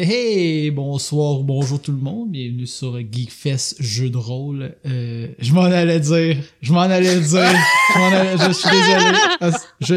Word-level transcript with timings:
Hey, 0.00 0.04
hey, 0.04 0.70
bonsoir, 0.70 1.40
bonjour 1.40 1.82
tout 1.82 1.90
le 1.90 1.98
monde, 1.98 2.30
bienvenue 2.30 2.68
sur 2.68 2.96
Geekfest 3.00 3.82
Jeu 3.82 4.10
de 4.10 4.16
rôle. 4.16 4.76
Euh, 4.86 5.26
je 5.40 5.52
m'en 5.52 5.64
allais 5.64 5.98
dire, 5.98 6.36
je 6.60 6.72
m'en 6.72 6.82
allais 6.82 7.18
dire, 7.18 7.50
je 7.92 7.98
m'en 7.98 8.06
allais, 8.06 8.36
je 8.38 8.52
suis 8.52 8.70
désolé. 8.70 9.18
Ah, 9.40 9.50
Je, 9.80 9.94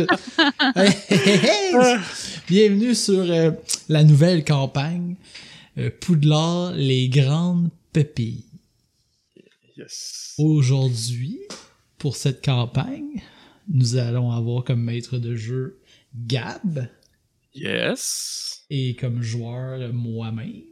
Hey, 0.76 0.90
hey, 1.08 1.40
hey, 1.46 2.00
bienvenue 2.48 2.96
sur 2.96 3.20
euh, 3.20 3.52
la 3.90 4.04
nouvelle 4.04 4.44
campagne 4.44 5.18
euh, 5.78 5.92
Poudlard, 6.00 6.72
les 6.72 7.08
grandes 7.08 7.70
pépilles. 7.94 8.46
Yes. 9.78 10.34
Aujourd'hui, 10.40 11.42
pour 12.00 12.16
cette 12.16 12.44
campagne, 12.44 13.22
nous 13.72 13.98
allons 13.98 14.32
avoir 14.32 14.64
comme 14.64 14.82
maître 14.82 15.20
de 15.20 15.36
jeu 15.36 15.78
Gab 16.16 16.88
Yes. 17.54 18.64
et 18.70 18.96
comme 18.96 19.22
joueur 19.22 19.92
moi-même, 19.94 20.64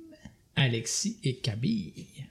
Alexis 0.55 1.19
et 1.23 1.37
Camille. 1.37 2.25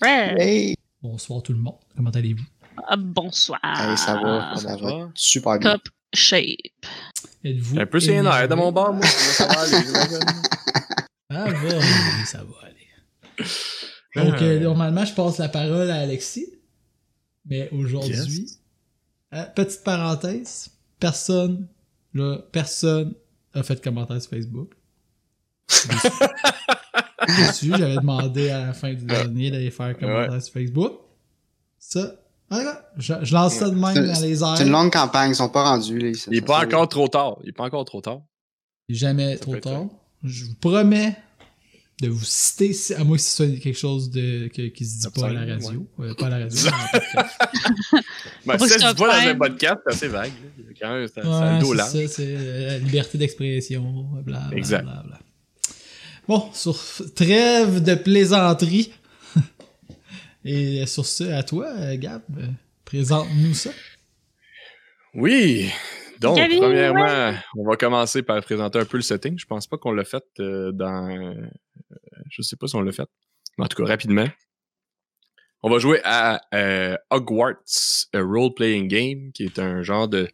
Ouais. 0.00 0.34
Hey! 0.38 0.76
Bonsoir 1.02 1.42
tout 1.42 1.52
le 1.52 1.58
monde, 1.58 1.78
comment 1.96 2.10
allez-vous? 2.10 2.44
Ah, 2.88 2.96
bonsoir. 2.96 3.60
Allez, 3.62 3.96
ça 3.96 4.14
va, 4.20 4.56
ça 4.56 4.76
va 4.76 5.10
super 5.14 5.58
bien. 5.58 5.72
Top 5.74 5.82
shape. 6.14 6.46
Êtes-vous 7.44 7.78
Un 7.78 7.86
peu 7.86 8.00
c'est 8.00 8.20
nerfs 8.22 8.48
de 8.48 8.54
mon 8.54 8.72
bord, 8.72 8.94
moi. 8.94 9.06
Ça 9.06 9.46
va 9.46 9.60
aller. 9.60 9.86
Ça 9.86 10.06
va 11.30 11.44
aller, 11.44 12.24
ça 12.26 12.38
va 12.44 12.54
aller. 12.66 13.50
Donc, 14.30 14.40
euh, 14.42 14.60
normalement, 14.60 15.04
je 15.04 15.12
passe 15.12 15.38
la 15.38 15.48
parole 15.48 15.90
à 15.90 15.96
Alexis. 16.00 16.46
Mais 17.46 17.68
aujourd'hui, 17.70 18.14
Yes. 18.14 18.60
euh, 19.34 19.44
petite 19.54 19.84
parenthèse, 19.84 20.70
personne, 20.98 21.68
là, 22.14 22.38
personne 22.50 23.14
a 23.54 23.62
fait 23.62 23.82
commentaire 23.82 24.20
sur 24.20 24.30
Facebook. 24.30 24.72
J'avais 27.62 27.96
demandé 27.96 28.50
à 28.50 28.66
la 28.66 28.72
fin 28.72 28.92
du 28.92 29.04
dernier 29.04 29.50
d'aller 29.50 29.70
faire 29.70 29.86
un 29.86 29.94
commentaire 29.94 30.42
sur 30.42 30.52
Facebook. 30.52 30.92
Ça, 31.78 32.12
voilà, 32.50 32.90
je, 32.96 33.14
je 33.22 33.34
lance 33.34 33.54
ça 33.54 33.70
de 33.70 33.74
même 33.74 33.94
dans 33.94 34.20
les 34.20 34.42
airs. 34.42 34.56
C'est 34.56 34.64
une 34.64 34.72
longue 34.72 34.92
campagne, 34.92 35.30
ils 35.30 35.34
sont 35.34 35.48
pas 35.48 35.64
rendus. 35.64 35.98
Là, 35.98 36.14
ça- 36.14 36.30
Il 36.30 36.36
est 36.38 36.40
ça- 36.40 36.46
pas 36.46 36.60
ça- 36.60 36.66
encore 36.66 36.88
trop 36.88 37.08
tard. 37.08 37.36
Il 37.42 37.48
est 37.50 37.52
pas 37.52 37.64
encore 37.64 37.84
trop 37.84 38.00
tard. 38.00 38.20
Jamais 38.88 39.36
Ça 39.36 39.42
trop 39.42 39.54
être 39.56 39.62
tard. 39.62 39.84
Je 40.22 40.44
vous 40.44 40.54
promets 40.54 41.16
de 42.02 42.08
vous 42.08 42.24
citer, 42.24 42.72
si- 42.72 42.92
à 42.94 43.04
moins 43.04 43.16
que 43.16 43.22
ce 43.22 43.36
soit 43.36 43.56
quelque 43.60 43.78
chose 43.78 44.10
de, 44.10 44.48
que- 44.48 44.68
qui 44.68 44.84
se 44.84 45.00
dit 45.00 45.20
pas 45.20 45.28
à 45.28 45.32
la 45.32 45.54
radio. 45.54 45.86
Euh, 46.00 46.14
pas 46.14 46.26
à 46.26 46.30
la 46.30 46.38
radio. 46.38 46.58
Ben, 48.46 48.58
ça 48.58 48.68
se 48.68 48.78
dit 48.94 49.00
pas 49.02 49.22
dans 49.22 49.28
un 49.28 49.36
podcast, 49.36 49.78
c'est 49.86 49.92
assez 49.94 50.08
vague. 50.08 50.32
Quand 50.80 50.92
même, 50.92 51.60
dos 51.60 51.72
c'est 51.72 51.76
large. 51.76 52.06
c'est 52.08 52.36
euh, 52.36 52.66
la 52.68 52.78
liberté 52.78 53.16
d'expression. 53.18 53.82
Bla, 54.22 54.40
bla, 54.48 54.56
Exact. 54.58 54.82
bla, 54.82 55.02
bla. 55.06 55.18
Bon, 56.28 56.50
sur 56.52 56.76
trêve 57.14 57.82
de 57.82 57.94
plaisanterie. 57.94 58.92
Et 60.44 60.84
sur 60.86 61.06
ce, 61.06 61.24
à 61.24 61.42
toi, 61.42 61.96
Gab, 61.96 62.22
présente-nous 62.84 63.54
ça. 63.54 63.70
Oui. 65.14 65.70
Donc, 66.20 66.38
premièrement, 66.58 67.34
on 67.56 67.64
va 67.66 67.76
commencer 67.76 68.22
par 68.22 68.42
présenter 68.42 68.78
un 68.78 68.84
peu 68.84 68.96
le 68.96 69.02
setting. 69.02 69.38
Je 69.38 69.46
pense 69.46 69.66
pas 69.66 69.76
qu'on 69.78 69.92
l'a 69.92 70.04
fait 70.04 70.24
euh, 70.40 70.72
dans. 70.72 71.34
Je 72.30 72.42
sais 72.42 72.56
pas 72.56 72.66
si 72.66 72.76
on 72.76 72.82
l'a 72.82 72.92
fait. 72.92 73.08
Mais 73.58 73.64
en 73.64 73.68
tout 73.68 73.82
cas, 73.82 73.88
rapidement. 73.88 74.26
On 75.62 75.70
va 75.70 75.78
jouer 75.78 76.00
à 76.04 76.42
euh, 76.52 76.96
Hogwarts 77.10 77.54
a 78.12 78.20
Role-Playing 78.20 78.86
Game, 78.86 79.32
qui 79.32 79.44
est 79.44 79.58
un 79.58 79.82
genre 79.82 80.08
de. 80.08 80.28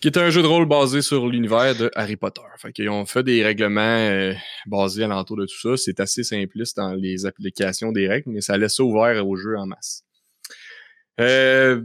qui 0.00 0.08
est 0.08 0.16
un 0.16 0.30
jeu 0.30 0.40
de 0.40 0.46
rôle 0.46 0.66
basé 0.66 1.02
sur 1.02 1.28
l'univers 1.28 1.74
de 1.76 1.90
Harry 1.94 2.16
Potter. 2.16 2.40
Fait 2.56 2.72
qu'ils 2.72 2.88
ont 2.88 3.04
fait 3.04 3.22
des 3.22 3.44
règlements 3.44 3.82
euh, 3.82 4.32
basés 4.66 5.04
alentour 5.04 5.36
de 5.36 5.44
tout 5.44 5.60
ça. 5.60 5.76
C'est 5.76 6.00
assez 6.00 6.24
simpliste 6.24 6.78
dans 6.78 6.94
les 6.94 7.26
applications 7.26 7.92
des 7.92 8.08
règles, 8.08 8.30
mais 8.30 8.40
ça 8.40 8.56
laisse 8.56 8.76
ça 8.76 8.84
ouvert 8.84 9.26
au 9.26 9.36
jeu 9.36 9.58
en 9.58 9.66
masse. 9.66 10.02
Euh, 11.20 11.82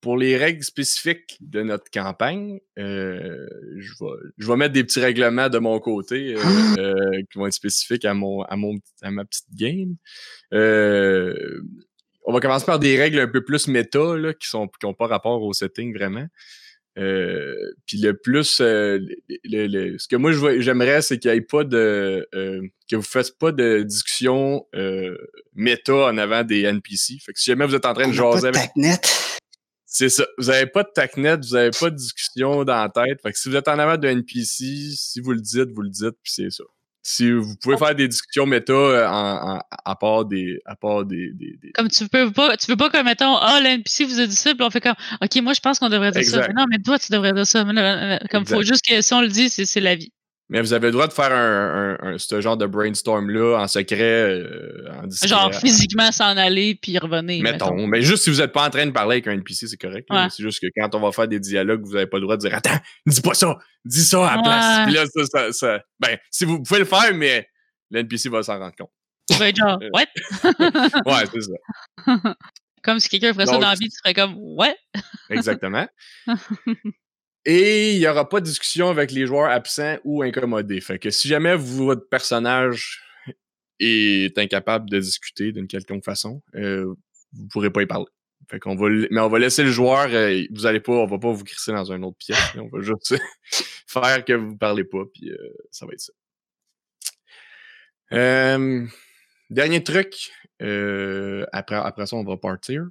pour 0.00 0.16
les 0.16 0.36
règles 0.36 0.62
spécifiques 0.64 1.36
de 1.40 1.62
notre 1.62 1.90
campagne, 1.90 2.58
euh, 2.78 3.46
je, 3.78 3.92
vais, 4.00 4.10
je 4.38 4.46
vais 4.46 4.56
mettre 4.56 4.72
des 4.72 4.84
petits 4.84 5.00
règlements 5.00 5.48
de 5.48 5.58
mon 5.58 5.78
côté 5.78 6.34
euh, 6.36 6.40
euh, 6.78 7.22
qui 7.30 7.38
vont 7.38 7.46
être 7.46 7.52
spécifiques 7.52 8.04
à, 8.04 8.14
mon, 8.14 8.42
à, 8.42 8.56
mon, 8.56 8.76
à 9.02 9.10
ma 9.10 9.24
petite 9.24 9.54
game. 9.54 9.96
Euh, 10.54 11.60
on 12.24 12.32
va 12.32 12.40
commencer 12.40 12.66
par 12.66 12.78
des 12.78 12.96
règles 12.98 13.18
un 13.20 13.28
peu 13.28 13.44
plus 13.44 13.66
méta, 13.68 14.16
là, 14.16 14.32
qui 14.34 14.48
sont 14.48 14.68
qui 14.68 14.86
n'ont 14.86 14.94
pas 14.94 15.06
rapport 15.06 15.42
au 15.42 15.52
setting 15.52 15.94
vraiment. 15.94 16.26
Euh, 16.98 17.54
puis 17.86 17.98
le 17.98 18.16
plus, 18.16 18.60
euh, 18.60 18.98
le- 18.98 19.36
le- 19.44 19.66
le- 19.92 19.98
ce 19.98 20.08
que 20.08 20.16
moi 20.16 20.32
j'aimerais, 20.58 21.02
c'est 21.02 21.18
qu'il 21.18 21.30
n'y 21.30 21.36
ait 21.38 21.40
pas 21.40 21.64
de, 21.64 22.26
euh, 22.34 22.60
que 22.90 22.96
vous 22.96 23.02
fassiez 23.02 23.32
pas 23.38 23.52
de 23.52 23.82
discussion 23.82 24.66
euh, 24.74 25.16
méta 25.54 25.94
en 25.94 26.18
avant 26.18 26.42
des 26.42 26.62
NPC. 26.62 27.18
Fait 27.24 27.32
que 27.32 27.38
si 27.40 27.50
jamais 27.50 27.64
vous 27.66 27.74
êtes 27.74 27.86
en 27.86 27.94
train 27.94 28.04
On 28.06 28.08
de 28.08 28.12
jaser 28.14 28.48
avec. 28.48 28.70
C'est 29.92 30.08
ça. 30.08 30.24
Vous 30.38 30.48
avez 30.50 30.66
pas 30.66 30.84
de 30.84 30.90
tacnet, 30.94 31.36
vous 31.36 31.54
avez 31.56 31.70
pas 31.78 31.90
de 31.90 31.96
discussion 31.96 32.64
dans 32.64 32.76
la 32.82 32.88
tête. 32.88 33.20
Fait 33.22 33.32
que 33.32 33.38
si 33.38 33.48
vous 33.48 33.56
êtes 33.56 33.66
en 33.68 33.78
avant 33.78 33.96
de 33.98 34.06
NPC, 34.08 34.92
si 34.96 35.20
vous 35.20 35.32
le 35.32 35.40
dites, 35.40 35.70
vous 35.74 35.82
le 35.82 35.90
dites, 35.90 36.16
puis 36.22 36.32
c'est 36.32 36.50
ça. 36.50 36.62
Si 37.02 37.32
vous 37.32 37.56
pouvez 37.62 37.78
faire 37.78 37.94
des 37.94 38.06
discussions 38.08 38.44
méta 38.44 38.72
euh, 38.74 39.08
en, 39.08 39.56
en- 39.56 39.62
à 39.84 39.96
part 39.96 40.26
des. 40.26 40.60
À 40.66 40.76
part 40.76 41.04
des, 41.06 41.32
des- 41.32 41.56
des- 41.60 41.72
Comme 41.72 41.88
tu 41.88 42.06
peux 42.08 42.30
pas, 42.30 42.56
tu 42.58 42.70
veux 42.70 42.76
pas 42.76 42.90
que, 42.90 43.02
mettons, 43.02 43.36
ah, 43.36 43.58
l'NPC 43.60 44.04
vous 44.04 44.20
a 44.20 44.26
dit 44.26 44.36
ça, 44.36 44.54
puis 44.54 44.62
on 44.62 44.70
fait 44.70 44.82
comme, 44.82 44.94
OK, 45.22 45.36
moi, 45.42 45.54
je 45.54 45.60
pense 45.60 45.78
qu'on 45.78 45.88
devrait 45.88 46.10
dire 46.12 46.24
ça. 46.24 46.46
Mais 46.46 46.52
non, 46.54 46.66
mais 46.70 46.78
toi, 46.78 46.98
tu 46.98 47.10
devrais 47.10 47.32
dire 47.32 47.46
ça. 47.46 47.64
Comme 48.30 48.46
faut 48.46 48.60
Exact. 48.60 48.66
juste 48.74 48.84
que 48.86 49.00
si 49.00 49.14
on 49.14 49.22
le 49.22 49.28
dit, 49.28 49.48
c'est 49.48 49.64
c'est 49.64 49.80
la 49.80 49.96
vie. 49.96 50.12
Mais 50.52 50.60
vous 50.60 50.72
avez 50.72 50.88
le 50.88 50.92
droit 50.92 51.06
de 51.06 51.12
faire 51.12 51.32
un, 51.32 51.96
un- 52.02 52.14
un- 52.14 52.18
ce 52.18 52.40
genre 52.40 52.56
de 52.56 52.66
brainstorm-là 52.66 53.56
en 53.62 53.68
secret, 53.68 54.02
euh, 54.02 54.88
en 55.00 55.06
discret. 55.06 55.28
Genre, 55.28 55.54
physiquement 55.54 56.10
s'en 56.10 56.36
aller, 56.36 56.74
puis 56.74 56.98
revenir. 56.98 57.42
Mettons. 57.42 57.86
Mais 57.86 58.02
juste 58.02 58.24
si 58.24 58.30
vous 58.30 58.40
êtes 58.40 58.52
pas 58.52 58.66
en 58.66 58.70
train 58.70 58.84
de 58.84 58.90
parler 58.90 59.14
avec 59.14 59.28
un 59.28 59.32
NPC, 59.32 59.68
c'est 59.68 59.76
correct. 59.76 60.08
Ouais. 60.10 60.26
C'est 60.28 60.42
juste 60.42 60.60
que 60.60 60.66
quand 60.76 60.92
on 60.96 61.00
va 61.00 61.12
faire 61.12 61.28
des 61.28 61.38
dialogues, 61.38 61.82
vous 61.84 61.94
avez 61.94 62.06
pas 62.08 62.16
le 62.18 62.22
droit 62.22 62.36
de 62.36 62.40
dire 62.42 62.54
Attends, 62.54 62.78
dis 63.06 63.20
pas 63.20 63.34
ça, 63.34 63.56
dis 63.84 64.02
ça 64.04 64.28
à 64.28 64.36
la 64.36 64.42
place. 64.42 64.78
Ouais. 64.78 64.84
Puis 64.86 64.94
là, 64.94 65.04
ça, 65.06 65.24
ça, 65.26 65.52
ça- 65.52 65.80
Ben, 66.00 66.18
si 66.32 66.44
vous 66.44 66.60
pouvez 66.62 66.80
le 66.80 66.84
faire, 66.84 67.14
mais 67.14 67.48
l'NPC 67.92 68.28
va 68.28 68.42
s'en 68.42 68.58
rendre 68.58 68.74
compte. 68.76 68.90
Tu 69.30 69.36
vas 69.38 69.48
être 69.48 69.56
genre, 69.56 69.78
Euh. 69.80 69.88
what? 69.94 70.06
Ouais, 71.06 71.24
c'est 71.32 71.42
ça. 71.42 72.34
comme 72.82 72.98
si 72.98 73.08
quelqu'un 73.08 73.32
ferait 73.34 73.46
ça 73.46 73.52
dans 73.52 73.60
la 73.68 73.74
vie, 73.74 73.88
tu 73.88 73.96
ferais 74.02 74.14
comme, 74.14 74.34
ouais. 74.36 74.74
Exactement. 75.28 75.86
Et 77.46 77.94
il 77.94 77.98
n'y 77.98 78.06
aura 78.06 78.28
pas 78.28 78.40
de 78.40 78.44
discussion 78.44 78.90
avec 78.90 79.12
les 79.12 79.26
joueurs 79.26 79.50
absents 79.50 79.96
ou 80.04 80.22
incommodés. 80.22 80.80
Fait 80.80 80.98
que 80.98 81.10
si 81.10 81.28
jamais 81.28 81.56
votre 81.56 82.08
personnage 82.08 83.02
est 83.78 84.36
incapable 84.38 84.90
de 84.90 84.98
discuter 84.98 85.52
d'une 85.52 85.66
quelconque 85.66 86.04
façon, 86.04 86.42
euh, 86.54 86.94
vous 87.32 87.48
pourrez 87.48 87.70
pas 87.70 87.82
y 87.82 87.86
parler. 87.86 88.06
Fait 88.50 88.58
qu'on 88.58 88.74
va, 88.74 88.88
mais 88.88 89.20
on 89.20 89.28
va 89.28 89.38
laisser 89.38 89.62
le 89.62 89.70
joueur, 89.70 90.08
euh, 90.10 90.42
vous 90.50 90.66
allez 90.66 90.80
pas, 90.80 90.92
on 90.92 91.06
va 91.06 91.18
pas 91.18 91.30
vous 91.30 91.44
crisser 91.44 91.70
dans 91.70 91.92
une 91.92 92.04
autre 92.04 92.16
pièce. 92.18 92.56
on 92.56 92.68
va 92.68 92.80
juste 92.80 93.14
faire 93.86 94.24
que 94.24 94.32
vous 94.32 94.56
parlez 94.56 94.82
pas, 94.82 95.04
puis 95.14 95.30
euh, 95.30 95.36
ça 95.70 95.86
va 95.86 95.92
être 95.92 96.00
ça. 96.00 96.12
Euh, 98.12 98.86
dernier 99.50 99.84
truc, 99.84 100.32
après, 101.52 101.76
après 101.76 102.06
ça, 102.06 102.16
on 102.16 102.24
va 102.24 102.36
partir. 102.36 102.86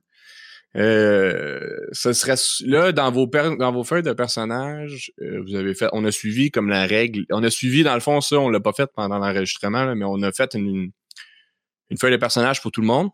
Euh, 0.75 1.59
ce 1.91 2.13
serait 2.13 2.35
là 2.66 2.91
dans 2.91 3.12
vos 3.12 3.25
dans 3.25 3.72
vos 3.72 3.84
feuilles 3.84 4.03
de 4.03 4.13
personnages, 4.13 5.12
euh, 5.22 5.41
vous 5.41 5.56
avez 5.56 5.74
fait, 5.74 5.88
on 5.94 6.06
a 6.06 6.12
suivi 6.12 6.52
comme 6.52 6.69
la 6.69 6.85
règle, 6.85 7.25
on 7.31 7.41
a 7.44 7.50
suivi 7.50 7.81
dans 7.81 7.96
le 7.96 8.00
fond 8.02 8.22
ça, 8.22 8.38
on 8.40 8.50
l'a 8.50 8.59
pas 8.59 8.74
fait 8.74 8.88
pendant 8.96 9.18
l'enregistrement, 9.18 9.96
mais 9.96 10.06
on 10.06 10.22
a 10.22 10.31
fait 10.31 10.53
une, 10.53 10.91
une 11.90 11.97
feuille 11.97 12.12
de 12.12 12.18
personnage 12.18 12.62
pour 12.62 12.72
tout 12.72 12.81
le 12.81 12.88
monde. 12.88 13.09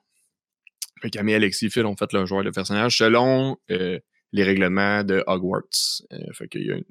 Fait 1.02 1.10
Camille, 1.10 1.36
Alexis, 1.36 1.70
Phil 1.70 1.86
ont 1.86 1.96
fait 1.96 2.12
leur 2.12 2.26
joueur 2.26 2.44
de 2.44 2.50
personnage 2.50 2.98
selon 2.98 3.58
euh, 3.72 4.00
les 4.34 4.44
règlements 4.44 5.04
de 5.06 5.24
Hogwarts. 5.26 6.02
Euh, 6.12 6.18
fait 6.34 6.50
que 6.50 6.60
y 6.60 6.72
a 6.72 6.76
une- 6.76 6.84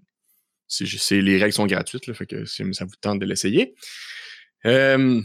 les 1.23 1.37
règles 1.39 1.53
sont 1.53 1.67
gratuites, 1.67 2.07
là, 2.07 2.15
fait 2.15 2.27
que 2.27 2.47
ça 2.47 2.85
vous 2.87 2.97
tente 3.03 3.19
de 3.19 3.27
l'essayer. 3.27 3.75
Euh, 4.65 5.21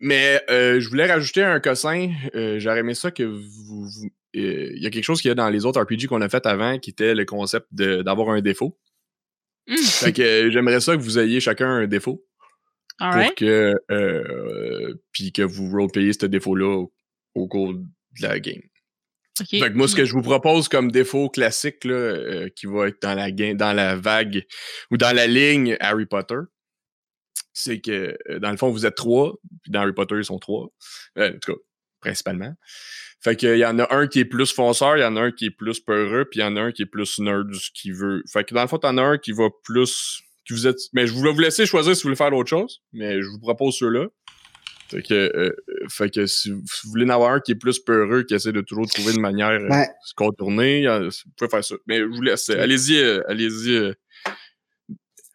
mais 0.00 0.40
euh, 0.48 0.78
je 0.78 0.88
voulais 0.88 1.10
rajouter 1.10 1.42
un 1.42 1.58
cossin. 1.58 2.12
J'aurais 2.58 2.78
aimé 2.80 2.94
ça 2.94 3.10
que 3.10 3.24
vous. 3.24 3.42
vous- 3.88 4.10
Il 4.38 4.82
y 4.82 4.86
a 4.86 4.90
quelque 4.90 5.04
chose 5.04 5.20
qu'il 5.20 5.28
y 5.28 5.32
a 5.32 5.34
dans 5.34 5.48
les 5.50 5.64
autres 5.64 5.80
RPG 5.80 6.06
qu'on 6.08 6.20
a 6.20 6.28
fait 6.28 6.46
avant 6.46 6.78
qui 6.78 6.90
était 6.90 7.14
le 7.14 7.24
concept 7.24 7.66
d'avoir 7.72 8.30
un 8.30 8.40
défaut. 8.40 8.78
Hmm. 9.66 9.76
Fait 9.76 10.12
que 10.12 10.22
euh, 10.22 10.50
j'aimerais 10.50 10.80
ça 10.80 10.96
que 10.96 11.02
vous 11.02 11.18
ayez 11.18 11.40
chacun 11.40 11.68
un 11.68 11.86
défaut 11.86 12.24
pour 13.26 13.34
que. 13.34 13.74
Euh, 13.90 14.94
puis 15.12 15.32
que 15.32 15.42
vous 15.42 15.70
rolepayez 15.70 16.12
ce 16.12 16.26
défaut-là 16.26 16.78
au, 16.78 16.92
au 17.34 17.48
cours 17.48 17.74
de 17.74 17.82
la 18.22 18.40
game. 18.40 18.62
OK. 19.40 19.46
Fait 19.50 19.60
que 19.60 19.74
moi, 19.74 19.86
ce 19.86 19.94
que 19.94 20.04
je 20.04 20.12
vous 20.14 20.22
propose 20.22 20.68
comme 20.68 20.90
défaut 20.90 21.28
classique 21.28 21.84
là, 21.84 21.94
euh, 21.94 22.48
qui 22.56 22.66
va 22.66 22.88
être 22.88 23.00
dans 23.02 23.14
la, 23.14 23.30
ga- 23.30 23.54
dans 23.54 23.72
la 23.72 23.94
vague 23.94 24.44
ou 24.90 24.96
dans 24.96 25.14
la 25.14 25.26
ligne 25.28 25.76
Harry 25.80 26.06
Potter, 26.06 26.38
c'est 27.52 27.80
que 27.80 28.16
euh, 28.30 28.38
dans 28.40 28.50
le 28.50 28.56
fond, 28.56 28.70
vous 28.70 28.86
êtes 28.86 28.96
trois, 28.96 29.34
puis 29.62 29.70
dans 29.70 29.80
Harry 29.82 29.92
Potter, 29.92 30.16
ils 30.16 30.24
sont 30.24 30.38
trois. 30.38 30.68
Euh, 31.18 31.30
en 31.30 31.38
tout 31.38 31.52
cas, 31.52 31.58
principalement. 32.00 32.52
Fait 33.20 33.34
qu'il 33.36 33.56
y 33.58 33.64
en 33.66 33.78
a 33.80 33.94
un 33.94 34.06
qui 34.06 34.20
est 34.20 34.24
plus 34.24 34.52
fonceur, 34.52 34.96
il 34.96 35.00
y 35.00 35.04
en 35.04 35.16
a 35.16 35.20
un 35.22 35.30
qui 35.32 35.46
est 35.46 35.50
plus 35.50 35.80
peureux, 35.80 36.24
puis 36.30 36.40
il 36.40 36.42
y 36.42 36.46
en 36.46 36.56
a 36.56 36.60
un 36.60 36.72
qui 36.72 36.82
est 36.82 36.86
plus 36.86 37.18
nerd, 37.18 37.50
qui 37.74 37.90
veut. 37.90 38.22
Fait 38.32 38.44
que 38.44 38.54
dans 38.54 38.62
le 38.62 38.68
fond, 38.68 38.78
t'en 38.78 38.96
as 38.96 39.02
un 39.02 39.18
qui 39.18 39.32
va 39.32 39.48
plus 39.64 40.20
que 40.48 40.54
vous 40.54 40.66
êtes. 40.66 40.78
Mais 40.92 41.06
je 41.06 41.12
voulais 41.12 41.32
vous 41.32 41.40
laisser 41.40 41.66
choisir 41.66 41.94
si 41.96 42.02
vous 42.02 42.06
voulez 42.08 42.16
faire 42.16 42.30
d'autres 42.30 42.48
choses, 42.48 42.80
mais 42.92 43.20
je 43.20 43.26
vous 43.28 43.40
propose 43.40 43.76
ceux-là. 43.76 44.06
Fait 44.90 45.02
que, 45.02 45.14
euh, 45.14 45.50
fait 45.90 46.08
que 46.14 46.26
si 46.26 46.50
vous 46.50 46.62
voulez 46.84 47.04
en 47.04 47.10
avoir 47.10 47.32
un 47.32 47.40
qui 47.40 47.52
est 47.52 47.56
plus 47.56 47.78
peureux, 47.78 48.22
qui 48.22 48.34
essaie 48.34 48.52
de 48.52 48.62
toujours 48.62 48.86
trouver 48.88 49.12
une 49.12 49.20
manière 49.20 49.50
euh, 49.50 49.68
de 49.68 50.06
se 50.06 50.14
contourner, 50.14 50.86
euh, 50.86 51.08
vous 51.10 51.30
pouvez 51.36 51.50
faire 51.50 51.64
ça. 51.64 51.74
Mais 51.86 51.98
je 51.98 52.04
vous 52.04 52.22
laisse. 52.22 52.48
euh, 52.48 52.62
Allez-y, 52.62 52.96
euh, 52.98 53.20
allez-y. 53.28 53.92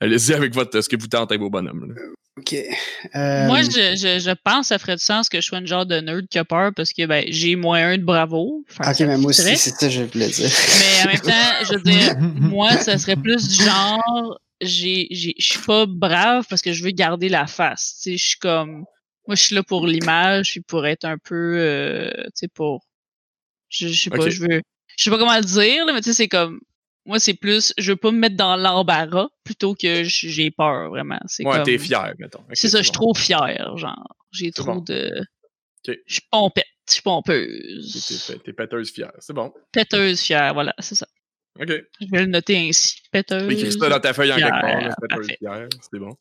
Allez-y 0.03 0.33
avec 0.33 0.53
votre 0.53 0.79
ce 0.81 0.89
que 0.89 0.95
vous 0.95 1.07
tentez 1.07 1.37
vos 1.37 1.49
bonhommes. 1.49 1.93
là. 1.93 2.01
Ok. 2.37 2.53
Euh, 2.53 3.45
Moi, 3.45 3.61
je, 3.61 3.95
je, 3.95 4.19
je 4.19 4.31
pense 4.43 4.61
que 4.61 4.65
ça 4.67 4.79
ferait 4.79 4.95
du 4.95 5.03
sens 5.03 5.29
que 5.29 5.39
je 5.39 5.45
sois 5.45 5.59
une 5.59 5.67
genre 5.67 5.85
de 5.85 5.99
nerd 5.99 6.27
qui 6.27 6.39
a 6.39 6.45
peur 6.45 6.71
parce 6.75 6.91
que 6.91 7.05
ben, 7.05 7.23
j'ai 7.27 7.55
moins 7.55 7.89
un 7.89 7.97
de 7.97 8.03
bravo. 8.03 8.65
Ok, 8.79 8.99
mais 9.01 9.05
moi 9.05 9.17
me 9.17 9.25
aussi, 9.27 9.43
c'est 9.55 9.69
ça 9.69 9.87
que 9.87 9.89
je 9.89 10.03
voulais 10.03 10.29
dire. 10.29 10.49
Mais 10.79 11.03
en 11.03 11.11
même 11.11 11.21
temps, 11.21 11.65
je 11.69 11.73
veux 11.75 11.81
dire, 11.81 12.17
moi, 12.19 12.71
ça 12.77 12.97
serait 12.97 13.17
plus 13.17 13.47
du 13.49 13.63
genre, 13.63 14.39
j'ai, 14.61 15.07
j'ai, 15.11 15.35
je 15.37 15.45
suis 15.45 15.59
pas 15.59 15.85
brave 15.85 16.45
parce 16.49 16.63
que 16.63 16.73
je 16.73 16.83
veux 16.83 16.91
garder 16.91 17.29
la 17.29 17.45
face. 17.45 17.99
Tu 18.01 18.11
sais, 18.11 18.17
je 18.17 18.27
suis 18.29 18.39
comme, 18.39 18.85
moi, 19.27 19.35
je 19.35 19.43
suis 19.43 19.55
là 19.55 19.61
pour 19.61 19.85
l'image, 19.85 20.51
puis 20.51 20.61
pour 20.61 20.87
être 20.87 21.05
un 21.05 21.17
peu, 21.19 21.55
euh, 21.57 22.09
tu 22.25 22.31
sais, 22.33 22.47
pour, 22.47 22.83
je, 23.69 23.89
sais 23.89 24.09
pas, 24.09 24.27
je 24.29 24.39
veux, 24.41 24.61
je 24.97 25.03
sais 25.03 25.11
pas 25.11 25.19
comment 25.19 25.35
le 25.37 25.43
dire, 25.43 25.85
là, 25.85 25.93
mais 25.93 26.01
tu 26.01 26.09
sais, 26.09 26.13
c'est 26.13 26.27
comme, 26.27 26.59
moi, 27.05 27.19
c'est 27.19 27.33
plus, 27.33 27.73
je 27.77 27.91
veux 27.91 27.97
pas 27.97 28.11
me 28.11 28.17
mettre 28.17 28.37
dans 28.37 28.55
l'embarras 28.55 29.27
plutôt 29.43 29.75
que 29.75 30.03
j'ai 30.03 30.51
peur, 30.51 30.89
vraiment. 30.89 31.19
C'est 31.25 31.45
Ouais, 31.45 31.55
comme, 31.55 31.63
t'es 31.63 31.77
fier, 31.77 32.13
mettons. 32.19 32.43
C'est 32.53 32.69
ça, 32.69 32.79
je 32.79 32.83
suis 32.83 32.91
trop 32.91 33.13
fière, 33.13 33.77
genre. 33.77 34.15
J'ai 34.31 34.51
trop 34.51 34.75
bon. 34.75 34.81
de, 34.81 35.25
je 35.85 35.93
suis 36.07 36.21
pompette, 36.31 36.65
je 36.87 36.93
suis 36.93 37.01
pompeuse. 37.01 38.25
T'es 38.27 38.39
t'es 38.39 38.53
péteuse 38.53 38.91
fière. 38.91 39.11
C'est 39.19 39.33
bon. 39.33 39.53
Péteuse 39.71 40.21
fière, 40.21 40.53
voilà, 40.53 40.73
c'est 40.79 40.95
ça. 40.95 41.07
OK. 41.59 41.67
Je 41.69 42.07
vais 42.09 42.21
le 42.21 42.25
noter 42.27 42.57
ainsi. 42.69 42.99
Péteuse. 43.11 43.51
Écris 43.51 43.71
ça 43.73 43.89
dans 43.89 43.99
ta 43.99 44.13
feuille 44.13 44.31
en 44.31 44.37
quelque 44.37 44.61
part. 44.61 44.95
Péteuse 45.01 45.27
fière. 45.37 45.67
C'est 45.81 45.99
bon. 45.99 46.17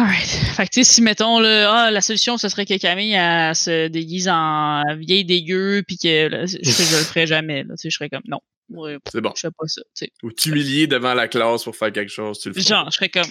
Alright. 0.00 0.26
Fait 0.56 0.64
que, 0.66 0.70
tu 0.70 0.82
sais, 0.84 0.92
si, 0.94 1.02
mettons, 1.02 1.40
là, 1.40 1.70
ah, 1.72 1.90
la 1.90 2.00
solution, 2.00 2.38
ce 2.38 2.48
serait 2.48 2.64
que 2.64 2.76
Camille, 2.78 3.12
elle 3.12 3.54
se 3.54 3.88
déguise 3.88 4.28
en 4.28 4.82
vieille 4.96 5.24
dégueu, 5.26 5.82
puis 5.86 5.98
que 5.98 6.28
là, 6.28 6.46
je, 6.46 6.56
je 6.62 6.96
le 6.96 7.04
ferais 7.04 7.26
jamais, 7.26 7.64
là. 7.64 7.74
Tu 7.74 7.82
sais, 7.82 7.90
je 7.90 7.96
serais 7.96 8.08
comme, 8.08 8.22
non. 8.26 8.40
Ouais, 8.70 8.98
C'est 9.12 9.20
bon. 9.20 9.32
je 9.36 9.40
fais 9.42 9.50
pas 9.50 9.66
ça, 9.66 9.82
tu 9.94 10.06
sais. 10.06 10.12
Ou 10.22 10.30
t'humilier 10.32 10.86
devant 10.86 11.12
la 11.12 11.28
classe 11.28 11.64
pour 11.64 11.76
faire 11.76 11.92
quelque 11.92 12.10
chose, 12.10 12.38
tu 12.38 12.48
le 12.48 12.54
fais. 12.54 12.62
Genre, 12.62 12.86
je 12.90 12.96
serais 12.96 13.08
comme. 13.08 13.24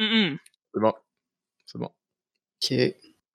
C'est 0.00 0.80
bon. 0.80 0.92
C'est 1.66 1.78
bon. 1.78 1.90
Ok. 2.62 2.78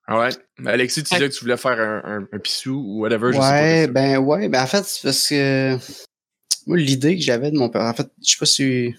Alright. 0.06 0.40
Mais 0.58 0.72
Alexis, 0.72 1.04
tu 1.04 1.14
disais 1.14 1.28
que 1.28 1.34
tu 1.34 1.40
voulais 1.44 1.56
faire 1.56 1.78
un, 1.80 2.02
un, 2.04 2.28
un 2.32 2.38
pissou 2.40 2.72
ou 2.84 3.00
whatever, 3.02 3.28
je 3.32 3.38
sais 3.40 3.48
Ouais, 3.48 3.86
pas. 3.86 3.92
ben 3.92 4.18
ouais, 4.18 4.48
ben 4.48 4.62
en 4.62 4.66
fait, 4.66 4.84
c'est 4.84 5.02
parce 5.04 5.28
que 5.28 5.78
moi, 6.66 6.76
l'idée 6.76 7.16
que 7.16 7.22
j'avais 7.22 7.50
de 7.52 7.56
mon 7.56 7.68
père, 7.70 7.82
en 7.82 7.94
fait, 7.94 8.08
je 8.22 8.32
sais 8.32 8.36
pas 8.38 8.46
si 8.46 8.94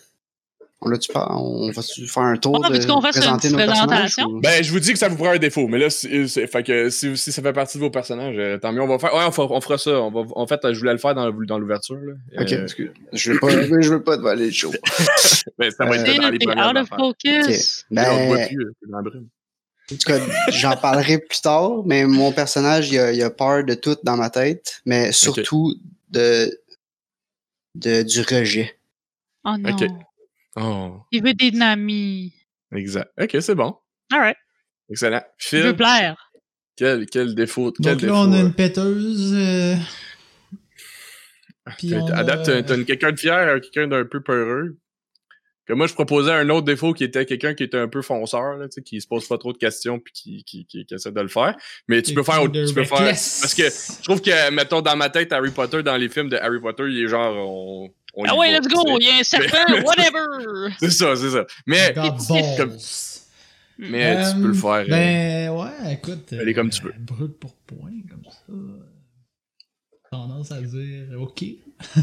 on 0.83 0.89
l'a-tu 0.89 1.11
pas, 1.11 1.27
on 1.35 1.69
va-tu 1.71 2.07
faire 2.07 2.23
un 2.23 2.37
tour 2.37 2.59
Ah, 2.63 2.69
de 2.69 2.85
qu'on 2.85 3.01
fasse 3.01 3.15
une 3.15 3.21
présenter 3.21 3.37
petite 3.49 3.51
nos 3.51 3.57
personnages? 3.57 3.87
présentation? 3.87 4.25
ou- 4.27 4.41
Ben, 4.41 4.63
je 4.63 4.71
vous 4.71 4.79
dis 4.79 4.91
que 4.93 4.97
ça 4.97 5.09
vous 5.09 5.15
prend 5.15 5.29
un 5.29 5.37
défaut, 5.37 5.67
mais 5.67 5.77
là, 5.77 5.89
c'est, 5.91 6.27
c'est- 6.27 6.47
fait 6.47 6.63
que 6.63 6.89
si, 6.89 7.15
si 7.17 7.31
ça 7.31 7.41
fait 7.41 7.53
partie 7.53 7.77
de 7.77 7.83
vos 7.83 7.91
personnages, 7.91 8.35
euh, 8.37 8.57
tant 8.57 8.71
mieux. 8.73 8.81
On 8.81 8.87
va 8.87 8.97
faire. 8.97 9.13
Ouais, 9.13 9.23
on, 9.27 9.31
fera- 9.31 9.47
on 9.51 9.61
fera 9.61 9.77
ça. 9.77 9.91
On 10.01 10.09
va, 10.11 10.21
en 10.35 10.47
fait, 10.47 10.59
je 10.73 10.79
voulais 10.79 10.93
le 10.93 10.97
faire 10.97 11.13
dans, 11.13 11.31
dans 11.31 11.59
l'ouverture. 11.59 11.97
Là. 11.97 12.13
Ok, 12.41 12.51
Euh, 12.51 12.63
excuse. 12.63 12.91
Je 13.13 13.31
veux 13.33 13.39
pas, 13.39 13.49
je 13.51 13.89
veux 13.89 14.03
pas 14.03 14.17
te 14.17 14.21
voler 14.23 14.47
le 14.47 14.51
show. 14.51 14.71
ben, 15.59 15.69
ça 15.71 15.85
va 15.85 15.91
Euh, 15.97 16.03
être 16.03 16.21
dans 16.21 16.29
les 16.29 16.39
premières 16.39 16.71
out 16.71 16.77
of 16.77 16.87
focus. 16.89 17.85
Mais 17.91 18.07
on 18.09 18.25
voit 18.27 18.37
Ben, 18.37 18.47
plus, 18.47 18.65
euh, 18.65 18.71
c'est 18.81 18.89
dans 18.89 18.97
la 18.97 19.03
brume. 19.03 19.27
En 19.91 19.95
tout 19.97 20.07
cas, 20.07 20.19
j'en 20.49 20.77
parlerai 20.77 21.17
plus 21.19 21.41
tard, 21.41 21.83
mais 21.85 22.05
mon 22.05 22.31
personnage, 22.31 22.89
il 22.89 22.97
a, 22.97 23.11
il 23.11 23.21
a 23.21 23.29
peur 23.29 23.63
de 23.65 23.73
tout 23.73 23.97
dans 24.03 24.15
ma 24.17 24.29
tête, 24.29 24.81
mais 24.85 25.11
surtout 25.11 25.75
de, 26.09 26.49
de 27.75 28.01
du 28.01 28.21
rejet. 28.21 28.77
Oh 29.43 29.55
non. 29.59 29.69
Ok. 29.71 29.87
Oh, 30.57 31.01
Il 31.11 31.23
veut 31.23 31.33
des 31.33 31.59
amis. 31.61 32.33
exact. 32.75 33.09
Ok, 33.19 33.37
c'est 33.39 33.55
bon. 33.55 33.75
Alright. 34.11 34.35
Excellent. 34.89 35.21
Il 35.53 35.59
veut 35.59 35.63
Phil, 35.69 35.75
plaire. 35.77 36.31
quel, 36.75 37.05
quel 37.05 37.33
défaut. 37.35 37.71
Quel 37.71 37.93
Donc 37.93 38.01
là, 38.01 38.07
défaut, 38.07 38.13
on 38.17 38.31
a 38.33 38.39
une 38.41 38.53
péteuse. 38.53 39.33
euh, 39.33 39.75
puis 41.77 41.89
t'as- 41.91 42.17
à 42.17 42.19
a- 42.21 42.83
quelqu'un 42.83 43.11
de 43.11 43.19
fier, 43.19 43.33
euh, 43.37 43.59
quelqu'un 43.59 43.87
d'un 43.87 44.05
peu 44.05 44.21
peureux. 44.21 44.77
Que 45.67 45.73
moi, 45.73 45.85
je 45.87 45.93
proposais 45.93 46.31
un 46.31 46.49
autre 46.49 46.65
défaut 46.65 46.91
qui 46.91 47.03
était 47.03 47.25
quelqu'un 47.25 47.53
qui 47.53 47.63
était 47.63 47.77
un 47.77 47.87
peu 47.87 48.01
fonceur, 48.01 48.57
là, 48.57 48.67
tu 48.67 48.73
sais, 48.75 48.81
qui 48.81 48.99
se 48.99 49.07
pose 49.07 49.27
pas 49.27 49.37
trop 49.37 49.53
de 49.53 49.59
questions 49.59 49.99
puis 49.99 50.11
qui, 50.11 50.43
qui, 50.43 50.65
qui, 50.65 50.85
qui 50.85 50.93
essaie 50.95 51.11
de 51.11 51.21
le 51.21 51.27
faire. 51.27 51.55
Mais 51.87 52.01
tu 52.01 52.13
peux 52.15 52.23
faire 52.23 52.41
autre- 52.43 52.65
tu 52.67 52.73
peux 52.73 52.83
faire. 52.83 52.97
Parce 52.97 53.53
que 53.53 53.63
je 53.63 54.03
trouve 54.03 54.21
que, 54.21 54.49
mettons, 54.51 54.81
dans 54.81 54.95
ma 54.97 55.09
tête, 55.11 55.31
Harry 55.31 55.51
Potter, 55.51 55.83
dans 55.83 55.95
les 55.97 56.09
films 56.09 56.29
de 56.29 56.37
Harry 56.37 56.59
Potter, 56.59 56.83
il 56.89 57.05
est 57.05 57.07
genre. 57.07 57.35
On, 57.37 57.93
on 58.13 58.25
Ah 58.25 58.35
ouais, 58.35 58.51
va, 58.51 58.59
let's 58.59 58.67
go. 58.67 58.83
Il 58.99 59.07
y 59.07 59.09
a 59.09 59.15
un 59.19 59.23
serpent, 59.23 59.57
whatever. 59.85 60.73
C'est 60.79 60.91
ça, 60.91 61.15
c'est 61.15 61.29
ça. 61.31 61.45
Mais, 61.65 61.93
comme- 61.93 62.77
tu 63.77 63.85
Euh, 63.95 64.33
peux 64.41 64.47
le 64.47 64.53
faire. 64.53 64.71
euh, 64.71 64.85
Ben 64.87 65.49
ouais, 65.49 65.93
écoute. 65.93 66.33
Allez 66.33 66.53
comme 66.53 66.69
tu 66.69 66.83
veux. 66.83 66.93
Brut 66.99 67.39
pour 67.39 67.55
point, 67.55 67.91
comme 68.09 68.23
ça. 68.25 68.53
Tendance 70.11 70.51
à 70.51 70.61
dire 70.61 71.07
OK. 71.19 71.43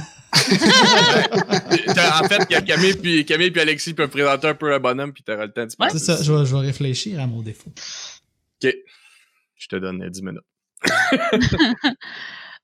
En 2.20 2.24
fait, 2.28 2.46
Camille 2.64 2.94
puis, 2.94 3.24
Camille 3.24 3.50
puis 3.50 3.60
Alexis 3.60 3.94
peuvent 3.94 4.08
présenter 4.08 4.48
un 4.48 4.54
peu 4.54 4.72
un 4.72 4.78
bonhomme 4.80 5.12
puis 5.12 5.22
t'auras 5.22 5.46
le 5.46 5.52
temps 5.52 5.62
Ouais. 5.62 5.68
penser. 5.78 5.98
C'est 5.98 6.04
ça, 6.16 6.22
je 6.22 6.32
vais, 6.32 6.44
je 6.46 6.54
vais 6.54 6.60
réfléchir 6.66 7.20
à 7.20 7.26
mon 7.26 7.42
défaut. 7.42 7.70
Ok. 8.64 8.74
Je 9.56 9.66
te 9.68 9.76
donne 9.76 10.02
euh, 10.02 10.10
10 10.10 10.22
minutes. 10.22 10.40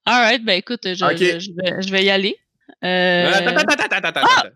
Alright, 0.07 0.45
ben 0.45 0.59
écoute, 0.59 0.81
je, 0.85 1.05
Ok. 1.05 1.17
je, 1.19 1.39
je 1.41 1.51
vais, 1.57 1.83
je 1.83 1.91
vais 1.91 2.05
y 2.05 2.11
aller. 2.11 2.37
Euh, 2.85 3.33
Attends, 3.33 3.57
attends, 3.57 3.85
attends, 3.85 4.09
attends, 4.09 4.21
attends. 4.21 4.49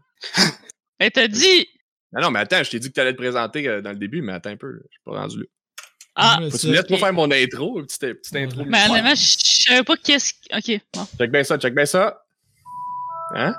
ben 1.01 1.11
t'as 1.15 1.29
dit. 1.29 1.67
Non, 2.13 2.23
non, 2.23 2.31
mais 2.31 2.41
attends, 2.41 2.63
je 2.63 2.71
t'ai 2.71 2.79
dit 2.79 2.89
que 2.89 2.95
t'allais 2.95 3.13
te 3.13 3.19
présenter 3.19 3.67
euh, 3.69 3.81
dans 3.83 3.91
le 3.91 3.97
début, 3.97 4.23
mais 4.23 4.33
attends 4.35 4.51
un 4.51 4.57
peu, 4.57 4.73
je 4.73 4.89
suis 4.91 5.01
pas 5.05 5.13
rendu 5.21 5.39
là. 5.39 5.45
Ah, 6.21 6.39
Ouais, 6.41 6.47
Faut 6.47 6.57
que 6.57 6.59
ça, 6.59 6.67
tu 6.67 6.67
me 6.69 6.73
laisses 6.89 7.01
faire 7.01 7.13
mon 7.13 7.31
intro, 7.31 7.79
une 7.79 7.87
petite, 7.87 8.01
petite 8.01 8.37
intro. 8.37 8.65
Mais 8.67 8.89
honnêtement, 8.91 9.15
je 9.15 9.23
je 9.23 9.63
savais 9.71 9.85
pas 9.85 9.97
qu'est-ce 9.97 10.33
qui. 10.35 10.49
Ok, 10.75 10.81
bon. 10.95 11.07
Check 11.19 11.31
bien 11.31 11.45
ça, 11.45 11.59
check 11.59 11.75
bien 11.75 11.87
ça. 11.87 12.23
Hein? 13.37 13.55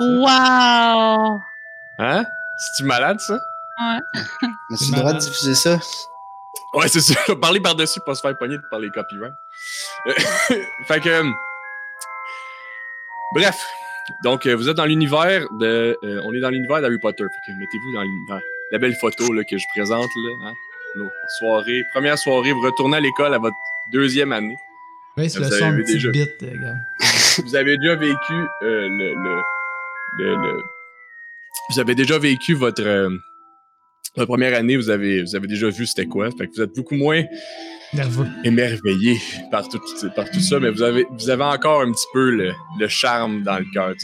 Wow! 0.00 1.38
Hein? 1.98 2.24
C'est-tu 2.58 2.84
malade, 2.86 3.18
ça? 3.20 3.34
Ouais. 3.80 3.98
As-tu 4.72 4.84
C'est 4.84 4.90
le 4.92 4.98
droit 4.98 5.12
de 5.14 5.18
diffuser 5.20 5.54
ça? 5.54 5.78
Ouais, 6.74 6.88
c'est 6.88 7.00
ça. 7.00 7.14
Parler 7.40 7.60
par-dessus, 7.60 8.00
pas 8.04 8.14
se 8.14 8.20
faire 8.20 8.36
pogner 8.36 8.58
par 8.70 8.78
les 8.80 8.90
copyrights. 8.90 9.32
Fait 10.86 11.00
que. 11.00 11.08
euh, 11.08 11.30
Bref. 13.34 13.56
Donc, 14.24 14.46
euh, 14.46 14.54
vous 14.56 14.68
êtes 14.68 14.76
dans 14.76 14.84
l'univers 14.86 15.46
de. 15.60 15.96
euh, 16.02 16.20
on 16.24 16.32
est 16.34 16.40
dans 16.40 16.50
l'univers 16.50 16.80
d'Harry 16.82 16.98
Potter. 16.98 17.24
Fait 17.24 17.52
que 17.52 17.58
mettez-vous 17.58 17.92
dans, 17.92 18.40
la 18.72 18.78
belle 18.78 18.94
photo 18.94 19.32
là, 19.32 19.42
que 19.44 19.56
je 19.58 19.64
présente, 19.74 20.08
là. 20.16 20.48
Hein? 20.48 20.54
Nos 20.96 21.08
soirées. 21.38 21.82
Première 21.92 22.18
soirée, 22.18 22.52
vous 22.52 22.60
retournez 22.62 22.96
à 22.96 23.00
l'école 23.00 23.32
à 23.34 23.38
votre 23.38 23.56
deuxième 23.92 24.32
année. 24.32 24.56
Ouais, 25.16 25.28
c'est 25.28 25.38
Vous 25.38 25.44
le 25.44 25.62
avez 25.62 25.84
son 25.86 25.92
déjà. 25.92 26.10
bit, 26.10 26.30
euh, 26.42 26.56
gars. 26.60 26.74
vous 27.44 27.54
avez 27.56 27.76
déjà 27.78 27.94
vécu 27.94 28.32
euh, 28.62 28.88
le, 28.88 29.14
le, 29.14 29.42
le, 30.18 30.34
le- 30.34 30.62
Vous 31.70 31.78
avez 31.78 31.94
déjà 31.94 32.18
vécu 32.18 32.54
votre. 32.54 32.82
euh, 32.84 33.08
votre 34.16 34.26
première 34.26 34.56
année, 34.58 34.76
vous 34.76 34.90
avez, 34.90 35.22
vous 35.22 35.36
avez 35.36 35.46
déjà 35.46 35.68
vu 35.68 35.86
c'était 35.86 36.06
quoi. 36.06 36.28
Fait 36.32 36.48
que 36.48 36.52
vous 36.56 36.62
êtes 36.62 36.74
beaucoup 36.74 36.96
moins 36.96 37.22
Nerveux. 37.92 38.26
émerveillé 38.44 39.20
par 39.50 39.68
tout, 39.68 39.80
ça, 40.40 40.60
mais 40.60 40.70
vous 40.70 40.82
avez, 40.82 41.04
encore 41.42 41.82
un 41.82 41.90
petit 41.90 42.06
peu 42.12 42.30
le, 42.30 42.88
charme 42.88 43.42
dans 43.42 43.58
le 43.58 43.64
cœur. 43.72 43.94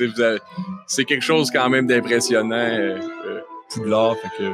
C'est 0.86 1.04
quelque 1.04 1.22
chose 1.22 1.50
quand 1.52 1.68
même 1.68 1.86
d'impressionnant, 1.86 2.56
euh, 2.56 2.98
euh, 3.26 3.40
Poudlard. 3.70 4.16
Que 4.38 4.52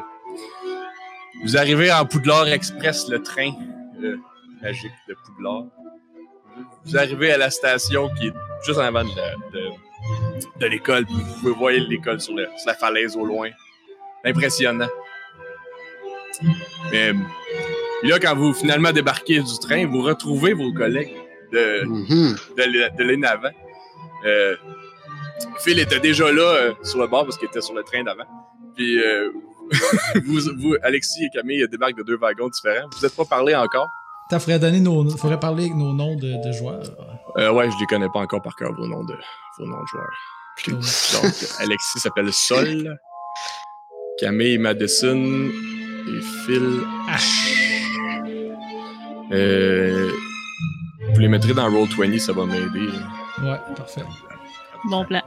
vous 1.43 1.57
arrivez 1.57 1.91
en 1.91 2.05
Poudlard 2.05 2.49
Express, 2.49 3.09
le 3.09 3.23
train 3.23 3.53
euh, 4.03 4.17
magique 4.63 4.93
de 5.09 5.17
Poudlard. 5.25 5.65
Vous 6.85 6.99
arrivez 6.99 7.33
à 7.33 7.39
la 7.39 7.51
station 7.51 8.11
qui 8.19 8.29
est 8.29 8.35
juste 8.67 8.79
en 8.79 8.83
avant 8.83 9.05
de, 9.05 10.67
l'école. 10.67 11.07
Vous 11.09 11.41
pouvez 11.41 11.53
voir 11.53 11.73
l'école 11.73 12.21
sur, 12.21 12.35
sur 12.35 12.67
la 12.67 12.75
falaise 12.75 13.17
au 13.17 13.25
loin. 13.25 13.49
Impressionnant. 14.25 14.89
Mais 16.91 17.13
et 18.03 18.09
là, 18.09 18.19
quand 18.19 18.35
vous 18.37 18.53
finalement 18.53 18.93
débarquez 18.93 19.41
du 19.41 19.59
train, 19.61 19.87
vous 19.87 20.03
retrouvez 20.03 20.53
vos 20.55 20.73
collègues 20.73 21.13
de, 21.53 21.85
Mhm. 21.85 22.37
de, 22.57 22.63
l'année- 22.63 22.97
de 22.99 23.05
l'année 23.05 23.27
avant. 23.27 23.51
Euh, 24.27 24.57
Phil 25.61 25.79
était 25.79 26.01
déjà 26.01 26.31
là 26.33 26.43
euh, 26.43 26.73
sur 26.85 27.01
le 27.01 27.07
bord 27.09 27.25
parce 27.25 27.37
qu'il 27.39 27.49
était 27.49 27.61
sur 27.61 27.75
le 27.75 27.83
train 27.83 28.03
d'avant. 28.05 28.25
Puis 28.77 28.99
euh, 29.03 29.31
vous, 30.27 30.41
vous, 30.59 30.77
Alexis 30.83 31.25
et 31.25 31.31
Camille 31.35 31.67
débarquent 31.71 31.97
de 31.99 32.03
deux 32.03 32.17
wagons 32.17 32.49
différents. 32.49 32.89
Vous 32.97 33.03
n'êtes 33.03 33.17
pas 33.17 33.25
parlé 33.25 33.55
encore? 33.55 33.89
T'as 34.31 34.39
faudrait 34.39 34.59
donner 34.59 34.81
nos. 34.81 35.09
Faudrait 35.17 35.41
parler 35.41 35.65
avec 35.65 35.77
nos 35.77 35.93
noms 35.93 36.17
de, 36.17 36.43
de 36.47 36.53
joueurs. 36.53 36.83
Euh, 37.39 37.51
ouais, 37.53 37.71
je 37.71 37.77
les 37.81 37.87
connais 37.87 38.09
pas 38.13 38.21
encore 38.21 38.41
par 38.43 38.55
cœur, 38.57 38.73
vos 38.75 38.87
noms 38.87 39.05
de, 39.05 39.15
vos 39.59 39.67
noms 39.67 39.81
de 39.81 39.87
joueurs. 39.87 41.23
Donc, 41.23 41.33
Alexis 41.61 41.99
s'appelle 42.01 42.33
Sol. 42.33 42.99
Camille 44.21 44.59
Madison 44.59 45.17
et 45.17 46.21
Phil 46.47 46.81
H. 47.09 47.62
Euh, 49.33 50.11
vous 51.15 51.21
les 51.21 51.29
mettrez 51.29 51.55
dans 51.55 51.69
Roll20, 51.71 52.19
ça 52.19 52.33
va 52.33 52.45
m'aider. 52.47 52.89
Ouais, 53.43 53.59
parfait. 53.77 54.03
Bon 54.91 55.05
plan. 55.05 55.23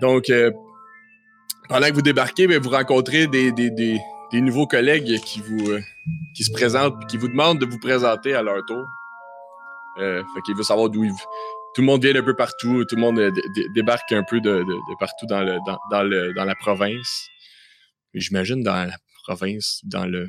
Donc, 0.00 0.30
euh, 0.30 0.50
pendant 1.68 1.88
que 1.88 1.92
vous 1.94 2.02
débarquez, 2.02 2.46
ben, 2.46 2.60
vous 2.60 2.70
rencontrez 2.70 3.26
des, 3.26 3.52
des, 3.52 3.70
des, 3.70 3.98
des 4.32 4.40
nouveaux 4.40 4.66
collègues 4.66 5.18
qui 5.20 5.40
vous 5.40 5.70
euh, 5.70 5.80
qui 6.34 6.44
se 6.44 6.52
présentent 6.52 7.06
qui 7.08 7.16
vous 7.16 7.28
demandent 7.28 7.58
de 7.60 7.66
vous 7.66 7.78
présenter 7.78 8.34
à 8.34 8.42
leur 8.42 8.64
tour. 8.66 8.84
Euh, 9.98 10.22
fait 10.34 10.40
qu'il 10.42 10.56
veut 10.56 10.62
savoir 10.62 10.88
d'où 10.88 11.04
ils... 11.04 11.12
Tout 11.74 11.82
le 11.82 11.86
monde 11.86 12.02
vient 12.02 12.12
d'un 12.14 12.22
peu 12.22 12.34
partout, 12.34 12.84
tout 12.84 12.96
le 12.96 13.00
monde 13.02 13.18
euh, 13.18 13.30
dé- 13.30 13.42
dé- 13.54 13.66
débarque 13.74 14.10
un 14.12 14.24
peu 14.24 14.40
de, 14.40 14.50
de, 14.50 14.64
de 14.64 14.98
partout 14.98 15.26
dans, 15.26 15.40
le, 15.42 15.58
dans, 15.66 15.78
dans, 15.90 16.02
le, 16.02 16.32
dans 16.34 16.44
la 16.44 16.54
province. 16.56 17.26
J'imagine 18.14 18.62
dans 18.64 18.86
la 18.88 18.96
province, 19.24 19.80
dans 19.84 20.06
le, 20.06 20.28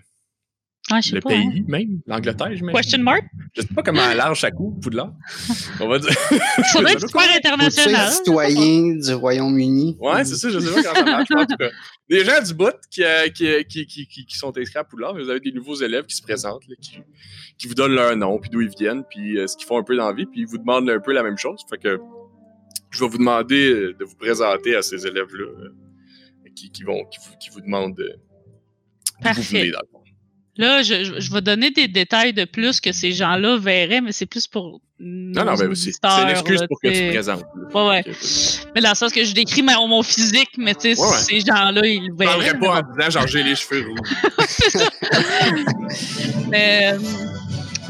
Ah, 0.90 1.00
le 1.14 1.22
pas. 1.22 1.30
hein. 1.32 1.50
pays 1.52 1.64
même, 1.68 2.02
l'Angleterre, 2.08 2.50
j'imagine. 2.54 2.74
Question 2.82 3.04
mark? 3.04 3.24
Je 3.54 3.62
sais 3.62 3.68
pas 3.74 3.84
comment 3.84 4.14
large 4.14 4.42
ça 4.42 4.52
coûte, 4.52 4.82
Poudlard. 4.82 5.14
On 5.80 5.88
va 5.88 6.00
dire. 6.00 6.10
Ça 6.74 6.80
doit 6.82 6.92
être 6.92 7.08
super 7.08 7.22
international. 7.36 8.12
citoyen 8.12 8.96
du 8.96 9.14
Royaume-Uni? 9.14 9.98
Ouais, 10.00 10.26
c'est 10.26 10.36
ça, 10.36 10.50
je 10.50 10.60
sais 10.60 10.74
pas 10.74 10.82
comment 10.84 10.96
ça 10.96 11.04
marche. 11.06 11.28
mais 11.30 11.42
En 11.42 11.46
tout 11.46 11.56
cas, 11.56 11.70
des 12.10 12.26
gens 12.26 12.42
du 12.46 12.54
bout 12.56 12.74
qui, 12.90 13.04
euh, 13.04 13.30
qui, 13.30 13.64
qui, 13.66 13.86
qui, 13.86 14.26
qui, 14.26 14.38
sont 14.38 14.58
inscrits 14.58 14.80
à 14.80 14.84
Poudlard, 14.84 15.14
mais 15.14 15.24
vous 15.24 15.30
avez 15.30 15.40
des 15.40 15.52
nouveaux 15.52 15.76
élèves 15.76 16.06
qui 16.08 16.16
se 16.16 16.22
présentent, 16.24 16.68
là, 16.68 16.76
qui, 16.82 16.98
qui 17.58 17.68
vous 17.68 17.76
donnent 17.76 17.94
leur 17.96 18.16
nom, 18.18 18.40
puis 18.40 18.50
d'où 18.50 18.62
ils 18.62 18.70
viennent, 18.78 19.04
puis 19.10 19.38
euh, 19.38 19.48
ce 19.48 19.56
qu'ils 19.56 19.68
font 19.68 19.78
un 19.78 19.84
peu 19.84 19.96
dans 19.96 20.08
la 20.08 20.14
vie, 20.14 20.26
puis 20.26 20.42
ils 20.42 20.48
vous 20.48 20.58
demandent 20.58 20.90
un 20.90 21.00
peu 21.00 21.14
la 21.14 21.24
même 21.24 21.38
chose. 21.38 21.62
Fait 21.70 21.78
que 21.78 22.00
je 22.90 23.00
vais 23.00 23.10
vous 23.10 23.18
demander 23.20 23.70
euh, 23.72 23.94
de 23.98 24.04
vous 24.04 24.16
présenter 24.16 24.76
à 24.76 24.82
ces 24.82 25.06
élèves-là 25.08 25.46
euh, 25.46 25.70
qui, 26.56 26.70
qui, 26.72 26.84
vont, 26.84 27.06
qui, 27.06 27.20
vous, 27.20 27.38
qui 27.40 27.50
vous 27.52 27.62
demandent 27.62 28.00
euh, 28.00 28.14
vous 29.20 29.24
Parfait. 29.24 29.42
venez, 29.60 29.72
dans 29.72 29.80
le 29.80 29.88
fond. 29.92 30.01
Là, 30.58 30.82
je, 30.84 31.04
je, 31.06 31.20
je 31.20 31.32
vais 31.34 31.42
donner 31.42 31.72
des 31.72 31.88
détails 31.88 32.34
de 32.34 32.44
plus 32.46 32.82
que 32.82 32.92
ces 32.92 33.14
gens-là 33.14 33.58
verraient, 33.58 34.02
mais 34.02 34.12
c'est 34.12 34.26
plus 34.26 34.48
pour. 34.48 34.82
Non, 35.00 35.46
non, 35.46 35.56
ben, 35.56 35.74
c'est 35.74 35.92
c'est 35.94 36.22
une 36.24 36.30
excuse 36.30 36.62
pour 36.68 36.80
que 36.82 36.90
tu 36.90 36.94
te 36.94 37.10
présentes. 37.12 37.44
Ouais, 37.74 37.88
ouais. 37.88 38.04
Mais 38.76 38.82
dans 38.82 38.90
le 38.90 38.96
sens 38.96 39.12
que 39.12 39.24
je 39.24 39.34
décris 39.34 39.64
ma- 39.64 39.78
mon 39.78 40.04
physique, 40.04 40.50
mais 40.58 40.76
tu 40.76 40.94
sais, 40.94 41.02
Ouais, 41.02 41.08
ouais. 41.08 41.18
ces 41.18 41.40
gens-là, 41.40 41.82
ils 41.86 42.02
le 42.02 42.14
Je 42.14 42.18
verraient. 42.18 42.32
parlerai 42.34 42.54
mais 42.60 42.68
pas 42.68 42.80
en 42.80 42.82
disant 42.98 43.10
genre 43.10 43.28
j'ai 43.28 43.44
les 43.44 43.56
cheveux 43.56 43.86
rouges. 43.88 44.92
Mais, 46.50 46.94
euh, 46.94 46.98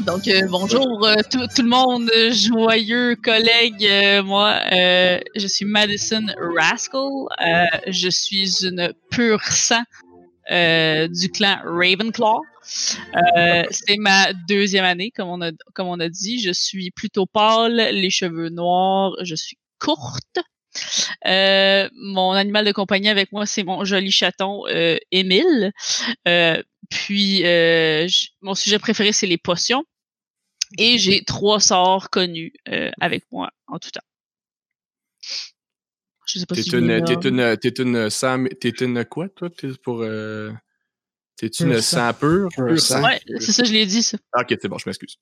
donc, 0.06 0.26
euh, 0.28 0.40
bonjour 0.48 1.06
euh, 1.06 1.16
tout, 1.30 1.46
tout 1.54 1.62
le 1.62 1.68
monde, 1.68 2.10
joyeux 2.32 3.16
collègues. 3.16 3.84
euh, 3.86 4.22
moi, 4.22 4.54
euh, 4.72 5.18
je 5.36 5.46
suis 5.46 5.64
Madison 5.64 6.24
Rascal. 6.56 7.00
Euh, 7.44 7.64
je 7.88 8.08
suis 8.08 8.64
une 8.64 8.92
pure 9.10 9.42
sang 9.44 9.82
euh, 10.50 11.08
du 11.08 11.28
clan 11.30 11.56
Ravenclaw. 11.64 12.40
Euh, 13.14 13.64
c'est 13.70 13.96
ma 13.96 14.32
deuxième 14.32 14.84
année, 14.84 15.10
comme 15.10 15.28
on, 15.28 15.40
a, 15.42 15.50
comme 15.74 15.88
on 15.88 16.00
a 16.00 16.08
dit. 16.08 16.40
Je 16.40 16.52
suis 16.52 16.90
plutôt 16.90 17.26
pâle, 17.26 17.76
les 17.92 18.10
cheveux 18.10 18.48
noirs, 18.48 19.12
je 19.22 19.34
suis 19.34 19.58
courte. 19.78 20.38
Euh, 21.26 21.88
mon 21.94 22.32
animal 22.32 22.64
de 22.64 22.72
compagnie 22.72 23.08
avec 23.08 23.32
moi, 23.32 23.46
c'est 23.46 23.64
mon 23.64 23.84
joli 23.84 24.10
chaton 24.10 24.62
euh, 24.68 24.96
Émile. 25.10 25.72
Puis, 26.90 27.42
mon 28.40 28.54
sujet 28.54 28.78
préféré, 28.78 29.12
c'est 29.12 29.26
les 29.26 29.38
potions. 29.38 29.84
Et 30.78 30.96
j'ai 30.98 31.22
trois 31.24 31.60
sorts 31.60 32.08
connus 32.10 32.52
avec 33.00 33.24
moi 33.30 33.50
en 33.66 33.78
tout 33.78 33.90
temps. 33.90 34.00
Je 36.26 36.38
sais 36.38 36.46
pas 36.46 36.54
T'es 36.54 36.62
si 36.62 36.70
une, 36.70 37.04
t'es 37.04 37.28
une, 37.28 37.56
t'es 37.58 37.68
une, 37.82 38.08
Sam, 38.08 38.48
t'es 38.48 38.70
une 38.70 39.04
quoi, 39.04 39.28
toi, 39.28 39.50
t'es 39.50 39.68
pour, 39.82 40.02
euh, 41.42 41.48
t'es 41.48 41.64
une 41.64 41.70
Pur 41.72 41.82
sang. 41.82 42.12
sang 42.12 42.14
pur? 42.14 42.48
Sang. 42.80 43.02
Ouais, 43.02 43.20
c'est 43.40 43.52
ça, 43.52 43.64
je 43.64 43.72
l'ai 43.72 43.86
dit, 43.86 44.02
ça. 44.02 44.18
Ah, 44.32 44.42
ok, 44.42 44.56
c'est 44.60 44.68
bon, 44.68 44.78
je 44.78 44.88
m'excuse. 44.88 45.16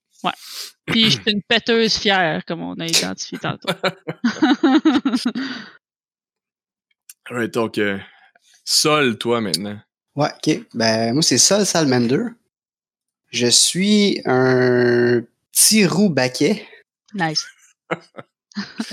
Puis, 0.87 1.05
je 1.05 1.11
suis 1.21 1.33
une 1.33 1.43
péteuse 1.49 1.95
fière, 1.97 2.45
comme 2.47 2.63
on 2.63 2.75
a 2.75 2.87
identifié 2.87 3.39
tantôt. 3.39 3.69
Alright, 7.31 7.55
donc, 7.55 7.79
euh, 7.79 7.99
Sol, 8.65 9.17
toi, 9.19 9.41
maintenant. 9.41 9.79
Ouais, 10.17 10.31
ok. 10.47 10.67
Ben, 10.75 11.13
moi, 11.13 11.23
c'est 11.23 11.39
Sol 11.39 11.65
Salmander. 11.65 12.25
Je 13.31 13.47
suis 13.47 14.21
un 14.25 15.23
petit 15.53 15.87
roux 15.87 16.11
baquet. 16.11 16.67
nice. 17.15 17.47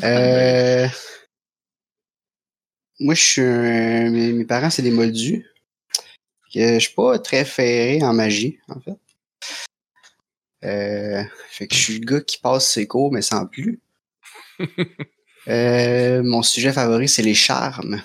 Euh, 0.03 0.87
moi, 2.99 3.15
je 3.15 3.21
suis 3.21 3.41
un... 3.41 4.11
Mes 4.11 4.45
parents, 4.45 4.69
c'est 4.69 4.83
des 4.83 4.91
moldus. 4.91 5.47
Que 6.53 6.75
je 6.75 6.79
suis 6.79 6.93
pas 6.93 7.19
très 7.19 7.45
ferré 7.45 8.01
en 8.03 8.13
magie, 8.13 8.59
en 8.69 8.79
fait. 8.79 8.97
Euh, 10.63 11.23
fait 11.49 11.67
que 11.67 11.75
je 11.75 11.79
suis 11.79 11.99
le 11.99 12.05
gars 12.05 12.21
qui 12.21 12.39
passe 12.39 12.71
ses 12.71 12.87
cours, 12.87 13.11
mais 13.11 13.21
sans 13.21 13.45
plus. 13.45 13.79
Euh, 15.49 16.23
mon 16.23 16.41
sujet 16.41 16.73
favori, 16.73 17.07
c'est 17.07 17.21
les 17.21 17.33
charmes. 17.33 18.03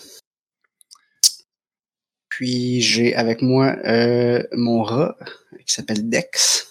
Puis 2.28 2.80
j'ai 2.80 3.16
avec 3.16 3.42
moi 3.42 3.74
euh, 3.84 4.44
mon 4.52 4.84
rat 4.84 5.16
qui 5.66 5.74
s'appelle 5.74 6.08
Dex 6.08 6.68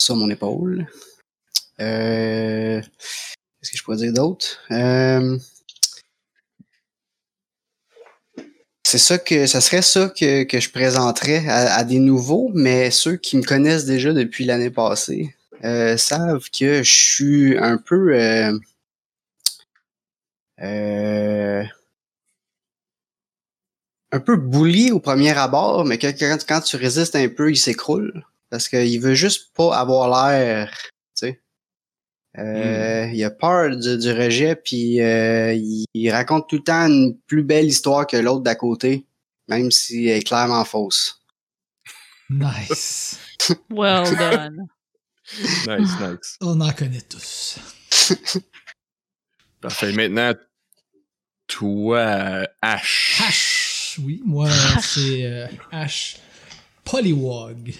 sur 0.00 0.16
mon 0.16 0.30
épaule. 0.30 0.86
Qu'est-ce 1.76 3.70
que 3.70 3.76
je 3.76 3.82
pourrais 3.82 3.96
dire 3.98 4.12
d'autre? 4.14 4.62
Euh, 4.70 5.38
c'est 8.94 8.98
ça 8.98 9.18
que 9.18 9.48
ça 9.48 9.60
serait 9.60 9.82
ça 9.82 10.08
que, 10.08 10.44
que 10.44 10.60
je 10.60 10.70
présenterais 10.70 11.48
à, 11.48 11.82
des 11.82 11.98
nouveaux, 11.98 12.52
mais 12.54 12.92
ceux 12.92 13.16
qui 13.16 13.36
me 13.36 13.42
connaissent 13.42 13.86
déjà 13.86 14.12
depuis 14.12 14.44
l'année 14.44 14.70
passée 14.70 15.34
euh, 15.64 15.96
savent 15.96 16.48
que 16.56 16.84
je 16.84 16.94
suis 16.94 17.58
un 17.58 17.76
peu 17.76 18.14
euh, 18.14 18.56
euh, 20.62 21.64
un 24.12 24.20
peu 24.20 24.36
bully 24.36 24.92
au 24.92 25.00
premier 25.00 25.36
abord, 25.36 25.84
mais 25.84 25.98
quand, 25.98 26.14
quand 26.46 26.60
tu 26.60 26.76
résistes 26.76 27.16
un 27.16 27.28
peu, 27.28 27.50
il 27.50 27.56
s'écroule. 27.56 28.24
Parce 28.48 28.68
qu'il 28.68 29.00
veut 29.00 29.14
juste 29.14 29.52
pas 29.54 29.76
avoir 29.76 30.06
l'air, 30.30 30.72
Euh, 32.38 33.06
Il 33.12 33.22
a 33.22 33.30
peur 33.30 33.76
du, 33.76 33.96
du 33.96 34.12
rejet, 34.12 34.56
puis 34.56 35.00
euh, 35.00 35.52
il, 35.54 35.84
il 35.94 36.10
raconte 36.10 36.48
tout 36.48 36.56
le 36.56 36.64
temps 36.64 36.86
une 36.86 37.16
plus 37.26 37.42
belle 37.44 37.66
histoire 37.66 38.06
que 38.06 38.16
l'autre 38.16 38.42
d'à 38.42 38.54
côté, 38.56 39.06
même 39.48 39.70
si 39.70 40.06
elle 40.08 40.18
est 40.18 40.22
clairement 40.22 40.64
fausse. 40.64 41.20
Nice. 42.30 43.18
Well 43.70 44.04
done. 44.16 44.66
Nice, 45.66 45.90
nice. 46.00 46.36
On 46.40 46.60
en 46.60 46.72
connaît 46.72 47.02
tous. 47.02 47.58
Parfait. 49.60 49.92
Maintenant, 49.92 50.32
toi, 51.46 52.46
Ash. 52.62 53.20
Ash, 53.26 54.00
oui, 54.02 54.22
moi, 54.24 54.48
c'est 54.80 55.24
euh, 55.26 55.46
Ash 55.70 56.16
Polywog. 56.84 57.74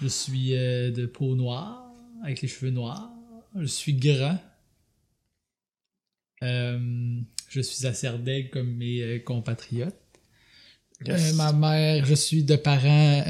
Je 0.00 0.06
suis 0.08 0.56
euh, 0.56 0.90
de 0.90 1.06
peau 1.06 1.34
noire, 1.34 1.89
avec 2.22 2.42
les 2.42 2.48
cheveux 2.48 2.70
noirs. 2.70 3.10
Je 3.56 3.66
suis 3.66 3.94
grand. 3.94 4.38
Euh, 6.42 7.20
je 7.48 7.60
suis 7.60 7.76
Serdaigle 7.94 8.50
comme 8.50 8.74
mes 8.76 9.02
euh, 9.02 9.18
compatriotes. 9.18 9.94
Yes. 11.06 11.32
Euh, 11.32 11.36
ma 11.36 11.52
mère, 11.52 12.04
je 12.04 12.14
suis 12.14 12.44
de 12.44 12.56
parents. 12.56 13.22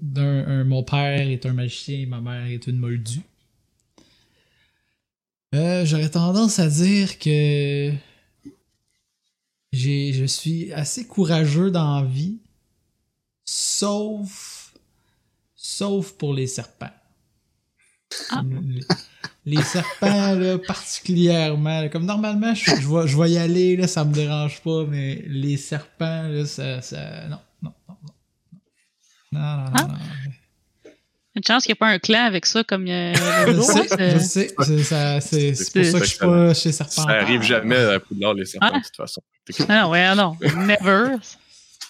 d'un, 0.00 0.46
un- 0.46 0.64
mon 0.64 0.82
père 0.82 1.28
est 1.28 1.44
un 1.46 1.52
magicien 1.52 1.98
et 1.98 2.06
ma 2.06 2.20
mère 2.20 2.46
est 2.46 2.66
une 2.66 2.78
moldue. 2.78 3.22
J'aurais 5.52 6.10
tendance 6.10 6.58
à 6.58 6.68
dire 6.68 7.18
que 7.18 7.92
j'ai, 9.72 10.12
je 10.12 10.24
suis 10.26 10.72
assez 10.72 11.06
courageux 11.06 11.70
dans 11.70 12.00
la 12.00 12.06
vie, 12.06 12.38
sauf, 13.46 14.74
sauf 15.54 16.12
pour 16.12 16.34
les 16.34 16.46
serpents. 16.46 16.90
Ah. 18.30 18.42
Les, 19.46 19.56
les 19.56 19.62
serpents, 19.62 20.34
là, 20.34 20.58
particulièrement. 20.58 21.80
là, 21.82 21.88
comme 21.88 22.04
normalement, 22.06 22.54
je, 22.54 22.64
je, 22.80 22.88
vais, 22.88 23.06
je 23.08 23.16
vais 23.18 23.30
y 23.30 23.38
aller, 23.38 23.76
là, 23.76 23.86
ça 23.86 24.04
me 24.04 24.12
dérange 24.12 24.60
pas, 24.62 24.84
mais 24.88 25.22
les 25.26 25.56
serpents, 25.56 26.22
là, 26.28 26.44
ça, 26.46 26.80
ça, 26.82 27.28
non, 27.28 27.38
non, 27.62 27.72
non, 27.88 27.96
non. 28.02 28.12
Non, 29.32 29.40
non, 29.40 29.64
non, 29.64 29.70
Ah. 29.74 29.82
non. 29.88 29.94
Une 31.36 31.44
chance 31.44 31.64
qu'il 31.64 31.72
n'y 31.72 31.76
a 31.78 31.80
pas 31.86 31.88
un 31.88 31.98
clan 32.00 32.24
avec 32.24 32.46
ça 32.46 32.64
comme 32.64 32.86
euh, 32.88 33.14
Je 33.14 33.52
le 33.52 33.62
sais, 33.62 33.88
c'est- 33.88 34.10
je 34.18 34.18
sais, 34.18 34.50
c'est 35.54 35.72
pour 35.72 35.84
ça 35.92 35.98
que 36.00 36.04
je 36.04 36.10
suis 36.10 36.18
pas 36.18 36.54
chez 36.54 36.72
Serpent. 36.72 37.02
Ça 37.02 37.10
arrive 37.10 37.42
jamais 37.42 37.76
à 37.76 38.00
Poudlard, 38.00 38.34
les 38.34 38.44
serpents, 38.44 38.70
Ah. 38.72 38.78
de 38.78 38.84
toute 38.84 38.96
façon. 38.96 39.22
Ah 39.68 39.88
ouais, 39.88 40.14
non. 40.16 40.36
Never. 40.42 41.16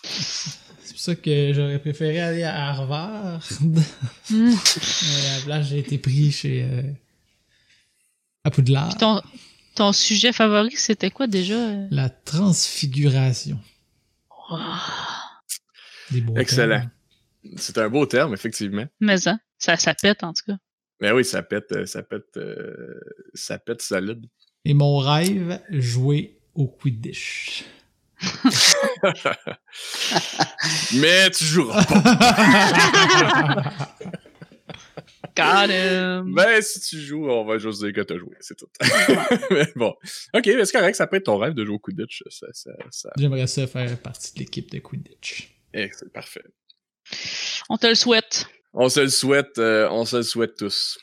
C'est 0.88 0.94
pour 0.94 1.02
ça 1.02 1.14
que 1.16 1.52
j'aurais 1.52 1.78
préféré 1.78 2.18
aller 2.18 2.44
à 2.44 2.68
Harvard. 2.70 3.46
Mais 3.60 3.82
à 4.30 5.36
la 5.36 5.44
place, 5.44 5.66
j'ai 5.68 5.80
été 5.80 5.98
pris 5.98 6.32
chez. 6.32 6.62
euh, 6.62 6.82
à 8.42 8.50
Poudlard. 8.50 8.88
Puis 8.88 8.96
ton, 8.96 9.20
ton 9.74 9.92
sujet 9.92 10.32
favori, 10.32 10.74
c'était 10.76 11.10
quoi 11.10 11.26
déjà? 11.26 11.58
La 11.90 12.08
transfiguration. 12.08 13.60
Des 16.10 16.22
beaux 16.22 16.36
Excellent. 16.38 16.88
C'est 17.56 17.76
un 17.76 17.90
beau 17.90 18.06
terme, 18.06 18.32
effectivement. 18.32 18.86
Mais 19.00 19.18
ça, 19.18 19.38
ça, 19.58 19.76
ça 19.76 19.92
pète 19.92 20.24
en 20.24 20.32
tout 20.32 20.44
cas. 20.46 20.56
Mais 21.02 21.12
oui, 21.12 21.22
ça 21.22 21.42
pète, 21.42 21.70
euh, 21.72 21.84
ça 21.84 22.02
pète, 22.02 22.34
euh, 22.38 22.98
ça 23.34 23.58
pète 23.58 23.82
solide. 23.82 24.24
Et 24.64 24.72
mon 24.72 24.96
rêve, 24.96 25.60
jouer 25.68 26.38
au 26.54 26.66
Quidditch. 26.66 27.66
Mais 30.94 31.30
tu 31.30 31.44
joueras 31.44 31.84
pas. 31.84 32.02
Got 35.36 35.70
him. 35.70 36.34
Ben, 36.34 36.60
si 36.60 36.80
tu 36.80 36.98
joues, 37.00 37.30
on 37.30 37.44
va 37.44 37.58
juste 37.58 37.80
dire 37.80 37.92
que 37.92 38.00
t'as 38.00 38.18
joué, 38.18 38.34
c'est 38.40 38.56
tout. 38.56 38.68
mais 39.52 39.68
bon. 39.76 39.94
Ok, 40.34 40.46
mais 40.46 40.64
c'est 40.64 40.76
correct, 40.76 40.96
ça 40.96 41.06
peut 41.06 41.16
être 41.16 41.26
ton 41.26 41.38
rêve 41.38 41.54
de 41.54 41.64
jouer 41.64 41.76
au 41.76 41.78
Quidditch. 41.78 42.24
Ça, 42.28 42.48
ça, 42.52 42.72
ça... 42.90 43.10
J'aimerais 43.16 43.46
ça 43.46 43.66
faire 43.68 43.96
partie 44.00 44.34
de 44.34 44.40
l'équipe 44.40 44.68
de 44.70 44.80
Quidditch. 44.80 45.54
Eh, 45.74 45.90
c'est 45.96 46.12
parfait. 46.12 46.42
On 47.68 47.76
te 47.76 47.86
le 47.86 47.94
souhaite. 47.94 48.46
On 48.72 48.88
se 48.88 49.00
le 49.00 49.08
souhaite, 49.08 49.58
euh, 49.58 49.88
on 49.90 50.04
se 50.04 50.16
le 50.16 50.22
souhaite 50.22 50.56
tous. 50.56 50.98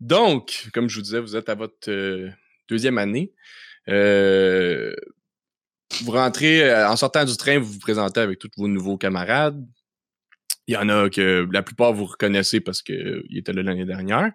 Donc, 0.00 0.68
comme 0.72 0.88
je 0.88 0.96
vous 0.96 1.02
disais, 1.02 1.20
vous 1.20 1.36
êtes 1.36 1.48
à 1.48 1.54
votre 1.54 1.90
euh, 1.90 2.30
deuxième 2.68 2.98
année. 2.98 3.32
Euh, 3.88 4.94
vous 6.02 6.12
rentrez, 6.12 6.62
euh, 6.62 6.88
en 6.88 6.96
sortant 6.96 7.24
du 7.24 7.36
train, 7.36 7.58
vous 7.58 7.72
vous 7.72 7.78
présentez 7.78 8.20
avec 8.20 8.38
tous 8.38 8.50
vos 8.56 8.68
nouveaux 8.68 8.98
camarades. 8.98 9.64
Il 10.66 10.74
y 10.74 10.76
en 10.76 10.88
a 10.88 11.08
que 11.08 11.46
la 11.52 11.62
plupart 11.62 11.92
vous 11.92 12.06
reconnaissez 12.06 12.60
parce 12.60 12.82
qu'ils 12.82 13.24
étaient 13.36 13.52
là 13.52 13.62
l'année 13.62 13.84
dernière. 13.84 14.32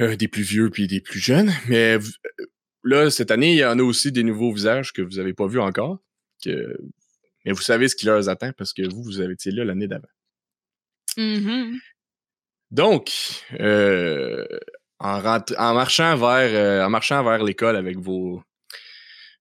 Euh, 0.00 0.16
des 0.16 0.28
plus 0.28 0.42
vieux 0.42 0.70
puis 0.70 0.86
des 0.86 1.00
plus 1.00 1.20
jeunes. 1.20 1.52
Mais 1.68 1.96
vous- 1.96 2.12
euh, 2.40 2.46
là, 2.84 3.10
cette 3.10 3.30
année, 3.30 3.52
il 3.52 3.58
y 3.58 3.64
en 3.64 3.78
a 3.78 3.82
aussi 3.82 4.12
des 4.12 4.22
nouveaux 4.22 4.52
visages 4.52 4.92
que 4.92 5.02
vous 5.02 5.16
n'avez 5.16 5.34
pas 5.34 5.46
vus 5.46 5.60
encore. 5.60 5.98
Que, 6.42 6.78
mais 7.44 7.52
vous 7.52 7.60
savez 7.60 7.88
ce 7.88 7.96
qui 7.96 8.06
leur 8.06 8.28
attend 8.28 8.52
parce 8.56 8.72
que 8.72 8.88
vous, 8.88 9.02
vous 9.02 9.20
avez 9.20 9.34
été 9.34 9.50
là 9.50 9.64
l'année 9.64 9.88
d'avant. 9.88 10.08
Mhm. 11.16 11.78
Donc, 12.70 13.10
euh, 13.58 14.46
en, 15.00 15.20
marchant 15.74 16.16
vers, 16.16 16.50
euh, 16.54 16.86
en 16.86 16.90
marchant 16.90 17.22
vers 17.24 17.42
l'école 17.42 17.76
avec 17.76 17.98
vos, 17.98 18.42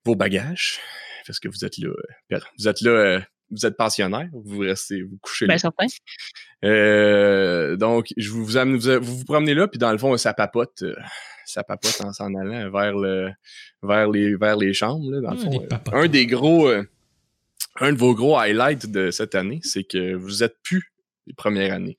vos 0.05 0.15
bagages, 0.15 0.79
parce 1.27 1.39
que 1.39 1.47
vous 1.49 1.65
êtes 1.65 1.77
là, 1.77 1.89
euh, 2.31 2.39
vous 2.57 2.67
êtes 2.67 2.81
là, 2.81 2.91
euh, 2.91 3.19
vous 3.51 3.65
êtes 3.65 3.75
pensionnaire, 3.77 4.27
vous 4.33 4.59
restez, 4.59 5.01
vous 5.01 5.17
couchez 5.21 5.45
là. 5.47 5.53
Ben, 5.53 5.57
certain. 5.57 5.85
Euh, 6.65 7.75
donc, 7.75 8.07
je 8.17 8.29
vous, 8.29 8.45
vous, 8.45 8.57
amène- 8.57 8.77
vous, 8.77 8.99
vous 9.03 9.17
vous 9.17 9.25
promenez 9.25 9.53
là, 9.53 9.67
puis 9.67 9.79
dans 9.79 9.91
le 9.91 9.97
fond, 9.97 10.15
ça 10.17 10.33
papote, 10.33 10.83
euh, 10.83 10.95
ça 11.45 11.63
papote 11.63 11.99
en 12.01 12.13
s'en 12.13 12.33
allant 12.35 12.69
vers 12.69 12.93
le, 12.95 13.31
vers 13.81 14.09
les, 14.09 14.35
vers 14.35 14.57
les 14.57 14.73
chambres. 14.73 15.09
Là, 15.11 15.21
dans 15.21 15.31
le 15.31 15.37
Ah, 15.39 15.43
fond, 15.43 15.93
Euh, 15.93 16.03
un 16.03 16.07
des 16.07 16.27
gros, 16.27 16.67
euh, 16.69 16.83
un 17.79 17.93
de 17.93 17.97
vos 17.97 18.13
gros 18.13 18.37
highlights 18.37 18.85
de 18.87 19.09
cette 19.11 19.35
année, 19.35 19.59
c'est 19.63 19.83
que 19.83 20.13
vous 20.15 20.43
êtes 20.43 20.57
plus 20.63 20.91
les 21.27 21.33
premières 21.33 21.73
années. 21.73 21.97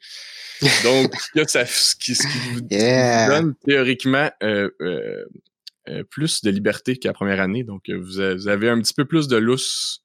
Donc, 0.84 1.14
ce 1.16 1.40
que 1.40 1.48
ça, 1.48 1.64
ce 1.66 1.94
qui, 1.96 2.14
ce 2.14 2.22
qui 2.26 2.38
vous 2.54 2.60
Yeah. 2.70 3.28
donne 3.28 3.54
théoriquement 3.64 4.30
euh, 4.42 4.70
euh, 4.80 4.84
euh, 4.86 5.24
plus 6.10 6.42
de 6.42 6.50
liberté 6.50 6.96
qu'à 6.96 7.10
la 7.10 7.12
première 7.14 7.40
année. 7.40 7.64
Donc, 7.64 7.88
euh, 7.88 7.98
vous, 7.98 8.48
avez 8.48 8.68
un 8.68 8.80
petit 8.80 8.94
peu 8.94 9.04
plus 9.04 9.28
de 9.28 9.36
lousse 9.36 10.02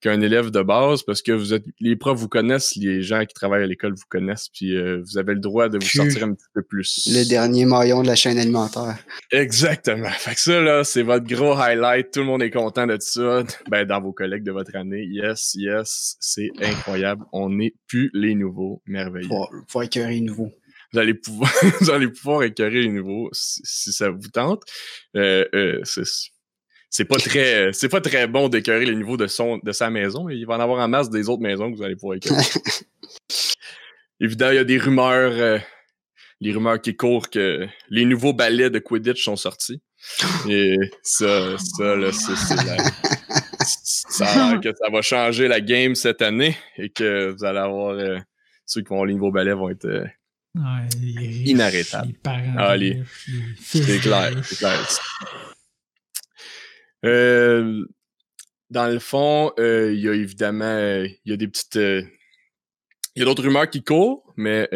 qu'un 0.00 0.20
élève 0.20 0.50
de 0.50 0.60
base 0.60 1.02
parce 1.02 1.22
que 1.22 1.32
vous 1.32 1.54
êtes 1.54 1.64
les 1.80 1.96
profs 1.96 2.18
vous 2.18 2.28
connaissent, 2.28 2.76
les 2.76 3.00
gens 3.00 3.24
qui 3.24 3.32
travaillent 3.32 3.62
à 3.62 3.66
l'école 3.66 3.94
vous 3.94 4.04
connaissent, 4.10 4.50
puis 4.52 4.76
euh, 4.76 5.00
vous 5.00 5.16
avez 5.16 5.32
le 5.32 5.40
droit 5.40 5.70
de 5.70 5.78
vous 5.78 5.88
sortir 5.88 6.24
un 6.24 6.34
petit 6.34 6.44
peu 6.52 6.62
plus. 6.62 7.08
Le 7.10 7.26
dernier 7.26 7.64
maillon 7.64 8.02
de 8.02 8.08
la 8.08 8.14
chaîne 8.14 8.36
alimentaire. 8.36 8.98
Exactement. 9.30 10.10
Fait 10.10 10.34
que 10.34 10.40
ça, 10.40 10.60
là, 10.60 10.84
c'est 10.84 11.02
votre 11.02 11.26
gros 11.26 11.54
highlight. 11.54 12.10
Tout 12.10 12.20
le 12.20 12.26
monde 12.26 12.42
est 12.42 12.50
content 12.50 12.86
de 12.86 12.98
ça. 13.00 13.44
Ben, 13.70 13.86
dans 13.86 14.00
vos 14.02 14.12
collègues 14.12 14.44
de 14.44 14.52
votre 14.52 14.76
année. 14.76 15.06
Yes, 15.08 15.54
yes, 15.54 16.16
c'est 16.20 16.50
incroyable. 16.60 17.24
On 17.32 17.48
n'est 17.48 17.74
plus 17.86 18.10
les 18.12 18.34
nouveaux. 18.34 18.82
Merveilleux. 18.86 19.28
Pour, 19.28 19.50
pour 19.68 19.82
écœurer 19.82 20.20
nouveau. 20.20 20.50
Vous 20.94 21.00
allez 21.00 21.14
pouvoir, 21.14 21.50
vous 21.80 21.90
allez 21.90 22.08
pouvoir 22.08 22.42
écœurer 22.44 22.82
les 22.82 22.88
nouveaux 22.88 23.28
si, 23.32 23.60
si 23.64 23.92
ça 23.92 24.10
vous 24.10 24.28
tente. 24.32 24.62
Euh, 25.16 25.44
euh, 25.54 25.80
c'est, 25.82 26.04
c'est 26.88 27.04
pas 27.04 27.16
très, 27.16 27.72
c'est 27.72 27.88
pas 27.88 28.00
très 28.00 28.28
bon 28.28 28.48
d'écœurer 28.48 28.86
les 28.86 28.94
niveaux 28.94 29.16
de 29.16 29.26
son 29.26 29.58
de 29.58 29.72
sa 29.72 29.90
maison. 29.90 30.28
Il 30.28 30.46
va 30.46 30.54
en 30.56 30.60
avoir 30.60 30.78
en 30.84 30.88
masse 30.88 31.10
des 31.10 31.28
autres 31.28 31.42
maisons 31.42 31.70
que 31.72 31.76
vous 31.76 31.82
allez 31.82 31.96
pouvoir 31.96 32.16
écœurer. 32.16 32.40
Évidemment, 34.20 34.52
il 34.52 34.56
y 34.56 34.58
a 34.58 34.64
des 34.64 34.78
rumeurs, 34.78 35.32
euh, 35.32 35.58
les 36.40 36.52
rumeurs 36.52 36.80
qui 36.80 36.94
courent 36.96 37.28
que 37.30 37.66
les 37.90 38.04
nouveaux 38.04 38.32
ballets 38.32 38.70
de 38.70 38.78
Quidditch 38.78 39.24
sont 39.24 39.36
sortis. 39.36 39.82
Et 40.48 40.76
ça, 41.02 41.56
ça, 41.58 41.96
là, 41.96 42.12
c'est, 42.12 42.36
c'est 42.36 42.54
la- 42.64 42.76
ça 43.64 44.26
a 44.26 44.50
l'air 44.52 44.60
que 44.60 44.68
ça 44.78 44.90
va 44.90 45.02
changer 45.02 45.48
la 45.48 45.60
game 45.60 45.94
cette 45.96 46.22
année 46.22 46.56
et 46.76 46.90
que 46.90 47.30
vous 47.36 47.44
allez 47.44 47.58
avoir 47.58 47.94
euh, 47.96 48.18
ceux 48.66 48.82
qui 48.82 48.88
vont 48.90 49.02
les 49.04 49.14
nouveaux 49.14 49.32
ballets 49.32 49.54
vont 49.54 49.70
être 49.70 49.86
euh, 49.86 50.04
Ouais, 50.54 50.88
Inarrêtable. 51.46 52.06
Les 52.08 52.12
parents 52.14 52.54
Ah, 52.56 52.76
les- 52.76 53.02
C'est 53.60 53.98
clair, 53.98 54.32
c'est 54.44 54.56
clair. 54.56 54.86
Euh, 57.04 57.84
dans 58.70 58.86
le 58.86 58.98
fond, 58.98 59.52
euh, 59.58 59.92
il 59.92 60.00
y 60.00 60.08
a 60.08 60.14
évidemment, 60.14 60.78
il 61.04 61.18
y 61.30 61.32
a 61.32 61.36
des 61.36 61.48
petites, 61.48 61.76
euh, 61.76 62.02
il 63.14 63.20
y 63.20 63.22
a 63.22 63.24
d'autres 63.26 63.42
rumeurs 63.42 63.68
qui 63.68 63.82
courent, 63.82 64.32
mais 64.36 64.68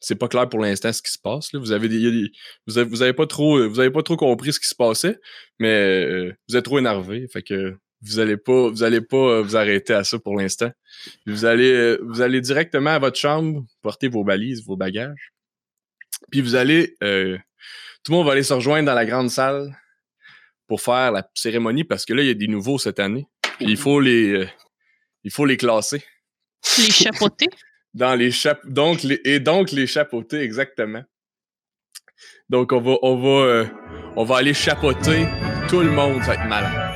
c'est 0.00 0.16
pas 0.16 0.26
clair 0.28 0.48
pour 0.48 0.58
l'instant 0.60 0.92
ce 0.92 1.00
qui 1.00 1.12
se 1.12 1.18
passe. 1.18 1.52
Là. 1.52 1.60
Vous 1.60 1.70
avez, 1.70 1.88
des, 1.88 2.30
vous 2.66 2.78
avez, 2.78 2.88
vous 2.90 3.02
avez 3.02 3.12
pas 3.12 3.26
trop, 3.26 3.68
vous 3.68 3.78
avez 3.78 3.90
pas 3.90 4.02
trop 4.02 4.16
compris 4.16 4.52
ce 4.52 4.58
qui 4.60 4.68
se 4.68 4.74
passait, 4.74 5.18
mais 5.60 5.68
euh, 5.68 6.32
vous 6.48 6.56
êtes 6.56 6.64
trop 6.64 6.78
énervé, 6.80 7.28
fait 7.32 7.42
que 7.42 7.76
vous 8.02 8.18
allez 8.18 8.36
pas, 8.36 8.68
vous 8.68 8.82
allez 8.82 9.00
pas 9.00 9.16
euh, 9.16 9.42
vous 9.42 9.56
arrêter 9.56 9.94
à 9.94 10.04
ça 10.04 10.18
pour 10.18 10.36
l'instant. 10.36 10.70
Vous 11.26 11.44
allez, 11.44 11.72
euh, 11.72 11.98
vous 12.02 12.20
allez 12.20 12.40
directement 12.40 12.90
à 12.90 12.98
votre 12.98 13.18
chambre, 13.18 13.64
porter 13.80 14.08
vos 14.08 14.24
balises, 14.24 14.64
vos 14.64 14.76
bagages, 14.76 15.32
puis 16.30 16.40
vous 16.40 16.54
allez, 16.54 16.96
euh, 17.02 17.38
tout 18.02 18.12
le 18.12 18.18
monde 18.18 18.26
va 18.26 18.32
aller 18.32 18.42
se 18.42 18.54
rejoindre 18.54 18.86
dans 18.86 18.94
la 18.94 19.06
grande 19.06 19.30
salle 19.30 19.76
pour 20.66 20.80
faire 20.80 21.12
la 21.12 21.28
cérémonie 21.34 21.84
parce 21.84 22.04
que 22.04 22.14
là 22.14 22.22
il 22.22 22.28
y 22.28 22.30
a 22.30 22.34
des 22.34 22.48
nouveaux 22.48 22.78
cette 22.78 23.00
année. 23.00 23.26
Puis 23.58 23.66
il 23.68 23.76
faut 23.76 24.00
les, 24.00 24.30
euh, 24.32 24.48
il 25.24 25.30
faut 25.30 25.44
les 25.44 25.56
classer 25.56 26.02
Les 26.78 26.90
chapeautés. 26.90 27.48
dans 27.94 28.14
les 28.14 28.30
chap 28.30 28.66
donc 28.66 29.02
les, 29.02 29.20
et 29.24 29.38
donc 29.38 29.70
les 29.70 29.86
chapeauter 29.86 30.40
exactement. 30.40 31.02
Donc 32.48 32.72
on 32.72 32.80
va 32.80 32.96
on 33.02 33.16
va 33.16 33.44
euh, 33.44 33.66
on 34.16 34.24
va 34.24 34.38
aller 34.38 34.54
chapeauter 34.54 35.26
tout 35.68 35.80
le 35.80 35.90
monde, 35.90 36.20
ça 36.22 36.28
va 36.28 36.34
être 36.34 36.48
malade. 36.48 36.91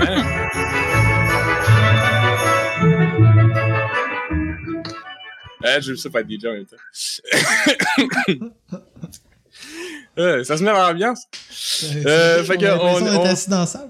Ça 0.00 0.12
Hein? 0.12 1.28
Eh, 5.64 5.80
je 5.82 5.94
sais 5.94 6.10
pas 6.10 6.22
DJ 6.22 6.46
en 6.46 6.52
même 6.52 6.66
temps. 6.66 6.76
Euh, 10.16 10.42
ça 10.42 10.56
se 10.56 10.64
met 10.64 10.70
dans 10.72 10.88
l'ambiance. 10.88 11.24
Euh, 12.06 12.42
fait 12.42 12.56
que 12.56 12.64
on, 12.64 12.66
a 12.66 12.70
l'impression 12.74 13.06
on- 13.06 13.10
d'être 13.10 13.20
on- 13.20 13.24
assis 13.24 13.50
dans 13.50 13.60
la 13.60 13.66
salle. 13.66 13.88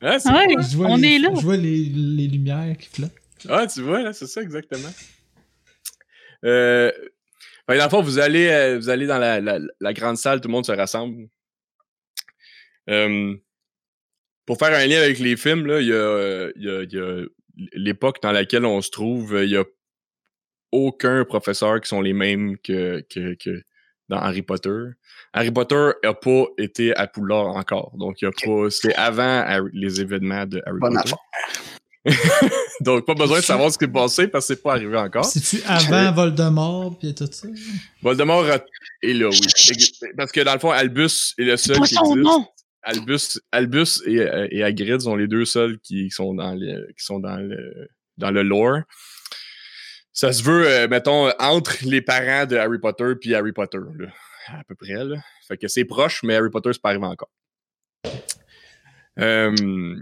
Hein, 0.00 0.18
c'est 0.20 0.30
Ouais, 0.30 0.46
cool. 0.54 0.86
On 0.86 0.96
les, 0.96 1.14
est 1.14 1.18
là. 1.18 1.28
Je 1.34 1.40
vois 1.40 1.56
les, 1.56 1.84
les 1.86 2.28
lumières 2.28 2.76
qui 2.78 2.88
flottent. 2.88 3.12
Ah, 3.48 3.66
tu 3.66 3.82
vois, 3.82 4.00
là, 4.02 4.12
c'est 4.12 4.28
ça, 4.28 4.42
exactement. 4.42 4.88
Euh, 6.44 6.92
dans 7.68 7.74
le 7.74 7.88
fond, 7.90 8.00
vous 8.00 8.20
allez, 8.20 8.48
euh, 8.48 8.76
vous 8.78 8.88
allez 8.90 9.06
dans 9.08 9.18
la, 9.18 9.40
la, 9.40 9.58
la 9.80 9.92
grande 9.92 10.16
salle, 10.18 10.40
tout 10.40 10.46
le 10.48 10.52
monde 10.52 10.66
se 10.66 10.70
rassemble. 10.72 11.26
Euh, 12.88 13.34
pour 14.46 14.58
faire 14.58 14.72
un 14.76 14.86
lien 14.86 14.98
avec 14.98 15.18
les 15.18 15.36
films, 15.36 15.66
là, 15.66 15.80
il 15.80 15.88
y 15.88 15.92
a, 15.92 15.96
euh, 15.96 16.52
il 16.56 16.64
y 16.64 16.70
a, 16.70 16.82
il 16.82 16.92
y 16.92 16.98
a 16.98 17.24
l'époque 17.72 18.22
dans 18.22 18.32
laquelle 18.32 18.64
on 18.64 18.80
se 18.80 18.90
trouve, 18.90 19.38
il 19.42 19.50
y 19.50 19.56
a 19.56 19.64
aucun 20.72 21.24
professeur 21.24 21.80
qui 21.80 21.88
sont 21.88 22.00
les 22.00 22.12
mêmes 22.12 22.56
que, 22.58 23.04
que, 23.08 23.34
que 23.34 23.62
dans 24.08 24.18
Harry 24.18 24.42
Potter. 24.42 24.78
Harry 25.32 25.50
Potter 25.50 25.90
a 26.04 26.14
pas 26.14 26.44
été 26.58 26.94
à 26.96 27.06
Poudlard 27.06 27.56
encore. 27.56 27.92
Donc, 27.96 28.22
il 28.22 28.26
a 28.26 28.30
pas, 28.30 28.70
c'est 28.70 28.94
avant 28.94 29.44
les 29.72 30.00
événements 30.00 30.46
de 30.46 30.62
Harry 30.64 30.78
Bonne 30.80 30.94
Potter. 30.94 31.12
affaire. 31.12 31.62
Donc, 32.80 33.04
pas 33.04 33.14
besoin 33.14 33.40
de 33.40 33.44
savoir 33.44 33.72
ce 33.72 33.78
qui 33.78 33.84
est 33.84 33.88
passé 33.88 34.28
parce 34.28 34.46
que 34.46 34.54
c'est 34.54 34.62
pas 34.62 34.72
arrivé 34.72 34.96
encore. 34.96 35.24
C'est-tu 35.24 35.60
avant 35.66 36.12
Voldemort 36.12 36.96
pis 36.98 37.14
tout 37.14 37.28
ça? 37.30 37.48
Voldemort 38.02 38.46
est 39.02 39.12
là, 39.12 39.28
oui. 39.28 39.40
Parce 40.16 40.30
que 40.30 40.40
dans 40.42 40.54
le 40.54 40.60
fond, 40.60 40.70
Albus 40.70 41.34
est 41.38 41.44
le 41.44 41.56
seul 41.56 41.76
qui 41.78 41.82
existe. 41.82 42.16
nom. 42.16 42.46
Albus, 42.86 43.40
Albus 43.50 44.02
et, 44.06 44.20
euh, 44.20 44.46
et 44.50 44.62
sont 45.00 45.16
les 45.16 45.26
deux 45.26 45.44
seuls 45.44 45.78
qui 45.80 46.08
sont 46.10 46.34
dans 46.34 46.54
le, 46.54 46.88
qui 46.96 47.04
lore. 48.42 48.78
Ça 50.12 50.32
se 50.32 50.42
veut, 50.42 50.66
euh, 50.66 50.88
mettons, 50.88 51.30
entre 51.38 51.76
les 51.84 52.00
parents 52.00 52.46
de 52.46 52.56
Harry 52.56 52.78
Potter 52.78 53.12
puis 53.20 53.34
Harry 53.34 53.52
Potter, 53.52 53.78
à 54.46 54.62
peu 54.64 54.76
près. 54.76 54.94
Que 55.60 55.68
c'est 55.68 55.84
proche, 55.84 56.22
mais 56.22 56.36
Harry 56.36 56.48
Potter, 56.50 56.72
c'est 56.72 56.80
pas 56.80 56.90
arrivé 56.90 57.04
encore. 57.04 57.30
Euh, 59.18 59.96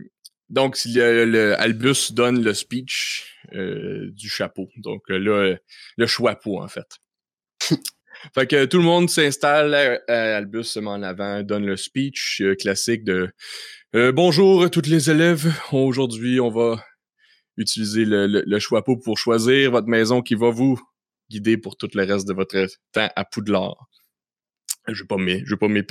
donc, 0.51 0.77
le, 0.85 1.55
Albus 1.59 2.12
donne 2.12 2.44
le 2.44 2.53
speech 2.53 3.40
du 3.51 4.29
chapeau. 4.29 4.68
Donc 4.77 5.03
là, 5.09 5.57
le 5.97 6.07
chapeau, 6.07 6.62
en 6.62 6.68
fait. 6.68 6.99
Fait 8.34 8.46
que 8.46 8.64
tout 8.64 8.78
le 8.78 8.84
monde 8.84 9.10
s'installe, 9.10 9.74
Albus 10.08 10.64
se 10.64 10.80
met 10.80 10.88
en 10.90 11.02
avant, 11.02 11.42
donne 11.42 11.66
le 11.66 11.76
speech 11.76 12.40
euh, 12.42 12.54
classique 12.54 13.04
de 13.04 13.28
euh, 13.94 14.12
Bonjour 14.12 14.64
à 14.64 14.70
tous 14.70 14.88
les 14.88 15.10
élèves, 15.10 15.52
aujourd'hui 15.72 16.40
on 16.40 16.50
va 16.50 16.82
utiliser 17.56 18.04
le, 18.04 18.26
le, 18.26 18.42
le 18.46 18.94
pour 19.02 19.18
choisir 19.18 19.70
votre 19.70 19.87
maison 19.88 20.22
qui 20.22 20.34
va 20.34 20.50
vous 20.50 20.80
guider 21.30 21.56
pour 21.56 21.76
tout 21.76 21.88
le 21.94 22.04
reste 22.04 22.26
de 22.26 22.34
votre 22.34 22.66
temps 22.92 23.08
à 23.14 23.24
Poudlard. 23.24 23.76
Je 24.88 25.02
vais 25.02 25.42
je 25.44 25.54
vais 25.54 25.56
pas 25.56 25.68
mais- 25.68 25.84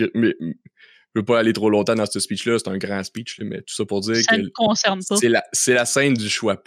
je 1.15 1.19
veux 1.19 1.26
pas 1.26 1.39
aller 1.39 1.54
trop 1.54 1.69
longtemps 1.69 1.96
dans 1.96 2.06
ce 2.06 2.19
speech-là, 2.19 2.58
c'est 2.60 2.69
un 2.69 2.78
grand 2.78 3.04
speech, 3.04 3.39
mais 3.41 3.60
tout 3.62 3.74
ça 3.76 3.86
pour 3.86 4.02
dire 4.02 4.15
Ça 4.15 4.36
que 4.36 4.41
ne 4.41 4.50
concerne 4.50 5.02
c'est 5.02 5.30
la, 5.30 5.43
c'est 5.54 5.74
la 5.76 5.86
scène 5.86 6.15
du 6.15 6.28
choix. 6.28 6.62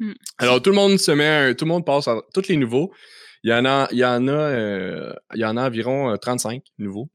Hmm. 0.00 0.12
Alors, 0.38 0.60
tout 0.62 0.70
le 0.70 0.76
monde 0.76 0.98
se 0.98 1.10
met, 1.12 1.26
un- 1.26 1.54
tout 1.54 1.64
le 1.64 1.68
monde 1.70 1.86
passe, 1.86 2.08
à, 2.08 2.20
tous 2.34 2.48
les 2.48 2.56
nouveaux. 2.56 2.92
Il 3.44 3.50
y 3.50 3.54
en 3.54 3.64
a, 3.64 3.88
il 3.92 3.98
y 3.98 4.04
en 4.04 4.28
a, 4.28 4.32
euh, 4.32 5.14
il 5.34 5.40
y 5.40 5.44
en 5.44 5.56
a 5.56 5.66
environ 5.66 6.12
euh, 6.12 6.16
35 6.16 6.62
nouveaux 6.78 7.08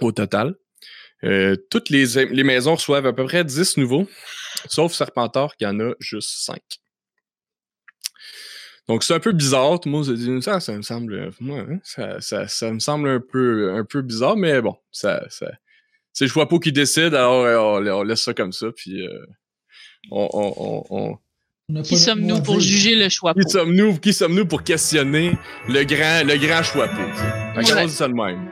au 0.00 0.12
total. 0.12 0.54
Euh, 1.22 1.56
toutes 1.70 1.88
les, 1.88 2.26
les 2.26 2.44
maisons 2.44 2.74
reçoivent 2.74 3.06
à 3.06 3.12
peu 3.12 3.24
près 3.24 3.44
10 3.44 3.78
nouveaux, 3.78 4.08
sauf 4.68 4.92
Serpentard 4.92 5.56
qui 5.56 5.66
en 5.66 5.80
a 5.80 5.94
juste 6.00 6.44
5. 6.44 6.60
Donc 8.88 9.02
c'est 9.02 9.14
un 9.14 9.20
peu 9.20 9.32
bizarre, 9.32 9.80
tout 9.80 9.88
le 9.88 9.94
monde 9.94 10.04
se 10.04 10.12
dit 10.12 10.42
ça, 10.42 10.60
ça 10.60 10.76
me 10.76 10.82
semble, 10.82 11.14
euh, 11.14 11.30
hein, 11.40 11.78
ça, 11.82 12.20
ça, 12.20 12.48
ça 12.48 12.70
me 12.70 12.78
semble 12.78 13.08
un 13.08 13.20
peu, 13.20 13.72
un 13.72 13.84
peu 13.84 14.02
bizarre, 14.02 14.36
mais 14.36 14.60
bon, 14.60 14.76
ça, 14.92 15.24
ça, 15.30 15.50
c'est 16.12 16.28
choix 16.28 16.46
qui 16.62 16.70
décide, 16.70 17.14
alors 17.14 17.44
euh, 17.44 17.56
on, 17.56 17.86
on 17.86 18.02
laisse 18.02 18.22
ça 18.22 18.34
comme 18.34 18.52
ça, 18.52 18.66
puis 18.76 19.06
euh, 19.06 19.26
on, 20.10 20.28
on, 20.34 20.84
on, 20.90 21.18
Qui 21.82 21.96
sommes-nous 21.96 22.42
pour 22.42 22.60
juger 22.60 22.94
le 22.94 23.08
choix? 23.08 23.32
qui 23.32 23.48
sommes-nous, 23.48 23.96
qui 23.98 24.12
sommes-nous 24.12 24.44
pour 24.44 24.62
questionner 24.62 25.32
le 25.66 25.82
grand, 25.84 26.22
le 26.22 26.36
grand 26.36 26.62
choix 26.62 26.88
Fait 26.88 27.62
que 27.62 27.72
Ouais. 27.74 27.82
on 27.82 27.86
dit 27.86 27.92
ça 27.92 28.06
de 28.06 28.12
même. 28.12 28.50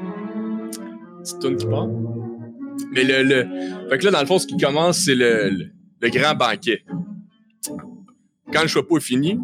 Petite 1.22 1.38
toune 1.40 1.56
qui 1.56 1.66
part. 1.66 1.88
Mais 2.92 3.04
le, 3.04 3.22
le, 3.22 3.90
fait 3.90 3.98
que 3.98 4.04
là, 4.06 4.12
dans 4.12 4.20
le 4.22 4.26
fond, 4.26 4.38
ce 4.38 4.46
qui 4.46 4.56
commence, 4.56 5.00
c'est 5.00 5.14
le, 5.14 5.50
le, 5.50 5.66
le 6.00 6.08
grand 6.08 6.34
banquet. 6.34 6.84
Quand 8.50 8.62
le 8.62 8.68
choix 8.68 8.82
est 8.96 9.00
fini, 9.00 9.38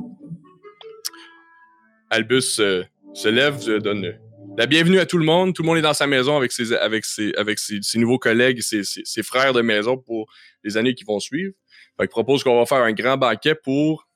Albus 2.09 2.59
euh, 2.61 2.85
se 3.13 3.29
lève, 3.29 3.59
euh, 3.69 3.81
donne 3.81 4.15
la 4.57 4.65
bienvenue 4.65 4.99
à 4.99 5.05
tout 5.05 5.19
le 5.19 5.27
monde. 5.27 5.55
Tout 5.55 5.61
le 5.63 5.67
monde 5.67 5.77
est 5.77 5.83
dans 5.83 5.93
sa 5.93 6.07
maison 6.07 6.39
avec 6.39 6.53
ses, 6.53 6.75
avec 6.75 7.05
ses, 7.05 7.35
avec 7.35 7.59
ses, 7.59 7.81
ses 7.83 7.99
nouveaux 7.99 8.19
collègues, 8.19 8.63
ses, 8.63 8.83
ses, 8.83 9.03
ses 9.05 9.23
frères 9.23 9.53
de 9.53 9.61
maison 9.61 9.99
pour 9.99 10.27
les 10.65 10.79
années 10.79 10.95
qui 10.95 11.05
vont 11.05 11.21
suivre. 11.21 11.53
Fait 11.99 12.05
qu'il 12.07 12.11
propose 12.11 12.43
qu'on 12.45 12.59
va 12.59 12.67
faire 12.67 12.79
un 12.83 12.93
grand 12.93 13.17
banquet 13.17 13.55
pour 13.55 14.09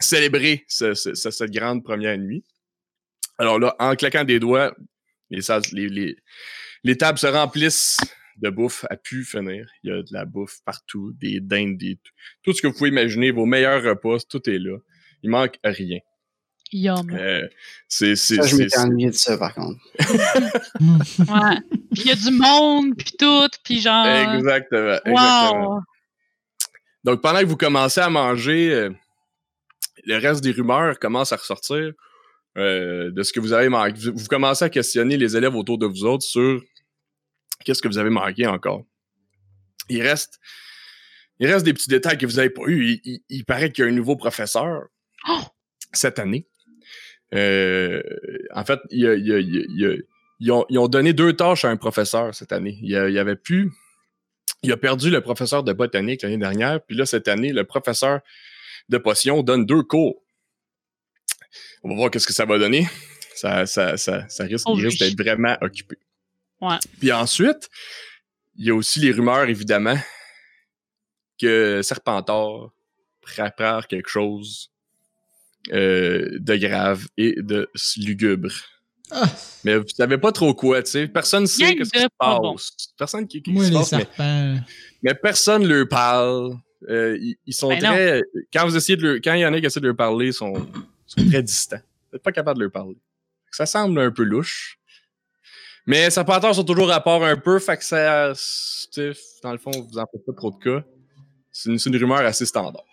célébrer 0.00 0.64
ce- 0.68 0.94
ce- 0.94 1.14
ce- 1.14 1.30
cette 1.30 1.50
grande 1.50 1.82
première 1.84 2.18
nuit. 2.18 2.44
Alors 3.38 3.58
là, 3.58 3.74
en 3.78 3.94
claquant 3.94 4.24
des 4.24 4.40
doigts, 4.40 4.74
les, 5.30 5.42
salles- 5.42 5.62
les, 5.72 5.88
les, 5.88 6.16
les 6.84 6.96
tables 6.96 7.18
se 7.18 7.26
remplissent 7.26 7.98
de 8.36 8.50
bouffe 8.50 8.84
à 8.90 8.96
pu 8.96 9.24
finir. 9.24 9.68
Il 9.82 9.90
y 9.90 9.92
a 9.92 10.02
de 10.02 10.12
la 10.12 10.24
bouffe 10.24 10.58
partout, 10.64 11.12
des 11.14 11.40
dindes, 11.40 11.76
des, 11.76 11.98
tout 12.42 12.52
ce 12.52 12.62
que 12.62 12.66
vous 12.68 12.74
pouvez 12.74 12.90
imaginer, 12.90 13.30
vos 13.30 13.46
meilleurs 13.46 13.82
repas, 13.82 14.18
tout 14.28 14.48
est 14.48 14.58
là. 14.58 14.78
Il 15.22 15.30
manque 15.30 15.58
rien. 15.64 15.98
Yum. 16.70 17.10
Euh, 17.12 17.48
c'est, 17.88 18.14
c'est, 18.14 18.36
Ça, 18.36 18.42
je 18.46 18.56
m'étais 18.56 18.78
ennuyé 18.78 19.08
de 19.08 19.14
ça, 19.14 19.38
par 19.38 19.54
contre. 19.54 19.80
Ouais. 20.80 21.56
Puis 21.92 22.02
il 22.02 22.06
y 22.06 22.10
a 22.12 22.14
du 22.14 22.30
monde, 22.30 22.94
puis 22.96 23.12
tout, 23.18 23.48
puis 23.64 23.80
genre. 23.80 24.06
Exactement. 24.34 24.98
exactement. 25.04 25.70
Wow. 25.76 25.80
Donc, 27.04 27.22
pendant 27.22 27.40
que 27.40 27.46
vous 27.46 27.56
commencez 27.56 28.00
à 28.00 28.10
manger, 28.10 28.72
euh, 28.72 28.90
le 30.04 30.16
reste 30.16 30.42
des 30.42 30.50
rumeurs 30.52 30.98
commence 30.98 31.32
à 31.32 31.36
ressortir 31.36 31.92
euh, 32.56 33.10
de 33.10 33.22
ce 33.22 33.32
que 33.32 33.40
vous 33.40 33.52
avez 33.52 33.68
manqué. 33.68 33.92
Vous, 34.00 34.12
vous 34.16 34.26
commencez 34.26 34.64
à 34.64 34.70
questionner 34.70 35.16
les 35.16 35.36
élèves 35.36 35.54
autour 35.54 35.78
de 35.78 35.86
vous 35.86 36.04
autres 36.04 36.24
sur 36.24 36.60
qu'est-ce 37.64 37.82
que 37.82 37.88
vous 37.88 37.98
avez 37.98 38.10
manqué 38.10 38.46
encore. 38.46 38.84
Il 39.88 40.02
reste, 40.02 40.38
il 41.38 41.46
reste 41.46 41.64
des 41.64 41.72
petits 41.72 41.88
détails 41.88 42.18
que 42.18 42.26
vous 42.26 42.36
n'avez 42.36 42.50
pas 42.50 42.62
eu. 42.66 42.84
Il, 42.86 43.00
il- 43.04 43.20
il 43.28 43.44
paraît 43.44 43.70
qu'il 43.72 43.84
y 43.84 43.88
a 43.88 43.90
un 43.90 43.94
nouveau 43.94 44.16
professeur 44.16 44.82
Oh! 45.28 45.40
cette 45.92 46.18
année. 46.18 46.46
Euh, 47.34 48.02
en 48.54 48.64
fait, 48.64 48.80
il 48.90 49.00
y 49.00 49.06
a- 49.06 49.14
il 49.14 49.26
y 49.26 49.32
a- 49.32 49.38
il 49.38 49.54
y 49.54 49.58
a- 49.58 49.64
il 49.68 49.80
y 49.80 49.86
a- 49.86 49.96
ils, 50.40 50.52
ont, 50.52 50.64
ils 50.68 50.78
ont 50.78 50.88
donné 50.88 51.12
deux 51.12 51.34
tâches 51.34 51.64
à 51.64 51.68
un 51.70 51.76
professeur 51.76 52.34
cette 52.34 52.52
année. 52.52 52.78
Il 52.82 52.90
y, 52.90 52.96
a- 52.96 53.08
il 53.08 53.14
y 53.14 53.18
avait 53.18 53.36
plus 53.36 53.70
il 54.62 54.72
a 54.72 54.76
perdu 54.76 55.10
le 55.10 55.20
professeur 55.20 55.62
de 55.62 55.72
botanique 55.72 56.22
l'année 56.22 56.38
dernière, 56.38 56.80
puis 56.82 56.96
là, 56.96 57.06
cette 57.06 57.28
année, 57.28 57.52
le 57.52 57.64
professeur 57.64 58.20
de 58.88 58.98
potions 58.98 59.42
donne 59.42 59.66
deux 59.66 59.82
cours. 59.82 60.22
On 61.82 61.90
va 61.90 61.94
voir 61.94 62.10
qu'est-ce 62.10 62.26
que 62.26 62.32
ça 62.32 62.44
va 62.44 62.58
donner. 62.58 62.86
Ça, 63.34 63.66
ça, 63.66 63.96
ça, 63.96 64.28
ça 64.28 64.44
risque, 64.44 64.66
Oh 64.68 64.74
risque 64.74 64.98
d'être 64.98 65.16
vraiment 65.16 65.56
occupé. 65.60 65.96
Ouais. 66.60 66.76
Puis 66.98 67.12
ensuite, 67.12 67.70
il 68.56 68.66
y 68.66 68.70
a 68.70 68.74
aussi 68.74 68.98
les 68.98 69.12
rumeurs, 69.12 69.48
évidemment, 69.48 69.96
que 71.40 71.80
Serpentard 71.82 72.72
prépare 73.20 73.86
quelque 73.86 74.08
chose 74.08 74.72
euh, 75.72 76.38
de 76.40 76.56
grave 76.56 77.06
et 77.16 77.36
de 77.40 77.70
lugubre. 77.98 78.50
Ah, 79.10 79.26
Mais 79.64 79.76
vous 79.78 79.88
savez 79.88 80.18
pas 80.18 80.32
trop 80.32 80.54
quoi, 80.54 80.82
tu 80.82 80.90
sais. 80.90 81.08
Personne 81.08 81.46
sait 81.46 81.74
de 81.74 81.82
qui 81.82 81.86
se 81.86 82.06
pas 82.18 82.38
passe. 82.38 82.38
bon. 82.40 82.56
Personne 82.98 83.26
qui, 83.26 83.42
qui 83.42 83.52
moi, 83.52 83.64
se 83.64 83.70
les 83.70 83.74
passe, 83.76 83.92
mais 83.92 83.98
serpents. 83.98 84.56
mais 85.02 85.14
personne 85.14 85.62
ne 85.62 85.68
leur 85.68 85.88
parle. 85.88 86.56
Euh, 86.88 87.16
ils, 87.20 87.36
ils 87.46 87.54
sont 87.54 87.68
Ben 87.68 87.78
très. 87.80 88.22
Quand 88.52 88.64
vous 88.66 88.76
essayez 88.76 88.96
de 88.96 89.06
leur, 89.06 89.16
quand 89.16 89.34
il 89.34 89.40
y 89.40 89.46
en 89.46 89.52
a 89.52 89.60
qui 89.60 89.66
essaient 89.66 89.80
de 89.80 89.86
leur 89.86 89.96
parler, 89.96 90.26
ils 90.26 90.32
sont, 90.34 90.54
sont 91.06 91.28
très 91.28 91.42
distants. 91.42 91.80
Vous 92.10 92.16
n'êtes 92.16 92.22
pas 92.22 92.32
capable 92.32 92.58
de 92.58 92.64
leur 92.64 92.72
parler. 92.72 92.96
Ça 93.50 93.66
semble 93.66 93.98
un 94.00 94.10
peu 94.10 94.22
louche. 94.22 94.78
Mais 95.86 96.10
Serpenteurs 96.10 96.54
sont 96.54 96.64
toujours 96.64 96.92
à 96.92 97.02
part 97.02 97.22
un 97.22 97.36
peu, 97.36 97.58
fait 97.58 97.78
que 97.78 97.84
ça. 97.84 98.32
Dans 99.42 99.52
le 99.52 99.58
fond, 99.58 99.70
vous 99.70 99.98
en 99.98 100.04
faites 100.12 100.24
pas 100.26 100.32
trop 100.36 100.50
de 100.50 100.62
cas. 100.62 100.84
C'est 101.50 101.70
une, 101.70 101.78
c'est 101.78 101.88
une 101.90 101.96
rumeur 101.96 102.18
assez 102.18 102.44
standard. 102.46 102.84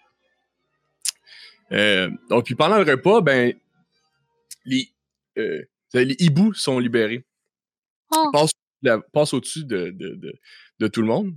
Euh, 1.71 2.09
donc, 2.29 2.45
puis 2.45 2.55
pendant 2.55 2.77
le 2.77 2.89
repas, 2.89 3.21
ben, 3.21 3.53
les, 4.65 4.87
euh, 5.37 5.61
les 6.03 6.15
hiboux 6.19 6.53
sont 6.53 6.79
libérés 6.79 7.25
Oh. 8.11 8.29
passe, 8.31 8.51
la- 8.83 8.99
passe 8.99 9.33
au-dessus 9.33 9.65
de, 9.65 9.89
de, 9.89 10.15
de, 10.15 10.33
de 10.79 10.87
tout 10.87 11.01
le 11.01 11.07
monde. 11.07 11.35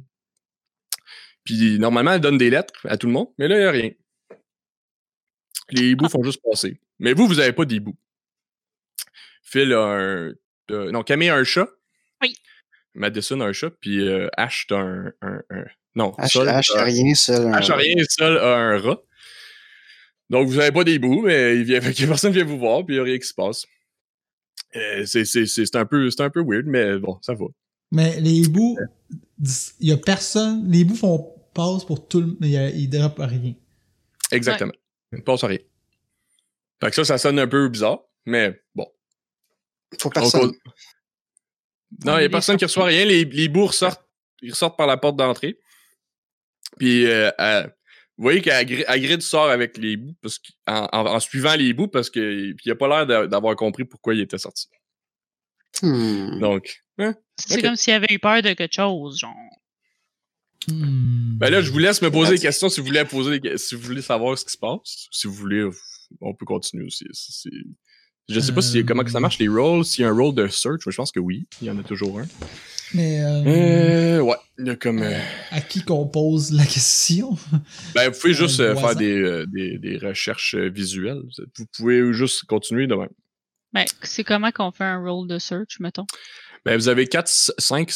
Puis 1.45 1.79
normalement, 1.79 2.13
elle 2.13 2.21
donne 2.21 2.37
des 2.37 2.51
lettres 2.51 2.87
à 2.87 2.99
tout 2.99 3.07
le 3.07 3.13
monde, 3.15 3.29
mais 3.39 3.49
là, 3.49 3.57
il 3.57 3.61
n'y 3.61 3.65
a 3.65 3.71
rien. 3.71 3.91
Les 5.71 5.91
hiboux 5.91 6.09
font 6.09 6.23
juste 6.23 6.41
passer. 6.43 6.79
Mais 6.99 7.15
vous, 7.15 7.27
vous 7.27 7.37
n'avez 7.37 7.53
pas 7.55 7.65
d'hiboux. 7.65 7.97
Phil 9.43 9.73
a 9.73 9.81
un. 9.81 10.33
euh, 10.71 10.91
non, 10.93 11.03
Camille 11.03 11.31
a 11.31 11.37
un 11.37 11.45
chat. 11.45 11.69
Oui. 12.21 12.35
Madison 12.95 13.41
a 13.41 13.47
un 13.47 13.53
chat, 13.53 13.71
puis 13.71 14.07
euh, 14.07 14.29
Ash 14.37 14.67
a 14.71 14.77
un, 14.77 15.07
un, 15.23 15.41
un- 15.51 15.65
Non, 15.95 16.11
H, 16.19 16.29
Sol 16.33 16.49
a- 16.49 16.61
rien, 16.85 17.15
seul. 17.15 17.55
Ash 17.55 17.71
a 17.71 17.77
rien 17.77 17.95
Sol 18.09 18.37
a 18.39 18.57
un 18.57 18.79
rat. 18.79 19.01
Donc, 20.31 20.49
vous 20.49 20.57
n'avez 20.57 20.73
pas 20.73 20.85
d'hiboux, 20.85 21.23
mais 21.23 21.57
il 21.57 21.65
vient, 21.65 21.81
personne 22.09 22.33
vient 22.33 22.45
vous 22.45 22.59
voir, 22.59 22.85
puis 22.85 22.95
il 22.97 22.99
n'y 22.99 23.03
a 23.03 23.05
rien 23.05 23.19
qui 23.19 23.27
se 23.27 23.35
passe. 23.35 23.65
Euh, 24.77 25.07
c'est- 25.07 25.25
c'est 25.25 25.47
c'est 25.47 25.77
un, 25.77 25.87
peu- 25.87 26.11
c'est 26.11 26.23
un 26.23 26.31
peu 26.31 26.43
weird, 26.43 26.67
mais 26.67 26.99
bon, 26.99 27.19
ça 27.23 27.35
va. 27.35 27.47
Mais 27.91 28.21
les 28.21 28.33
hiboux, 28.33 28.77
il 29.81 29.89
y 29.89 29.93
a 29.93 29.97
personne. 29.97 30.71
Les 30.71 30.81
hiboux 30.81 30.95
font 30.95 31.35
passe 31.55 31.85
pour 31.85 32.07
tout 32.07 32.21
le 32.21 32.37
mais 32.41 32.51
ils 32.75 32.89
dérapent 32.89 33.21
à 33.21 33.27
rien. 33.27 33.55
Exactement. 34.31 34.73
Il 35.13 35.19
ne 35.19 35.23
passe 35.25 35.43
à 35.45 35.47
rien. 35.47 35.59
Fait 36.81 36.91
que 36.91 36.95
ça, 36.97 37.05
ça 37.05 37.19
sonne 37.19 37.39
un 37.39 37.49
peu 37.49 37.69
bizarre, 37.69 38.01
mais 38.27 38.61
bon. 38.75 38.87
Faut 39.99 40.09
On 40.09 40.13
personne. 40.13 40.41
cause- 40.53 40.59
Non, 42.05 42.17
il 42.19 42.21
n'y 42.21 42.27
a 42.27 42.29
personne 42.29 42.59
qui 42.59 42.65
reçoit 42.67 42.85
rien. 42.85 43.07
Les, 43.07 43.25
les 43.25 43.49
bouts 43.49 43.67
ressortent, 43.67 44.07
ils 44.43 44.51
ressortent 44.51 44.77
par 44.77 44.87
la 44.87 44.99
porte 44.99 45.17
d'entrée. 45.17 45.59
Puis, 46.79 47.07
euh, 47.07 47.31
euh, 47.41 47.67
vous 48.19 48.23
voyez 48.25 48.41
qu'Agrid 48.43 49.23
sort 49.23 49.49
avec 49.49 49.79
les 49.79 49.97
bouts 49.97 50.15
parce 50.21 50.39
en, 50.67 50.89
en- 50.93 51.07
en 51.07 51.21
suivant 51.21 51.55
les 51.55 51.73
bouts 51.73 51.89
parce 51.89 52.11
qu'il 52.11 52.55
n'a 52.67 52.75
pas 52.75 52.89
l'air 52.89 53.07
d'a- 53.07 53.27
d'avoir 53.29 53.55
compris 53.57 53.85
pourquoi 53.85 54.15
il 54.15 54.21
était 54.21 54.39
sorti. 54.39 54.69
Hmm. 55.83 56.41
Donc, 56.41 56.83
hein? 56.99 57.15
C'est 57.37 57.63
comme 57.63 57.77
s'il 57.77 57.93
avait 57.95 58.13
eu 58.13 58.19
peur 58.19 58.43
de 58.43 58.53
quelque 58.55 58.75
chose, 58.75 59.19
genre. 59.19 59.35
Hmm. 60.67 61.39
Ben 61.39 61.51
là, 61.51 61.63
je 61.63 61.71
vous 61.71 61.79
laisse 61.79 62.03
me 62.03 62.11
poser 62.11 62.35
des 62.35 62.41
questions 62.43 62.69
si 62.69 62.81
vous 62.81 62.87
voulez 62.87 63.05
poser 63.05 63.39
des 63.39 63.57
si 63.57 63.75
vous 63.77 63.83
voulez 63.83 64.03
savoir 64.03 64.37
ce 64.37 64.45
qui 64.45 64.51
se 64.53 64.59
passe. 64.59 65.07
Si 65.13 65.27
vous 65.29 65.33
voulez, 65.35 65.69
on 66.21 66.35
peut 66.35 66.45
continuer 66.47 66.85
aussi. 66.87 67.05
Je 68.29 68.41
sais 68.41 68.53
pas 68.53 68.61
si, 68.63 68.79
Euh, 68.79 68.85
comment 68.87 69.05
que 69.05 69.11
ça 69.11 69.21
marche 69.21 69.39
les 69.39 69.49
rolls. 69.49 69.85
S'il 69.85 70.03
y 70.03 70.05
a 70.05 70.11
un 70.11 70.15
roll 70.15 70.35
de 70.35 70.47
search, 70.49 70.81
je 70.87 70.95
pense 70.97 71.11
que 71.13 71.21
oui. 71.21 71.47
Il 71.63 71.67
y 71.69 71.71
en 71.71 71.79
a 71.79 71.83
toujours 71.83 72.19
un. 72.21 72.27
Mais 72.95 73.23
euh, 73.23 73.43
Euh, 73.47 74.21
ouais. 74.21 74.37
Il 74.59 74.67
y 74.67 74.71
a 74.71 74.77
comme. 74.77 75.03
euh, 75.03 75.19
à 75.51 75.61
qui 75.61 75.83
qu'on 75.83 76.07
pose 76.07 76.53
la 76.53 76.65
question? 76.65 77.37
Ben, 77.95 78.11
vous 78.11 78.19
pouvez 78.19 78.35
juste 78.35 78.61
Euh, 78.61 78.75
euh, 78.75 78.77
faire 78.77 78.97
des, 78.97 79.17
euh, 79.19 79.47
des, 79.47 79.79
des 79.79 79.97
recherches 79.99 80.55
euh, 80.55 80.69
visuelles. 80.69 81.23
Vous 81.57 81.67
pouvez 81.77 82.13
juste 82.13 82.45
continuer 82.45 82.87
de 82.87 82.95
même. 82.95 83.09
Ben, 83.73 83.85
c'est 84.03 84.25
comment 84.25 84.51
qu'on 84.51 84.73
fait 84.73 84.85
un 84.85 85.03
roll 85.03 85.27
de 85.29 85.39
search, 85.39 85.81
mettons? 85.81 86.07
Ben, 86.65 86.77
vous 86.77 86.89
avez 86.89 87.07
4, 87.07 87.29
5, 87.59 87.91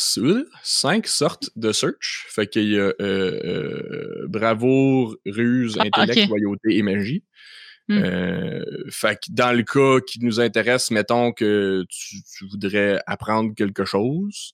5 0.62 1.06
sortes 1.06 1.50
de 1.56 1.72
search. 1.72 2.26
Fait 2.30 2.46
qu'il 2.46 2.70
y 2.70 2.78
a 2.78 2.82
euh, 2.82 2.94
euh, 3.00 4.26
bravoure, 4.28 5.16
ruse, 5.26 5.76
Ah, 5.78 5.84
intellect, 5.86 6.28
loyauté 6.28 6.76
et 6.76 6.82
magie. 6.82 7.24
Hmm. 7.88 7.98
Euh, 7.98 8.64
fait 8.90 9.16
que 9.16 9.30
dans 9.30 9.52
le 9.52 9.64
cas 9.64 10.00
qui 10.06 10.20
nous 10.24 10.40
intéresse, 10.40 10.90
mettons 10.90 11.32
que 11.32 11.84
tu, 11.88 12.16
tu 12.22 12.46
voudrais 12.48 13.00
apprendre 13.06 13.54
quelque 13.56 13.84
chose, 13.84 14.52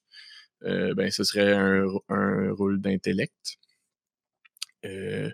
euh, 0.64 0.94
ben 0.94 1.10
ce 1.10 1.24
serait 1.24 1.52
un, 1.52 1.84
un 2.08 2.52
rôle 2.52 2.80
d'intellect. 2.80 3.58
Euh, 4.84 5.30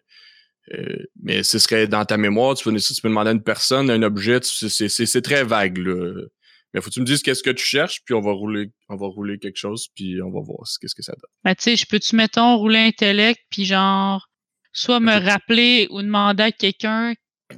mais 1.22 1.42
ce 1.42 1.58
serait 1.58 1.86
dans 1.86 2.04
ta 2.04 2.16
mémoire, 2.16 2.54
tu 2.54 2.64
peux, 2.64 2.74
tu 2.74 3.00
peux 3.02 3.08
demander 3.08 3.30
à 3.30 3.32
une 3.34 3.42
personne, 3.42 3.90
un 3.90 4.02
objet, 4.02 4.38
c'est- 4.42 5.20
très 5.22 5.44
vague. 5.44 5.78
Là. 5.78 6.22
Mais 6.72 6.80
faut 6.80 6.88
que 6.88 6.94
tu 6.94 7.00
me 7.00 7.06
dises 7.06 7.22
qu'est-ce 7.22 7.42
que 7.42 7.50
tu 7.50 7.64
cherches, 7.64 8.00
puis 8.04 8.14
on 8.14 8.20
va 8.20 8.32
rouler, 8.32 8.70
on 8.88 8.96
va 8.96 9.06
rouler 9.06 9.38
quelque 9.38 9.58
chose, 9.58 9.88
puis 9.94 10.20
on 10.22 10.30
va 10.30 10.40
voir 10.40 10.66
ce- 10.66 10.78
qu'est-ce 10.78 10.94
que 10.94 11.02
ça 11.02 11.12
donne. 11.12 11.30
Ben, 11.44 11.54
tu 11.54 11.62
sais, 11.62 11.76
je 11.76 11.86
peux-tu, 11.86 12.16
mettons, 12.16 12.56
rouler 12.56 12.78
intellect, 12.78 13.40
puis 13.50 13.64
genre, 13.66 14.28
soit 14.72 15.00
me 15.00 15.12
rappeler 15.12 15.86
ou 15.90 16.02
demander 16.02 16.44
à 16.44 16.52
quelqu'un 16.52 17.14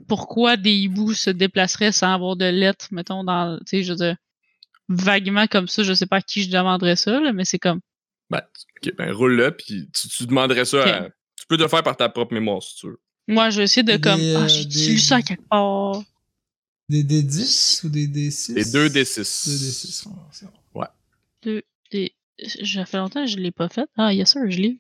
pourquoi 0.08 0.56
des 0.56 0.72
hiboux 0.72 1.12
se 1.14 1.30
déplaceraient 1.30 1.92
sans 1.92 2.12
avoir 2.12 2.36
de 2.36 2.44
lettres, 2.46 2.88
mettons, 2.92 3.24
dans, 3.24 3.58
tu 3.60 3.64
sais, 3.66 3.82
je 3.82 3.92
veux 3.92 3.96
dire, 3.98 4.16
vaguement 4.88 5.46
comme 5.46 5.68
ça, 5.68 5.82
je 5.82 5.92
sais 5.92 6.06
pas 6.06 6.16
à 6.16 6.22
qui 6.22 6.42
je 6.44 6.50
demanderais 6.50 6.96
ça, 6.96 7.18
là, 7.20 7.32
mais 7.32 7.44
c'est 7.44 7.58
comme, 7.58 7.80
Ben, 8.30 8.42
ok, 8.82 8.94
ben 8.96 9.12
roule-le, 9.12 9.50
puis 9.56 9.88
tu, 9.92 10.08
tu 10.08 10.26
demanderais 10.26 10.64
ça 10.64 10.84
à- 10.96 11.08
Tu 11.38 11.46
peux 11.48 11.56
le 11.56 11.68
faire 11.68 11.82
par 11.82 11.96
ta 11.96 12.08
propre 12.08 12.34
mémoire, 12.34 12.62
si 12.62 12.76
tu 12.76 12.86
veux. 12.88 13.00
moi, 13.28 13.50
je 13.50 13.58
vais 13.58 13.64
essayer 13.64 13.82
de 13.82 13.92
Des, 13.92 14.00
comme, 14.00 14.20
euh, 14.20 14.44
ah, 14.44 14.48
j'ai 14.48 14.64
des- 14.64 14.92
lu 14.92 14.98
ça 14.98 15.22
quelque 15.22 15.46
part. 15.48 16.02
Des 16.88 17.02
D10 17.02 17.82
ou 17.84 17.88
des 17.88 18.06
D6 18.06 18.56
Et 18.56 18.64
2 18.72 18.88
D6. 18.88 19.48
2 19.48 19.56
D6. 19.56 20.06
ouais, 20.06 20.12
c'est 20.30 20.46
bon. 20.46 20.52
Des- 21.92 22.12
Ça 22.64 22.84
fait 22.84 22.98
longtemps 22.98 23.24
que 23.24 23.30
je 23.30 23.38
l'ai 23.38 23.50
pas 23.50 23.68
fait. 23.70 23.88
Ah, 23.96 24.12
yes 24.12 24.32
sir, 24.32 24.42
je 24.50 24.60
l'ai. 24.60 24.78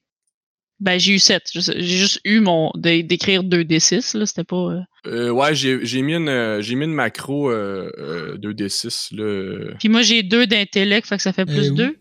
Ben, 0.78 0.98
j'ai 1.00 1.14
eu 1.14 1.18
7. 1.18 1.42
J'ai 1.54 1.82
juste 1.82 2.20
eu 2.24 2.40
mon, 2.40 2.70
d'écrire 2.74 3.42
2 3.44 3.62
D6, 3.64 4.16
là, 4.18 4.26
c'était 4.26 4.44
pas, 4.44 4.56
euh, 4.56 4.80
Euh, 5.06 5.30
ouais, 5.30 5.54
j'ai 5.54 5.78
j'ai 5.86 6.02
mis, 6.02 6.14
une, 6.14 6.28
euh, 6.28 6.60
j'ai 6.60 6.74
mis 6.74 6.84
une 6.84 6.92
macro 6.92 7.50
euh, 7.50 7.90
euh, 7.98 8.36
2D6. 8.36 9.14
Là. 9.16 9.74
Puis 9.78 9.88
moi, 9.88 10.02
j'ai 10.02 10.22
2 10.22 10.46
d'intellect, 10.46 11.06
fait 11.06 11.16
que 11.16 11.22
ça 11.22 11.32
fait 11.32 11.46
plus 11.46 11.70
où? 11.70 11.74
2. 11.74 11.96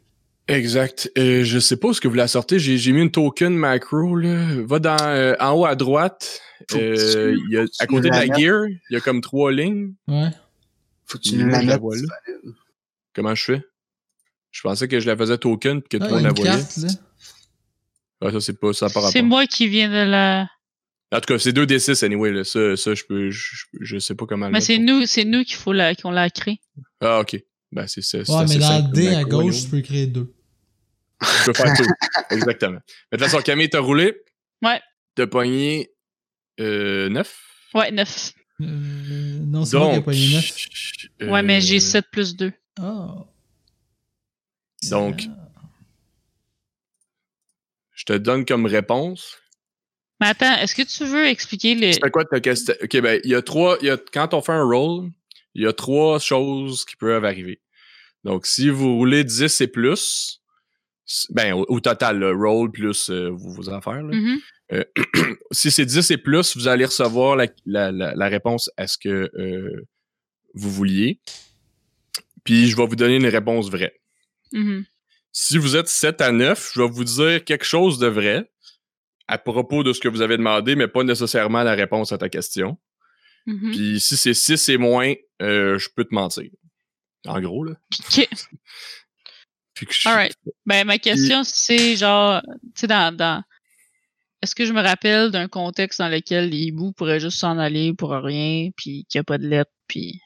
Exact. 0.48 1.10
Euh, 1.18 1.44
je 1.44 1.58
sais 1.58 1.78
pas 1.78 1.94
ce 1.94 2.02
que 2.02 2.08
vous 2.08 2.16
la 2.16 2.28
sortez. 2.28 2.60
J'ai 2.60 2.78
j'ai 2.78 2.92
mis 2.92 3.02
une 3.02 3.12
token 3.12 3.56
macro. 3.56 4.16
Là. 4.16 4.46
Va 4.66 4.80
dans, 4.80 4.98
euh, 5.02 5.34
en 5.40 5.54
haut 5.54 5.66
à 5.66 5.76
droite. 5.76 6.42
Euh, 6.76 7.36
y 7.50 7.58
a, 7.58 7.66
à 7.80 7.88
côté 7.88 8.10
de 8.10 8.14
la 8.16 8.26
gear, 8.26 8.66
il 8.68 8.94
y 8.94 8.96
a 8.96 9.00
comme 9.00 9.22
trois 9.22 9.52
lignes. 9.52 9.94
Ouais. 10.08 10.30
Faut 11.06 11.18
que 11.18 11.24
tu 11.24 11.36
nous 11.36 11.48
la 11.48 11.62
là. 11.64 11.78
Comment 13.14 13.34
je 13.36 13.44
fais? 13.44 13.62
Je 14.52 14.62
pensais 14.62 14.88
que 14.88 15.00
je 15.00 15.08
la 15.08 15.18
faisais 15.18 15.38
token 15.38 15.82
puis 15.82 16.00
que 16.00 16.04
Ah, 16.04 16.10
monde 16.10 16.24
la 16.24 16.30
une 16.30 16.88
ça, 18.32 18.40
c'est 18.42 18.60
pas 18.60 18.74
ça 18.74 18.90
par 18.90 19.04
C'est 19.10 19.20
rapport. 19.20 19.24
moi 19.30 19.48
qui 19.48 19.68
viens 19.68 19.90
de 19.90 20.10
la. 20.10 20.48
En 21.12 21.20
tout 21.22 21.34
cas, 21.34 21.40
c'est 21.40 21.52
2D6 21.52 22.04
anyway. 22.06 22.32
Là. 22.32 22.44
Ça, 22.44 22.76
ça 22.76 22.94
je 22.94 23.04
peux. 23.04 23.30
Je, 23.30 23.56
je- 23.56 23.66
je 23.82 24.00
sais 24.00 24.16
pas 24.16 24.26
comment 24.26 24.50
Mais 24.50 24.62
c'est 24.62 24.78
nous, 24.80 25.06
c'est 25.06 25.24
nous 25.26 25.44
qu'il 25.44 25.56
faut 25.56 25.72
la, 25.74 25.96
qu'on 25.96 26.12
l'a 26.12 26.30
créé. 26.30 26.60
Ah, 27.02 27.20
ok. 27.20 27.42
Ben, 27.72 27.88
c'est 27.88 28.02
ça. 28.02 28.24
c'est 28.26 28.32
Ouais, 28.32 28.46
mais 28.48 28.58
dans 28.58 28.88
le 28.88 28.92
D 28.94 29.08
à 29.16 29.24
gauche, 29.24 29.62
tu 29.64 29.68
peux 29.70 29.82
créer 29.82 30.08
deux. 30.08 30.34
Tu 31.22 31.28
peux 31.46 31.54
faire 31.54 31.74
tout. 31.78 31.84
Exactement. 32.32 32.80
Mais 33.12 33.18
de 33.18 33.24
toute 33.24 33.32
façon, 33.32 33.42
Camille, 33.44 33.70
t'as 33.70 33.80
roulé? 33.80 34.14
Ouais. 34.64 34.82
T'as 35.16 35.28
pogné 35.28 35.90
euh, 36.60 37.10
9. 37.10 37.38
Ouais, 37.74 37.92
9. 37.92 38.34
Euh, 38.62 38.66
non, 38.66 39.66
c'est 39.66 39.78
moi 39.78 39.88
qui 39.88 39.92
ai 39.92 39.96
Donc. 39.98 40.06
pogné 40.06 40.28
9. 41.22 41.30
Ouais, 41.32 41.44
mais 41.44 41.62
j'ai 41.62 41.78
euh, 41.78 41.80
7 41.80 42.06
plus 42.12 42.36
2. 42.36 42.52
Ah. 42.82 43.16
Donc. 44.90 45.28
Je 48.08 48.14
te 48.14 48.18
donne 48.20 48.46
comme 48.46 48.66
réponse. 48.66 49.38
Mais 50.22 50.28
attends, 50.28 50.56
est-ce 50.58 50.76
que 50.76 50.84
tu 50.84 51.06
veux 51.06 51.26
expliquer 51.26 51.76
les. 51.76 51.94
C'est 51.94 52.12
quoi 52.12 52.24
ta 52.26 52.40
question? 52.40 52.74
Ok, 52.82 53.02
ben, 53.02 53.20
il 53.24 53.32
y 53.32 53.36
a 53.36 53.42
trois. 53.42 53.78
Y 53.82 53.90
a, 53.90 53.98
quand 54.14 54.34
on 54.34 54.42
fait 54.42 54.52
un 54.54 54.64
roll, 54.64 55.10
il 55.56 55.64
y 55.64 55.68
a 55.68 55.74
trois 55.74 56.20
choses 56.20 56.86
qui 56.86 56.96
peuvent 56.96 57.26
arriver. 57.26 57.62
Donc, 58.24 58.46
si 58.46 58.70
vous 58.70 58.96
roulez 58.96 59.24
10 59.24 59.62
et 59.62 59.68
plus, 59.68 60.42
ben, 61.32 61.54
au, 61.54 61.66
au 61.68 61.80
total, 61.80 62.20
le 62.20 62.32
roll 62.32 62.72
plus 62.72 63.10
euh, 63.10 63.30
vos, 63.30 63.54
vos 63.54 63.70
affaires, 63.70 64.02
là. 64.04 64.16
Mhm. 64.16 64.40
si 65.52 65.70
c'est 65.70 65.86
10 65.86 66.10
et 66.12 66.18
plus, 66.18 66.56
vous 66.58 66.68
allez 66.68 66.86
recevoir 66.86 67.36
la, 67.36 67.48
la- 67.66 67.92
la- 67.92 68.16
la 68.16 68.28
réponse 68.28 68.70
à 68.78 68.88
ce 68.88 68.98
que 68.98 69.30
euh, 69.38 69.86
vous 70.56 70.72
vouliez. 70.72 71.20
Puis 72.44 72.68
je 72.68 72.76
vais 72.78 72.86
vous 72.88 72.96
donner 72.96 73.18
une 73.18 73.28
réponse 73.28 73.70
vraie. 73.70 74.00
Mhm. 74.54 74.86
Si 75.38 75.58
vous 75.58 75.76
êtes 75.76 75.90
7 75.90 76.22
à 76.22 76.32
9, 76.32 76.72
je 76.74 76.82
vais 76.82 76.88
vous 76.88 77.04
dire 77.04 77.44
quelque 77.44 77.66
chose 77.66 78.00
de 78.00 78.08
vrai 78.08 78.50
à 79.28 79.38
propos 79.38 79.84
de 79.84 79.92
ce 79.92 80.00
que 80.00 80.08
vous 80.08 80.22
avez 80.22 80.38
demandé, 80.38 80.78
mais 80.78 80.88
pas 80.88 81.04
nécessairement 81.04 81.62
la 81.64 81.74
réponse 81.74 82.14
à 82.14 82.18
ta 82.18 82.30
question. 82.30 82.78
Mhm. 83.46 83.72
Puis 83.72 84.00
si 84.00 84.16
c'est 84.16 84.34
6 84.34 84.70
et 84.70 84.78
moins, 84.78 85.14
euh, 85.42 85.78
je 85.78 85.90
peux 85.94 86.06
te 86.06 86.16
mentir. 86.16 86.50
En 87.28 87.42
gros, 87.42 87.66
là. 87.66 87.74
Ok. 88.00 88.30
Puis 89.74 89.86
que 89.88 89.94
je- 89.94 90.08
Alright. 90.08 90.36
Ben, 90.66 90.86
ma 90.88 91.00
question, 91.00 91.44
c'est 91.44 91.98
genre, 91.98 92.42
tu 92.74 92.82
sais, 92.82 92.88
dans, 92.88 93.14
dans. 93.14 93.44
Est-ce 94.42 94.56
que 94.56 94.64
je 94.66 94.72
me 94.72 94.82
rappelle 94.82 95.32
d'un 95.32 95.50
contexte 95.50 96.00
dans 96.00 96.08
lequel 96.08 96.50
les 96.50 96.60
hiboux 96.68 96.94
pourraient 96.94 97.20
juste 97.20 97.40
s'en 97.40 97.58
aller 97.58 97.94
pour 97.94 98.12
rien, 98.12 98.70
puis 98.78 99.06
qu'il 99.10 99.20
n'y 99.20 99.22
a 99.22 99.26
pas 99.26 99.38
de 99.38 99.48
lettres, 99.48 99.72
puis. 99.90 100.22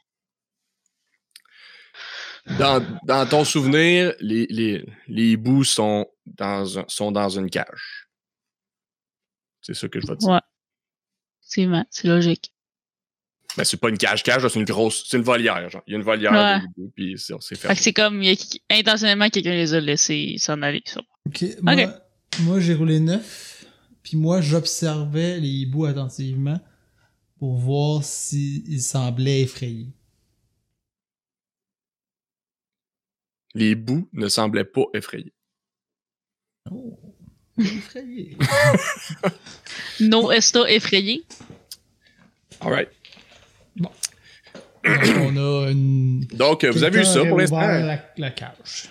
Dans, 2.57 2.83
dans 3.03 3.25
ton 3.27 3.43
souvenir, 3.45 4.13
les, 4.19 4.47
les, 4.49 4.85
les 5.07 5.31
hiboux 5.31 5.63
sont 5.63 6.07
dans, 6.25 6.79
un- 6.79 6.85
sont 6.87 7.11
dans 7.11 7.29
une 7.29 7.49
cage. 7.49 8.07
C'est 9.61 9.73
ça 9.75 9.87
que 9.87 9.99
je 10.01 10.07
vais 10.07 10.15
te 10.15 10.19
dire. 10.19 10.29
Ouais. 10.29 10.39
C'est 11.41 11.67
c'est 11.91 12.07
logique. 12.07 12.53
Ben, 13.57 13.63
c'est 13.63 13.77
pas 13.77 13.89
une 13.89 13.97
cage-cage, 13.97 14.47
c'est 14.47 14.59
une 14.59 14.65
grosse. 14.65 15.05
C'est 15.07 15.17
une 15.17 15.23
volière, 15.23 15.69
genre. 15.69 15.81
Il 15.87 15.91
y 15.91 15.93
a 15.95 15.97
une 15.97 16.03
volière 16.03 16.31
Ouais. 16.31 16.59
de 16.59 16.65
hiboux, 16.65 16.91
puis 16.95 17.15
c'est 17.17 17.33
c'est 17.41 17.55
Fait 17.55 17.61
fermé. 17.61 17.75
que 17.75 17.81
c'est 17.81 17.93
comme, 17.93 18.21
il 18.23 18.29
y 18.29 18.31
a 18.31 18.35
qui- 18.35 18.61
intentionnellement, 18.69 19.29
quelqu'un 19.29 19.51
les 19.51 19.73
a 19.73 19.79
laissés 19.79 20.35
s'en 20.37 20.61
aller. 20.61 20.81
ça. 20.85 21.01
Ok, 21.27 21.43
moi, 21.61 21.75
moi 22.41 22.59
j'ai 22.59 22.73
roulé 22.75 22.99
9. 22.99 23.65
Puis 24.03 24.17
moi, 24.17 24.41
j'observais 24.41 25.39
les 25.39 25.49
hiboux 25.49 25.85
attentivement 25.85 26.59
pour 27.37 27.55
voir 27.57 28.03
s'ils 28.03 28.81
semblaient 28.81 29.41
effrayés. 29.41 29.89
Les 33.55 33.71
hiboux 33.71 34.07
ne 34.13 34.27
semblaient 34.27 34.63
pas 34.65 34.83
effrayés. 34.93 35.33
Oh, 36.71 36.99
effrayés. 37.57 38.37
No 39.99 40.31
Esta 40.31 40.69
effrayé? 40.69 41.23
Alright. 42.61 42.89
Donc, 43.75 43.91
on 44.85 45.37
a 45.37 45.71
une. 45.71 46.25
Donc, 46.31 46.63
vous 46.65 46.83
avez 46.83 47.01
eu 47.01 47.05
ça 47.05 47.25
pour 47.25 47.37
l'instant. 47.37 47.59
La, 47.59 48.05
la 48.17 48.31
cage. 48.31 48.89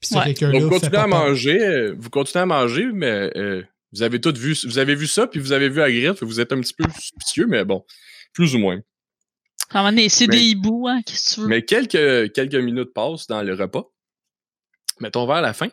Puis 0.00 0.10
Ouais. 0.16 0.32
Donc, 0.52 0.62
fait 0.62 0.68
continuez 0.68 0.96
à 0.98 1.06
manger. 1.06 1.58
euh, 1.62 1.94
Vous 1.98 2.10
continuez 2.10 2.42
à 2.42 2.46
manger, 2.46 2.86
mais 2.92 3.30
euh, 3.36 3.62
vous 3.92 4.02
avez 4.02 4.20
tout 4.20 4.32
vu. 4.36 4.56
Vous 4.64 4.78
avez 4.78 4.94
vu 4.94 5.06
ça, 5.06 5.26
puis 5.26 5.38
vous 5.40 5.52
avez 5.52 5.68
vu 5.68 5.80
que 6.14 6.24
Vous 6.24 6.40
êtes 6.40 6.52
un 6.52 6.60
petit 6.60 6.74
peu 6.74 6.84
suspicieux, 6.90 7.46
mais 7.46 7.64
bon, 7.64 7.84
plus 8.32 8.54
ou 8.54 8.58
moins. 8.58 8.76
À 8.76 8.80
un 8.80 8.80
moment 8.80 8.80
donné, 8.80 9.61
c'est 10.08 10.26
des 10.26 10.42
hiboux, 10.42 10.88
hein, 10.88 11.02
qu'est-ce 11.04 11.30
que 11.30 11.34
tu 11.34 11.40
veux? 11.40 11.46
Mais 11.46 11.64
quelques, 11.64 12.32
quelques 12.32 12.54
minutes 12.54 12.92
passent 12.92 13.26
dans 13.26 13.42
le 13.42 13.54
repas. 13.54 13.90
Mettons 15.00 15.26
vers 15.26 15.40
la 15.40 15.52
fin. 15.52 15.68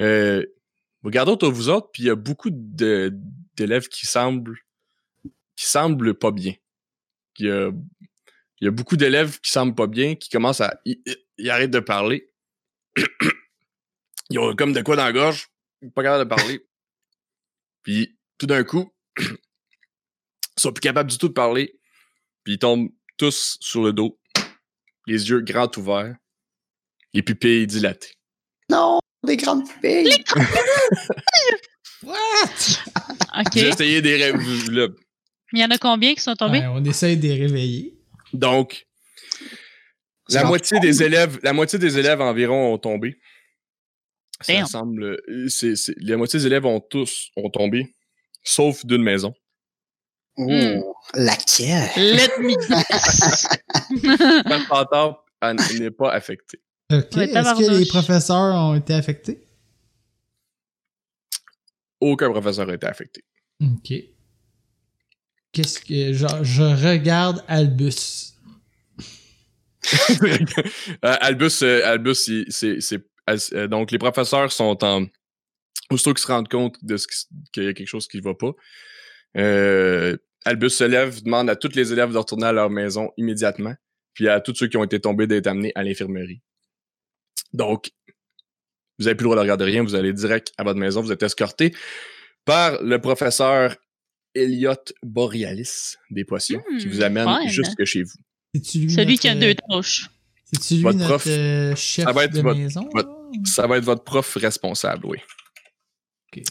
Euh, 0.00 0.44
vous 1.02 1.08
regardez 1.08 1.32
autour 1.32 1.50
de 1.50 1.54
vous 1.54 1.68
autres, 1.68 1.90
puis 1.92 2.04
il 2.04 2.06
y 2.06 2.10
a 2.10 2.14
beaucoup 2.14 2.50
d'élèves 2.50 3.88
qui 3.88 4.06
semblent 4.06 4.58
qui 5.56 5.66
semblent 5.66 6.14
pas 6.14 6.30
bien. 6.30 6.54
Il 7.38 7.46
y 7.46 7.50
a, 7.50 7.70
il 8.60 8.64
y 8.64 8.68
a 8.68 8.70
beaucoup 8.70 8.96
d'élèves 8.96 9.40
qui 9.40 9.50
semblent 9.50 9.74
pas 9.74 9.86
bien, 9.86 10.14
qui 10.14 10.28
commencent 10.28 10.60
à. 10.60 10.80
Ils 10.84 11.50
arrêtent 11.50 11.70
de 11.70 11.80
parler. 11.80 12.32
ils 14.30 14.38
ont 14.38 14.54
comme 14.56 14.72
de 14.72 14.82
quoi 14.82 14.96
dans 14.96 15.04
la 15.04 15.12
gorge, 15.12 15.48
pas 15.94 16.02
capable 16.02 16.24
de 16.24 16.34
parler. 16.34 16.66
Puis 17.82 18.18
tout 18.38 18.46
d'un 18.46 18.64
coup, 18.64 18.92
ils 19.18 19.36
sont 20.56 20.72
plus 20.72 20.80
capables 20.80 21.10
du 21.10 21.18
tout 21.18 21.28
de 21.28 21.32
parler. 21.32 21.78
Puis 22.44 22.54
ils 22.54 22.58
tombent 22.58 22.90
tous 23.16 23.56
sur 23.60 23.82
le 23.82 23.92
dos, 23.92 24.18
les 25.06 25.28
yeux 25.28 25.40
grands 25.40 25.70
ouverts, 25.76 26.16
les 27.14 27.22
pupilles 27.22 27.66
dilatées. 27.66 28.14
Non, 28.70 28.98
des 29.24 29.36
grandes 29.36 29.68
pupilles. 29.68 30.24
What? 32.02 32.14
Ok. 33.38 33.52
J'ai 33.54 33.68
essayé 33.68 34.02
des 34.02 34.16
rêves. 34.16 34.70
là. 34.70 34.88
Il 35.52 35.60
y 35.60 35.64
en 35.64 35.70
a 35.70 35.78
combien 35.78 36.14
qui 36.14 36.20
sont 36.20 36.34
tombés? 36.34 36.58
Ouais, 36.60 36.66
on 36.66 36.84
essaye 36.84 37.16
de 37.16 37.28
les 37.28 37.34
réveiller. 37.46 37.98
Donc, 38.32 38.86
la 40.30 40.44
moitié 40.44 40.80
des 40.80 41.02
élèves, 41.02 41.38
la 41.42 41.52
moitié 41.52 41.78
des 41.78 41.98
élèves 41.98 42.20
environ 42.20 42.72
ont 42.72 42.78
tombé. 42.78 43.20
Ça 44.40 44.54
Damn. 44.54 44.66
semble, 44.66 45.04
euh, 45.04 45.74
la 45.98 46.16
moitié 46.16 46.40
des 46.40 46.46
élèves 46.46 46.66
ont 46.66 46.80
tous 46.80 47.30
ont 47.36 47.50
tombé, 47.50 47.94
sauf 48.42 48.84
d'une 48.84 49.02
maison. 49.02 49.34
Oh, 50.38 50.44
Hmm. 50.48 50.80
laquelle? 51.14 51.90
Let 51.96 52.38
me 52.40 52.54
guess. 52.68 53.48
N'est 55.78 55.90
pas 55.90 56.12
affecté. 56.12 56.60
Ok. 56.90 57.06
Ouais, 57.16 57.28
Est-ce 57.30 57.58
que 57.58 57.78
les 57.78 57.86
professeurs 57.86 58.54
ont 58.54 58.74
été 58.74 58.94
affectés? 58.94 59.46
Aucun 62.00 62.30
professeur 62.30 62.66
n'a 62.66 62.74
été 62.74 62.86
affecté. 62.86 63.24
Ok. 63.60 63.92
Qu'est-ce 65.52 65.78
que. 65.80 66.12
Genre, 66.12 66.42
je 66.42 66.62
regarde 66.62 67.44
Albus. 67.48 68.28
Euh, 71.04 71.16
Albus, 71.20 71.62
euh, 71.62 71.84
Albus, 71.84 72.14
c'est, 72.48 72.80
c'est- 72.80 73.04
euh, 73.54 73.66
donc 73.66 73.90
les 73.90 73.98
professeurs 73.98 74.50
sont 74.52 74.78
en 74.84 75.06
aussitôt 75.90 76.14
qu'ils 76.14 76.22
se 76.22 76.26
rendent 76.28 76.48
compte 76.48 76.76
de 76.82 76.96
ce 76.96 77.06
qui- 77.08 77.26
qu'il 77.52 77.64
y 77.64 77.68
a 77.68 77.72
quelque 77.74 77.88
chose 77.88 78.06
qui 78.06 78.18
ne 78.18 78.22
va 78.22 78.34
pas. 78.34 78.52
Euh, 79.36 80.16
Albus 80.44 80.70
se 80.70 80.84
lève, 80.84 81.22
demande 81.22 81.48
à 81.50 81.56
tous 81.56 81.74
les 81.74 81.92
élèves 81.92 82.12
de 82.12 82.18
retourner 82.18 82.46
à 82.46 82.52
leur 82.52 82.68
maison 82.70 83.10
immédiatement. 83.16 83.74
puis 84.14 84.28
à 84.28 84.40
tous 84.40 84.54
ceux 84.54 84.66
qui 84.68 84.76
ont 84.76 84.84
été 84.84 85.00
tombés 85.00 85.26
d'être 85.26 85.46
amenés 85.46 85.72
à 85.74 85.82
l'infirmerie. 85.82 86.42
Donc, 87.54 87.90
vous 88.98 89.04
n'avez 89.06 89.14
plus 89.14 89.24
le 89.24 89.28
droit 89.28 89.36
de 89.36 89.40
regarder 89.40 89.64
rien, 89.64 89.82
vous 89.82 89.94
allez 89.94 90.12
direct 90.12 90.52
à 90.58 90.64
votre 90.64 90.78
maison, 90.78 91.00
vous 91.00 91.12
êtes 91.12 91.22
escorté 91.22 91.74
par 92.44 92.82
le 92.82 93.00
professeur 93.00 93.76
Elliot 94.34 94.74
Borealis 95.02 95.96
des 96.10 96.24
potions, 96.24 96.62
qui 96.78 96.88
vous 96.88 96.98
Hmm, 97.00 97.02
amène 97.04 97.24
fun. 97.24 97.46
jusque 97.48 97.84
chez 97.84 98.02
vous. 98.02 98.18
Celui 98.62 98.86
notre, 99.06 99.20
qui 99.20 99.28
a 99.28 99.34
deux 99.34 99.54
tâches. 99.54 100.10
C'est-tu 100.52 100.74
lui 100.74 100.82
Votre 100.82 100.98
notre 100.98 101.08
prof, 101.08 101.26
euh, 101.28 101.74
chef 101.74 102.04
ça 102.04 102.12
va 102.12 102.24
être 102.24 102.34
de 102.34 102.40
votre- 102.42 102.58
maison? 102.58 102.88
votre-? 102.92 103.10
Ça 103.46 103.66
va 103.66 103.78
être 103.78 103.84
votre 103.84 104.04
prof 104.04 104.34
responsable, 104.36 105.06
oui. 105.06 105.18
Ok. 106.36 106.42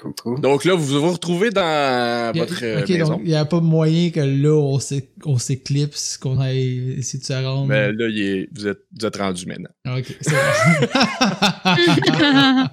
Cool, 0.00 0.14
cool. 0.22 0.40
Donc 0.40 0.64
là, 0.64 0.74
vous 0.74 0.98
vous 1.00 1.12
retrouvez 1.12 1.50
dans 1.50 2.32
Il 2.34 2.38
y 2.38 2.40
a- 2.40 2.44
votre 2.46 2.64
euh, 2.64 2.80
ok, 2.80 2.88
maison. 2.88 3.06
donc 3.08 3.20
il 3.22 3.28
n'y 3.28 3.34
a 3.34 3.44
pas 3.44 3.60
moyen 3.60 4.10
que 4.10 4.20
là, 4.20 4.54
on 4.56 4.78
s'é- 4.78 5.10
on 5.26 5.36
s'éclipse, 5.36 6.16
qu'on 6.16 6.40
aille 6.40 6.94
essayer 6.98 7.18
de 7.18 7.24
se 7.26 7.32
rendre. 7.34 7.66
Mais 7.66 7.92
là, 7.92 8.08
il 8.08 8.18
est- 8.22 8.48
vous, 8.52 8.66
êtes, 8.66 8.80
vous 8.98 9.04
êtes 9.06 9.16
rendu 9.16 9.44
maintenant. 9.44 9.68
Ah, 9.84 9.98
Ok, 9.98 10.16
c'est. 10.22 10.32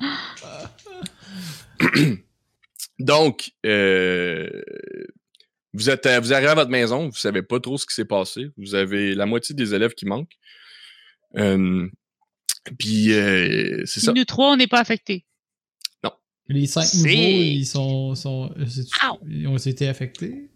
Donc, 2.99 3.51
euh, 3.65 4.49
vous 5.73 5.89
êtes, 5.89 6.05
à- 6.05 6.19
vous 6.19 6.33
arrivez 6.33 6.49
à 6.49 6.55
votre 6.55 6.71
maison, 6.71 7.09
vous 7.09 7.15
savez 7.17 7.43
pas 7.43 7.59
trop 7.59 7.77
ce 7.77 7.85
qui 7.85 7.93
s'est 7.93 8.05
passé. 8.05 8.47
Vous 8.57 8.75
avez 8.75 9.13
la 9.13 9.25
moitié 9.25 9.53
des 9.53 9.73
élèves 9.75 9.93
qui 9.93 10.05
manquent. 10.05 10.35
Euh, 11.37 11.87
puis 12.79 13.13
euh, 13.13 13.83
c'est 13.85 13.99
ça. 13.99 14.13
Nous 14.13 14.25
trois, 14.25 14.51
on 14.53 14.57
n'est 14.57 14.67
pas 14.67 14.79
affectés. 14.79 15.25
Les 16.49 16.65
cinq 16.67 16.93
nouveaux, 16.95 17.09
ils 17.09 17.65
sont. 17.65 18.15
sont 18.15 18.51
euh, 18.57 18.65
ils 19.27 19.47
ont 19.47 19.57
été 19.57 19.87
affectés? 19.87 20.49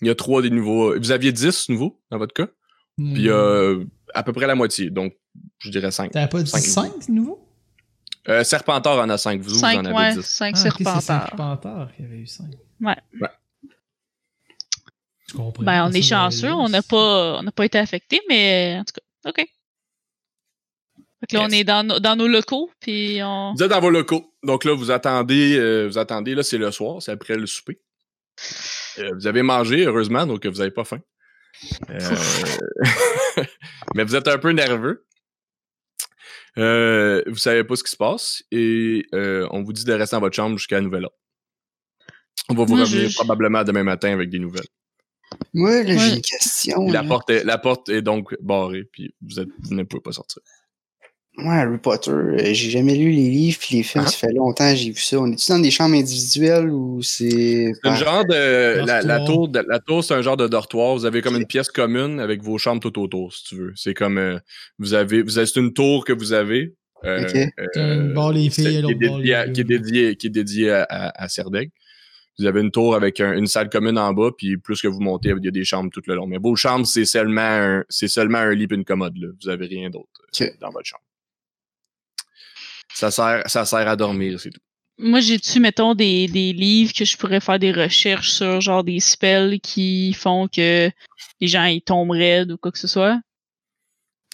Il 0.00 0.08
y 0.08 0.10
a 0.10 0.14
trois 0.14 0.42
des 0.42 0.50
nouveaux. 0.50 0.96
Vous 0.98 1.10
aviez 1.10 1.32
10 1.32 1.68
nouveaux 1.70 2.00
dans 2.10 2.18
votre 2.18 2.34
cas? 2.34 2.46
Puis 2.96 3.06
il 3.14 3.22
y 3.22 3.30
a 3.30 3.34
euh, 3.34 3.84
à 4.14 4.22
peu 4.22 4.32
près 4.32 4.46
la 4.46 4.54
moitié. 4.54 4.90
Donc, 4.90 5.14
je 5.58 5.70
dirais 5.70 5.90
5. 5.90 6.10
T'avais 6.12 6.28
pas 6.28 6.42
dit 6.42 6.50
cinq 6.50 6.60
cinq 6.62 7.08
nouveaux? 7.08 7.44
Euh, 8.28 8.44
Serpentard 8.44 8.98
en 8.98 9.08
a 9.08 9.18
5. 9.18 9.40
Vous, 9.40 9.50
vous 9.50 9.58
Cinq, 9.60 9.78
en 9.78 9.84
avez 9.86 9.94
ouais, 9.94 10.14
10. 10.16 10.22
cinq 10.22 10.54
Ah, 10.56 10.60
ok, 10.60 10.74
c'est 10.76 10.84
serpentards. 10.84 11.02
Serpentard 11.02 11.92
qui 11.96 12.02
avait 12.02 12.18
eu 12.18 12.26
cinq. 12.26 12.50
Ouais. 12.80 12.96
Ouais. 13.20 13.28
Je 15.28 15.34
comprends. 15.36 15.62
Ben, 15.62 15.86
on 15.88 15.92
est 15.92 16.02
chanceux, 16.02 16.52
on 16.52 16.68
n'a 16.68 16.82
pas, 16.82 17.38
on 17.38 17.42
n'a 17.42 17.52
pas 17.52 17.64
été 17.64 17.78
affectés, 17.78 18.20
mais 18.28 18.76
en 18.80 18.84
tout 18.84 18.94
cas, 18.94 19.30
OK. 19.30 19.46
Que 21.28 21.36
là, 21.36 21.42
on 21.44 21.48
est 21.50 21.64
dans, 21.64 21.84
nos- 21.86 21.98
dans 21.98 22.14
nos 22.16 22.28
locaux, 22.28 22.70
puis 22.80 23.18
on... 23.22 23.52
Vous 23.56 23.62
êtes 23.62 23.70
dans 23.70 23.80
vos 23.80 23.90
locaux. 23.90 24.32
Donc 24.44 24.64
là, 24.64 24.72
vous 24.74 24.90
attendez, 24.90 25.56
euh, 25.58 25.86
vous 25.88 25.98
attendez. 25.98 26.34
Là, 26.34 26.42
c'est 26.42 26.58
le 26.58 26.70
soir, 26.70 27.02
c'est 27.02 27.10
après 27.10 27.34
le 27.36 27.46
souper. 27.46 27.80
Euh, 28.98 29.10
vous 29.14 29.26
avez 29.26 29.42
mangé, 29.42 29.84
heureusement, 29.84 30.26
donc 30.26 30.46
vous 30.46 30.58
n'avez 30.58 30.70
pas 30.70 30.84
faim. 30.84 31.00
Euh, 31.90 31.98
Mais 33.96 34.04
vous 34.04 34.14
êtes 34.14 34.28
un 34.28 34.38
peu 34.38 34.50
nerveux. 34.50 35.06
Euh, 36.56 37.22
vous 37.26 37.36
savez 37.36 37.62
pas 37.64 37.76
ce 37.76 37.84
qui 37.84 37.90
se 37.90 37.96
passe 37.96 38.42
et 38.50 39.06
euh, 39.14 39.46
on 39.50 39.62
vous 39.62 39.72
dit 39.72 39.84
de 39.84 39.92
rester 39.92 40.16
dans 40.16 40.20
votre 40.20 40.34
chambre 40.34 40.56
jusqu'à 40.56 40.80
nouvel 40.80 41.04
ordre. 41.04 41.16
On 42.48 42.54
va 42.54 42.64
vous 42.64 42.74
Moi, 42.76 42.84
revenir 42.84 43.08
je- 43.10 43.14
probablement 43.14 43.62
demain 43.64 43.82
matin 43.84 44.12
avec 44.12 44.30
des 44.30 44.38
nouvelles. 44.38 44.66
Moi, 45.52 45.82
là, 45.82 45.90
Ouais. 45.90 45.98
j'ai 45.98 46.14
une 46.16 46.22
question. 46.22 46.86
La 46.86 47.02
là. 47.02 47.08
porte, 47.08 47.30
est, 47.30 47.44
la 47.44 47.58
porte 47.58 47.88
est 47.90 48.02
donc 48.02 48.34
barrée, 48.40 48.84
puis 48.90 49.14
vous, 49.20 49.38
êtes, 49.40 49.48
vous 49.62 49.74
ne 49.74 49.82
pouvez 49.82 50.00
pas 50.00 50.12
sortir. 50.12 50.42
Moi, 51.40 51.54
Harry 51.54 51.78
Potter, 51.78 52.10
euh, 52.10 52.36
j'ai 52.52 52.70
jamais 52.70 52.96
lu 52.96 53.10
les 53.10 53.30
livres 53.30 53.58
puis 53.60 53.76
les 53.76 53.82
films, 53.84 54.04
Ah. 54.06 54.10
ça 54.10 54.16
fait 54.26 54.32
longtemps 54.32 54.68
que 54.70 54.76
j'ai 54.76 54.90
vu 54.90 55.00
ça. 55.00 55.18
On 55.20 55.30
est-tu 55.30 55.50
dans 55.52 55.60
des 55.60 55.70
chambres 55.70 55.94
individuelles 55.96 56.68
ou 56.70 57.00
c'est. 57.02 57.72
C'est 57.80 57.88
un 57.88 57.94
genre 57.94 58.24
de. 58.24 58.84
La, 58.84 59.02
la 59.02 59.20
tour, 59.24 59.48
la 59.68 59.78
tour 59.78 60.02
c'est 60.02 60.14
un 60.14 60.22
genre 60.22 60.36
de 60.36 60.48
dortoir. 60.48 60.94
Vous 60.96 61.04
avez 61.06 61.22
comme 61.22 61.36
une 61.36 61.46
pièce 61.46 61.68
commune 61.70 62.18
avec 62.18 62.42
vos 62.42 62.58
chambres 62.58 62.80
tout 62.82 63.00
autour, 63.00 63.32
si 63.32 63.44
tu 63.44 63.54
veux. 63.56 63.72
C'est 63.76 63.94
comme. 63.94 64.18
euh, 64.18 64.38
vous 64.80 64.94
avez. 64.94 65.22
Vous 65.22 65.38
avez 65.38 65.46
c'est 65.46 65.60
une 65.60 65.72
tour 65.72 66.04
que 66.04 66.12
vous 66.12 66.32
avez. 66.32 66.74
euh, 67.04 67.22
Ok. 67.22 67.36
euh, 67.76 68.12
bord 68.12 68.32
les 68.32 68.50
filles, 68.50 68.64
qui, 68.64 68.74
est 68.76 68.80
l'autre 68.82 68.98
bord 68.98 69.18
dédié 69.18 69.34
à, 69.34 69.46
les 69.46 69.52
qui 69.52 69.60
est 69.60 69.64
dédié, 69.64 70.16
qui 70.16 70.26
est 70.26 70.30
dédié 70.30 70.70
à, 70.72 70.82
à, 70.90 71.22
à 71.24 71.28
Serdaigle. 71.28 71.70
Vous 72.40 72.46
avez 72.46 72.60
une 72.60 72.70
tour 72.72 72.94
avec 72.96 73.20
un- 73.20 73.32
une 73.36 73.46
salle 73.46 73.68
commune 73.68 73.98
en 73.98 74.12
bas, 74.12 74.30
puis 74.36 74.56
plus 74.58 74.80
que 74.80 74.86
vous 74.88 75.00
montez, 75.00 75.28
il 75.36 75.44
y 75.44 75.48
a 75.48 75.50
des 75.52 75.64
chambres 75.64 75.90
tout 75.92 76.02
le 76.06 76.14
long. 76.16 76.26
Mais 76.26 76.38
vos 76.38 76.54
chambres, 76.56 76.86
c'est 76.86 77.04
seulement 77.04 77.40
un, 77.42 77.84
c'est 77.88 78.08
seulement 78.08 78.38
un 78.38 78.52
lit 78.54 78.66
et 78.70 78.74
une 78.74 78.84
commode. 78.84 79.16
Là. 79.16 79.28
Vous 79.42 79.48
avez 79.48 79.66
rien 79.66 79.90
d'autre 79.90 80.08
euh, 80.40 80.44
Ok. 80.46 80.52
dans 80.60 80.70
votre 80.70 80.86
chambre. 80.86 81.02
Ça 82.98 83.10
sert, 83.12 83.42
ça 83.46 83.64
sert 83.64 83.86
à 83.86 83.94
dormir, 83.94 84.40
c'est 84.40 84.50
tout. 84.50 84.60
Moi, 84.98 85.20
j'ai-tu, 85.20 85.60
mettons, 85.60 85.94
des, 85.94 86.26
des 86.26 86.52
livres 86.52 86.92
que 86.92 87.04
je 87.04 87.16
pourrais 87.16 87.38
faire 87.40 87.60
des 87.60 87.70
recherches 87.70 88.30
sur, 88.30 88.60
genre 88.60 88.82
des 88.82 88.98
spells 88.98 89.60
qui 89.60 90.12
font 90.14 90.48
que 90.48 90.90
les 91.40 91.46
gens 91.46 91.64
ils 91.66 91.80
tombent 91.80 92.10
raides 92.10 92.50
ou 92.50 92.56
quoi 92.56 92.72
que 92.72 92.78
ce 92.80 92.88
soit? 92.88 93.20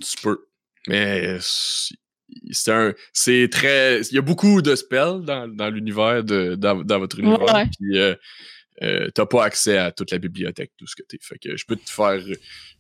Tu 0.03 0.17
peux. 0.23 0.47
Mais 0.89 1.37
c'est- 1.41 2.73
un. 2.73 2.95
C'est 3.13 3.49
très. 3.53 4.01
Il 4.01 4.15
y 4.15 4.19
a 4.19 4.23
beaucoup 4.23 4.63
de 4.63 4.75
spells 4.75 5.21
dans, 5.25 5.47
dans 5.47 5.69
l'univers 5.69 6.25
de. 6.25 6.55
Dans, 6.55 6.83
dans 6.83 6.99
votre 6.99 7.19
univers. 7.19 7.55
Ouais. 7.55 7.67
Puis 7.79 7.99
euh, 7.99 8.15
euh, 8.83 9.11
t'as 9.15 9.27
pas 9.27 9.45
accès 9.45 9.77
à 9.77 9.93
toute 9.93 10.11
la 10.11 10.17
bibliothèque, 10.19 10.73
tout 10.79 10.87
ce 10.87 10.97
que 10.97 11.03
t'es. 11.03 11.19
Fait 11.21 11.37
que 11.39 11.55
je 11.59 11.65
peux 11.67 11.77
te 11.77 11.91
faire. 11.91 12.19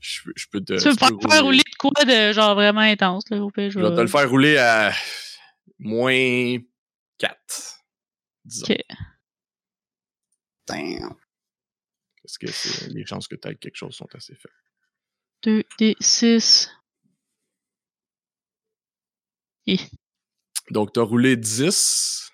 Je, 0.00 0.22
peux- 0.24 0.32
je 0.34 0.46
peux 0.50 0.60
te. 0.62 0.78
tu 0.78 0.84
peux 0.88 0.94
faire, 0.96 1.08
peux 1.18 1.28
faire 1.30 1.44
rouler 1.44 1.58
de 1.58 1.76
quoi 1.78 2.04
de 2.04 2.32
genre 2.32 2.54
vraiment 2.54 2.80
intense, 2.80 3.24
là, 3.28 3.36
au 3.42 3.50
pire, 3.50 3.70
Je 3.70 3.78
vais 3.78 3.94
te 3.94 4.00
le 4.00 4.06
faire 4.06 4.28
rouler 4.30 4.56
à 4.56 4.90
moins 5.78 6.56
4. 7.18 7.78
Disons. 8.44 8.66
Ok. 8.70 8.78
Damn. 10.66 11.14
Parce 12.22 12.38
que 12.38 12.50
c'est- 12.50 12.88
les 12.88 13.04
chances 13.06 13.28
que 13.28 13.36
tu 13.36 13.48
aies 13.48 13.56
quelque 13.56 13.76
chose 13.76 13.94
sont 13.94 14.08
assez 14.14 14.34
faibles. 14.34 14.54
2, 15.42 15.62
des 15.78 15.94
6. 16.00 16.70
Et, 19.66 19.78
Donc, 20.70 20.92
t'as 20.92 21.02
roulé 21.02 21.36
10. 21.36 22.30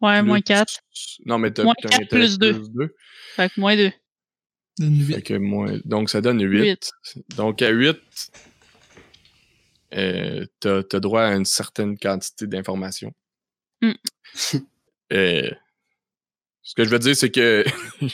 ouais, 0.00 0.20
plus- 0.20 0.26
moins 0.26 0.40
4. 0.40 0.80
Non, 1.26 1.38
mais 1.38 1.52
t'as 1.52 1.64
Moins 1.64 1.74
t'as 1.80 1.88
un 1.88 1.90
quatre 1.90 2.02
intellect 2.04 2.38
plus 2.38 2.38
deux. 2.38 2.68
deux. 2.68 2.94
Fait 3.34 3.50
que 3.52 3.60
moins 3.60 3.76
2. 3.76 3.92
Une 4.78 5.04
Fait 5.06 5.16
huit. 5.16 5.22
que 5.22 5.34
moins- 5.34 5.78
Donc, 5.84 6.08
ça 6.10 6.20
donne 6.20 6.40
8. 6.42 6.62
Huit. 6.62 6.90
Donc, 7.36 7.60
à 7.62 7.68
8, 7.70 7.98
euh, 9.94 10.46
t'as 10.60 10.82
as 10.92 11.00
droit 11.00 11.22
à 11.22 11.34
une 11.34 11.44
certaine 11.44 11.98
quantité 11.98 12.46
d'informations. 12.46 13.12
Mm. 13.82 13.92
Euh, 15.12 15.50
ce 16.62 16.74
que 16.74 16.84
je 16.84 16.90
veux 16.90 16.98
dire, 16.98 17.16
c'est 17.16 17.30
que 17.30 17.64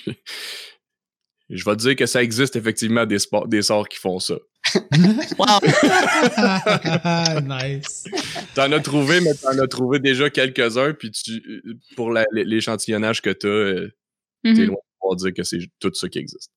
je 1.51 1.65
vais 1.65 1.77
te 1.77 1.81
dire 1.81 1.97
que 1.97 2.07
ça 2.07 2.23
existe 2.23 2.57
effectivement 2.57 3.05
des, 3.07 3.19
sports, 3.19 3.49
des 3.49 3.63
sorts 3.63 3.89
qui 3.89 3.99
font 3.99 4.19
ça. 4.19 4.37
Wow! 5.39 5.61
nice. 7.43 8.05
T'en 8.55 8.73
as 8.73 8.81
trouvé, 8.81 9.21
mais 9.21 9.35
t'en 9.35 9.57
as 9.59 9.69
trouvé 9.69 10.01
déjà 10.01 10.29
quelques-uns, 10.29 10.93
puis 10.93 11.11
tu, 11.13 11.63
pour 11.95 12.13
l'échantillonnage 12.33 13.23
que 13.23 13.31
t'as, 13.31 13.49
euh, 13.49 13.93
t'es 14.43 14.51
Mhm. 14.51 14.65
loin 14.65 14.77
de 14.77 14.99
pouvoir 15.01 15.17
dire 15.17 15.35
que 15.35 15.43
c'est 15.45 15.59
tout 15.79 15.93
ça 15.95 16.09
qui 16.09 16.19
existe. 16.19 16.51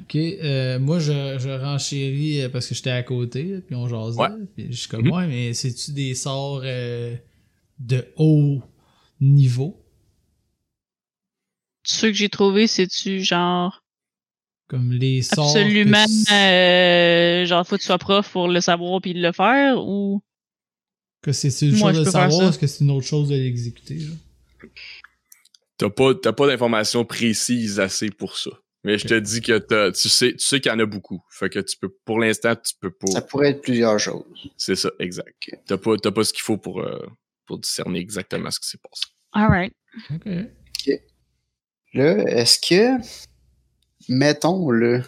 Ok, 0.00 0.16
euh, 0.16 0.78
moi 0.80 0.98
je, 0.98 1.38
je 1.38 1.48
renchéris 1.50 2.42
euh, 2.42 2.48
parce 2.48 2.66
que 2.66 2.74
j'étais 2.74 2.90
à 2.90 3.02
côté, 3.04 3.60
puis 3.64 3.76
on 3.76 3.86
jasait. 3.88 4.20
Ouais. 4.20 4.28
Puis 4.56 4.66
je 4.72 4.76
suis 4.76 4.88
comme, 4.88 5.06
Mhm. 5.06 5.12
ouais, 5.12 5.26
mais 5.28 5.54
c'est-tu 5.54 5.92
des 5.92 6.14
sorts 6.14 6.62
euh, 6.64 7.14
de 7.78 8.04
haut 8.16 8.60
niveau? 9.20 9.80
Ceux 11.84 12.08
que 12.08 12.14
j'ai 12.16 12.28
trouvés, 12.28 12.66
c'est-tu 12.66 13.22
genre 13.22 13.84
Comme 14.68 14.92
les 14.92 15.22
sorts. 15.22 15.36
que 15.54 15.58
absolument 15.60 16.06
c- 16.06 16.32
euh, 16.32 17.46
genre 17.46 17.66
faut 17.66 17.76
que 17.76 17.82
tu 17.82 17.86
sois 17.86 17.98
prof 17.98 18.30
pour 18.32 18.48
le 18.48 18.60
savoir 18.60 19.00
puis 19.00 19.12
le 19.12 19.30
faire 19.32 19.78
ou 19.78 20.22
Que 21.22 21.32
c'est 21.32 21.48
une 21.62 21.76
Moi, 21.76 21.92
chose 21.92 22.00
de 22.00 22.04
faire 22.10 22.12
savoir, 22.32 22.48
est-ce 22.48 22.58
que 22.58 22.66
c'est 22.66 22.84
une 22.84 22.90
autre 22.90 23.06
chose 23.06 23.28
de 23.28 23.36
l'exécuter? 23.36 23.98
là? 23.98 24.68
T'as 25.76 25.90
pas, 25.90 26.14
t'as 26.14 26.32
pas 26.32 26.46
d'informations 26.46 27.04
précises 27.04 27.78
assez 27.80 28.10
pour 28.10 28.36
ça. 28.38 28.50
Mais 28.84 28.98
je 28.98 29.06
te 29.06 29.14
dis 29.14 29.40
que 29.40 29.58
tu 29.90 30.08
sais, 30.08 30.32
tu 30.32 30.38
sais 30.44 30.60
qu'il 30.60 30.70
y 30.70 30.74
en 30.74 30.78
a 30.78 30.84
beaucoup. 30.86 31.22
Fait 31.30 31.48
que 31.48 31.58
tu 31.58 31.76
peux, 31.78 31.88
pour 32.04 32.18
l'instant, 32.20 32.54
tu 32.54 32.74
peux 32.78 32.92
Ça 33.06 33.20
pas. 33.22 33.26
pourrait 33.26 33.50
être 33.50 33.62
plusieurs 33.62 33.98
choses. 33.98 34.24
C'est 34.58 34.76
ça, 34.76 34.90
exact. 34.98 35.34
T'as 35.66 35.78
pas, 35.78 35.96
t'as 35.96 36.10
pas 36.10 36.22
ce 36.24 36.32
qu'il 36.34 36.42
faut 36.42 36.58
pour, 36.58 36.80
euh, 36.82 36.98
pour 37.46 37.58
discerner 37.58 37.98
exactement 37.98 38.50
ce 38.50 38.60
qui 38.60 38.68
s'est 38.68 38.78
passé. 38.78 39.04
alright. 39.32 39.72
Ok. 40.14 41.00
Là, 41.94 42.16
est-ce 42.28 42.58
que, 42.58 43.02
mettons, 44.08 44.70
là, 44.70 45.00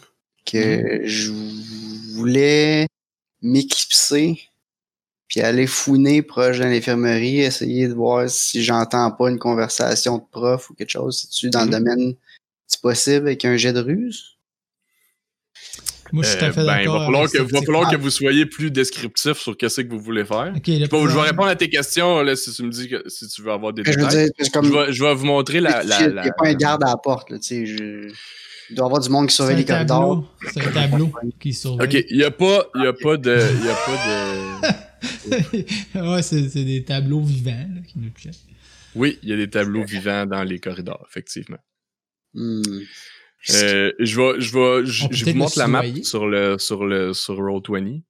que 0.47 0.57
Mm-hmm. 0.57 1.07
je 1.07 1.33
voulais 2.14 2.87
m'éclipser 3.43 4.41
puis 5.29 5.41
aller 5.41 5.66
fouiner 5.66 6.22
proche 6.22 6.59
de 6.61 6.64
l'infirmerie, 6.64 7.41
essayer 7.41 7.89
de 7.89 7.95
voir 7.95 8.31
si 8.31 8.62
j'entends 8.62 9.11
pas 9.11 9.29
une 9.29 9.41
conversation 9.41 10.18
de 10.18 10.22
prof 10.31 10.70
ou 10.70 10.74
quelque 10.74 10.91
chose, 10.91 11.18
c'est-tu 11.22 11.51
dans 11.51 11.64
Mhm. 11.66 11.70
le 11.72 11.79
domaine, 11.79 12.14
c'est 12.67 12.81
possible 12.81 13.27
avec 13.29 13.45
un 13.45 13.57
jet 13.57 13.73
de 13.73 13.81
ruse? 13.81 14.33
Moi, 16.12 16.23
je 16.23 16.29
suis 16.29 16.39
tout 16.39 16.45
à 16.45 16.53
fait 16.53 16.61
Euh, 16.61 16.67
ben, 16.67 16.73
il 16.79 16.85
d'accord. 16.85 16.99
va 17.01 17.05
falloir, 17.07 17.25
que, 17.25 17.37
ça. 17.37 17.43
va 17.43 17.49
C'est- 17.59 17.67
falloir 17.67 17.91
que 17.91 17.97
vous 17.97 18.11
soyez 18.11 18.47
plus 18.47 18.71
descriptif 18.71 19.39
sur 19.39 19.57
qu'est-ce 19.57 19.81
que 19.81 19.89
vous 19.91 19.99
voulez 19.99 20.25
faire. 20.25 20.53
Je 20.64 21.14
vais 21.14 21.21
répondre 21.21 21.49
à 21.49 21.57
tes 21.57 21.69
questions 21.69 22.23
là, 22.23 22.37
si 22.37 22.53
tu 22.53 22.62
me 22.62 22.71
dis 22.71 22.89
que 22.89 23.03
si 23.09 23.27
tu 23.29 23.43
veux 23.43 23.51
avoir 23.51 23.73
des 23.73 23.83
Je 23.85 23.91
veux 23.91 23.97
détails. 23.97 24.25
dire, 24.27 24.33
c'est 24.39 24.53
comme. 24.53 24.67
je, 24.67 24.73
vais, 24.73 24.93
je 24.93 25.03
vais 25.03 25.14
vous 25.14 25.27
montrer 25.27 25.61
la. 25.61 25.83
la, 25.83 26.03
Il 26.03 26.09
la- 26.11 26.23
n'y 26.23 26.29
a 26.29 26.33
pas 26.33 26.47
un 26.49 26.55
garde 26.55 26.85
à 26.85 26.89
la 26.91 26.97
porte, 26.97 27.31
là. 27.31 27.39
Je... 27.43 28.09
Il 28.69 28.75
doit 28.75 28.85
y 28.85 28.87
avoir 28.87 29.01
du 29.01 29.09
monde 29.09 29.29
qui 29.29 29.35
surveille 29.35 29.57
les 29.57 29.64
corridors. 29.64 30.33
C'est 30.53 30.61
un 30.64 30.73
tableau 30.73 31.12
qui 31.41 31.53
surveille. 31.55 31.87
Ok, 32.01 32.05
il 32.11 32.17
n'y 32.19 32.25
a 32.25 32.31
pas, 32.33 32.67
il 32.77 32.83
y 32.83 32.87
a 32.87 32.93
pas 32.93 33.17
de, 33.17 33.41
il 33.61 33.64
y 33.64 33.69
a 33.69 33.75
pas 33.75 34.77
de. 36.03 36.11
ouais, 36.14 36.23
c'est 36.23 36.64
des 36.64 36.85
tableaux 36.85 37.21
vivants 37.23 37.51
là, 37.75 37.81
qui 37.87 37.99
nous 37.99 38.11
checkent. 38.17 38.35
Oui, 38.95 39.19
il 39.23 39.29
y 39.29 39.33
a 39.33 39.37
des 39.37 39.51
tableaux 39.51 39.85
vivants 39.85 40.25
dans 40.27 40.43
les 40.45 40.59
corridors, 40.61 41.05
effectivement. 41.11 41.59
Hmm. 42.37 42.62
Euh, 43.55 43.93
je 43.99 44.20
vais, 44.20 44.41
je 44.41 44.53
vais, 44.53 44.87
je, 44.87 45.24
vous 45.24 45.39
montre 45.39 45.59
la 45.59 45.68
map 45.68 45.82
sur 46.03 46.26
le, 46.26 46.59
sur 46.59 46.84
le, 46.84 47.12
sur 47.14 47.37
Roll20. 47.41 48.03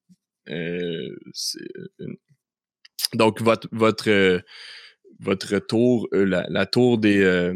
Euh, 0.48 1.16
une- 2.00 2.16
donc 3.14 3.40
votre, 3.40 3.68
votre, 3.72 4.08
euh, 4.10 4.40
votre 5.20 5.58
tour, 5.58 6.08
euh, 6.12 6.24
la, 6.24 6.46
la 6.48 6.66
tour 6.66 6.98
des. 6.98 7.20
Euh, 7.20 7.54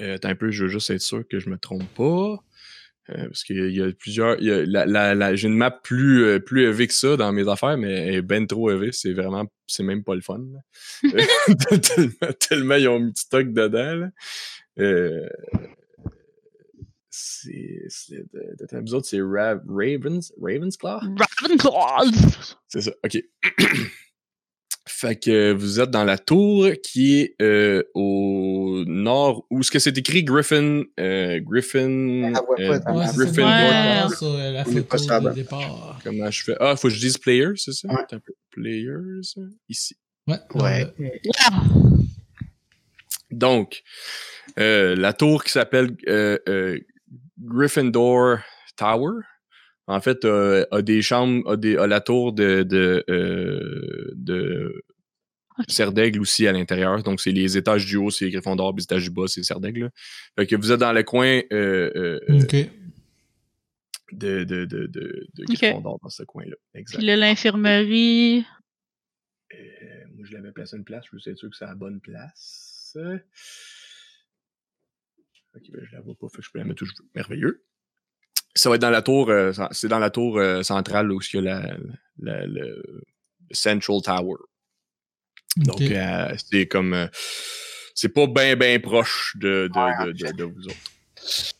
euh, 0.00 0.14
attends 0.14 0.28
un 0.28 0.34
peu, 0.36 0.50
je 0.50 0.64
veux 0.64 0.70
juste 0.70 0.90
être 0.90 1.00
sûr 1.00 1.24
que 1.28 1.38
je 1.40 1.50
me 1.50 1.58
trompe 1.58 1.88
pas. 1.94 2.38
Euh, 3.08 3.24
parce 3.26 3.42
qu'il 3.42 3.74
y 3.74 3.82
a- 3.82 3.92
plusieurs. 3.92 4.38
J'ai 4.40 5.48
une 5.48 5.56
map 5.56 5.70
plus, 5.70 6.24
euh, 6.24 6.38
plus 6.38 6.62
élevée 6.64 6.86
que 6.86 6.94
ça 6.94 7.16
dans 7.16 7.32
mes 7.32 7.48
affaires, 7.48 7.76
mais 7.76 7.90
elle 7.90 8.14
est 8.16 8.22
ben 8.22 8.46
trop 8.46 8.70
élevée. 8.70 8.92
C'est 8.92 9.14
vraiment. 9.14 9.50
C'est 9.66 9.82
même 9.82 10.04
pas 10.04 10.14
le 10.14 10.20
fun. 10.20 10.42
tellement, 11.02 12.32
tellement 12.38 12.74
ils 12.74 12.88
ont 12.88 13.00
mis 13.00 13.12
du 13.12 13.20
stock 13.20 13.52
dedans. 13.52 13.94
Là. 13.96 14.10
Euh, 14.80 15.28
c'est. 17.10 17.84
c'est- 17.88 18.24
Vous 18.84 18.94
autres, 18.94 19.06
c'est 19.06 19.20
Ra- 19.20 19.60
Ravens, 19.68 20.32
Ravensclaw? 20.40 21.00
Ravenclaw! 21.40 22.10
C'est 22.68 22.82
ça, 22.82 22.92
ok. 23.04 23.18
fait 24.86 25.16
que 25.16 25.52
vous 25.52 25.80
êtes 25.80 25.90
dans 25.90 26.04
la 26.04 26.18
tour 26.18 26.68
qui 26.82 27.20
est 27.20 27.34
euh, 27.40 27.82
au 27.94 28.84
nord, 28.86 29.46
où 29.50 29.62
ce 29.62 29.70
que 29.70 29.78
c'est 29.78 29.96
écrit 29.96 30.24
Griffin, 30.24 30.82
euh, 30.98 31.40
Griffin, 31.40 31.88
euh, 31.88 32.32
Ouais, 32.58 32.80
Griffin 33.16 34.06
Ouais. 34.08 34.14
sur 34.16 34.26
euh, 34.34 34.50
la 34.52 34.64
photo 34.64 34.96
de 35.30 35.34
départ. 35.34 36.00
Comment 36.04 36.30
je 36.30 36.44
fais? 36.44 36.54
Ah, 36.60 36.76
faut 36.76 36.88
que 36.88 36.94
je 36.94 37.00
dise 37.00 37.18
players, 37.18 37.56
c'est 37.56 37.72
ça? 37.72 37.88
Ouais. 37.88 38.04
Players, 38.50 39.20
ici. 39.68 39.96
Ouais. 40.26 40.36
Ouais. 40.54 40.92
Donc, 43.30 43.82
euh, 44.58 44.96
la 44.96 45.12
tour 45.12 45.44
qui 45.44 45.52
s'appelle 45.52 45.96
euh, 46.08 46.38
euh, 46.48 46.78
Gryffindor 47.38 48.38
Tower, 48.76 49.20
en 49.86 50.00
fait, 50.00 50.24
euh, 50.24 50.64
a 50.70 50.82
des 50.82 51.02
chambres, 51.02 51.50
a, 51.50 51.56
des, 51.56 51.76
a 51.76 51.86
la 51.86 52.00
tour 52.00 52.32
de, 52.32 52.62
de, 52.62 53.04
euh, 53.10 54.10
de. 54.14 54.82
Serdaigle 55.68 56.20
aussi 56.22 56.46
à 56.46 56.52
l'intérieur. 56.52 57.02
Donc, 57.02 57.20
c'est 57.20 57.32
les 57.32 57.58
étages 57.58 57.84
du 57.84 57.96
haut, 57.96 58.08
c'est 58.10 58.30
Gryffondor, 58.30 58.74
puis 58.74 58.80
les 58.80 58.84
étages 58.84 59.02
du 59.04 59.10
bas, 59.10 59.24
c'est 59.26 59.42
Serdaigle. 59.42 59.80
là. 59.80 59.90
Fait 60.38 60.46
que 60.46 60.56
vous 60.56 60.72
êtes 60.72 60.80
dans 60.80 60.92
le 60.92 61.02
coin 61.02 61.40
euh, 61.52 61.90
euh, 61.94 62.20
euh, 62.30 62.42
Ok. 62.42 62.54
de, 64.12 64.44
de, 64.44 64.64
de, 64.64 64.86
de. 64.86 65.26
Gryffondor, 65.46 65.98
dans 66.02 66.08
ce 66.08 66.22
coin-là. 66.22 66.56
Puis 66.72 67.04
là, 67.04 67.16
l'infirmerie. 67.16 68.46
Euh, 69.52 69.58
moi, 70.14 70.24
je 70.26 70.32
l'avais 70.34 70.52
placé 70.52 70.76
une 70.78 70.84
place, 70.84 71.04
je 71.10 71.16
veux 71.16 71.32
être 71.32 71.36
sûr 71.38 71.50
que 71.50 71.56
c'est 71.56 71.64
à 71.66 71.68
la 71.68 71.74
bonne 71.74 72.00
place. 72.00 72.69
Ok, 75.54 75.62
ben, 75.72 75.84
je 75.84 75.92
la 75.96 76.00
vois 76.00 76.14
pas, 76.14 76.28
fait 76.28 76.38
que 76.38 76.42
je 76.44 76.50
peux 76.50 76.58
la 76.58 76.64
mettre 76.64 76.82
où 76.82 76.86
je 76.86 76.92
veux. 76.92 77.08
Merveilleux. 77.14 77.64
Ça 78.54 78.68
va 78.68 78.76
être 78.76 78.82
dans 78.82 78.90
la 78.90 79.02
tour, 79.02 79.30
euh, 79.30 79.52
c'est 79.72 79.88
dans 79.88 79.98
la 79.98 80.10
tour 80.10 80.38
euh, 80.38 80.62
centrale 80.62 81.10
où 81.12 81.20
il 81.20 81.36
y 81.36 81.38
a 81.38 81.42
la, 81.42 81.76
la- 82.18 82.46
le 82.46 83.02
Central 83.52 84.00
Tower. 84.02 84.36
Donc, 85.56 85.80
Ok. 85.80 85.90
euh, 85.90 86.34
c'est 86.36 86.66
comme. 86.68 86.94
euh, 86.94 87.06
c'est 87.94 88.08
pas 88.10 88.26
bien, 88.26 88.56
bien 88.56 88.78
proche 88.80 89.36
de, 89.36 89.68
de, 89.72 90.06
de, 90.06 90.12
de- 90.12 90.32
de 90.36 90.44
vous 90.44 90.68
autres. 90.68 91.59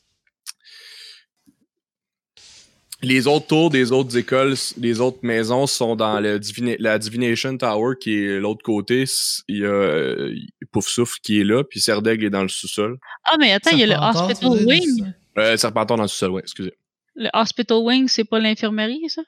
Les 3.02 3.26
autres 3.26 3.46
tours 3.46 3.70
des 3.70 3.92
autres 3.92 4.14
écoles, 4.18 4.54
les 4.76 5.00
autres 5.00 5.20
maisons 5.22 5.66
sont 5.66 5.96
dans 5.96 6.20
le 6.20 6.38
Divina- 6.38 6.76
la 6.78 6.98
Divination 6.98 7.56
Tower 7.56 7.94
qui 7.98 8.14
est 8.24 8.38
l'autre 8.38 8.62
côté. 8.62 9.04
Il 9.48 9.58
y 9.58 9.64
a 9.64 9.68
euh, 9.68 10.34
Pouf 10.70 10.86
Souffle 10.86 11.18
qui 11.22 11.40
est 11.40 11.44
là, 11.44 11.64
puis 11.64 11.80
Serdaigle 11.80 12.26
est 12.26 12.30
dans 12.30 12.42
le 12.42 12.48
sous-sol. 12.48 12.98
Ah, 13.24 13.36
mais 13.38 13.52
attends, 13.52 13.70
il 13.72 13.78
y 13.78 13.84
a 13.84 13.86
le 13.86 13.94
Hospital 13.94 14.66
Wing. 14.66 14.98
ça? 14.98 15.40
Euh, 15.42 15.56
Serpentard 15.56 15.96
dans 15.96 16.02
le 16.04 16.08
sous-sol, 16.08 16.30
ouais, 16.32 16.42
excusez. 16.42 16.74
Le 17.14 17.30
Hospital 17.32 17.78
Wing, 17.78 18.06
c'est 18.08 18.24
pas 18.24 18.38
l'infirmerie, 18.38 19.08
ça? 19.08 19.22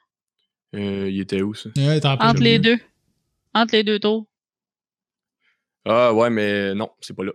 Euh, 0.74 1.08
il 1.10 1.20
était 1.20 1.40
où 1.40 1.54
ça? 1.54 1.70
Ouais, 1.76 2.00
Entre 2.04 2.42
les 2.42 2.58
deux. 2.58 2.78
Entre 3.54 3.74
les 3.74 3.84
deux 3.84 3.98
tours. 3.98 4.26
Ah 5.84 6.12
ouais, 6.14 6.30
mais 6.30 6.74
non, 6.74 6.90
c'est 7.00 7.14
pas 7.16 7.24
là. 7.24 7.32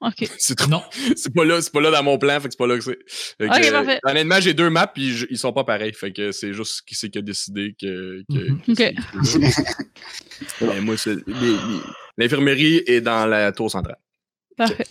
OK. 0.00 0.28
C'est 0.38 0.54
trop- 0.56 0.70
Non. 0.70 0.82
c'est 1.16 1.32
pas 1.34 1.44
là, 1.44 1.60
c'est 1.60 1.72
pas 1.72 1.80
là 1.80 1.90
dans 1.90 2.02
mon 2.04 2.18
plan, 2.18 2.38
fait 2.40 2.48
que 2.48 2.52
c'est 2.54 2.58
pas 2.58 2.66
là 2.68 2.76
que 2.76 2.84
c'est. 2.84 2.98
Fait 3.36 3.48
que, 3.48 3.56
Ok, 3.58 3.64
euh, 3.64 3.70
parfait. 3.72 4.00
honnêtement, 4.04 4.40
j'ai 4.40 4.54
deux 4.54 4.70
maps 4.70 4.86
puis 4.86 5.10
je- 5.12 5.26
ils 5.30 5.38
sont 5.38 5.52
pas 5.52 5.64
pareils, 5.64 5.92
fait 5.92 6.12
que 6.12 6.30
c'est 6.30 6.52
juste 6.52 6.82
qui 6.86 6.94
c'est 6.94 7.10
qui 7.10 7.18
a 7.18 7.22
décidé 7.22 7.74
que. 7.80 8.22
que, 8.30 8.50
Mhm. 8.50 8.60
que 8.62 8.72
Ok. 8.72 8.94
c'est- 9.24 10.64
Mais 10.64 10.80
moi, 10.80 10.96
c'est- 10.96 11.16
les- 11.26 11.34
les- 11.34 11.80
l'infirmerie 12.16 12.82
est 12.86 13.00
dans 13.00 13.26
la 13.26 13.50
tour 13.52 13.70
centrale. 13.70 13.98
Parfait. 14.56 14.86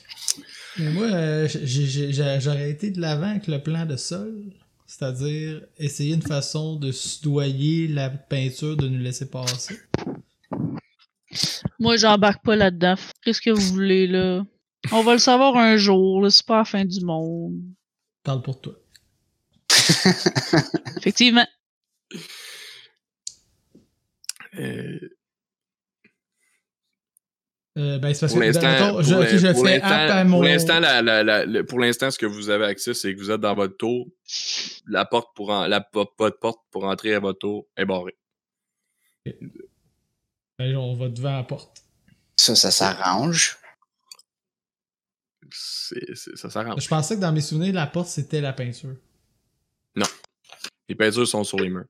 Mais 0.78 0.92
moi, 0.92 1.06
euh, 1.08 1.48
j'ai- 1.48 1.86
j'ai- 1.86 2.12
j'ai- 2.14 2.38
j'aurais 2.42 2.70
été 2.70 2.92
de 2.92 3.00
l'avant 3.02 3.30
avec 3.32 3.48
le 3.48 3.60
plan 3.64 3.86
de 3.86 3.96
sol. 3.96 4.34
C'est-à-dire 4.86 5.62
essayer 5.78 6.14
une 6.16 6.22
façon 6.22 6.76
de 6.78 6.92
soudoyer 6.94 7.88
la 7.90 8.10
peinture, 8.10 8.78
de 8.78 8.88
nous 8.88 9.00
laisser 9.00 9.30
passer. 9.30 9.78
Moi, 11.80 11.98
j'embarque 11.98 12.44
pas 12.44 12.56
là-dedans. 12.56 12.96
Qu'est-ce 13.24 13.42
que 13.42 13.50
vous 13.50 13.74
voulez, 13.74 14.08
là? 14.08 14.46
On 14.92 15.04
va 15.04 15.14
le 15.14 15.20
savoir 15.20 15.56
un 15.58 15.78
jour. 15.78 16.30
C'est 16.32 16.46
pas 16.46 16.58
la 16.60 16.66
fin 16.66 16.86
du 16.86 17.02
monde. 17.04 17.60
Parle 18.24 18.42
pour 18.42 18.60
toi. 18.62 18.74
Effectivement. 20.98 21.48
Euh, 24.60 25.00
Euh, 27.78 28.00
ben, 28.00 28.12
c'est 28.12 28.26
pour 28.26 28.40
l'instant, 28.40 28.62
pour 29.52 29.64
l'instant- 29.70 30.24
mon... 30.26 30.38
pour 30.38 30.44
ce 32.12 32.18
que 32.18 32.26
vous 32.26 32.50
avez 32.50 32.66
accès, 32.66 32.96
c'est 32.96 33.14
que 33.14 33.20
vous 33.20 33.30
êtes 33.30 33.40
dans 33.40 33.54
votre 33.54 33.78
tour. 33.78 34.08
La 34.88 35.06
porte 35.06 35.36
pour 35.36 35.52
en- 35.52 35.68
la 35.68 35.82
po- 35.82 36.12
votre 36.18 36.40
porte 36.40 36.60
pour 36.72 36.86
entrer 36.86 37.14
à 37.14 37.20
votre 37.20 37.38
tour 37.38 37.68
est 37.78 37.86
barrée. 37.86 38.18
Ben, 40.58 40.76
on 40.76 40.96
va 40.96 41.08
devant 41.10 41.38
la 41.38 41.44
porte. 41.44 41.84
Ça, 42.36 42.56
ça 42.56 42.72
s'arrange. 42.72 43.60
Ça 45.52 46.50
s'arrange. 46.50 46.82
Je 46.82 46.88
pensais 46.88 47.16
que 47.16 47.22
dans 47.22 47.32
mes 47.32 47.42
souvenirs, 47.42 47.74
la 47.74 47.88
porte, 47.88 48.08
c'était 48.08 48.42
la 48.42 48.54
peinture. 48.54 48.96
Les 50.90 50.96
peintures 50.96 51.28
sont 51.28 51.44
sur 51.44 51.60
les 51.60 51.70
murs. 51.70 51.86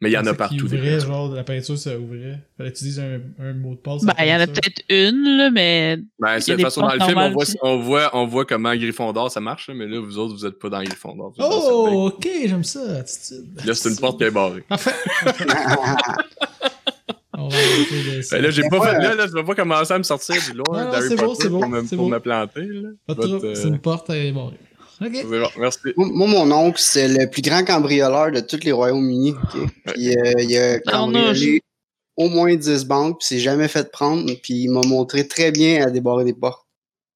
Mais 0.00 0.10
il 0.10 0.12
y 0.12 0.18
en 0.18 0.24
Je 0.24 0.28
a 0.28 0.34
partout. 0.34 0.64
Ouvrait, 0.64 1.00
genre, 1.00 1.30
la 1.30 1.42
peinture, 1.42 1.78
ça 1.78 1.98
ouvrait. 1.98 2.38
Fallait 2.58 2.70
que 2.70 2.76
tu 2.76 2.84
dises 2.84 3.00
un, 3.00 3.18
un 3.38 3.54
mot 3.54 3.74
de 3.74 3.80
passe. 3.80 4.04
Ben, 4.04 4.12
il 4.18 4.26
y 4.26 4.34
en 4.34 4.40
a 4.40 4.46
peut-être 4.46 4.82
une, 4.90 5.38
là, 5.38 5.50
mais. 5.50 5.98
Ben, 6.18 6.38
c'est 6.38 6.52
de 6.52 6.56
toute 6.56 6.64
façon, 6.64 6.82
dans 6.82 6.92
le 6.92 7.00
film, 7.00 7.16
on 7.16 7.30
voit, 7.30 7.44
on, 7.62 7.78
voit, 7.78 8.10
on 8.14 8.26
voit 8.26 8.44
comment 8.44 8.74
Gryffondor 8.74 9.30
ça 9.30 9.40
marche, 9.40 9.70
mais 9.70 9.86
là, 9.86 9.98
vous 10.00 10.18
autres, 10.18 10.34
vous 10.34 10.44
êtes 10.44 10.58
pas 10.58 10.68
dans 10.68 10.82
Gryffondor. 10.82 11.32
Oh, 11.38 12.12
ok, 12.12 12.28
j'aime 12.44 12.64
ça, 12.64 12.98
attitude. 12.98 13.58
Là, 13.64 13.74
c'est 13.74 13.88
une 13.88 13.96
porte 13.96 14.18
qui 14.18 14.24
est 14.24 14.30
barrée. 14.30 14.64
Parfait. 14.68 14.92
On 17.46 17.48
va 17.48 17.56
arrêter 17.56 18.02
de 18.02 18.30
Ben 18.30 18.42
là, 18.42 18.50
j'ai 18.50 18.62
pas 18.68 18.80
fait. 18.80 18.98
Là, 18.98 19.14
là, 19.14 19.26
je 19.26 19.32
vais 19.32 19.44
pas 19.44 19.54
commencer 19.54 19.92
à 19.92 19.98
me 19.98 20.02
sortir 20.02 20.36
du 20.36 20.56
Non, 20.56 20.64
non, 20.68 20.90
d'Harry 20.90 21.08
c'est 21.08 21.16
beau, 21.16 21.26
Potter 21.26 21.42
c'est 21.42 21.48
beau, 21.48 21.60
pour, 21.60 21.68
me, 21.68 21.86
c'est 21.86 21.96
pour 21.96 22.08
me 22.08 22.18
planter. 22.18 22.68
Trouble, 23.08 23.46
euh, 23.46 23.54
c'est 23.54 23.68
une 23.68 23.78
porte, 23.78 24.06
c'est 24.08 24.32
bon, 24.32 24.52
merci. 25.58 25.78
Moi, 25.96 26.26
mon 26.26 26.50
oncle, 26.52 26.80
c'est 26.80 27.08
le 27.08 27.30
plus 27.30 27.42
grand 27.42 27.64
cambrioleur 27.64 28.32
de 28.32 28.40
tous 28.40 28.64
les 28.64 28.72
Royaumes-Unis. 28.72 29.34
Puis 29.86 30.16
euh, 30.16 30.32
il 30.38 30.56
a 30.56 30.80
cambriolé 30.80 31.62
au 32.16 32.28
moins 32.28 32.54
10 32.54 32.86
banques, 32.86 33.18
puis 33.18 33.26
s'est 33.26 33.38
jamais 33.38 33.68
fait 33.68 33.90
prendre, 33.90 34.24
puis 34.42 34.54
il 34.54 34.70
m'a 34.70 34.80
montré 34.86 35.28
très 35.28 35.52
bien 35.52 35.86
à 35.86 35.90
débarrer 35.90 36.24
des 36.24 36.32
portes. 36.32 36.66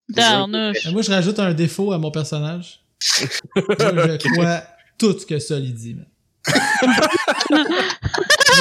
Darnouche. 0.08 0.86
Euh, 0.86 0.92
Moi, 0.92 1.02
je 1.02 1.10
rajoute 1.10 1.38
un 1.38 1.54
défaut 1.54 1.92
à 1.92 1.98
mon 1.98 2.10
personnage. 2.10 2.84
Je 3.56 4.32
crois 4.32 4.62
tout 4.98 5.18
ce 5.18 5.24
que 5.24 5.38
Sol 5.38 5.62
dit. 5.62 5.94
man. 5.94 6.06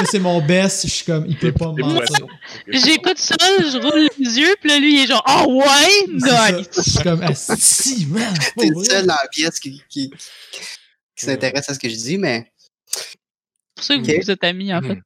C'est 0.09 0.19
mon 0.19 0.41
best, 0.45 0.87
je 0.87 0.91
suis 0.91 1.05
comme, 1.05 1.25
il 1.27 1.37
peut 1.37 1.51
pas 1.51 1.71
mentir. 1.71 2.25
J'écoute 2.67 3.17
ça, 3.17 3.35
je 3.39 3.77
roule 3.77 4.09
les 4.17 4.39
yeux, 4.39 4.55
puis 4.59 4.69
là, 4.69 4.79
lui, 4.79 4.95
il 4.95 5.03
est 5.03 5.07
genre, 5.07 5.23
ah 5.25 5.45
ouais, 5.47 6.07
nice. 6.13 6.67
Je 6.75 6.81
suis 6.81 6.99
comme, 7.03 7.21
ah, 7.23 7.33
si, 7.35 8.05
man! 8.07 8.33
C'est 8.57 8.69
le 8.69 8.83
seul 8.83 9.05
dans 9.05 9.15
la 9.15 9.27
pièce 9.29 9.59
qui, 9.59 9.81
qui, 9.89 10.09
qui 11.15 11.25
s'intéresse 11.25 11.69
à 11.69 11.73
ce 11.73 11.79
que 11.79 11.89
je 11.89 11.95
dis, 11.95 12.17
mais 12.17 12.51
C'est 12.87 13.17
pour 13.75 13.83
ça 13.83 13.97
que 13.97 14.21
vous 14.23 14.31
êtes 14.31 14.43
amis, 14.43 14.73
en 14.73 14.81
fait. 14.81 14.99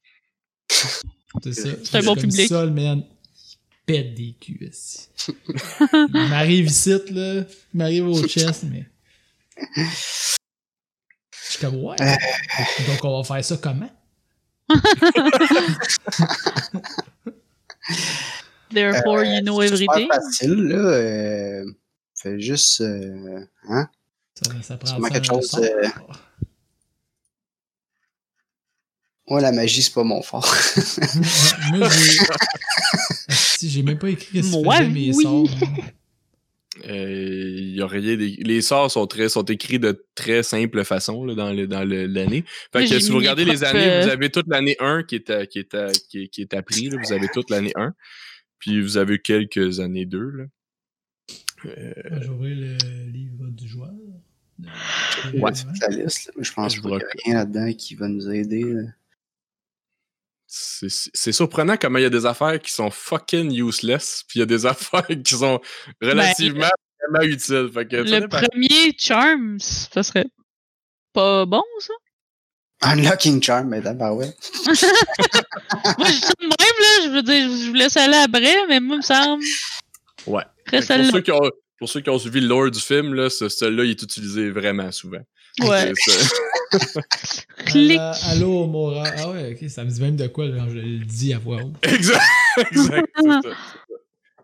C'est 1.43 1.53
ça. 1.53 1.69
C'est 1.83 1.97
un 1.97 2.01
Je 2.01 2.05
bon 2.05 2.13
suis 2.13 2.21
comme 2.21 2.29
public. 2.29 2.47
Sol, 2.47 2.71
man. 2.71 3.03
il 3.03 3.47
Pète 3.85 4.13
des 4.13 4.35
culs. 4.39 4.71
Il 5.27 6.29
m'arrive 6.29 6.67
ici, 6.67 6.91
là. 7.09 7.43
Il 7.73 7.77
m'arrive 7.77 8.07
au 8.07 8.27
chest, 8.27 8.63
mais. 8.63 8.89
comme, 11.63 11.83
ouais. 11.83 11.95
Euh. 12.01 12.15
Donc, 12.87 13.03
on 13.03 13.21
va 13.21 13.23
faire 13.35 13.43
ça 13.45 13.57
comment? 13.57 13.89
Therefore, 18.73 19.23
you 19.23 19.41
know 19.41 19.61
Euh, 19.61 19.67
C'est 19.67 19.73
everything. 19.83 20.07
facile, 20.07 20.53
là. 20.53 20.75
Euh, 20.77 21.63
fais 22.15 22.39
juste. 22.39 22.81
euh, 22.81 23.45
hein? 23.69 23.87
Ça, 24.35 24.51
ça 24.63 24.77
prend 24.77 25.01
ça, 25.03 25.09
quelque 25.09 25.29
un 25.31 25.35
chose, 25.35 25.49
sort. 25.49 25.59
euh, 25.63 25.87
Moi, 29.27 29.41
la 29.41 29.51
magie, 29.51 29.81
c'est 29.83 29.93
pas 29.93 30.03
mon 30.03 30.21
fort. 30.21 30.45
Moi, 31.73 31.89
j'ai. 31.89 32.17
Si, 33.29 33.69
j'ai 33.69 33.81
même 33.83 33.97
pas 33.97 34.09
écrit 34.09 34.43
ce 34.43 34.51
que 34.51 34.63
Moi, 34.63 34.81
mes 34.81 35.13
oui. 35.13 35.23
sorts. 35.23 35.47
Euh, 36.89 37.55
y 37.59 37.81
a 37.81 37.87
rien 37.87 38.17
des- 38.17 38.37
Les 38.43 38.61
sorts 38.61 38.91
sont, 38.91 39.07
très, 39.07 39.29
sont 39.29 39.43
écrits 39.45 39.79
de 39.79 40.05
très 40.15 40.43
simple 40.43 40.83
façon 40.83 41.23
là, 41.25 41.33
dans 41.35 41.53
le- 41.53 41.65
dans 41.67 41.83
le- 41.83 42.07
l'année. 42.07 42.43
Fait 42.73 42.79
que 42.85 42.99
si 42.99 43.09
vous 43.11 43.17
regardez 43.19 43.45
les 43.45 43.63
années, 43.63 43.79
vous 44.03 44.09
avez 44.09 44.29
toute 44.29 44.47
l'année 44.47 44.75
1 44.79 45.03
qui 45.03 45.15
est, 45.15 45.29
à- 45.29 45.45
qui, 45.45 45.59
est 45.59 45.73
à- 45.75 45.91
qui, 46.09 46.23
est, 46.23 46.27
qui 46.27 46.41
est 46.41 46.53
appris. 46.53 46.89
là. 46.89 46.97
Vous 47.03 47.13
avez 47.13 47.27
toute 47.33 47.49
l'année 47.49 47.71
1. 47.75 47.93
Puis 48.59 48.81
vous 48.81 48.97
avez 48.97 49.19
quelques 49.19 49.79
années 49.79 50.05
2. 50.05 50.29
Là. 50.29 50.43
Euh, 51.65 52.27
ouvrir 52.29 52.57
le 52.57 53.11
livre 53.11 53.47
du 53.49 53.67
joueur. 53.67 53.91
Ouais. 55.33 55.51
C'est 55.53 55.65
la 55.89 56.03
liste, 56.03 56.31
là. 56.35 56.43
Je 56.43 56.51
pense 56.53 56.77
qu'il 56.79 56.89
y 56.89 56.93
a 56.93 56.99
rien 57.25 57.33
là-dedans 57.35 57.73
qui 57.73 57.95
va 57.95 58.07
nous 58.09 58.29
aider. 58.29 58.63
là. 58.63 58.81
C'est 60.55 61.31
surprenant 61.31 61.77
comment 61.77 61.97
il 61.97 62.03
y 62.03 62.05
a 62.05 62.11
des 62.11 62.27
affaires 62.27 62.61
qui 62.61 62.71
sont 62.71 62.91
fucking 62.91 63.51
useless, 63.51 64.23
puis 64.27 64.37
il 64.37 64.41
y 64.41 64.43
a 64.43 64.45
des 64.45 64.65
affaires 64.67 65.07
qui 65.07 65.33
sont 65.33 65.59
relativement 65.99 66.69
vraiment 66.99 67.27
utiles. 67.27 67.71
Fait 67.73 67.87
que, 67.87 68.07
ça 68.07 68.19
Le 68.19 68.27
premier 68.27 68.95
Charms, 68.97 69.59
ça 69.59 70.03
serait 70.03 70.27
pas 71.11 71.45
bon, 71.45 71.63
ça? 71.79 71.93
Unlocking 72.81 73.41
Charm, 73.41 73.69
mais 73.69 73.81
d'abord, 73.81 74.17
ouais. 74.17 74.31
Moi, 74.65 74.75
je 74.75 76.19
ça 76.19 76.33
de 76.39 76.45
même, 76.45 76.55
là. 76.59 77.05
Je 77.05 77.09
veux 77.09 77.23
dire, 77.23 77.49
je 77.49 77.67
vous 77.69 77.73
laisse 77.73 77.97
aller 77.97 78.17
après, 78.17 78.67
mais 78.67 78.79
moi, 78.79 78.97
il 78.97 78.97
me 78.97 79.01
semble. 79.01 79.43
Ouais. 80.27 80.43
Pour, 80.67 80.83
ceux 80.83 81.21
qui 81.21 81.31
ont, 81.31 81.51
pour 81.79 81.89
ceux 81.89 82.01
qui 82.01 82.09
ont 82.09 82.19
suivi 82.19 82.41
le 82.41 82.47
lore 82.47 82.69
du 82.69 82.79
film, 82.79 83.13
là, 83.13 83.29
ce, 83.29 83.47
celui-là, 83.47 83.85
il 83.85 83.91
est 83.91 84.01
utilisé 84.01 84.49
vraiment 84.49 84.91
souvent. 84.91 85.21
Ouais. 85.61 85.93
Clic. 87.65 87.99
Euh, 87.99 88.13
allô, 88.31 88.65
Mora. 88.65 89.03
Ah 89.17 89.29
ouais, 89.31 89.57
ok, 89.61 89.69
ça 89.69 89.83
me 89.83 89.89
dit 89.91 90.01
même 90.01 90.15
de 90.15 90.27
quoi 90.27 90.47
quand 90.49 90.67
je 90.69 90.75
le 90.75 91.05
dis 91.05 91.33
à 91.33 91.39
voix 91.39 91.57
haute. 91.63 91.75
exact. 91.87 92.21
exact. 92.71 93.07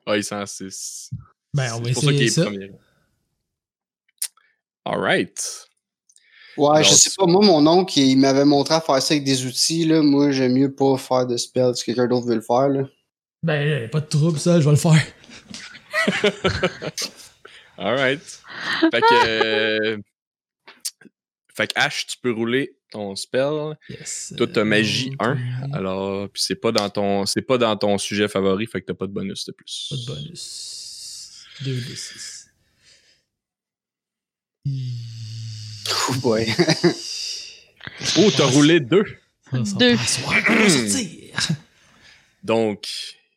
Ah, 0.06 0.18
il 0.18 0.24
s'en 0.24 0.44
c'est 0.48 0.72
c'est 0.72 1.10
Ben, 1.54 1.72
on 1.76 1.82
va 1.82 1.92
pour 1.92 2.04
ça 2.04 2.12
qu'il 2.12 2.24
essayer 2.24 2.26
est 2.26 2.30
ça. 2.30 2.46
premier. 2.46 2.72
Alright. 4.86 5.68
Ouais, 6.58 6.70
Alors, 6.78 6.84
je 6.84 6.90
sais 6.96 7.12
pas. 7.16 7.26
Moi, 7.28 7.46
mon 7.46 7.68
oncle, 7.68 8.00
il 8.00 8.16
m'avait 8.18 8.46
montré 8.46 8.74
à 8.74 8.82
faire 8.82 9.00
ça 9.04 9.14
avec 9.14 9.24
des 9.24 9.46
outils. 9.46 9.86
Là. 9.86 10.02
Moi, 10.02 10.32
j'aime 10.32 10.54
mieux 10.54 10.74
pas 10.74 10.98
faire 10.98 11.28
de 11.28 11.38
spell 11.38 11.76
si 11.76 11.86
quelqu'un 11.86 12.08
d'autre 12.08 12.26
veut 12.26 12.36
le 12.36 12.42
faire. 12.42 12.70
Là. 12.70 12.84
Ben, 13.44 13.82
y 13.82 13.84
a 13.86 13.88
pas 13.88 14.00
de 14.02 14.08
trouble, 14.08 14.40
ça, 14.40 14.60
je 14.60 14.66
vais 14.66 14.72
le 14.72 14.78
faire. 14.78 15.06
Alright. 17.78 18.42
Fait 18.92 19.02
que. 19.02 19.28
euh, 19.94 19.98
Fait 21.56 21.68
que 21.68 21.74
Ash, 21.80 22.08
tu 22.08 22.18
peux 22.22 22.32
rouler 22.32 22.76
ton 22.92 23.16
spell. 23.16 23.78
Yes. 23.90 24.34
Toi, 24.38 24.48
t'as 24.48 24.64
magie 24.64 25.12
Euh, 25.22 25.26
1. 25.26 25.34
ok. 25.68 25.76
Alors, 25.76 26.30
puis 26.30 26.42
c'est 26.42 26.56
pas 26.56 26.72
dans 26.72 26.90
ton 26.90 27.26
c'est 27.26 27.42
pas 27.42 27.58
dans 27.58 27.76
ton 27.76 27.98
sujet 27.98 28.28
favori, 28.28 28.66
fait 28.68 28.82
que 28.82 28.86
t'as 28.88 28.94
pas 28.94 29.08
de 29.08 29.12
bonus 29.12 29.46
de 29.46 29.52
plus. 29.52 29.88
Pas 29.90 29.96
de 29.98 30.06
bonus. 30.06 31.46
2 31.62 31.76
de 31.76 31.96
6. 31.96 32.50
Oh 36.10 36.14
boy. 36.22 36.46
Oh, 38.18 38.30
t'as 38.36 38.46
roulé 38.46 38.80
2. 38.80 39.04
Deux. 39.54 39.96
Donc, 42.44 42.88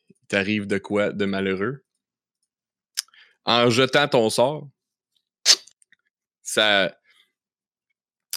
il 0.09 0.27
t'arrive 0.27 0.67
de 0.67 0.77
quoi 0.77 1.11
de 1.11 1.25
malheureux? 1.25 1.83
En 3.45 3.69
jetant 3.69 4.07
ton 4.07 4.29
sort, 4.29 4.69
ça 6.41 6.95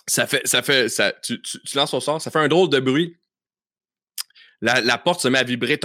ça 0.07 0.27
fait, 0.27 0.47
ça 0.47 0.63
fait, 0.63 0.89
ça, 0.89 1.13
tu, 1.13 1.41
tu, 1.43 1.61
tu 1.61 1.77
lances 1.77 1.95
au 1.95 2.01
sort, 2.01 2.21
ça 2.21 2.31
fait 2.31 2.39
un 2.39 2.49
drôle 2.49 2.71
de 2.71 2.81
bruit. 2.81 3.17
La, 4.61 4.81
la 4.81 4.99
porte 4.99 5.21
se 5.21 5.29
met 5.29 5.39
à 5.39 5.45
vibrer. 5.45 5.79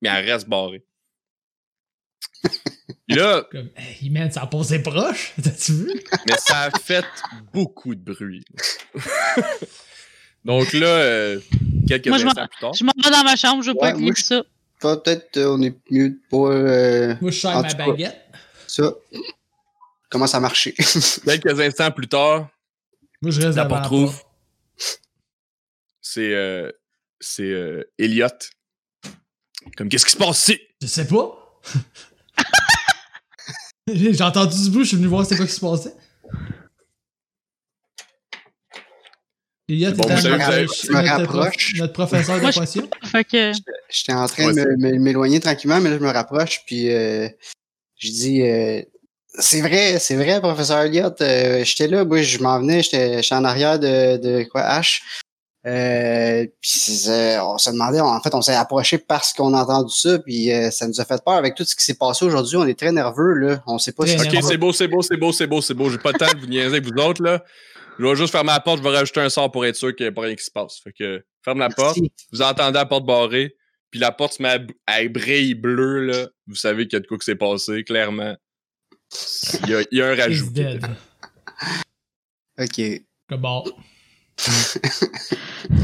Mais 0.00 0.08
elle 0.08 0.30
reste 0.30 0.48
barrée. 0.48 0.84
Là, 3.08 3.46
Comme, 3.50 3.70
hey 3.76 4.10
man, 4.10 4.30
ça 4.30 4.42
a 4.42 4.46
proche, 4.46 5.34
t'as-tu 5.42 5.72
vu? 5.72 6.02
Mais 6.28 6.36
ça 6.38 6.62
a 6.62 6.70
fait 6.70 7.04
beaucoup 7.52 7.94
de 7.94 8.00
bruit. 8.12 8.44
Donc 10.44 10.72
là, 10.72 10.86
euh, 10.86 11.40
quelques 11.86 12.08
moi, 12.08 12.18
plus 12.18 12.32
tard. 12.34 12.74
Je 12.74 12.84
m'en 12.84 12.92
vais 13.02 13.10
dans 13.10 13.24
ma 13.24 13.36
chambre, 13.36 13.62
je 13.62 13.70
veux 13.70 13.76
ouais, 13.76 13.92
pas 13.92 13.98
écouter 13.98 14.22
ça. 14.22 14.42
Peut-être 14.80 15.38
on 15.38 15.62
est 15.62 15.74
mieux 15.90 16.10
de 16.10 16.20
pas. 16.30 16.50
Euh, 16.50 17.14
moi, 17.20 17.30
je 17.30 17.46
ma 17.46 17.62
baguette. 17.62 18.20
Ça. 18.66 18.92
Commence 20.14 20.32
à 20.32 20.38
marcher. 20.38 20.72
Quelques 21.24 21.58
instants 21.60 21.90
plus 21.90 22.06
tard, 22.06 22.48
Moi, 23.20 23.32
je 23.32 23.40
reste 23.40 23.56
La 23.56 23.64
porte. 23.64 23.90
c'est 26.00 26.32
euh, 26.32 26.70
c'est 27.18 27.42
euh, 27.42 27.82
Elliot. 27.98 28.28
Comme 29.76 29.88
qu'est-ce 29.88 30.04
qui 30.06 30.12
se 30.12 30.16
passe 30.16 30.46
ici? 30.46 30.60
Je 30.80 30.86
sais 30.86 31.08
pas. 31.08 31.60
J'ai 33.92 34.22
entendu 34.22 34.54
du 34.62 34.70
bruit, 34.70 34.84
je 34.84 34.88
suis 34.90 34.96
venu 34.98 35.08
voir 35.08 35.24
c'était 35.24 35.36
quoi 35.36 35.46
qui 35.46 35.52
se 35.52 35.60
passait. 35.60 35.94
Elliot 39.68 39.92
Bon, 39.94 40.04
était 40.04 40.16
savez, 40.20 40.40
avez- 40.42 40.66
me 40.66 41.08
rapproche. 41.08 41.74
notre 41.74 41.92
professeur 41.92 42.40
de 42.40 42.54
potion. 42.56 42.88
Fait 43.02 43.24
que. 43.24 43.50
J'étais 43.90 44.12
en 44.12 44.28
train 44.28 44.46
Ouais, 44.46 44.54
de 44.54 44.60
c'est- 44.80 44.98
m'éloigner 44.98 45.40
tranquillement, 45.40 45.80
mais 45.80 45.90
là, 45.90 45.98
je 45.98 46.04
me 46.04 46.10
rapproche, 46.10 46.60
puis 46.66 46.92
euh, 46.94 47.28
je 47.96 48.10
dis 48.10 48.42
euh, 48.42 48.80
C'est 49.38 49.60
vrai, 49.60 49.98
c'est 49.98 50.16
vrai, 50.16 50.40
professeur 50.40 50.82
Elliott. 50.82 51.20
euh, 51.20 51.64
j'étais 51.64 51.88
là, 51.88 52.04
moi, 52.04 52.22
je 52.22 52.38
m'en 52.38 52.60
venais, 52.60 52.82
j'étais 52.82 53.22
j'étais 53.22 53.34
en 53.34 53.44
arrière 53.44 53.78
de, 53.78 54.16
de 54.16 54.44
quoi, 54.44 54.62
H. 54.62 55.00
Euh, 55.66 56.46
puis 56.60 57.04
euh, 57.08 57.42
on 57.42 57.56
se 57.56 57.70
demandait, 57.70 58.00
en 58.00 58.20
fait, 58.20 58.34
on 58.34 58.42
s'est 58.42 58.54
approché 58.54 58.98
parce 58.98 59.32
qu'on 59.32 59.54
a 59.54 59.62
entendu 59.62 59.94
ça, 59.94 60.18
puis 60.18 60.52
euh, 60.52 60.70
ça 60.70 60.86
nous 60.86 61.00
a 61.00 61.04
fait 61.04 61.22
peur 61.24 61.34
avec 61.34 61.54
tout 61.54 61.64
ce 61.64 61.74
qui 61.74 61.84
s'est 61.84 61.94
passé 61.94 62.24
aujourd'hui. 62.24 62.56
On 62.56 62.66
est 62.66 62.78
très 62.78 62.92
nerveux, 62.92 63.32
là. 63.32 63.62
On 63.66 63.78
sait 63.78 63.92
pas 63.92 64.04
Très 64.04 64.18
si 64.18 64.28
Ok, 64.28 64.44
c'est 64.44 64.58
beau, 64.58 64.72
c'est 64.72 64.88
beau, 64.88 65.00
c'est 65.02 65.16
beau, 65.16 65.32
c'est 65.32 65.46
beau, 65.46 65.62
c'est 65.62 65.74
beau. 65.74 65.88
J'ai 65.88 65.98
pas 65.98 66.12
le 66.12 66.18
temps 66.18 66.32
de 66.32 66.40
vous 66.40 66.46
niaiser 66.46 66.66
avec 66.76 66.84
vous 66.84 67.02
autres, 67.02 67.22
là. 67.22 67.42
Je 67.98 68.04
vais 68.04 68.16
juste 68.16 68.32
fermer 68.32 68.50
la 68.50 68.60
porte, 68.60 68.78
je 68.78 68.82
vais 68.82 68.94
rajouter 68.94 69.20
un 69.20 69.30
sort 69.30 69.50
pour 69.50 69.64
être 69.64 69.76
sûr 69.76 69.94
qu'il 69.94 70.04
n'y 70.04 70.08
a 70.08 70.12
pas 70.12 70.22
rien 70.22 70.34
qui 70.34 70.44
se 70.44 70.50
passe. 70.50 70.80
Fait 70.82 70.92
que, 70.92 71.24
ferme 71.44 71.60
la 71.60 71.70
porte, 71.70 71.98
vous 72.32 72.42
entendez 72.42 72.74
la 72.74 72.86
porte 72.86 73.06
barrée, 73.06 73.54
puis 73.90 74.00
la 74.00 74.12
porte 74.12 74.34
se 74.34 74.42
met 74.42 74.48
à, 74.48 74.58
à 74.86 75.08
briller 75.08 75.54
bleu, 75.54 76.00
là. 76.00 76.26
Vous 76.46 76.56
savez 76.56 76.86
qu'il 76.86 76.94
y 76.94 76.96
a 76.96 77.00
de 77.00 77.06
quoi 77.06 77.16
qui 77.16 77.24
s'est 77.24 77.36
passé, 77.36 77.84
clairement. 77.84 78.36
Il 79.64 79.70
y 79.70 79.74
a, 79.74 79.80
il 79.90 79.98
y 79.98 80.02
a 80.02 80.08
un 80.10 80.16
rajout. 80.16 80.52
Ok. 82.58 82.80
Comme 83.28 83.40
bon. 83.40 83.64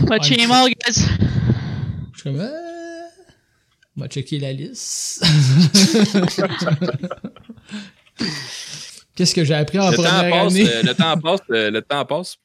Watch 0.09 0.31
him 0.31 0.51
all, 0.51 0.69
guys. 0.69 1.07
Je 2.13 2.21
suis 2.21 2.23
comme, 2.25 2.41
euh, 2.41 2.51
on 3.97 4.01
va 4.03 4.09
checker 4.09 4.39
la 4.41 4.53
liste. 4.53 5.25
Qu'est-ce 9.15 9.35
que 9.35 9.45
j'ai 9.45 9.55
appris 9.55 9.79
en 9.79 9.91
Le 9.91 9.97
temps, 9.97 10.03
première 10.03 10.31
passe, 10.45 10.53
année? 10.55 10.69
euh, 10.69 10.83
le 10.83 10.95
temps 10.95 11.17
passe, 11.19 11.41
euh, 11.51 11.71
le 11.71 11.83
temps 11.83 12.05
passe 12.05 12.37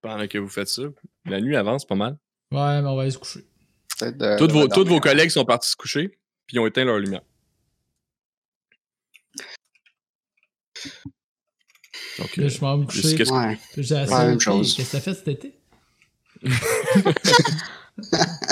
pendant 0.00 0.26
que 0.26 0.38
vous 0.38 0.48
faites 0.48 0.68
ça. 0.68 0.82
La 1.26 1.40
nuit 1.40 1.56
avance 1.56 1.86
pas 1.86 1.94
mal. 1.94 2.16
Ouais, 2.50 2.82
mais 2.82 2.88
on 2.88 2.96
va 2.96 3.02
aller 3.02 3.10
se 3.10 3.18
coucher. 3.18 3.46
Peut-être 3.98 4.18
de- 4.18 4.38
Tous 4.38 4.46
de 4.48 4.52
vos, 4.52 4.68
tous 4.68 4.84
vos 4.84 5.00
collègues 5.00 5.30
sont 5.30 5.44
partis 5.44 5.70
se 5.70 5.76
coucher, 5.76 6.08
puis 6.46 6.56
ils 6.56 6.60
ont 6.60 6.66
éteint 6.66 6.84
leur 6.84 6.98
lumière. 6.98 7.22
Donc, 12.18 12.36
Là, 12.36 12.44
euh, 12.44 12.48
je 12.48 12.60
m'en 12.60 12.76
vais 12.78 12.84
me 12.84 12.90
qu'est-ce 12.90 13.02
coucher. 13.16 13.24
que- 13.24 13.30
Ouais. 13.30 13.58
Puis 13.72 13.82
j'ai 13.84 13.94
Ouais, 13.94 14.00
assis, 14.02 14.12
même 14.26 14.40
chose. 14.40 14.74
Qu'est-ce 14.74 14.92
que 14.92 14.96
t'as 14.96 15.00
fait 15.00 15.14
cet 15.14 15.28
été? 15.28 15.58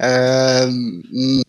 Euh, 0.00 0.70
hmm. 0.70 1.40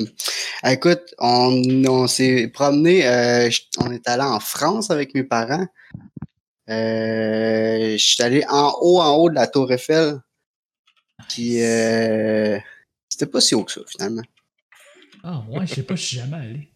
Écoute, 0.65 1.01
on, 1.19 1.61
on 1.87 2.07
s'est 2.07 2.47
promené, 2.47 3.05
euh, 3.05 3.49
on 3.79 3.91
est 3.91 4.07
allé 4.07 4.23
en 4.23 4.39
France 4.39 4.89
avec 4.91 5.13
mes 5.13 5.23
parents. 5.25 5.67
Euh, 6.69 7.91
je 7.91 7.97
suis 7.97 8.23
allé 8.23 8.45
en 8.49 8.73
haut, 8.81 9.01
en 9.01 9.15
haut 9.17 9.29
de 9.29 9.35
la 9.35 9.47
Tour 9.47 9.71
Eiffel. 9.73 10.21
Puis, 11.27 11.61
euh, 11.61 12.57
c'était 13.09 13.25
pas 13.25 13.41
si 13.41 13.55
haut 13.55 13.65
que 13.65 13.73
ça, 13.73 13.81
finalement. 13.89 14.23
Ah, 15.23 15.43
ouais, 15.49 15.67
je 15.67 15.73
sais 15.75 15.83
pas, 15.83 15.95
je 15.95 16.03
suis 16.03 16.17
jamais 16.17 16.37
allé. 16.37 16.69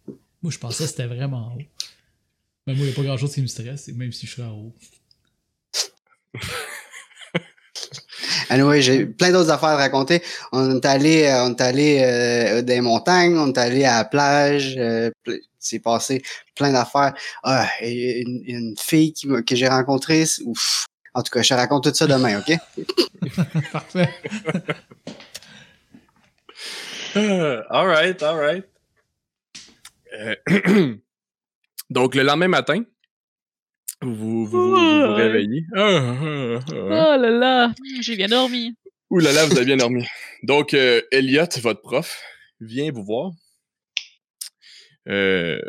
Moi, 0.47 0.53
je 0.53 0.59
pensais 0.59 0.85
que 0.85 0.89
c'était 0.91 1.07
vraiment 1.07 1.51
haut. 1.57 1.61
Mais 2.65 2.73
moi, 2.73 2.85
il 2.85 2.85
n'y 2.85 2.91
a 2.93 2.95
pas 2.95 3.03
grand 3.03 3.17
chose 3.17 3.33
qui 3.33 3.41
me 3.41 3.47
stresse, 3.47 3.89
même 3.89 4.13
si 4.13 4.25
je 4.27 4.31
serais 4.31 4.47
en 4.47 4.53
haut. 4.53 4.73
Anyway, 8.49 8.81
j'ai 8.81 9.05
plein 9.05 9.33
d'autres 9.33 9.51
affaires 9.51 9.69
à 9.69 9.75
raconter. 9.75 10.23
On 10.53 10.77
est 10.77 10.85
allé, 10.85 11.25
euh, 11.25 11.43
on 11.47 11.49
est 11.49 11.59
allé 11.61 11.99
euh, 12.01 12.61
des 12.61 12.79
montagnes, 12.79 13.37
on 13.37 13.47
est 13.51 13.57
allé 13.57 13.83
à 13.83 13.97
la 13.97 14.05
plage. 14.05 14.77
euh, 14.77 15.11
c'est 15.59 15.79
passé 15.79 16.21
plein 16.55 16.71
d'affaires. 16.71 17.13
Ah, 17.43 17.67
une, 17.81 18.41
une 18.45 18.75
fille 18.79 19.11
qui 19.11 19.27
que 19.45 19.53
j'ai 19.55 19.67
rencontrée, 19.67 20.23
ouf. 20.45 20.85
En 21.13 21.23
tout 21.23 21.31
cas, 21.31 21.41
je 21.41 21.49
te 21.49 21.53
raconte 21.55 21.83
tout 21.83 21.93
ça 21.93 22.07
demain, 22.07 22.39
ok? 22.39 22.57
Parfait. 23.73 24.09
All 27.69 27.85
right, 27.87 28.23
all 28.23 28.37
right. 28.37 28.63
Euh, 30.13 30.35
Donc, 31.89 32.15
le 32.15 32.23
lendemain 32.23 32.47
matin, 32.49 32.83
vous 34.01 34.45
vous, 34.45 34.73
réveillez. 35.15 35.63
Ah, 35.75 36.15
ah, 36.21 36.59
ah. 36.59 36.63
Oh 36.69 37.21
là 37.21 37.29
là, 37.29 37.73
j'ai 38.01 38.15
bien 38.15 38.27
dormi. 38.27 38.75
Ouh 39.09 39.19
là 39.19 39.31
là, 39.31 39.45
vous 39.45 39.55
avez 39.55 39.65
bien 39.65 39.77
dormi. 39.77 40.05
Donc, 40.43 40.73
euh, 40.73 41.01
Elliot, 41.11 41.45
votre 41.61 41.81
prof, 41.81 42.21
vient 42.59 42.91
vous 42.91 43.03
voir. 43.05 43.31
Euh, 45.07 45.61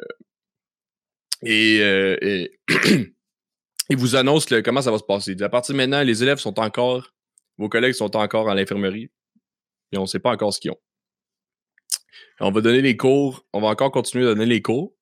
et, 1.42 1.78
euh, 1.80 2.16
et 2.20 2.58
il 3.90 3.96
vous 3.96 4.16
annonce 4.16 4.50
le- 4.50 4.62
comment 4.62 4.82
ça 4.82 4.90
va 4.90 4.98
se 4.98 5.04
passer. 5.04 5.30
Il 5.32 5.36
dit, 5.36 5.44
à 5.44 5.48
partir 5.48 5.72
de 5.74 5.78
maintenant, 5.78 6.02
les 6.02 6.22
élèves 6.22 6.38
sont 6.38 6.58
encore, 6.58 7.14
vos 7.56 7.68
collègues 7.68 7.94
sont 7.94 8.16
encore 8.16 8.50
à 8.50 8.54
l'infirmerie. 8.56 9.10
Et 9.92 9.98
on 9.98 10.02
ne 10.02 10.06
sait 10.06 10.18
pas 10.18 10.32
encore 10.32 10.52
ce 10.52 10.58
qu'ils 10.60 10.72
ont. 10.72 10.80
On 12.40 12.50
va 12.50 12.60
donner 12.60 12.82
les 12.82 12.96
cours, 12.96 13.44
on 13.52 13.60
va 13.60 13.68
encore 13.68 13.90
continuer 13.90 14.24
à 14.24 14.28
donner 14.28 14.46
les 14.46 14.62
cours. 14.62 14.92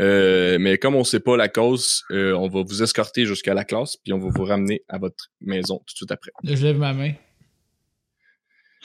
Euh, 0.00 0.58
mais 0.58 0.78
comme 0.78 0.94
on 0.94 1.00
ne 1.00 1.04
sait 1.04 1.20
pas 1.20 1.36
la 1.36 1.48
cause, 1.48 2.02
euh, 2.10 2.32
on 2.34 2.48
va 2.48 2.62
vous 2.62 2.82
escorter 2.82 3.24
jusqu'à 3.24 3.54
la 3.54 3.64
classe, 3.64 3.96
puis 3.96 4.12
on 4.12 4.18
va 4.18 4.30
vous 4.30 4.44
ramener 4.44 4.82
à 4.88 4.98
votre 4.98 5.30
maison 5.40 5.78
tout 5.78 5.94
de 5.94 5.96
suite 5.96 6.10
après. 6.10 6.32
Je 6.42 6.62
lève 6.62 6.78
ma 6.78 6.92
main. 6.92 7.12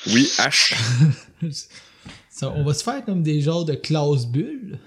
Oui, 0.07 0.29
H. 0.37 0.75
Ça, 2.29 2.51
on 2.51 2.63
va 2.63 2.73
se 2.73 2.83
faire 2.83 3.03
comme 3.03 3.23
des 3.23 3.41
genres 3.41 3.65
de 3.65 3.73
classe 3.73 4.27
bulle. 4.27 4.79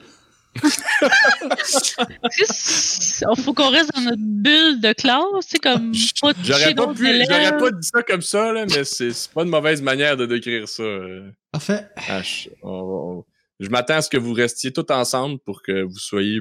Il 3.30 3.42
faut 3.42 3.54
qu'on 3.54 3.70
reste 3.70 3.92
dans 3.94 4.00
notre 4.02 4.16
bulle 4.18 4.80
de 4.80 4.92
classe, 4.92 5.22
c'est 5.46 5.58
comme 5.58 5.92
pas 6.20 6.32
J'aurais 6.42 6.74
pas, 6.74 6.92
pu, 6.92 7.06
j'aurais 7.28 7.56
pas 7.56 7.70
dit 7.70 7.86
ça 7.86 8.02
comme 8.02 8.22
ça, 8.22 8.52
là, 8.52 8.66
mais 8.66 8.84
c'est, 8.84 9.12
c'est 9.12 9.30
pas 9.32 9.42
une 9.42 9.48
mauvaise 9.50 9.80
manière 9.82 10.16
de 10.16 10.26
décrire 10.26 10.68
ça. 10.68 10.82
euh, 10.82 11.30
Parfait. 11.52 11.86
H. 12.08 12.48
On 12.62 12.68
va- 12.70 12.82
on- 13.18 13.24
Je 13.60 13.68
m'attends 13.68 13.94
à 13.96 14.02
ce 14.02 14.08
que 14.10 14.16
vous 14.16 14.32
restiez 14.32 14.72
tous 14.72 14.90
ensemble 14.92 15.38
pour 15.40 15.62
que 15.62 15.82
vous 15.82 15.98
soyez 15.98 16.40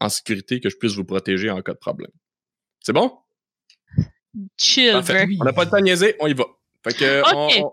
en 0.00 0.08
sécurité, 0.08 0.60
que 0.60 0.70
je 0.70 0.76
puisse 0.76 0.94
vous 0.94 1.04
protéger 1.04 1.50
en 1.50 1.60
cas 1.62 1.72
de 1.72 1.78
problème. 1.78 2.10
C'est 2.80 2.92
bon? 2.92 3.12
Chill, 4.56 4.92
Parfait. 4.92 5.24
Oui. 5.28 5.36
On 5.40 5.44
n'a 5.44 5.52
pas 5.52 5.64
le 5.64 5.70
temps 5.70 5.76
de 5.78 5.82
niaiser, 5.82 6.16
on 6.20 6.26
y 6.26 6.34
va. 6.34 6.44
Fait 6.84 6.94
que, 6.96 7.20
Ok. 7.20 7.26
on- 7.34 7.64
on- 7.66 7.72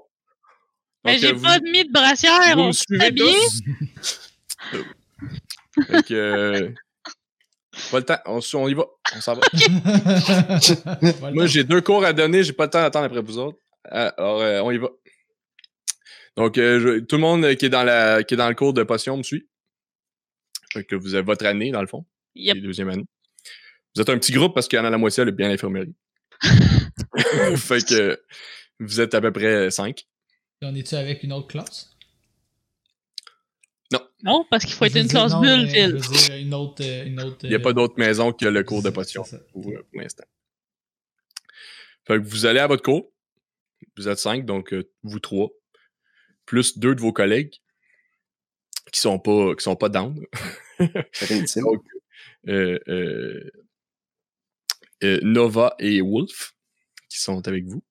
Mais 1.06 1.14
Donc, 1.14 1.22
j'ai 1.22 1.28
euh, 1.30 1.34
vous- 1.34 1.44
pas 1.44 1.60
mis 1.60 1.86
de 1.86 1.92
brassière, 1.94 2.56
vous 2.56 2.62
on 2.62 2.68
me 2.68 2.72
suivez 2.74 3.16
tous? 3.16 3.62
Fait 5.88 6.04
que, 6.04 6.14
euh, 6.14 6.70
pas 7.92 8.00
le 8.00 8.06
temps, 8.06 8.18
on, 8.26 8.68
y 8.68 8.74
va, 8.74 8.86
on 9.16 9.22
s'en 9.22 9.36
va. 9.36 9.42
Voilà. 11.20 11.34
Moi, 11.36 11.46
j'ai 11.48 11.64
deux 11.64 11.82
cours 11.82 12.04
à 12.06 12.14
donner, 12.14 12.44
j'ai 12.44 12.54
pas 12.54 12.66
le 12.66 12.70
temps 12.72 12.82
d'attendre 12.82 13.06
après 13.06 13.22
vous 13.22 13.38
autres. 13.38 13.60
Alors, 13.86 14.42
euh, 14.42 14.62
on 14.62 14.72
y 14.72 14.78
va. 14.78 14.90
Donc, 16.38 16.58
euh, 16.58 16.80
je- 16.80 17.00
tout 17.00 17.16
le 17.16 17.22
monde 17.22 17.56
qui 17.56 17.66
est, 17.66 17.70
dans 17.70 17.84
la, 17.84 18.24
qui 18.24 18.34
est 18.34 18.38
dans 18.38 18.50
le 18.50 18.56
cours 18.56 18.74
de 18.74 18.84
potion 18.84 19.18
me 19.18 19.24
suit. 19.24 19.48
Fait 20.72 20.84
que 20.84 20.96
vous 20.96 21.16
avez 21.16 21.24
votre 21.24 21.46
année, 21.46 21.72
dans 21.72 21.82
le 21.82 21.88
fond, 21.88 22.06
Yep. 22.36 22.58
deuxième 22.60 22.90
année. 22.90 23.06
Vous 23.96 24.02
êtes 24.02 24.10
un 24.10 24.18
petit 24.20 24.32
groupe 24.32 24.54
parce 24.54 24.68
qu'il 24.68 24.78
y 24.78 24.80
en 24.82 24.86
a 24.86 24.90
la 24.90 24.98
moitié, 24.98 25.24
elle 25.24 25.30
est 25.30 25.34
bien 25.34 25.48
à 25.48 25.52
l'infirmerie. 25.52 25.96
fait 27.58 27.86
que 27.86 28.22
vous 28.80 29.02
êtes 29.02 29.14
à 29.16 29.22
peu 29.22 29.32
près 29.32 29.72
cinq. 29.72 30.06
On 30.62 30.76
est-tu 30.76 30.96
avec 30.96 31.24
une 31.24 31.34
autre 31.34 31.48
classe? 31.48 31.89
Non, 34.22 34.46
parce 34.52 34.66
qu'il 34.66 34.74
faut 34.74 34.84
être 34.86 34.98
une 34.98 35.08
classe 35.08 35.32
non, 35.32 35.40
bulle, 35.42 35.70
Phil. 35.70 35.98
Une 36.42 36.54
autre. 36.54 36.84
euh, 36.84 37.06
Une 37.06 37.22
autre 37.22 37.38
Il 37.44 37.50
n'y 37.50 37.56
a 37.56 37.60
pas 37.60 37.72
d'autre 37.72 37.96
maison 37.98 38.34
que 38.34 38.46
le 38.46 38.64
cours 38.64 38.84
de 38.84 38.90
potion 38.90 39.24
pour, 39.54 39.70
euh, 39.70 39.82
pour 39.92 40.02
l'instant. 40.02 40.26
Fait 42.06 42.16
que 42.16 42.28
vous 42.28 42.46
allez 42.46 42.60
à 42.60 42.68
votre 42.68 42.84
cours. 42.84 43.12
Vous 43.96 44.10
êtes 44.10 44.18
cinq, 44.20 44.46
donc 44.46 44.74
euh, 44.74 44.92
vous 45.04 45.20
trois. 45.20 45.50
Plus 46.46 46.78
deux 46.78 46.96
de 46.96 47.00
vos 47.02 47.14
collègues 47.14 47.56
qui 48.92 49.00
sont 49.00 49.20
pas 49.20 49.56
qui 49.56 49.64
sont 49.64 49.76
pas 49.78 49.88
down. 49.90 50.20
Donc, 50.80 51.82
euh, 52.48 52.80
euh, 52.88 53.50
euh, 55.04 55.20
Nova 55.22 55.76
et 55.80 56.02
Wolf 56.02 56.54
qui 57.10 57.20
sont 57.20 57.48
avec 57.48 57.66
vous. 57.66 57.84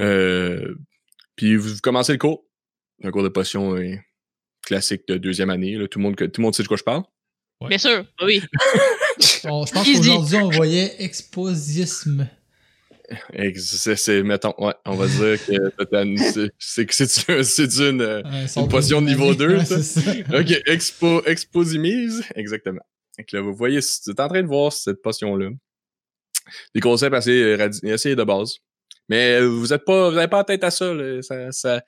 Euh, 0.00 0.74
puis 1.36 1.56
vous 1.56 1.78
commencez 1.82 2.12
le 2.12 2.18
cours. 2.18 2.44
Un 3.02 3.10
cours 3.10 3.22
de 3.22 3.28
potion 3.28 3.74
euh, 3.76 3.96
classique 4.64 5.06
de 5.08 5.16
deuxième 5.16 5.50
année. 5.50 5.76
là. 5.76 5.88
Tout, 5.88 5.98
le 5.98 6.04
monde, 6.04 6.16
tout 6.16 6.24
le 6.38 6.42
monde 6.42 6.54
sait 6.54 6.62
de 6.62 6.68
quoi 6.68 6.76
je 6.76 6.82
parle. 6.84 7.02
Bien 7.68 7.78
sûr, 7.78 8.04
oui. 8.22 8.42
Bon, 9.44 9.64
je 9.66 9.72
pense 9.72 9.86
qu'aujourd'hui, 9.92 10.36
on 10.36 10.50
voyait 10.50 10.94
exposisme. 11.02 12.28
Ex- 13.34 13.76
C'est, 13.76 13.96
c'est- 13.96 14.22
mettons, 14.22 14.54
ouais, 14.58 14.72
on 14.86 14.94
va 14.94 15.06
dire 15.06 15.38
que 15.46 15.52
c'est, 16.58 16.90
c'est, 16.92 17.08
c'est, 17.08 17.28
une- 17.28 17.42
c'est 17.44 18.60
une. 18.60 18.68
potion 18.68 19.02
de 19.02 19.06
niveau 19.06 19.34
deux, 19.34 19.58
Ouais, 19.58 19.64
ça? 19.64 19.82
c'est 19.82 20.00
ça. 20.00 20.12
Ok, 20.40 20.62
expo, 20.66 21.22
exposimise. 21.24 22.24
Exactement. 22.36 22.80
Donc 23.18 23.30
là, 23.32 23.40
vous 23.42 23.54
voyez, 23.54 23.78
vous 23.80 24.10
êtes 24.10 24.20
en 24.20 24.28
train 24.28 24.42
de 24.42 24.46
voir 24.48 24.72
cette 24.72 25.02
potion-là. 25.02 25.50
Des 26.74 26.80
concepts 26.80 27.14
assez, 27.14 27.42
euh, 27.42 27.68
assez 27.92 28.16
de 28.16 28.24
base. 28.24 28.54
Mais 29.08 29.40
vous 29.44 29.72
êtes 29.72 29.84
pas, 29.84 30.08
vous 30.08 30.14
n'avez 30.16 30.28
pas 30.28 30.38
la 30.38 30.44
tête 30.44 30.64
à 30.64 30.70
ça, 30.70 30.92
là. 30.94 31.20
ça, 31.22 31.52
ça 31.52 31.82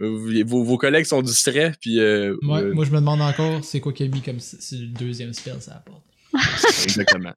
vos, 0.00 0.64
vos 0.64 0.78
collègues 0.78 1.04
sont 1.04 1.22
distraits, 1.22 1.76
puis 1.80 2.00
euh, 2.00 2.36
Ouais, 2.42 2.62
euh, 2.62 2.72
moi, 2.72 2.84
je 2.84 2.90
me 2.90 2.96
demande 2.96 3.20
encore 3.20 3.64
c'est 3.64 3.80
quoi 3.80 3.92
qu'il 3.92 4.06
a 4.06 4.08
mis 4.14 4.22
comme 4.22 4.40
c'est 4.40 4.76
le 4.76 4.86
deuxième 4.86 5.32
spell, 5.32 5.60
ça 5.60 5.76
apporte. 5.76 6.04
exactement. 6.84 7.34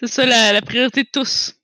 C'est 0.00 0.08
ça 0.08 0.26
la, 0.26 0.52
la 0.52 0.62
priorité 0.62 1.04
de 1.04 1.08
tous. 1.10 1.54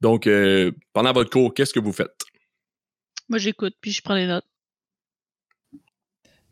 Donc, 0.00 0.26
euh, 0.26 0.72
pendant 0.92 1.12
votre 1.12 1.30
cours, 1.30 1.54
qu'est-ce 1.54 1.72
que 1.72 1.80
vous 1.80 1.92
faites? 1.92 2.22
Moi, 3.28 3.38
j'écoute, 3.38 3.74
puis 3.80 3.92
je 3.92 4.02
prends 4.02 4.14
des 4.14 4.26
notes. 4.26 4.44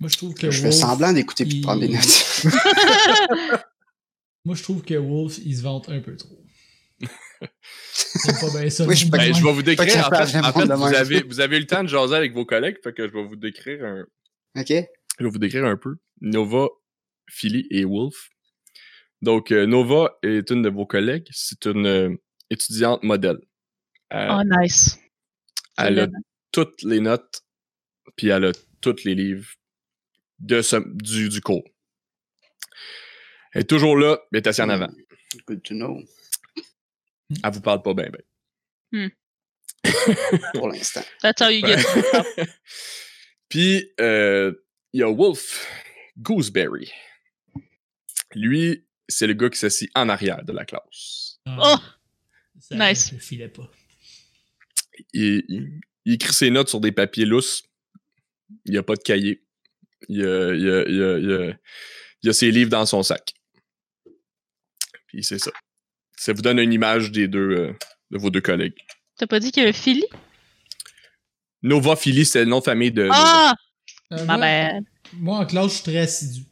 Moi, 0.01 0.09
je 0.09 0.17
trouve 0.17 0.35
que 0.35 0.51
Je 0.51 0.61
fais 0.61 0.73
semblant 0.73 1.13
d'écouter 1.13 1.45
puis 1.45 1.61
de 1.61 1.63
prendre 1.63 1.81
des 1.81 1.89
notes. 1.89 2.45
Moi, 4.45 4.57
je 4.57 4.63
trouve 4.63 4.83
que 4.83 4.95
Wolf, 4.95 5.39
il 5.45 5.57
se 5.57 5.63
vante 5.63 5.89
un 5.89 6.01
peu 6.01 6.17
trop. 6.17 6.44
C'est 7.93 8.41
pas 8.41 8.59
bien 8.61 8.71
ça. 8.71 8.85
Oui, 8.89 8.97
je- 8.97 9.05
non, 9.05 9.11
Ben, 9.11 9.35
je 9.35 9.45
vais 9.45 9.53
vous 9.53 9.63
décrire. 9.63 10.09
En 10.13 10.25
fait, 10.27 10.37
en 10.71 10.77
vous, 10.77 10.95
avez, 10.95 11.23
vous 11.23 11.41
avez 11.41 11.57
eu 11.57 11.61
le 11.61 11.67
temps 11.67 11.83
de 11.83 11.89
jaser 11.89 12.15
avec 12.17 12.33
vos 12.33 12.45
collègues, 12.45 12.77
fait 12.83 12.93
que 12.93 13.07
je 13.09 13.13
vais 13.13 13.25
vous 13.25 13.37
décrire 13.37 13.85
un, 13.85 14.03
OK? 14.57 14.69
Je 15.19 15.25
vais 15.25 15.31
vous 15.31 15.39
décrire 15.39 15.65
un 15.65 15.77
peu. 15.77 15.95
Nova, 16.21 16.69
Philly 17.31 17.67
et 17.71 17.85
Wolf. 17.85 18.29
Donc, 19.23 19.53
euh, 19.53 19.67
Nova 19.67 20.19
est 20.23 20.51
une 20.51 20.63
de 20.63 20.69
vos 20.69 20.87
collègues. 20.87 21.27
C'est 21.31 21.67
une 21.67 21.87
euh, 21.87 22.15
étudiante 22.51 23.03
modèle. 23.03 23.39
Euh, 24.13 24.29
Oh, 24.31 24.43
nice. 24.45 24.99
elle 25.79 25.99
a 26.01 26.09
toutes 26.53 26.83
les 26.83 27.01
notes, 27.01 27.43
puis 28.17 28.29
elle 28.29 28.45
a 28.47 28.53
tous 28.81 29.05
les 29.05 29.15
livres 29.15 29.49
de 30.41 30.61
ce, 30.63 30.77
du, 31.03 31.29
du 31.31 31.41
cours. 31.41 31.65
Elle 33.53 33.63
est 33.63 33.65
toujours 33.71 33.97
là, 33.97 34.19
mais 34.31 34.39
elle 34.39 34.45
est 34.45 34.49
assise 34.49 34.61
en 34.65 34.69
avant. 34.69 34.91
Good 35.47 35.63
to 35.63 35.75
know. 35.75 36.01
Elle 37.43 37.53
vous 37.53 37.61
parle 37.61 37.83
pas 37.83 37.95
bien, 37.95 38.11
ben. 38.11 39.11
Pour 40.55 40.69
l'instant. 40.69 41.03
That's 41.23 41.41
how 41.43 41.49
you 41.51 41.67
get 41.67 41.79
it. 41.81 42.49
Puis, 43.49 43.93
euh, 44.01 44.53
il 44.93 45.01
y 45.01 45.03
a 45.03 45.11
Wolf 45.13 45.67
Gooseberry. 46.19 46.91
Lui, 48.35 48.87
c'est 49.09 49.27
le 49.27 49.35
gars 49.35 49.51
qui 49.51 49.59
s'assit 49.59 49.91
en 49.95 50.09
arrière 50.09 50.45
de 50.45 50.53
la 50.53 50.65
classe. 50.65 51.39
Oh! 51.47 51.51
Ah, 51.63 51.99
Ça, 52.61 52.75
nice. 52.77 53.11
Je 53.13 53.19
filais 53.19 53.49
pas. 53.49 53.71
il, 55.13 55.45
il- 55.49 55.81
il 56.07 56.15
écrit 56.15 56.35
ses 56.35 56.51
notes 56.51 56.69
sur 56.69 56.81
des 56.81 56.93
papiers 56.93 57.25
lousses. 57.25 57.63
Il 58.67 58.73
n'y 58.73 58.79
a 58.79 58.83
pas 58.83 58.95
de 58.95 59.03
cahier. 59.03 59.43
Il 60.09 60.19
y 60.19 60.25
a, 60.25 60.55
il 60.55 60.69
a- 60.69 61.49
a- 61.51 61.55
il 62.23 62.29
a 62.31 62.33
ses 62.33 62.51
livres 62.51 62.71
dans 62.71 62.85
son 62.87 63.03
sac. 63.03 63.33
Puis 65.07 65.23
c'est 65.25 65.39
ça. 65.39 65.51
Ça 66.17 66.33
vous 66.33 66.43
donne 66.43 66.59
une 66.59 66.73
image 66.73 67.11
des 67.11 67.29
deux, 67.29 67.51
euh, 67.51 67.73
de 68.11 68.19
vos 68.19 68.31
deux 68.31 68.41
collègues. 68.41 68.77
T'as 69.17 69.27
pas 69.27 69.41
dit 69.41 69.53
qu'il 69.53 69.63
y 69.63 69.65
avait 69.65 69.73
Philly? 69.73 70.05
Nova 71.63 71.97
Philly, 71.97 72.25
c'est 72.25 72.41
le 72.41 72.51
nom 72.51 72.59
de 72.59 72.65
famille 72.65 72.93
de. 72.93 73.09
Ah! 73.11 73.55
Euh, 74.13 74.25
Ma 74.25 74.37
moi, 74.37 74.39
bad. 74.39 74.85
moi, 75.15 75.39
en 75.39 75.47
classe, 75.47 75.69
je 75.71 75.75
suis 75.75 75.83
très 75.83 75.99
assidu. 75.99 76.45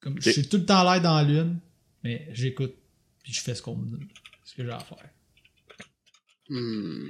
Comme, 0.00 0.20
Je 0.20 0.30
suis 0.30 0.48
tout 0.48 0.58
le 0.58 0.66
temps 0.66 0.84
l'air 0.84 1.00
dans 1.00 1.16
la 1.16 1.24
lune, 1.24 1.58
mais 2.04 2.28
j'écoute, 2.32 2.74
puis 3.22 3.32
je 3.32 3.40
fais 3.40 3.54
ce 3.54 3.62
qu'on 3.62 3.76
me 3.76 3.86
dit, 3.86 4.06
ce 4.44 4.54
que 4.54 4.64
j'ai 4.64 4.70
à 4.70 4.78
faire. 4.78 4.98
Hmm. 6.48 7.08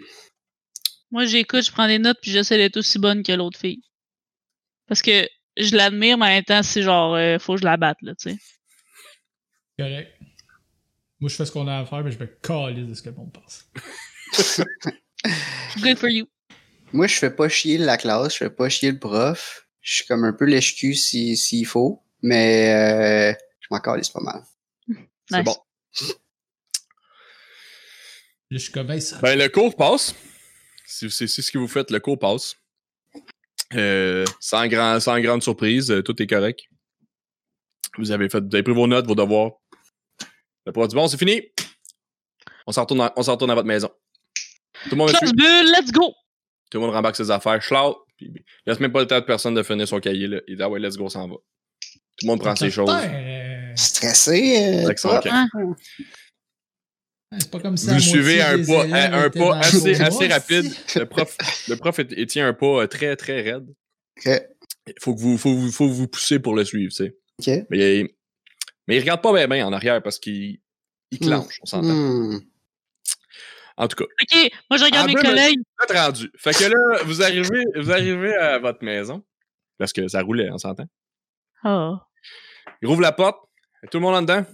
Moi, 1.11 1.27
j'écoute, 1.27 1.65
je 1.65 1.73
prends 1.73 1.87
des 1.87 1.99
notes, 1.99 2.19
puis 2.23 2.31
j'essaie 2.31 2.57
d'être 2.57 2.79
aussi 2.79 2.99
bonne 2.99 3.23
que 3.23 3.33
l'autre 3.33 3.59
fille. 3.59 3.83
Parce 4.87 5.03
que 5.03 5.29
je 5.57 5.77
l'admire, 5.77 6.19
mais 6.19 6.27
en 6.27 6.29
même 6.29 6.45
temps, 6.45 6.63
c'est 6.63 6.83
genre, 6.83 7.15
euh, 7.15 7.39
faut 7.39 7.55
que 7.55 7.61
je 7.61 7.65
la 7.65 7.77
batte, 7.77 7.99
là, 8.03 8.15
tu 8.15 8.31
sais. 8.31 8.39
Correct. 9.79 10.13
Moi, 11.21 11.31
je 11.31 11.35
fais 11.37 11.47
ce 11.47 11.53
qu'on 11.53 11.67
a 11.69 11.79
à 11.79 11.85
faire, 11.87 12.03
mais 12.05 12.11
je 12.13 12.19
me 12.19 12.27
calise 12.27 12.87
de 12.89 12.95
ce 12.95 13.03
que 13.03 13.09
le 13.11 13.17
monde 13.17 13.33
pense. 13.33 13.71
Good 15.79 15.99
for 15.99 16.09
you. 16.09 16.27
Moi, 16.93 17.07
je 17.07 17.15
fais 17.17 17.31
pas 17.31 17.49
chier 17.49 17.79
la 17.79 17.97
classe, 17.97 18.33
je 18.35 18.39
fais 18.39 18.51
pas 18.51 18.69
chier 18.69 18.93
le 18.93 18.99
prof. 18.99 19.67
Je 19.81 19.97
suis 19.97 20.07
comme 20.07 20.25
un 20.25 20.33
peu 20.33 20.45
lèche-cul 20.45 20.95
si- 20.95 21.37
s'il 21.37 21.67
faut, 21.67 22.03
mais 22.23 23.33
euh, 23.33 23.35
je 23.61 23.67
m'en 23.71 23.81
calisse 23.81 24.11
pas 24.11 24.21
mal. 24.21 24.43
C'est 25.31 25.37
Nice. 25.39 25.45
bon. 25.45 25.57
Je 28.51 28.59
suis 28.59 28.73
comme, 28.73 28.91
hey, 28.91 29.01
ça. 29.03 29.19
Ben, 29.21 29.39
le 29.39 29.49
cours 29.49 29.75
passe. 29.75 30.15
Si 30.87 31.11
c'est 31.11 31.27
c'est 31.27 31.43
ce 31.43 31.51
que 31.51 31.59
vous 31.59 31.67
faites, 31.67 31.91
le 31.91 31.99
cours 31.99 32.19
passe. 32.19 32.55
Euh, 33.75 34.25
sans, 34.39 34.69
grand, 34.69 35.01
sans 35.01 35.19
grande 35.21 35.43
surprise, 35.43 35.91
euh, 35.91 36.01
tout 36.03 36.21
est 36.23 36.29
correct. 36.29 36.61
Vous 37.99 38.13
avez, 38.13 38.29
fait, 38.29 38.39
vous 38.41 38.55
avez 38.55 38.63
pris 38.63 38.73
vos 38.75 38.87
notes, 38.87 39.07
vos 39.07 39.17
devoirs. 39.17 39.53
Le 40.67 40.73
prof 40.73 40.89
dit 40.89 40.97
bon, 40.97 41.07
c'est 41.09 41.17
fini. 41.19 41.43
On 42.67 42.73
s'en 42.73 42.83
retourne, 42.83 43.01
à- 43.01 43.13
on 43.17 43.23
s'en 43.23 43.33
retourne 43.33 43.51
à 43.51 43.55
votre 43.55 43.67
maison. 43.69 43.89
Tout 44.85 44.91
le 44.91 44.97
monde 44.97 45.11
bulle, 45.35 45.73
let's 45.73 45.93
go! 45.93 46.13
Tout 46.71 46.79
le 46.79 46.81
monde 46.87 46.95
rembarque 46.95 47.17
ses 47.17 47.31
affaires. 47.31 47.63
Schlau. 47.63 48.05
Puis, 48.17 48.33
il 48.35 48.43
laisse 48.67 48.81
même 48.81 48.93
pas 48.93 49.01
le 49.01 49.07
temps 49.07 49.21
de 49.21 49.25
personne 49.25 49.55
de 49.55 49.63
finir 49.63 49.87
son 49.87 50.01
cahier. 50.01 50.27
Là. 50.27 50.41
Il 50.49 50.57
dit 50.57 50.63
ah 50.63 50.69
ouais, 50.69 50.81
let's 50.81 50.97
go, 50.97 51.09
s'en 51.09 51.29
va. 51.29 51.35
Tout 51.37 51.99
le 52.23 52.27
monde 52.29 52.41
prend 52.41 52.57
ses 52.57 52.71
choses. 52.71 52.91
Euh, 52.91 53.73
Stressé, 53.77 54.85
euh, 54.87 54.93
camp. 54.95 55.21
Hein? 55.31 55.47
C'est 57.39 57.51
pas 57.51 57.61
comme 57.61 57.77
ça. 57.77 57.93
Vous 57.95 58.01
suivez 58.01 58.41
un 58.41 58.65
pas, 58.65 58.85
un 58.85 59.31
pas 59.31 59.59
assez, 59.59 60.27
rapide. 60.29 60.73
Le 60.97 61.05
prof, 61.05 61.37
le 61.69 61.77
prof 61.77 62.01
tient 62.29 62.49
un 62.49 62.55
pas 62.55 62.83
euh, 62.83 62.87
très 62.87 63.17
très 63.17 63.43
raide? 63.43 63.67
Ok. 64.19 64.33
Il 64.89 64.95
faut 65.01 65.15
que 65.15 65.21
vous, 65.21 65.37
faut, 65.37 65.55
vous- 65.55 65.73
faut 65.73 65.89
vous 65.89 66.09
pousser 66.09 66.39
pour 66.39 66.55
le 66.55 66.65
suivre, 66.65 66.93
tu 66.95 67.13
sais. 67.45 67.67
Mais, 67.71 68.16
mais 68.87 68.97
il 68.97 69.01
regarde 69.01 69.23
pas 69.23 69.33
bien, 69.33 69.47
bien 69.49 69.67
en 69.67 69.73
arrière 69.73 70.03
parce 70.03 70.19
qu'il 70.19 70.61
il 71.11 71.19
clenche, 71.19 71.59
on 71.63 71.67
s'entend. 71.67 71.89
Hmm. 71.89 72.41
En 73.79 73.89
tout 73.89 73.97
cas, 73.97 74.05
Ok, 74.23 74.51
moi 74.71 74.79
je 74.79 74.85
regarde 74.85 75.07
mes 75.09 75.15
collègues. 75.15 75.59
vous 75.59 75.85
êtes 75.85 75.99
rendu. 75.99 76.31
Fait 76.37 76.53
que 76.53 76.65
là, 76.65 77.03
vous 77.05 77.23
arrivez, 77.23 77.65
vous 77.77 77.91
arrivez 77.93 78.35
à 78.35 78.59
votre 78.59 78.83
maison. 78.85 79.23
Parce 79.79 79.93
que 79.93 80.09
ça 80.09 80.23
roulait, 80.23 80.51
on 80.51 80.57
s'entend. 80.59 80.87
Oh. 81.65 81.97
Il 82.81 82.89
rouvre 82.89 83.03
la 83.03 83.13
porte. 83.13 83.39
Tout 83.91 83.99
le 83.99 84.03
monde 84.03 84.15
en 84.15 84.23
dedans? 84.23 84.45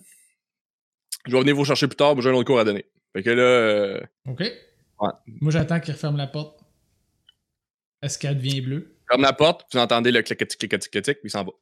Je 1.27 1.33
vais 1.33 1.39
venir 1.41 1.55
vous 1.55 1.65
chercher 1.65 1.87
plus 1.87 1.95
tard, 1.97 2.17
mais 2.17 2.23
j'ai 2.23 2.31
un 2.31 2.33
autre 2.35 2.47
cours 2.47 2.59
à 2.59 2.65
donner. 2.65 2.91
Fait 3.13 3.23
que 3.23 3.31
là, 3.31 3.43
euh, 3.43 4.01
Ok. 4.27 4.43
Moi, 5.27 5.53
j'attends 5.53 5.79
qu'il 5.81 5.95
referme 5.95 6.17
la 6.17 6.27
porte. 6.27 6.61
Est-ce 8.03 8.19
qu'elle 8.19 8.37
devient 8.39 8.61
bleue? 8.61 8.97
ferme 9.09 9.23
la 9.23 9.33
porte, 9.33 9.65
vous 9.73 9.79
entendez 9.79 10.11
le 10.11 10.23
clic-clic, 10.23 10.59
clic-clic, 10.59 10.91
clic-clic, 10.91 11.19
puis 11.21 11.29
il 11.29 11.31
s'en 11.31 11.45
va. 11.45 11.53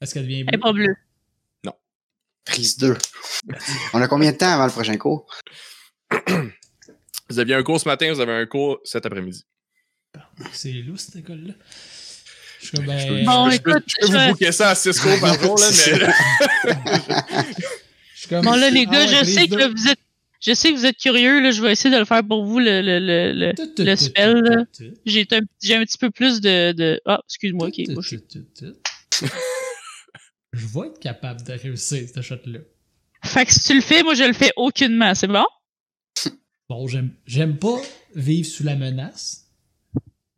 Est-ce 0.00 0.14
qu'elle 0.14 0.24
devient 0.24 0.40
Elle 0.48 0.54
est 0.54 0.58
bleue? 0.58 0.60
pas 0.60 0.72
bleue. 0.72 0.96
Prise 2.46 2.76
2. 2.78 2.96
On 3.92 4.00
a 4.00 4.08
combien 4.08 4.32
de 4.32 4.36
temps 4.36 4.52
avant 4.52 4.66
le 4.66 4.70
prochain 4.72 4.96
cours? 4.96 5.26
Vous 7.28 7.38
aviez 7.38 7.54
un 7.54 7.62
cours 7.62 7.80
ce 7.80 7.88
matin, 7.88 8.12
vous 8.12 8.20
avez 8.20 8.32
un 8.32 8.46
cours 8.46 8.78
cet 8.84 9.04
après-midi. 9.06 9.44
C'est 10.52 10.72
loup, 10.72 10.96
cette 10.96 11.16
école-là? 11.16 11.54
Je 12.60 12.66
suis 12.68 12.76
comme, 12.76 12.84
Je 12.86 12.90
ben. 12.90 13.08
peux, 13.08 13.24
Bon, 13.24 13.50
je 13.50 13.58
peux- 13.58 13.70
écoute, 13.72 13.84
je 13.86 13.94
peux 14.06 14.12
je 14.12 14.12
vous 14.18 14.28
booker 14.32 14.52
ça 14.52 14.70
à 14.70 14.74
6 14.74 14.98
cours 15.00 15.20
par 15.20 15.40
jour, 15.40 15.58
là, 15.58 15.66
mais 15.70 16.72
comme, 18.28 18.44
Bon 18.44 18.52
là 18.56 18.70
les 18.70 18.86
ah 18.88 18.92
gars, 18.92 19.00
ouais, 19.06 19.08
je 19.08 19.24
sais 19.24 19.48
que 19.48 19.54
là, 19.56 19.68
vous 19.68 19.88
êtes. 19.88 19.98
Je 20.40 20.52
sais 20.52 20.70
que 20.72 20.76
vous 20.76 20.86
êtes 20.86 20.98
curieux, 20.98 21.40
là, 21.40 21.50
je 21.50 21.60
vais 21.62 21.72
essayer 21.72 21.92
de 21.92 21.98
le 21.98 22.04
faire 22.04 22.22
pour 22.22 22.44
vous, 22.44 22.58
le, 22.60 22.80
le, 22.82 22.98
le, 23.00 23.32
le, 23.32 23.54
Tout, 23.54 23.66
tout, 23.74 23.82
le 23.82 23.96
tout, 23.96 24.04
spell. 24.04 24.66
J'ai 25.04 25.26
un, 25.32 25.84
petit 25.84 25.98
peu 25.98 26.10
plus 26.10 26.40
de... 26.40 26.72
de... 26.72 27.00
Ah, 27.06 27.20
excuse-moi, 27.28 27.68
ok. 27.68 27.74
Tout, 27.86 27.92
moi, 27.92 28.02
je- 28.04 28.16
tout, 28.16 28.44
tout, 28.56 28.74
tout. 29.20 29.26
Je 30.56 30.66
vais 30.66 30.86
être 30.88 30.98
capable 30.98 31.42
de 31.42 31.52
réussir 31.52 32.08
cette 32.08 32.22
shot-là. 32.22 32.60
Fait 33.22 33.44
que 33.44 33.52
si 33.52 33.60
tu 33.60 33.74
le 33.74 33.80
fais, 33.82 34.02
moi 34.02 34.14
je 34.14 34.24
le 34.24 34.32
fais 34.32 34.52
aucunement, 34.56 35.14
c'est 35.14 35.26
bon? 35.26 35.44
Bon, 36.68 36.86
j'aime, 37.26 37.58
pas 37.58 37.76
vivre 38.14 38.48
sous 38.48 38.64
la 38.64 38.74
menace. 38.74 39.46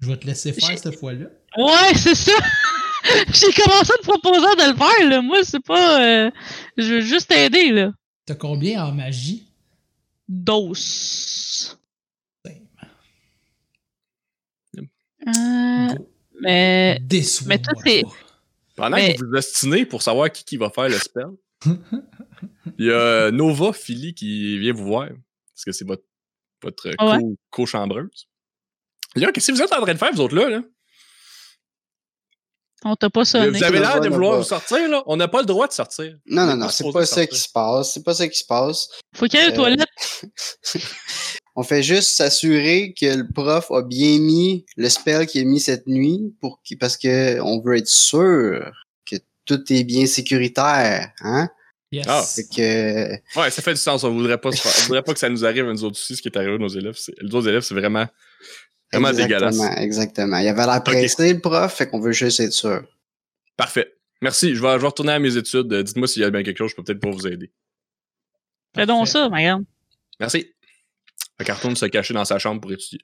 Je 0.01 0.09
vais 0.09 0.16
te 0.16 0.27
laisser 0.27 0.53
faire 0.53 0.79
cette 0.79 0.99
fois-là. 0.99 1.27
Ouais, 1.57 1.95
c'est 1.95 2.14
ça! 2.14 2.33
J'ai 3.33 3.53
commencé 3.53 3.93
à 3.93 3.97
te 3.97 4.03
proposer 4.03 4.41
de 4.41 4.71
le 4.73 4.77
faire, 4.77 5.09
là. 5.09 5.23
Moi, 5.23 5.43
c'est 5.45 5.64
pas... 5.64 6.03
euh, 6.27 6.31
Je 6.77 6.95
veux 6.95 7.01
juste 7.01 7.29
t'aider, 7.29 7.71
là. 7.71 7.93
T'as 8.27 8.35
combien 8.35 8.85
en 8.85 8.93
magie? 8.93 9.49
Dose. 10.29 11.79
Same. 12.45 12.66
Euh, 15.29 15.95
Go. 15.95 16.09
mais... 16.43 16.99
Mais 17.47 17.59
toi, 17.59 17.73
pas. 17.83 18.28
Pendant 18.79 18.97
Mais- 18.97 19.14
que 19.14 19.20
vous 19.20 19.29
vous 19.31 19.37
ostinez 19.39 19.85
pour 19.87 20.03
savoir 20.03 20.31
qui, 20.33 20.45
qui 20.45 20.57
va 20.57 20.70
faire 20.70 20.89
le 20.89 20.99
spell, 20.99 21.26
il 22.79 22.87
y 22.87 22.91
a 22.91 22.95
euh, 22.95 23.31
Nova 23.31 23.72
Philly 23.72 24.14
qui 24.14 24.59
vient 24.59 24.72
vous 24.72 24.85
voir. 24.87 25.09
Parce 25.55 25.64
que 25.66 25.72
c'est 25.72 25.87
votre, 25.87 26.05
votre 26.62 26.91
Ah 26.99 27.16
ouais? 27.16 27.18
co- 27.20 27.37
co-chambreuse. 27.51 28.29
Là, 29.16 29.33
qu'est-ce 29.33 29.49
que 29.49 29.57
vous 29.57 29.62
êtes 29.62 29.72
en 29.72 29.81
train 29.83 29.93
de 29.95 29.99
faire, 29.99 30.12
vous 30.12 30.20
autres 30.20 30.37
là? 30.37 30.49
là? 30.49 30.62
On 32.85 32.95
t'a 32.95 33.11
pas 33.11 33.24
sonné. 33.24 33.49
Vous 33.51 33.64
avez 33.64 33.81
l'air 33.81 34.01
de 34.01 34.09
vouloir 34.09 34.37
vous 34.39 34.45
sortir, 34.45 34.89
là? 34.89 35.03
On 35.07 35.16
n'a 35.16 35.26
pas 35.26 35.41
le 35.41 35.47
droit 35.47 35.66
de 35.66 35.72
sortir. 35.72 36.16
Non, 36.26 36.43
On 36.43 36.47
non, 36.47 36.57
non, 36.57 36.68
c'est 36.68 36.89
pas 36.93 37.05
ça 37.07 37.26
qui 37.26 37.37
se 37.37 37.49
passe. 37.53 37.93
C'est 37.95 38.05
pas 38.05 38.14
ça 38.14 38.29
qui 38.29 38.39
se 38.39 38.45
passe. 38.45 38.89
Faut 39.16 39.26
qu'il 39.26 39.41
y 39.41 39.43
ait 39.43 39.47
une 39.47 39.53
Euh, 39.55 39.57
toilette. 39.57 39.89
On 41.61 41.65
fait 41.65 41.83
juste 41.83 42.11
s'assurer 42.11 42.95
que 42.95 43.07
le 43.17 43.27
prof 43.33 43.73
a 43.73 43.83
bien 43.83 44.21
mis 44.21 44.65
le 44.77 44.89
spell 44.89 45.27
qu'il 45.27 45.41
a 45.43 45.45
mis 45.45 45.59
cette 45.59 45.89
nuit 45.89 46.33
pour 46.41 46.63
qu'il- 46.63 46.79
parce 46.79 46.97
que 46.97 47.41
on 47.41 47.59
veut 47.61 47.77
être 47.79 47.89
sûr 47.89 48.71
que 49.11 49.17
tout 49.45 49.61
est 49.73 49.83
bien 49.83 50.07
sécuritaire, 50.07 51.11
hein? 51.21 51.49
Yes. 51.91 52.05
Ah, 52.07 52.23
Fait 52.23 52.45
que 52.45 53.41
Ouais, 53.41 53.51
ça 53.51 53.61
fait 53.63 53.73
du 53.73 53.81
sens. 53.81 54.05
On 54.05 54.13
voudrait 54.13 54.39
pas, 54.39 54.51
on 54.51 54.83
voudrait 54.85 55.03
pas 55.03 55.15
que 55.15 55.19
ça 55.19 55.29
nous 55.31 55.45
arrive 55.45 55.67
à 55.69 55.73
nous 55.73 55.83
autres 55.85 55.99
aussi, 55.99 56.15
ce 56.15 56.23
qui 56.23 56.29
est 56.29 56.37
arrivé 56.37 56.55
à 56.55 56.59
nos 56.59 56.69
élèves. 56.69 56.95
C'est- 56.97 57.15
Les 57.21 57.35
autres 57.35 57.49
élèves, 57.49 57.63
c'est 57.63 57.75
vraiment, 57.75 58.07
vraiment 58.93 59.09
exactement, 59.09 59.51
dégueulasse. 59.51 59.79
exactement. 59.83 60.39
Il 60.39 60.47
avait 60.49 60.65
l'air 60.67 60.83
pressé 60.85 61.33
le 61.33 61.41
prof, 61.41 61.75
fait 61.75 61.89
qu'on 61.89 61.99
veut 61.99 62.13
juste 62.13 62.39
être 62.41 62.53
sûr. 62.53 62.85
Parfait. 63.57 63.95
Merci. 64.21 64.55
Je 64.55 64.61
vais, 64.63 64.75
je 64.75 64.81
vais 64.81 64.87
retourner 64.87 65.13
à 65.13 65.19
mes 65.19 65.37
études. 65.37 65.73
Euh, 65.73 65.83
Dites-moi 65.83 66.07
s'il 66.07 66.23
y 66.23 66.25
a 66.25 66.31
bien 66.31 66.43
quelque 66.45 66.59
chose, 66.59 66.71
je 66.71 66.77
peux 66.77 66.85
peut-être 66.85 67.01
pas 67.01 67.11
vous 67.11 67.27
aider. 67.27 67.51
Fais 68.77 68.87
donc 68.87 69.09
ça, 69.09 69.29
ma 69.29 69.43
grande. 69.43 69.65
Merci. 71.39 71.41
Le 71.41 71.45
carton 71.45 71.74
se 71.74 71.86
cacher 71.86 72.14
dans 72.14 72.24
sa 72.24 72.39
chambre 72.39 72.61
pour 72.61 72.72
étudier. 72.72 73.01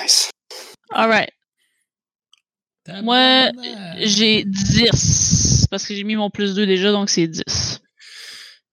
Nice. 0.00 0.30
Alright. 0.90 1.30
Moi. 3.02 3.50
J'ai 3.98 4.44
10. 4.44 5.66
Parce 5.70 5.86
que 5.86 5.94
j'ai 5.94 6.04
mis 6.04 6.16
mon 6.16 6.30
plus 6.30 6.54
2 6.54 6.66
déjà, 6.66 6.92
donc 6.92 7.10
c'est 7.10 7.26
10. 7.26 7.80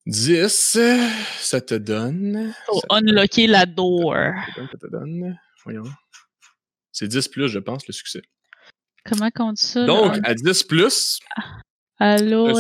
10, 0.05 0.75
euh, 0.79 1.09
ça 1.39 1.59
te 1.61 1.73
donne. 1.73 2.53
Ça 2.67 2.97
unlocker 2.97 3.47
la 3.47 3.65
door. 3.65 4.13
te 4.13 4.59
donne, 4.59 4.69
ça 4.71 4.77
te 4.77 4.87
donne. 4.87 5.39
Voyons. 5.63 5.83
C'est 6.91 7.07
10 7.07 7.27
plus, 7.27 7.49
je 7.49 7.59
pense, 7.59 7.85
le 7.87 7.93
succès. 7.93 8.21
Comment 9.03 9.29
qu'on 9.31 9.51
dit 9.51 9.63
ça? 9.63 9.85
Donc, 9.85 10.15
là? 10.15 10.21
à 10.23 10.33
10 10.33 10.63
plus, 10.63 11.19
Allô. 11.97 12.57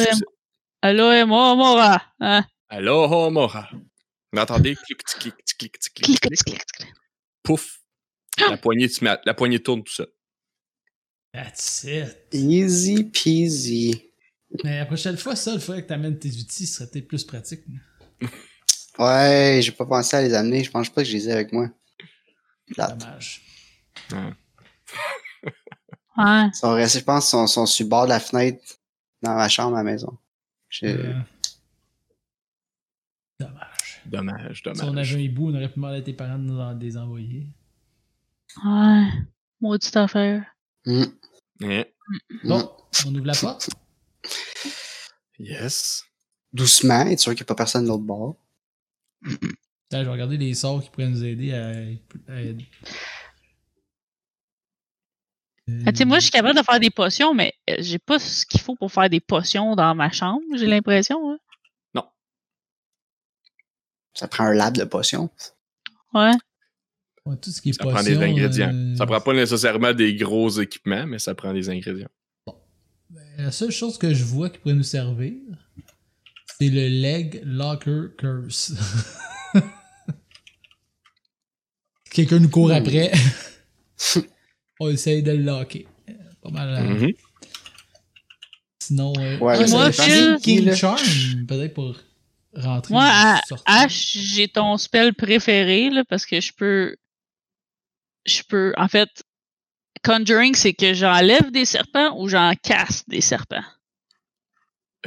Allô, 0.81 1.11
et 1.11 1.23
moi, 1.23 1.55
Mora. 1.55 2.01
Hein? 2.19 2.45
Aloha 2.69 3.29
Mora. 3.29 3.69
Vous 4.35 4.41
entendez? 4.41 4.75
Clic, 4.75 5.03
tic, 5.05 5.19
clic, 5.19 5.35
tic, 5.45 5.57
clic, 5.57 5.79
tic, 5.79 5.93
clic, 5.93 6.19
Clic, 6.19 6.39
clic. 6.43 6.65
clic. 6.75 6.93
Pouf. 7.43 7.79
La 8.49 8.57
poignée, 8.57 8.89
se 8.89 9.03
met- 9.03 9.17
la 9.25 9.33
poignée 9.33 9.61
tourne 9.63 9.81
tout 9.83 9.93
ça. 9.93 10.05
That's 11.33 11.83
it. 11.85 12.17
Easy 12.33 13.05
peasy. 13.05 14.11
Mais 14.63 14.79
la 14.79 14.85
prochaine 14.85 15.17
fois, 15.17 15.35
ça, 15.35 15.53
il 15.53 15.59
faudrait 15.59 15.83
que 15.83 15.87
t'amènes 15.87 16.19
tes 16.19 16.29
outils, 16.29 16.67
ce 16.67 16.75
serait 16.79 16.89
peut-être 16.89 17.07
plus 17.07 17.23
pratique. 17.23 17.61
Ouais, 18.97 19.59
j'ai 19.61 19.73
pas 19.73 19.85
pensé 19.85 20.15
à 20.15 20.21
les 20.21 20.33
amener. 20.33 20.63
Je 20.63 20.71
pense 20.71 20.89
pas 20.89 21.03
que 21.03 21.09
je 21.09 21.17
les 21.17 21.27
ai 21.27 21.33
avec 21.33 21.51
moi. 21.51 21.69
Plate. 22.67 22.97
Dommage. 22.97 23.41
Ouais. 24.13 25.51
Ils 26.17 26.51
sont 26.55 26.71
restés, 26.73 26.99
je 26.99 27.03
pense, 27.03 27.27
ils 27.27 27.29
sont, 27.31 27.45
sont 27.47 27.65
sur 27.65 27.83
le 27.83 27.89
bord 27.89 28.05
de 28.05 28.09
la 28.11 28.21
fenêtre 28.21 28.63
dans 29.21 29.35
ma 29.35 29.49
chambre 29.49 29.75
à 29.75 29.83
la 29.83 29.91
maison. 29.91 30.17
Je- 30.69 30.85
Euh, 30.85 31.13
Dommage. 33.37 33.74
Dommage, 34.07 34.61
Si 34.61 34.67
on 34.67 34.73
dommage. 34.87 35.13
avait 35.13 35.21
un 35.21 35.23
hibou, 35.23 35.49
on 35.49 35.55
aurait 35.55 35.67
pu 35.67 35.75
demander 35.75 35.97
à 35.97 36.01
tes 36.01 36.13
parents 36.13 36.37
de 36.37 36.43
nous 36.43 36.59
en 36.59 36.73
des 36.73 36.97
envoyer. 36.97 37.47
Ouais. 38.63 39.07
Maudite 39.61 39.97
affaire. 39.97 40.45
Hmm. 40.85 41.03
Hein? 41.63 41.83
Bon, 42.43 42.69
on 43.07 43.15
ouvre 43.15 43.25
la 43.25 43.33
porte. 43.33 43.69
Yes. 45.39 46.03
Doucement, 46.53 47.01
être 47.07 47.19
sûr 47.19 47.31
qu'il 47.33 47.39
n'y 47.39 47.43
a 47.43 47.45
pas 47.45 47.55
personne 47.55 47.83
de 47.83 47.87
l'autre 47.89 48.03
bord. 48.03 48.37
Putain, 49.23 49.99
je 49.99 50.05
vais 50.05 50.09
regarder 50.11 50.37
les 50.37 50.53
sorts 50.53 50.81
qui 50.83 50.89
pourraient 50.89 51.09
nous 51.09 51.23
aider 51.23 51.53
à. 51.53 51.69
à- 52.31 52.43
Ah, 55.87 55.91
tu 55.91 55.97
sais, 55.97 56.05
moi, 56.05 56.19
je 56.19 56.23
suis 56.25 56.31
capable 56.31 56.55
de 56.57 56.63
faire 56.63 56.79
des 56.79 56.91
potions, 56.91 57.33
mais 57.33 57.51
euh, 57.71 57.75
j'ai 57.79 57.97
pas 57.97 58.19
ce 58.19 58.45
qu'il 58.45 58.61
faut 58.61 58.75
pour 58.75 58.91
faire 58.91 59.09
des 59.09 59.19
potions 59.19 59.75
dans 59.75 59.95
ma 59.95 60.11
chambre, 60.11 60.43
j'ai 60.55 60.67
l'impression. 60.67 61.31
hein. 61.31 61.37
Ça 64.15 64.27
prend 64.27 64.45
un 64.45 64.53
lab 64.53 64.75
de 64.77 64.83
potions. 64.85 65.29
Ouais. 66.13 66.31
Ouais, 67.25 67.35
tout 67.41 67.51
ce 67.51 67.61
qui 67.61 67.69
est 67.69 67.73
Ça 67.73 67.83
prend 67.85 68.01
des 68.03 68.17
ingrédients. 68.17 68.71
euh, 68.73 68.95
Ça 68.95 69.05
prend 69.05 69.19
pas 69.21 69.33
nécessairement 69.33 69.93
des 69.93 70.15
gros 70.15 70.49
équipements, 70.49 71.05
mais 71.05 71.19
ça 71.19 71.35
prend 71.35 71.53
des 71.53 71.69
ingrédients. 71.69 72.09
La 73.37 73.51
seule 73.51 73.71
chose 73.71 73.97
que 73.97 74.13
je 74.13 74.23
vois 74.23 74.49
qui 74.49 74.59
pourrait 74.59 74.75
nous 74.75 74.83
servir, 74.83 75.33
C'est 76.59 76.69
le 76.69 76.87
Leg 76.87 77.41
Locker 77.45 78.15
Curse. 78.17 78.73
Quelqu'un 82.11 82.39
nous 82.39 82.49
court 82.49 82.71
après. 82.71 83.11
On 84.79 84.89
essaye 84.89 85.21
de 85.23 85.31
le 85.31 85.43
locker. 85.43 85.87
Pas 86.41 86.49
mal. 86.49 86.69
euh, 86.69 86.93
Mhm. 87.07 87.13
Sinon, 88.79 89.13
euh, 89.17 89.37
Ouais, 89.39 89.55
ah, 89.59 89.67
moi, 89.69 89.89
King 90.41 90.65
là. 90.65 90.75
Charm, 90.75 91.01
peut-être 91.47 91.73
pour 91.73 91.95
rentrer. 92.55 92.93
Moi, 92.93 93.05
à 93.05 93.41
sortir. 93.47 93.75
H, 93.75 94.17
j'ai 94.33 94.47
ton 94.47 94.77
spell 94.77 95.13
préféré, 95.13 95.89
là, 95.89 96.03
parce 96.07 96.25
que 96.25 96.39
je 96.39 96.51
peux. 96.53 96.95
Je 98.25 98.41
peux. 98.47 98.73
En 98.77 98.87
fait, 98.87 99.09
Conjuring, 100.05 100.53
c'est 100.53 100.73
que 100.73 100.93
j'enlève 100.93 101.51
des 101.51 101.65
serpents 101.65 102.15
ou 102.19 102.27
j'en 102.27 102.53
casse 102.61 103.07
des 103.07 103.21
serpents? 103.21 103.63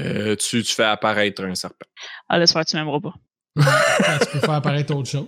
Euh, 0.01 0.35
tu, 0.37 0.63
tu 0.63 0.75
fais 0.75 0.85
apparaître 0.85 1.45
un 1.45 1.55
serpent. 1.55 1.87
Ah, 2.29 2.39
laisse 2.39 2.53
faire, 2.53 2.65
tu 2.65 2.77
m'aimeras 2.77 3.01
pas. 3.01 3.15
Tu 4.21 4.27
peux 4.33 4.41
faire 4.41 4.51
apparaître 4.51 4.95
autre 4.95 5.09
chose. 5.09 5.27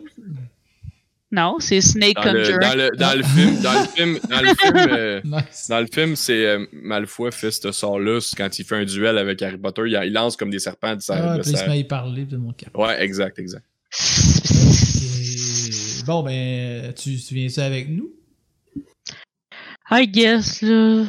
Non, 1.33 1.57
c'est 1.61 1.81
Snake 1.81 2.17
Dans 2.17 2.33
le, 2.33 2.59
dans 2.59 2.77
le, 2.77 2.97
dans 2.97 3.17
le 3.17 3.23
film, 3.23 3.61
dans 3.63 3.73
le 3.73 3.87
film, 3.87 4.19
dans 4.29 4.41
le 4.41 4.55
film, 4.55 4.77
euh, 4.77 5.21
Nice. 5.25 5.69
dans 5.69 5.79
le 5.79 5.87
film, 5.87 6.17
c'est 6.17 6.45
euh, 6.45 6.67
Malfoy 6.73 7.31
fait 7.31 7.53
ce 7.53 7.71
sort-là 7.71 8.19
quand 8.37 8.59
il 8.59 8.65
fait 8.65 8.75
un 8.75 8.85
duel 8.85 9.17
avec 9.17 9.41
Harry 9.43 9.57
Potter, 9.57 9.83
il, 9.87 10.01
il 10.05 10.13
lance 10.13 10.37
comme 10.37 10.51
des 10.51 10.59
serpents 10.59 10.97
de 10.97 11.01
sa. 11.01 11.15
Ah, 11.15 11.37
de 11.37 11.43
puis 11.43 11.53
il 11.53 11.57
se 11.57 11.65
met 11.67 11.73
à 11.73 11.77
y 11.77 11.85
parler 11.85 12.25
de 12.25 12.37
mon 12.37 12.53
cap. 12.53 12.77
Ouais, 12.77 13.01
exact, 13.01 13.39
exact. 13.39 13.65
Bon, 16.05 16.25
ben, 16.25 16.93
tu, 16.95 17.17
tu 17.17 17.35
viens 17.35 17.49
ça 17.49 17.65
avec 17.65 17.89
nous? 17.89 18.11
I 19.91 20.09
guess, 20.09 20.63
là. 20.63 21.05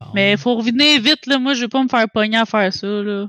Bon. 0.00 0.06
Mais 0.14 0.36
faut 0.36 0.56
revenir 0.56 1.00
vite, 1.00 1.26
là. 1.26 1.38
Moi, 1.38 1.54
je 1.54 1.60
vais 1.62 1.68
pas 1.68 1.82
me 1.82 1.88
faire 1.88 2.06
pogner 2.12 2.38
à 2.38 2.46
faire 2.46 2.72
ça, 2.72 2.86
là. 2.86 3.28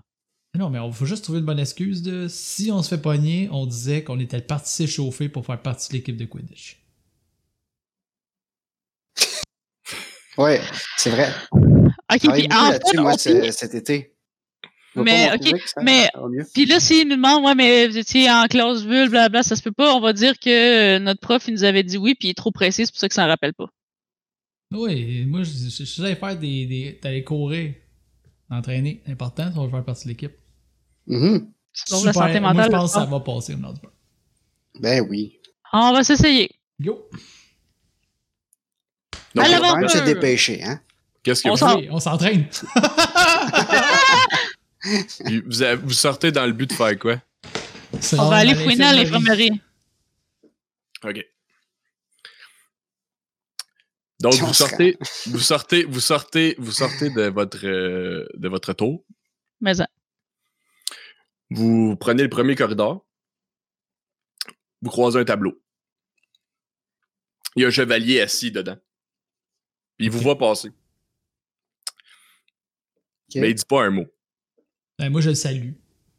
Non, 0.57 0.69
mais 0.69 0.79
on 0.79 0.91
faut 0.91 1.05
juste 1.05 1.23
trouver 1.23 1.39
une 1.39 1.45
bonne 1.45 1.59
excuse 1.59 2.01
de 2.01 2.27
si 2.27 2.71
on 2.71 2.81
se 2.81 2.89
fait 2.89 3.01
pogner, 3.01 3.47
on 3.51 3.65
disait 3.65 4.03
qu'on 4.03 4.19
était 4.19 4.41
parti 4.41 4.73
s'échauffer 4.73 5.29
pour 5.29 5.45
faire 5.45 5.61
partie 5.61 5.89
de 5.89 5.93
l'équipe 5.93 6.17
de 6.17 6.25
Quidditch. 6.25 6.81
Ouais, 10.37 10.61
c'est 10.97 11.09
vrai. 11.09 11.31
Ok, 11.51 12.19
Travaille 12.19 12.47
puis 12.47 12.57
en 12.57 12.69
là-dessus, 12.69 12.91
fait, 12.91 13.01
moi, 13.01 13.13
on 13.13 13.51
cet 13.51 13.73
été. 13.75 14.13
Mais, 14.95 15.31
ok, 15.33 15.59
ça- 15.65 15.81
mais-. 15.81 16.09
Puis 16.53 16.65
là, 16.65 16.79
s'il 16.79 17.07
nous 17.07 17.15
demande, 17.15 17.43
ouais, 17.45 17.55
mais 17.55 17.87
vous 17.87 17.97
étiez 17.97 18.31
en 18.31 18.45
classe 18.45 18.83
bulle, 18.83 19.09
blabla, 19.09 19.43
ça 19.43 19.55
se 19.55 19.61
peut 19.61 19.71
pas, 19.71 19.93
on 19.95 19.99
va 19.99 20.13
dire 20.13 20.39
que 20.39 20.95
euh, 20.95 20.99
notre 20.99 21.19
prof, 21.19 21.47
il 21.47 21.53
nous 21.53 21.63
avait 21.63 21.83
dit 21.83 21.97
oui, 21.97 22.15
puis 22.15 22.29
il 22.29 22.31
est 22.31 22.35
trop 22.35 22.51
pressé, 22.51 22.85
c'est 22.85 22.91
pour 22.91 22.99
ça 22.99 23.07
que 23.07 23.13
ça 23.13 23.25
en 23.25 23.27
rappelle 23.27 23.53
pas. 23.53 23.67
Oui, 24.71 25.25
moi, 25.25 25.43
je, 25.43 25.51
je, 25.51 25.69
je 25.69 25.85
savais 25.85 26.15
faire 26.15 26.37
des, 26.37 26.65
des. 26.65 26.99
D'aller 27.01 27.23
courir, 27.23 27.73
entraîner, 28.49 29.01
important, 29.07 29.51
ça 29.53 29.59
va 29.61 29.69
faire 29.69 29.85
partie 29.85 30.05
de 30.05 30.09
l'équipe. 30.09 30.33
Mhm. 31.07 31.51
Donc, 31.89 32.05
la 32.05 32.13
santé 32.13 32.39
moi, 32.39 32.53
mentale. 32.53 32.71
je 32.71 32.77
pense 32.77 32.93
que 32.93 32.99
ça 32.99 33.05
va 33.05 33.19
passer 33.19 33.53
au 33.53 33.57
Nord 33.57 33.75
Ben 34.79 35.05
oui. 35.09 35.39
On 35.73 35.91
va 35.93 36.03
s'essayer. 36.03 36.49
Go! 36.79 37.09
Donc, 39.35 39.45
On 39.47 39.59
va 39.59 39.75
même 39.75 39.89
se 39.89 39.97
dépêcher, 39.99 40.63
hein. 40.63 40.79
Qu'est-ce 41.23 41.43
que 41.43 41.49
On 41.49 41.95
on 41.95 41.99
s'entraîne! 41.99 42.47
vous, 45.25 45.41
vous 45.83 45.93
sortez 45.93 46.31
dans 46.31 46.45
le 46.45 46.53
but 46.53 46.69
de 46.69 46.75
faire 46.75 46.97
quoi? 46.97 47.21
On 48.17 48.29
va 48.29 48.37
aller 48.37 48.55
fouiner 48.55 48.85
à 48.85 48.93
l'infirmerie. 48.93 49.61
OK. 51.03 51.25
Donc, 54.19 54.33
On 54.41 54.47
vous 54.47 54.53
sortez, 54.53 54.97
vous 55.27 55.39
sortez, 55.39 55.83
vous 55.83 55.99
sortez, 55.99 56.55
vous 56.57 56.71
sortez 56.71 57.09
de 57.11 57.29
votre, 57.29 57.63
euh, 57.65 58.27
de 58.33 58.49
votre 58.49 58.73
tour. 58.73 59.03
Mais 59.61 59.75
ça. 59.75 59.87
Vous 61.49 61.95
prenez 61.95 62.23
le 62.23 62.29
premier 62.29 62.55
corridor. 62.55 63.05
Vous 64.81 64.89
croisez 64.89 65.19
un 65.19 65.25
tableau. 65.25 65.61
Il 67.55 67.61
y 67.61 67.65
a 67.65 67.69
un 67.69 67.71
chevalier 67.71 68.21
assis 68.21 68.51
dedans. 68.51 68.77
Puis 69.97 70.07
il 70.07 70.11
vous 70.11 70.19
voit 70.19 70.37
passer. 70.37 70.69
Mais 73.35 73.49
il 73.49 73.55
dit 73.55 73.65
pas 73.65 73.83
un 73.83 73.89
mot. 73.89 74.05
Ben, 74.99 75.09
moi, 75.11 75.21
je 75.21 75.29
le 75.29 75.35
salue. 75.35 75.71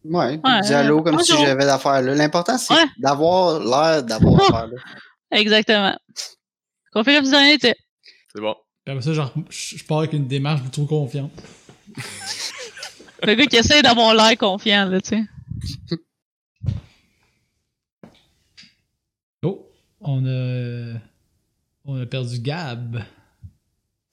Ouais, 0.04 0.40
Ouais, 0.42 0.60
dis 0.62 0.72
allô 0.74 1.02
comme 1.02 1.18
si 1.20 1.32
j'avais 1.36 1.64
d'affaires 1.64 2.02
là. 2.02 2.14
L'important, 2.14 2.56
c'est 2.58 2.72
Ouais. 2.74 2.84
d'avoir 2.98 3.60
l'air 3.60 4.02
d'avoir 4.04 4.40
affaire 4.42 4.66
là. 4.68 4.76
Exactement. 5.32 5.98
Qu'on 6.92 7.04
fait 7.04 7.16
comme 7.16 7.24
si 7.24 7.34
rien 7.36 7.52
n'était. 7.52 7.74
C'est 8.32 8.40
bon. 8.40 8.54
Après 8.86 9.02
ça, 9.02 9.12
genre, 9.12 9.32
je 9.50 9.76
je 9.76 9.84
pars 9.84 9.98
avec 9.98 10.12
une 10.14 10.26
démarche 10.26 10.60
trop 10.70 10.86
confiante. 10.86 11.32
Le 13.26 13.34
gars 13.34 13.46
qui 13.46 13.56
essaie 13.56 13.82
d'avoir 13.82 14.14
l'air 14.14 14.36
confiant, 14.38 14.86
là, 14.88 15.00
tu 15.00 15.08
sais. 15.10 15.96
Oh! 19.42 19.70
On 20.00 20.24
a. 20.26 20.98
On 21.84 22.00
a 22.00 22.06
perdu 22.06 22.38
Gab. 22.40 22.96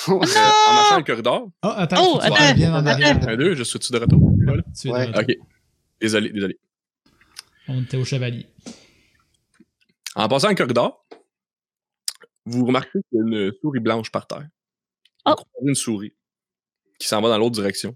Euh, 0.08 0.12
en 0.14 0.18
marchant 0.20 0.98
le 0.98 1.04
corridor, 1.04 1.50
Oh, 1.64 1.68
attends, 1.76 1.96
Oh, 2.00 2.20
tu 2.20 2.26
attends, 2.28 2.50
reviennes 2.50 2.74
en 2.74 2.86
arrière. 2.86 3.18
un, 3.28 3.36
deux, 3.38 3.56
je 3.56 3.64
suis-tu 3.64 3.92
de 3.92 3.98
retour? 3.98 4.20
Voilà. 4.46 4.62
Tu 4.80 4.88
es 4.88 4.92
de 4.92 4.96
Ouais. 4.96 5.06
retour. 5.08 5.22
OK. 5.24 5.36
Désolé, 6.00 6.30
désolé. 6.32 6.60
On 7.68 7.82
était 7.82 7.98
au 7.98 8.06
chevalier. 8.06 8.46
En 10.16 10.28
passant 10.28 10.50
le 10.50 10.56
corridor, 10.56 11.04
vous 12.46 12.66
remarquez 12.68 13.00
qu'il 13.10 13.18
y 13.18 13.22
a 13.22 13.24
une 13.48 13.52
souris 13.62 13.80
blanche 13.80 14.12
par 14.12 14.28
terre. 14.28 14.48
Oh. 15.26 15.34
une 15.64 15.74
souris 15.74 16.14
qui 17.00 17.08
s'en 17.08 17.20
va 17.20 17.30
dans 17.30 17.40
l'autre 17.40 17.56
direction. 17.56 17.96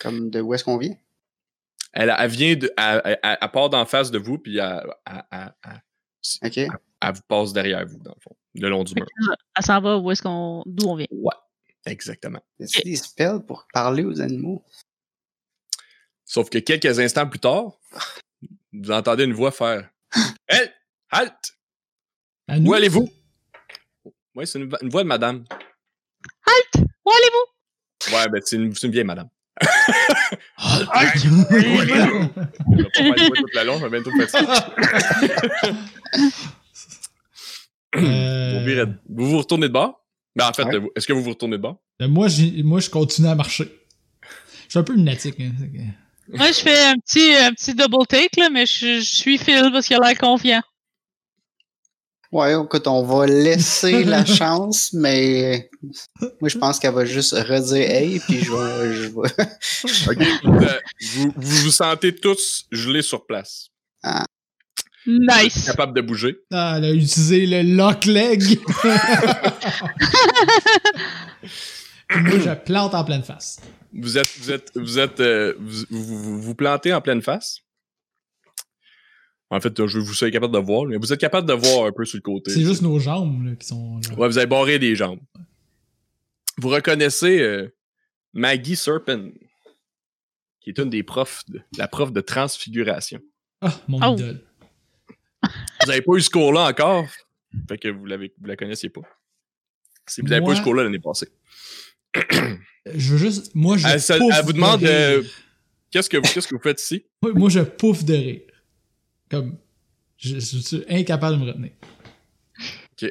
Comme 0.00 0.30
de 0.30 0.40
où 0.40 0.54
est-ce 0.54 0.64
qu'on 0.64 0.78
vient? 0.78 0.94
Elle, 1.92 2.14
elle 2.18 2.30
vient 2.30 2.56
de. 2.56 2.72
Elle, 2.76 3.18
elle- 3.22 3.50
part 3.52 3.70
d'en 3.70 3.86
face 3.86 4.10
de 4.10 4.18
vous, 4.18 4.38
puis 4.38 4.58
elle, 4.58 4.82
elle- 5.06 5.24
elle- 5.30 5.54
elle- 5.64 6.48
OK. 6.48 6.56
elle 6.58 7.12
vous 7.14 7.22
passe 7.28 7.52
derrière 7.52 7.86
vous, 7.86 7.98
dans 7.98 8.14
le 8.14 8.20
fond, 8.20 8.34
le 8.54 8.68
long 8.68 8.82
du 8.82 8.94
mur. 8.94 9.06
Elle 9.56 9.64
s'en 9.64 9.80
va 9.80 9.98
où 9.98 10.10
est-ce 10.10 10.22
qu'on. 10.22 10.62
d'où 10.66 10.88
on 10.88 10.96
vient. 10.96 11.06
Exactement. 11.86 12.40
Y 12.58 12.64
a 12.78 12.82
des 12.82 12.96
spells 12.96 13.44
pour 13.46 13.66
parler 13.72 14.04
aux 14.04 14.20
animaux? 14.20 14.64
Sauf 16.24 16.48
que 16.50 16.58
quelques 16.58 16.98
instants 16.98 17.28
plus 17.28 17.38
tard, 17.38 17.78
vous 18.72 18.90
entendez 18.90 19.24
une 19.24 19.34
voix 19.34 19.50
faire 19.52 19.88
Hey! 20.48 20.70
Halt! 21.10 21.34
Où 22.48 22.72
allez-vous? 22.74 23.08
Oui, 24.34 24.46
c'est 24.46 24.58
une, 24.58 24.74
une 24.82 24.88
voix 24.88 25.02
de 25.02 25.08
madame. 25.08 25.44
Où 27.04 27.10
allez-vous? 27.10 28.14
Ouais, 28.16 28.28
ben 28.30 28.40
c'est 28.44 28.56
une, 28.56 28.74
c'est 28.74 28.86
une 28.86 28.92
vieille 28.92 29.04
madame. 29.04 29.28
Toute 33.34 33.54
la 33.54 33.64
longue, 33.64 33.80
je 33.80 33.86
vais 33.86 34.28
ça. 34.28 34.74
Euh, 37.96 38.86
Vous, 39.08 39.30
vous 39.30 39.38
retournez 39.38 39.68
de 39.68 39.72
bord? 39.72 40.04
Ben, 40.36 40.48
en 40.48 40.52
fait, 40.52 40.64
Ouais. 40.64 40.80
est-ce 40.96 41.06
que 41.06 41.12
vous 41.12 41.22
vous 41.22 41.30
retournez 41.30 41.56
de 41.56 41.62
bord? 41.62 41.76
ben, 42.00 42.08
moi, 42.08 42.26
moi, 42.64 42.80
je 42.80 42.90
continue 42.90 43.28
à 43.28 43.34
marcher. 43.36 43.70
Je 44.64 44.70
suis 44.70 44.78
un 44.78 44.82
peu 44.82 44.94
lunatique. 44.94 45.36
Hein, 45.40 45.52
Moi, 46.28 46.48
je 46.48 46.60
fais 46.60 46.86
un 46.86 46.94
petit, 46.94 47.34
un 47.36 47.52
petit 47.52 47.74
double 47.74 48.06
take, 48.08 48.40
là, 48.40 48.50
mais 48.50 48.66
je, 48.66 48.98
je 48.98 49.14
suis 49.14 49.38
Phil 49.38 49.70
parce 49.72 49.86
qu'il 49.86 49.96
a 49.96 50.00
l'air 50.00 50.18
confiant. 50.18 50.62
Ouais, 52.34 52.52
écoute, 52.60 52.86
on 52.88 53.04
va 53.04 53.26
laisser 53.26 54.02
la 54.02 54.24
chance, 54.38 54.92
mais 54.92 55.70
moi, 56.40 56.48
je 56.48 56.58
pense 56.58 56.80
qu'elle 56.80 56.92
va 56.92 57.04
juste 57.04 57.32
redire 57.32 57.88
hey, 57.88 58.18
puis 58.18 58.40
je 58.42 58.50
vais. 58.50 58.94
Je 58.94 59.02
vais... 59.08 59.30
Ok. 60.10 60.18
vous, 60.42 60.64
euh, 60.64 60.78
vous, 61.12 61.32
vous 61.36 61.56
vous 61.64 61.70
sentez 61.70 62.12
tous 62.14 62.64
gelés 62.72 63.02
sur 63.02 63.24
place. 63.24 63.68
Nice. 65.06 65.66
Capable 65.66 65.94
de 65.94 66.00
bouger. 66.00 66.38
Ah, 66.52 66.74
elle 66.78 66.84
a 66.86 66.90
utilisé 66.92 67.46
le 67.46 67.62
lock 67.76 68.04
leg. 68.06 68.42
Moi, 72.16 72.38
je 72.38 72.54
plante 72.64 72.94
en 72.94 73.04
pleine 73.04 73.22
face. 73.22 73.58
Vous 73.92 74.18
êtes, 74.18 74.28
vous 74.38 74.50
êtes, 74.50 74.70
vous 74.74 74.98
êtes, 74.98 75.20
euh, 75.20 75.54
vous, 75.60 75.84
vous- 75.90 76.40
vous 76.42 76.54
plantez 76.54 76.92
en 76.92 77.00
pleine 77.00 77.22
face? 77.22 77.58
En 79.54 79.60
fait, 79.60 79.86
je 79.86 79.98
vous 80.00 80.14
soyez 80.14 80.32
capable 80.32 80.52
de 80.52 80.58
voir, 80.58 80.84
mais 80.86 80.96
vous 80.96 81.12
êtes 81.12 81.20
capable 81.20 81.46
de 81.48 81.52
voir 81.52 81.86
un 81.86 81.92
peu 81.92 82.04
sur 82.04 82.16
le 82.16 82.22
côté. 82.22 82.50
C'est 82.50 82.62
juste 82.64 82.82
nos 82.82 82.98
jambes 82.98 83.44
là, 83.46 83.54
qui 83.54 83.68
sont 83.68 84.00
là. 84.00 84.14
Ouais, 84.16 84.26
vous 84.26 84.36
avez 84.36 84.48
barré 84.48 84.80
des 84.80 84.96
jambes. 84.96 85.20
Vous 86.58 86.70
reconnaissez 86.70 87.38
euh, 87.40 87.72
Maggie 88.32 88.74
Serpent, 88.74 89.30
qui 90.60 90.70
est 90.70 90.78
une 90.78 90.90
des 90.90 91.04
profs, 91.04 91.44
de, 91.48 91.60
la 91.78 91.86
prof 91.86 92.12
de 92.12 92.20
transfiguration. 92.20 93.20
Ah, 93.60 93.72
mon 93.86 94.00
Oh. 94.02 94.14
idole. 94.16 94.40
Vous 95.42 95.86
n'avez 95.86 96.02
pas 96.02 96.14
eu 96.14 96.20
ce 96.20 96.30
cours-là 96.30 96.66
encore, 96.68 97.06
fait 97.68 97.78
que 97.78 97.88
vous, 97.88 98.06
l'avez, 98.06 98.32
vous 98.40 98.46
la 98.48 98.56
connaissiez 98.56 98.88
pas. 98.88 99.02
Si 100.06 100.20
vous 100.20 100.26
n'avez 100.26 100.44
pas 100.44 100.52
eu 100.52 100.56
ce 100.56 100.62
cours-là 100.62 100.82
l'année 100.82 100.98
passée. 100.98 101.28
Je 102.94 103.12
veux 103.12 103.18
juste. 103.18 103.54
Moi, 103.54 103.76
je. 103.78 103.86
Elle, 103.86 104.32
elle 104.32 104.44
vous 104.44 104.52
de 104.52 104.56
demande 104.56 104.82
euh, 104.84 105.22
qu'est-ce, 105.90 106.10
que 106.10 106.16
vous, 106.16 106.22
qu'est-ce 106.24 106.46
que 106.48 106.54
vous 106.54 106.60
faites 106.60 106.82
ici? 106.82 107.06
Moi, 107.22 107.32
moi, 107.34 107.48
je 107.48 107.60
pouffe 107.60 108.04
de 108.04 108.12
rire. 108.14 108.40
Comme. 109.34 109.56
Je, 110.16 110.34
je 110.34 110.58
suis 110.58 110.84
incapable 110.88 111.36
de 111.38 111.42
me 111.44 111.46
retenir. 111.48 111.70
Ok. 112.92 113.10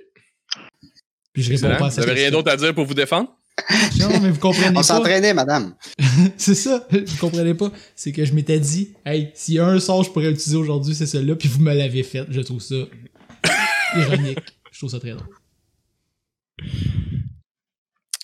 Puis 1.33 1.43
je 1.43 1.49
réponds 1.51 1.67
Excellent. 1.67 1.77
pas 1.79 1.85
à 1.85 1.89
Vous 1.89 1.99
n'avez 1.99 2.13
rien 2.21 2.31
d'autre 2.31 2.51
à 2.51 2.57
dire 2.57 2.73
pour 2.73 2.85
vous 2.85 2.93
défendre? 2.93 3.35
Non, 3.99 4.19
mais 4.19 4.31
vous 4.31 4.39
comprenez 4.39 4.69
On 4.69 4.73
pas. 4.73 4.83
s'entraînait, 4.83 5.33
madame. 5.33 5.75
c'est 6.37 6.55
ça, 6.55 6.87
vous 6.91 7.17
comprenez 7.19 7.53
pas. 7.53 7.71
C'est 7.95 8.11
que 8.11 8.25
je 8.25 8.33
m'étais 8.33 8.59
dit, 8.59 8.93
hey, 9.05 9.31
s'il 9.35 9.53
y 9.55 9.59
a 9.59 9.67
un 9.67 9.79
sort 9.79 10.01
que 10.01 10.07
je 10.07 10.11
pourrais 10.11 10.31
utiliser 10.31 10.57
aujourd'hui, 10.57 10.95
c'est 10.95 11.05
celui-là, 11.05 11.35
puis 11.35 11.47
vous 11.47 11.61
me 11.61 11.71
l'avez 11.73 12.01
fait. 12.03 12.25
Je 12.29 12.41
trouve 12.41 12.61
ça 12.61 12.75
ironique. 13.95 14.39
Je 14.71 14.79
trouve 14.79 14.89
ça 14.89 14.99
très 14.99 15.11
drôle. 15.11 15.27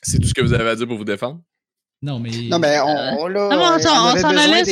C'est 0.02 0.20
tout 0.20 0.28
ce 0.28 0.34
que 0.34 0.42
vous 0.42 0.54
avez 0.54 0.70
à 0.72 0.76
dire 0.76 0.88
pour 0.88 0.98
vous 0.98 1.06
défendre? 1.06 1.42
Non, 2.02 2.18
mais. 2.20 2.32
Non, 2.50 2.60
mais 2.60 2.80
on, 2.80 3.22
on, 3.24 3.28
là, 3.28 3.50
Ah, 3.52 3.56
mais 3.58 3.58
on 3.58 3.80
s'en- 3.80 4.06
allait, 4.08 4.64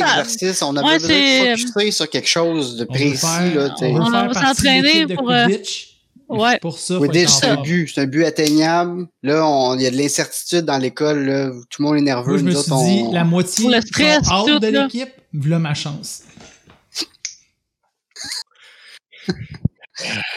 ça- 0.54 0.66
on 0.66 0.76
avait 0.76 0.86
Ouais, 0.86 0.98
besoin 0.98 1.08
de 1.54 1.60
focuser 1.60 1.90
sur 1.90 2.08
quelque 2.08 2.28
chose 2.28 2.76
de 2.76 2.84
on 2.88 2.92
précis, 2.92 3.16
faire- 3.18 3.54
là, 3.54 3.74
on 3.82 3.96
On 4.00 4.32
s'entraîner 4.32 5.06
pour, 5.14 5.30
euh, 5.30 5.44
Quidditch. 5.46 5.88
Ouais. 6.30 6.58
Pour 6.60 6.78
ça, 6.78 6.96
Quidditch, 6.96 7.28
c'est 7.28 7.46
un 7.46 7.60
but, 7.60 7.90
c'est 7.94 8.00
un 8.00 8.06
but 8.06 8.24
atteignable. 8.24 9.06
Là, 9.22 9.46
on- 9.46 9.74
il 9.76 9.82
y 9.82 9.86
a 9.86 9.90
de 9.90 9.96
l'incertitude 9.96 10.64
dans 10.64 10.78
l'école, 10.78 11.26
là. 11.26 11.50
Tout 11.68 11.82
le 11.82 11.88
monde 11.88 11.96
est 11.98 12.02
nerveux. 12.02 12.30
Moi, 12.30 12.38
je 12.38 12.44
me 12.44 12.52
nous 12.52 12.62
suis 12.62 12.72
autres, 12.72 12.84
dit, 12.84 13.02
on- 13.06 13.12
la 13.12 13.24
moitié 13.24 13.62
Pour 13.64 13.72
le 13.72 13.80
stress, 13.82 14.26
tout, 14.46 14.58
de 14.58 14.66
là. 14.68 14.84
l'équipe, 14.84 15.10
voilà 15.34 15.58
ma 15.58 15.74
chance. 15.74 16.22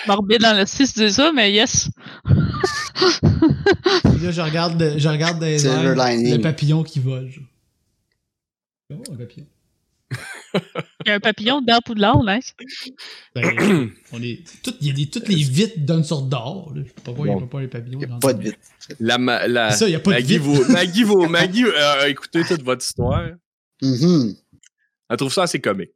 Morbide 0.08 0.42
dans 0.42 0.58
le 0.58 0.66
6 0.66 0.96
de 0.96 1.08
ça, 1.08 1.32
mais 1.34 1.52
yes. 1.54 1.90
Puis 3.02 4.20
là, 4.24 4.32
je 4.32 4.42
regarde, 4.42 4.80
le- 4.82 4.98
je 5.00 5.08
regarde 5.10 5.40
dans 5.40 5.46
les 5.46 5.66
airs 5.66 5.96
lining. 5.96 6.36
le 6.36 6.42
papillon 6.42 6.84
qui 6.84 7.00
vole. 7.00 7.30
Oh, 8.94 9.02
un 9.12 9.16
papillon. 9.16 9.46
Il 10.14 11.08
y 11.08 11.10
a 11.12 11.16
un 11.16 11.20
papillon 11.22 11.62
dedans 11.62 11.80
Poudlard, 11.86 12.22
nice. 12.26 12.54
Ben, 13.34 13.90
on 14.12 14.22
est, 14.22 14.44
tout, 14.62 14.74
il 14.82 14.88
y 14.88 14.90
a 14.90 14.94
des, 14.94 15.10
toutes 15.10 15.30
les 15.30 15.36
vitres 15.42 15.76
donnent 15.80 16.04
sur 16.04 16.22
d'or. 16.24 16.74
là. 16.76 16.82
Je 16.84 16.88
sais 16.90 16.94
pas 16.96 17.02
pourquoi 17.06 17.28
il 17.28 17.30
n'y 17.34 17.40
Bon. 17.40 17.46
a 17.46 17.50
pas 17.50 17.62
les 17.62 17.68
papillons. 17.70 17.94
Il 17.94 17.98
n'y 18.00 18.04
a 18.04 18.08
dans 18.08 18.20
pas 18.20 18.34
le- 18.34 18.38
de 18.40 18.44
vite. 18.44 18.60
La, 19.00 19.18
la, 19.48 19.72
ça, 19.72 19.88
il 19.88 19.92
y 19.92 19.96
a 19.96 20.00
pas 20.02 20.12
de 20.12 20.16
Maggie, 20.18 20.34
vite. 20.38 20.42
vaut, 20.42 20.66
Maggie, 20.70 21.04
vaut, 21.04 21.28
Maggie 21.30 21.64
euh, 21.64 22.02
a 22.02 22.10
écouté 22.10 22.44
toute 22.44 22.62
votre 22.64 22.84
histoire. 22.84 23.30
Mhm. 23.82 24.36
Elle 25.10 25.18
trouve 25.18 25.32
ça 25.34 25.44
assez 25.44 25.62
comique. 25.62 25.92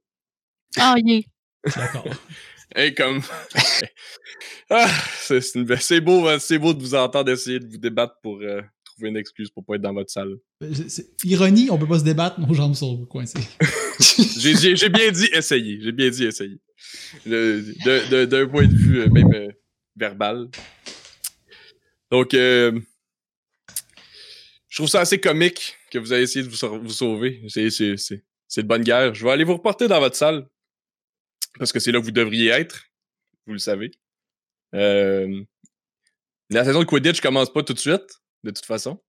Ah, 0.78 0.96
yeah. 1.04 1.22
D'accord. 1.76 2.06
Et 2.76 2.94
comme. 2.94 3.22
ah, 4.70 4.88
c'est 5.20 5.56
une- 5.56 5.66
beau, 6.02 6.28
hein, 6.28 6.38
c'est 6.40 6.58
beau 6.60 6.74
de 6.74 6.82
vous 6.82 6.96
entendre 6.96 7.32
essayer 7.32 7.60
de 7.60 7.68
vous 7.68 7.78
débattre 7.78 8.16
pour 8.24 8.40
euh, 8.42 8.62
trouver 8.84 9.10
une 9.10 9.18
excuse 9.18 9.50
pour 9.50 9.66
pas 9.66 9.76
être 9.76 9.82
dans 9.82 9.94
votre 9.94 10.10
salle. 10.12 10.36
C'est- 10.62 10.90
c'est- 10.90 11.08
Ironie, 11.26 11.68
on 11.70 11.78
peut 11.78 11.88
pas 11.88 12.00
se 12.00 12.04
débattre, 12.04 12.40
nos 12.40 12.54
jambes 12.54 12.74
sont 12.76 13.06
coincées. 13.06 13.40
J'ai 14.00 14.90
bien 14.90 15.12
dit 15.12 15.30
essayer. 15.34 15.80
J'ai 15.82 15.92
bien 15.92 16.10
dit 16.10 16.26
essayer. 16.26 16.60
D'un 17.26 18.48
point 18.48 18.68
de 18.68 18.76
vue 18.76 19.02
euh, 19.02 19.10
même 19.10 19.34
euh, 19.34 19.50
verbal. 19.96 20.48
Donc, 22.12 22.34
euh, 22.34 22.80
je 24.70 24.78
trouve 24.78 24.90
ça 24.90 25.02
assez 25.02 25.20
comique 25.20 25.78
que 25.92 25.98
vous 26.00 26.14
ayez 26.14 26.24
essayé 26.24 26.44
de 26.44 26.50
vous, 26.50 26.56
sau- 26.58 26.80
vous 26.80 26.90
sauver. 26.90 27.42
C'est- 27.48 27.70
c'est 27.70 28.62
de 28.64 28.68
bonne 28.68 28.84
guerre. 28.84 29.14
Je 29.14 29.24
vais 29.24 29.32
aller 29.32 29.44
vous 29.44 29.54
reporter 29.54 29.88
dans 29.88 30.00
votre 30.00 30.16
salle. 30.16 30.46
Parce 31.58 31.72
que 31.72 31.80
c'est 31.80 31.92
là 31.92 32.00
que 32.00 32.06
vous 32.06 32.12
devriez 32.12 32.50
être. 32.50 32.86
Vous 33.48 33.54
le 33.54 33.60
savez. 33.60 33.92
Euh, 34.74 35.44
la 36.50 36.64
saison 36.66 36.80
de 36.80 36.86
Quidditch 36.86 37.22
commence 37.22 37.52
pas 37.52 37.64
tout 37.64 37.74
de 37.74 37.80
suite, 37.80 38.20
de 38.44 38.52
toute 38.52 38.66
façon. 38.66 39.02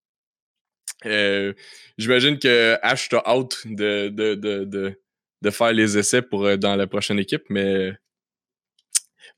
Euh, 1.04 1.52
J'imagine 1.98 2.38
que 2.38 2.78
Ash 2.82 3.08
t'a 3.08 3.22
out 3.34 3.58
de, 3.66 4.08
de, 4.08 4.34
de, 4.34 4.64
de, 4.64 5.00
de 5.42 5.50
faire 5.50 5.72
les 5.72 5.98
essais 5.98 6.22
pour 6.22 6.46
euh, 6.46 6.56
dans 6.56 6.76
la 6.76 6.86
prochaine 6.86 7.18
équipe, 7.18 7.44
mais 7.50 7.92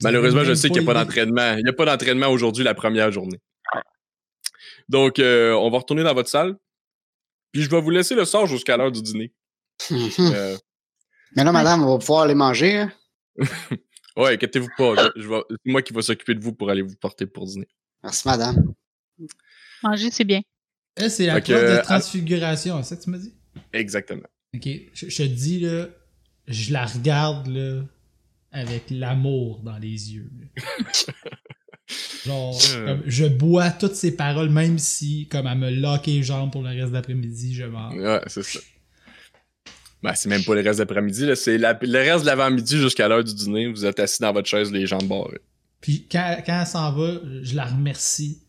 malheureusement, 0.02 0.44
je 0.44 0.54
sais 0.54 0.68
qu'il 0.68 0.82
n'y 0.82 0.88
a 0.88 0.92
pas 0.92 1.04
d'entraînement. 1.04 1.54
Il 1.56 1.64
n'y 1.64 1.70
a 1.70 1.72
pas 1.72 1.84
d'entraînement 1.86 2.28
aujourd'hui 2.28 2.64
la 2.64 2.74
première 2.74 3.10
journée. 3.10 3.40
Donc, 4.88 5.18
euh, 5.18 5.52
on 5.52 5.70
va 5.70 5.78
retourner 5.78 6.02
dans 6.02 6.14
votre 6.14 6.28
salle. 6.30 6.56
Puis 7.52 7.62
je 7.62 7.70
vais 7.70 7.80
vous 7.80 7.90
laisser 7.90 8.14
le 8.14 8.24
sort 8.24 8.46
jusqu'à 8.46 8.76
l'heure 8.76 8.92
du 8.92 9.02
dîner. 9.02 9.32
Euh, 10.20 10.56
Mais 11.36 11.44
là, 11.44 11.52
madame, 11.52 11.82
on 11.84 11.92
va 11.92 11.98
pouvoir 11.98 12.22
aller 12.22 12.34
manger. 12.34 12.76
hein? 12.78 12.92
ouais, 14.16 14.34
inquiétez-vous 14.34 14.68
pas. 14.76 14.94
je- 15.16 15.22
je 15.22 15.28
vais- 15.28 15.42
C'est 15.48 15.70
moi 15.72 15.82
qui 15.82 15.92
vais 15.92 16.02
s'occuper 16.02 16.34
de 16.34 16.40
vous 16.40 16.52
pour 16.52 16.70
aller 16.70 16.82
vous 16.82 16.96
porter 16.96 17.26
pour 17.26 17.46
dîner. 17.46 17.68
Merci, 18.02 18.26
madame. 18.28 18.72
Manger, 19.82 20.10
c'est 20.10 20.24
bien. 20.24 20.42
Eh, 21.00 21.08
c'est 21.08 21.26
la 21.26 21.34
Fait 21.36 21.42
que, 21.42 21.52
de 21.52 21.56
euh, 21.58 21.82
transfiguration, 21.82 22.82
c'est 22.82 22.90
ça 22.90 22.96
que 22.96 23.02
tu 23.04 23.10
m'as 23.10 23.18
dit? 23.18 23.32
Exactement. 23.72 24.26
Ok, 24.54 24.68
je, 24.94 25.08
je 25.08 25.16
te 25.16 25.22
dis, 25.28 25.60
là, 25.60 25.86
je 26.46 26.72
la 26.72 26.86
regarde, 26.86 27.46
là, 27.48 27.82
avec 28.50 28.84
l'amour 28.90 29.60
dans 29.62 29.78
les 29.78 30.14
yeux. 30.14 30.30
là. 30.56 30.62
Genre, 32.26 32.58
Euh. 32.74 32.86
comme, 32.86 33.02
je 33.06 33.24
bois 33.26 33.70
toutes 33.70 33.94
ces 33.94 34.14
paroles, 34.14 34.50
même 34.50 34.78
si, 34.78 35.26
comme 35.28 35.46
elle 35.46 35.58
me 35.58 35.70
lock 35.70 36.06
les 36.06 36.22
jambes 36.22 36.52
pour 36.52 36.62
le 36.62 36.68
reste 36.70 36.92
d'après-midi, 36.92 37.54
je 37.54 37.64
m'en. 37.64 37.90
Ouais, 37.92 38.20
c'est 38.26 38.42
ça. 38.42 38.58
Ben, 40.02 40.14
c'est 40.14 40.28
même 40.28 40.44
pas 40.44 40.54
le 40.54 40.60
reste 40.60 40.78
d'après-midi, 40.78 41.26
là. 41.26 41.34
C'est 41.36 41.58
la- 41.58 41.78
le 41.80 41.98
reste 41.98 42.20
de 42.22 42.26
l'avant-midi 42.26 42.78
jusqu'à 42.78 43.08
l'heure 43.08 43.24
du 43.24 43.34
dîner. 43.34 43.66
Vous 43.66 43.84
êtes 43.84 43.98
assis 43.98 44.20
dans 44.22 44.32
votre 44.32 44.48
chaise, 44.48 44.70
les 44.70 44.86
jambes 44.86 45.08
barrées. 45.08 45.40
Puis 45.80 46.06
quand, 46.10 46.40
quand 46.46 46.60
elle 46.60 46.66
s'en 46.66 46.92
va, 46.92 47.20
je 47.42 47.54
la 47.56 47.64
remercie 47.64 48.42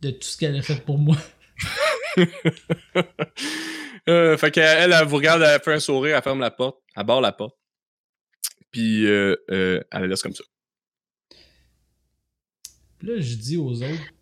de 0.00 0.10
tout 0.10 0.22
ce 0.28 0.36
qu'elle 0.36 0.56
a 0.56 0.62
fait 0.62 0.84
pour 0.84 0.98
moi. 0.98 1.16
Euh, 4.08 4.38
fait 4.38 4.50
qu'elle, 4.50 4.90
elle, 4.90 5.04
vous 5.06 5.16
regarde, 5.16 5.42
elle 5.42 5.60
fait 5.60 5.74
un 5.74 5.80
sourire, 5.80 6.16
elle 6.16 6.22
ferme 6.22 6.40
la 6.40 6.50
porte, 6.50 6.78
elle 6.96 7.04
barre 7.04 7.20
la 7.20 7.30
porte. 7.30 7.54
Puis 8.70 9.06
euh, 9.06 9.36
euh, 9.50 9.82
elle 9.90 10.00
la 10.02 10.06
laisse 10.06 10.22
comme 10.22 10.32
ça. 10.34 10.44
Puis 12.98 13.08
là, 13.08 13.14
je 13.20 13.34
dis 13.34 13.58
aux 13.58 13.74
autres, 13.82 14.12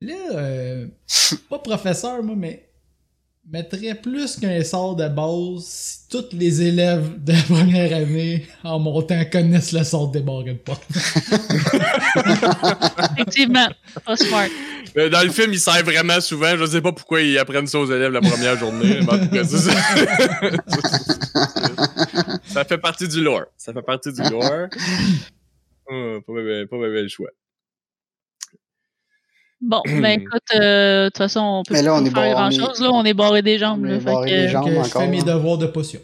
là, 0.00 0.14
euh, 0.32 0.86
pas 1.50 1.58
professeur, 1.58 2.22
moi, 2.22 2.34
mais 2.34 2.70
mettrais 3.50 3.94
plus 3.94 4.36
qu'un 4.36 4.62
sort 4.64 4.96
de 4.96 5.08
base 5.08 5.64
si 5.64 6.08
tous 6.08 6.28
les 6.32 6.62
élèves 6.62 7.22
de 7.22 7.32
la 7.32 7.42
première 7.48 7.94
année 7.96 8.46
en 8.64 8.78
montant 8.78 9.22
connaissent 9.30 9.72
le 9.72 9.84
sort 9.84 10.10
des 10.10 10.20
barres 10.20 10.44
de 10.44 10.52
porte. 10.54 10.82
Effectivement. 13.12 13.68
Pas 14.04 14.16
smart. 14.16 14.48
Euh, 14.96 15.08
Dans 15.10 15.22
le 15.22 15.30
film, 15.30 15.52
il 15.52 15.60
sert 15.60 15.84
vraiment 15.84 16.20
souvent. 16.20 16.56
Je 16.56 16.66
sais 16.66 16.80
pas 16.80 16.92
pourquoi 16.92 17.20
ils 17.20 17.38
apprennent 17.38 17.66
ça 17.66 17.78
aux 17.78 17.86
élèves 17.86 18.12
la 18.12 18.20
première 18.20 18.56
journée. 18.58 19.00
mais 19.00 19.12
en 19.12 19.18
tout 19.18 19.28
cas, 19.28 19.44
ça. 19.44 19.58
ça 22.46 22.64
fait 22.64 22.78
partie 22.78 23.08
du 23.08 23.22
lore. 23.22 23.44
Ça 23.56 23.72
fait 23.72 23.82
partie 23.82 24.12
du 24.12 24.22
lore. 24.22 24.68
Euh, 25.90 26.20
pas 26.26 26.32
bien 26.32 26.66
pas 26.66 26.76
bien 26.78 27.02
le 27.02 27.08
choix. 27.08 27.28
Bon, 29.60 29.80
ben 29.86 30.20
écoute, 30.20 30.42
euh, 30.54 31.04
de 31.04 31.08
toute 31.08 31.18
façon, 31.18 31.40
on 31.40 31.62
peut 31.62 31.74
Mais 31.74 31.82
là, 31.82 31.92
pas 31.92 32.00
est 32.00 32.04
faire 32.04 32.12
barré- 32.12 32.32
grand 32.32 32.50
chose. 32.50 32.80
Là, 32.80 32.90
on 32.92 33.04
est 33.04 33.14
barré 33.14 33.42
des 33.42 33.58
jambes. 33.58 33.80
On 33.82 33.84
là, 33.88 33.94
est 33.96 34.00
fait 34.00 34.04
barré 34.04 34.30
que, 34.30 34.36
des 34.36 34.48
jambes. 34.48 34.64
Donc, 34.66 34.74
euh, 34.76 34.84
je 34.84 34.90
fais 34.90 35.08
mes 35.08 35.22
devoirs 35.22 35.58
de 35.58 35.66
potion. 35.66 36.00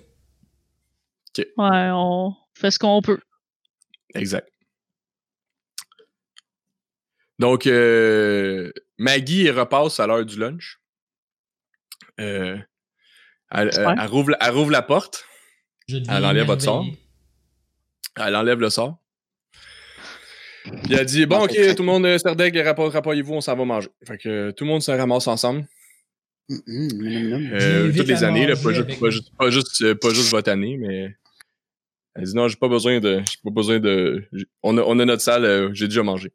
Ouais, 1.36 1.90
on 1.92 2.34
fait 2.54 2.70
ce 2.70 2.78
qu'on 2.78 3.00
peut. 3.02 3.20
Exact. 4.14 4.48
Donc, 7.38 7.66
euh, 7.66 8.70
Maggie 8.98 9.50
repasse 9.50 9.98
à 10.00 10.06
l'heure 10.06 10.24
du 10.24 10.38
lunch. 10.38 10.78
Euh, 12.20 12.56
elle, 13.50 13.72
Super. 13.72 13.90
elle- 13.90 13.98
elle 14.00 14.06
rouvre, 14.08 14.30
la- 14.30 14.38
elle 14.40 14.54
rouvre 14.54 14.70
la 14.70 14.82
porte. 14.82 15.24
Je 15.88 15.96
Elle 15.96 16.24
enlève 16.24 16.46
votre 16.46 16.62
émerveillé. 16.64 16.98
Elle 18.16 18.36
enlève 18.36 18.60
le 18.60 18.70
sort. 18.70 18.98
Puis 20.84 20.94
elle 20.94 21.06
dit 21.06 21.26
Bon, 21.26 21.44
ok, 21.44 21.50
tout 21.76 21.82
le 21.82 21.86
monde, 21.86 22.06
euh, 22.06 22.18
Serdeg, 22.18 22.56
rapport- 22.58 22.92
rapport-vous, 22.92 23.34
on 23.34 23.40
s'en 23.40 23.56
va 23.56 23.64
manger. 23.64 23.88
Fait 24.06 24.18
que 24.18 24.28
euh, 24.28 24.52
tout 24.52 24.64
le 24.64 24.70
monde 24.70 24.82
se 24.82 24.90
ramasse 24.90 25.26
ensemble. 25.26 25.66
Mhm, 26.48 26.62
minum. 26.94 27.50
Euh, 27.52 27.92
toutes 27.96 28.06
les 28.08 28.24
années, 28.24 28.46
là, 28.46 28.54
pas, 28.56 28.72
juste, 28.72 29.36
pas, 29.36 29.50
juste, 29.50 29.94
pas 29.94 30.10
juste 30.10 30.30
votre 30.30 30.50
année, 30.50 30.76
mais. 30.76 31.14
Elle 32.14 32.24
dit 32.24 32.34
non, 32.34 32.46
j'ai 32.46 32.56
pas 32.56 32.68
besoin 32.68 33.00
de. 33.00 33.18
J'ai 33.20 33.38
pas 33.42 33.50
besoin 33.50 33.80
de. 33.80 34.24
On 34.62 34.76
a, 34.76 34.82
on 34.82 34.98
a 34.98 35.04
notre 35.04 35.22
salle, 35.22 35.70
j'ai 35.74 35.88
déjà 35.88 36.02
mangé. 36.02 36.30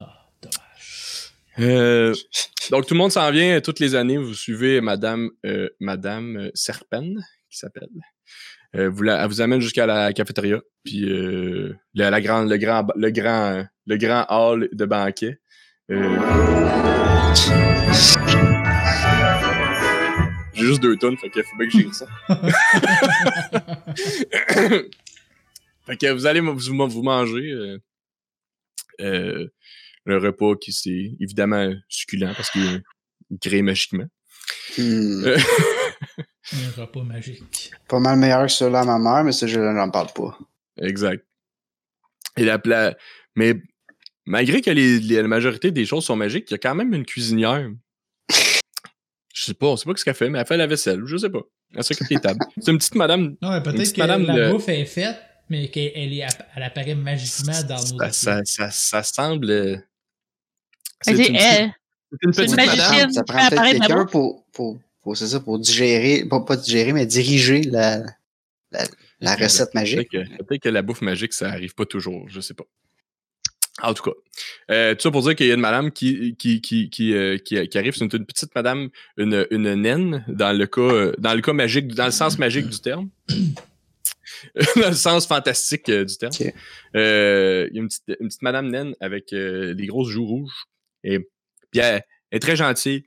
Ah, 0.00 0.30
dommage. 0.40 1.32
Euh, 1.58 2.14
donc 2.70 2.86
tout 2.86 2.94
le 2.94 2.98
monde 2.98 3.12
s'en 3.12 3.30
vient 3.30 3.60
toutes 3.60 3.80
les 3.80 3.94
années. 3.94 4.16
Vous 4.16 4.32
suivez 4.34 4.80
Madame 4.80 5.28
euh, 5.44 5.68
Madame 5.78 6.50
Serpen, 6.54 7.22
qui 7.50 7.58
s'appelle. 7.58 7.88
Euh, 8.76 8.88
vous 8.88 9.02
la- 9.02 9.22
elle 9.22 9.28
vous 9.28 9.40
amène 9.40 9.60
jusqu'à 9.60 9.84
la 9.86 10.12
cafétéria, 10.12 10.60
puis 10.84 11.04
euh, 11.10 11.74
la, 11.94 12.10
la 12.10 12.20
grande, 12.20 12.48
le 12.48 12.56
grand, 12.56 12.86
le 12.94 13.10
grand, 13.10 13.64
le 13.86 13.96
grand 13.96 14.24
hall 14.28 14.68
de 14.72 14.84
banquet. 14.84 15.40
Euh, 15.90 16.18
J'ai 20.54 20.66
juste 20.66 20.82
deux 20.82 20.96
tonnes, 20.96 21.16
fait 21.16 21.30
qu'il 21.30 21.42
faut 21.42 21.56
bien 21.56 21.66
que 21.68 21.72
j'aille 21.72 21.94
ça. 21.94 22.06
fait 25.86 25.96
que 25.96 26.12
vous 26.12 26.26
allez 26.26 26.40
vous, 26.40 26.58
vous 26.88 27.02
manger 27.02 27.50
euh, 27.52 27.78
euh, 29.00 29.46
le 30.04 30.18
repas 30.18 30.54
qui 30.60 30.72
c'est 30.72 31.16
évidemment 31.20 31.72
succulent 31.88 32.32
parce 32.36 32.50
qu'il 32.50 32.82
il 33.30 33.38
crée 33.38 33.62
magiquement. 33.62 34.06
Hmm. 34.78 35.24
Un 36.52 36.80
repas 36.80 37.02
magique. 37.02 37.70
Pas 37.88 38.00
mal 38.00 38.18
meilleur 38.18 38.42
que 38.46 38.48
celui-là 38.52 38.80
à 38.80 38.84
ma 38.84 38.98
mère, 38.98 39.24
mais 39.24 39.32
ça, 39.32 39.46
je 39.46 39.60
n'en 39.60 39.90
parle 39.90 40.12
pas. 40.12 40.36
Exact. 40.78 41.24
Et 42.36 42.44
la 42.44 42.58
pla... 42.58 42.96
Mais 43.36 43.54
malgré 44.26 44.60
que 44.60 44.70
les, 44.70 44.98
les- 45.00 45.22
la 45.22 45.28
majorité 45.28 45.70
des 45.70 45.86
choses 45.86 46.04
sont 46.04 46.16
magiques, 46.16 46.50
il 46.50 46.52
y 46.52 46.54
a 46.54 46.58
quand 46.58 46.74
même 46.74 46.92
une 46.94 47.04
cuisinière 47.06 47.70
Je 49.32 49.44
sais 49.44 49.54
pas, 49.54 49.66
on 49.68 49.76
sait 49.76 49.84
pas 49.84 49.92
ce 49.96 50.04
qu'elle 50.04 50.14
fait, 50.14 50.28
mais 50.28 50.38
elle 50.40 50.46
fait 50.46 50.56
la 50.56 50.66
vaisselle, 50.66 51.02
je 51.04 51.16
sais 51.16 51.30
pas. 51.30 51.42
Elle 51.74 51.84
s'occupe 51.84 52.08
des 52.08 52.18
tables. 52.20 52.40
C'est 52.60 52.70
une 52.72 52.78
petite 52.78 52.96
madame. 52.96 53.36
Non, 53.40 53.50
mais 53.52 53.62
peut-être 53.62 53.76
petite 53.78 53.94
que 53.96 54.00
madame 54.00 54.24
la 54.26 54.34
de- 54.48 54.52
bouffe 54.52 54.68
est 54.68 54.84
faite, 54.86 55.16
mais 55.48 55.68
qu'elle 55.70 55.92
elle 55.94 56.12
est, 56.12 56.26
elle 56.56 56.62
apparaît 56.64 56.94
magiquement 56.96 57.62
dans 57.68 57.76
nos 57.76 57.98
Ça, 57.98 58.12
ça, 58.12 58.40
ça, 58.44 58.70
ça 58.70 59.02
semble. 59.04 59.50
euh, 59.50 59.76
C'est 61.02 61.12
une, 61.28 61.36
elle. 61.36 61.72
c'est 62.10 62.18
une 62.26 62.32
c'est 62.32 62.42
une 62.42 62.48
petite 62.50 62.56
magicienne. 62.56 62.90
madame. 62.90 63.10
Ça 63.12 63.20
fait 63.20 63.24
prend 63.32 63.38
peut-être 63.38 63.52
apparaître 63.52 63.78
la 63.80 63.86
quelqu'un 63.86 64.02
bouffe. 64.02 64.10
pour, 64.12 64.46
pour, 64.52 64.78
pour, 65.10 65.16
c'est 65.16 65.26
ça, 65.26 65.40
pour 65.40 65.58
digérer, 65.58 66.24
pas, 66.24 66.40
pas 66.40 66.56
digérer, 66.56 66.92
mais 66.92 67.04
diriger 67.04 67.62
la, 67.62 68.02
la, 69.20 69.34
recette 69.34 69.74
magique. 69.74 70.10
Peut-être 70.10 70.62
que, 70.62 70.68
la 70.68 70.82
bouffe 70.82 71.02
magique, 71.02 71.32
ça 71.32 71.48
arrive 71.48 71.74
pas 71.74 71.84
toujours, 71.84 72.28
je 72.28 72.40
sais 72.40 72.54
pas. 72.54 72.64
En 73.82 73.92
tout 73.92 74.04
cas, 74.04 74.16
euh, 74.70 74.94
tout 74.94 75.00
ça 75.02 75.10
pour 75.10 75.22
dire 75.22 75.34
qu'il 75.34 75.46
y 75.46 75.50
a 75.50 75.54
une 75.54 75.60
madame 75.60 75.90
qui, 75.90 76.36
qui, 76.36 76.60
qui, 76.60 76.90
qui, 76.90 77.14
euh, 77.14 77.38
qui, 77.38 77.66
qui 77.66 77.78
arrive, 77.78 77.94
c'est 77.94 78.04
une, 78.04 78.10
une 78.12 78.26
petite 78.26 78.54
madame, 78.54 78.90
une, 79.16 79.46
une 79.50 79.74
naine, 79.74 80.24
dans 80.28 80.56
le 80.56 80.66
cas, 80.66 80.80
euh, 80.80 81.12
dans 81.18 81.34
le 81.34 81.40
cas 81.40 81.54
magique, 81.54 81.88
dans 81.88 82.06
le 82.06 82.12
sens 82.12 82.38
magique 82.38 82.68
du 82.68 82.78
terme. 82.78 83.08
dans 84.76 84.88
le 84.88 84.94
sens 84.94 85.26
fantastique 85.26 85.88
euh, 85.88 86.04
du 86.04 86.16
terme. 86.16 86.32
Euh, 86.94 87.66
il 87.70 87.76
y 87.76 87.78
a 87.78 87.82
une 87.82 87.88
petite, 87.88 88.16
une 88.20 88.28
petite 88.28 88.42
madame 88.42 88.68
naine 88.68 88.94
avec 89.00 89.32
euh, 89.32 89.74
des 89.74 89.86
grosses 89.86 90.10
joues 90.10 90.26
rouges. 90.26 90.66
Et 91.02 91.18
puis 91.18 91.80
elle, 91.80 92.04
elle 92.30 92.36
est 92.36 92.40
très 92.40 92.56
gentille. 92.56 93.04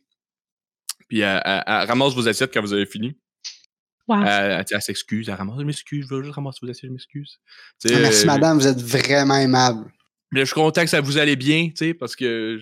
Puis 1.07 1.19
elle, 1.21 1.41
elle- 1.45 1.63
elle 1.65 1.87
ramasse 1.87 2.13
vos 2.13 2.27
assiettes 2.27 2.53
quand 2.53 2.61
vous 2.61 2.73
avez 2.73 2.85
fini. 2.85 3.17
Wow. 4.07 4.21
Elle, 4.23 4.27
elle- 4.51 4.65
elle 4.69 4.81
s'excuse, 4.81 5.29
elle 5.29 5.35
ramasse, 5.35 5.59
je 5.59 5.65
m'excuse, 5.65 6.05
je 6.09 6.13
veux 6.15 6.23
juste 6.23 6.35
ramasser 6.35 6.59
vos 6.61 6.69
assiettes, 6.69 6.89
je 6.89 6.93
m'excuse. 6.93 7.39
Ah, 7.85 7.89
merci 8.01 8.23
euh, 8.23 8.27
madame, 8.27 8.57
vous 8.59 8.67
êtes 8.67 8.81
vraiment 8.81 9.37
aimable. 9.37 9.91
Je 10.35 10.43
suis 10.43 10.53
content 10.55 10.81
que 10.83 10.89
ça 10.89 10.99
vous 10.99 11.17
allait 11.17 11.35
bien, 11.35 11.67
tu 11.67 11.73
sais, 11.77 11.93
parce 11.93 12.15
que 12.15 12.59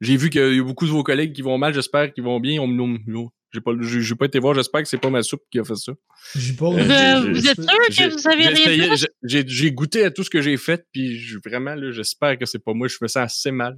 j'ai 0.00 0.16
vu 0.16 0.30
qu'il 0.30 0.40
y 0.56 0.58
a 0.58 0.62
beaucoup 0.64 0.86
de 0.86 0.90
vos 0.90 1.02
collègues 1.04 1.32
qui 1.32 1.42
vont 1.42 1.58
mal, 1.58 1.74
j'espère 1.74 2.12
qu'ils 2.12 2.24
vont 2.24 2.40
bien. 2.40 2.60
On, 2.60 2.68
on- 2.78 2.98
on- 3.14 3.28
j'ai 3.52 3.60
pas, 3.60 3.72
j'ai 3.80 4.00
j'ai 4.00 4.14
pas 4.14 4.26
été 4.26 4.38
voir, 4.38 4.54
j'espère 4.54 4.80
que 4.82 4.88
c'est 4.88 4.96
pas 4.98 5.10
ma 5.10 5.22
soupe 5.22 5.42
qui 5.50 5.58
a 5.58 5.64
fait 5.64 5.74
ça. 5.76 5.92
J'ai 6.36 6.52
pas. 6.54 6.66
Euh, 6.66 7.32
Vous, 7.32 7.46
êtes 7.48 7.60
sûr 7.60 7.66
que 7.66 8.12
vous 8.12 8.18
savez 8.18 8.54
j'ai 8.54 8.64
rien 8.70 8.94
j'ai- 9.24 9.72
goûté 9.72 10.04
à 10.04 10.10
tout 10.10 10.22
ce 10.24 10.30
que 10.30 10.40
j'ai 10.40 10.56
fait, 10.56 10.84
puis 10.92 11.20
vraiment, 11.44 11.74
là, 11.74 11.90
j'espère 11.92 12.38
que 12.38 12.46
c'est 12.46 12.60
pas 12.60 12.72
moi, 12.74 12.86
je 12.88 12.96
me 13.02 13.08
sens 13.08 13.24
assez 13.24 13.50
mal. 13.50 13.76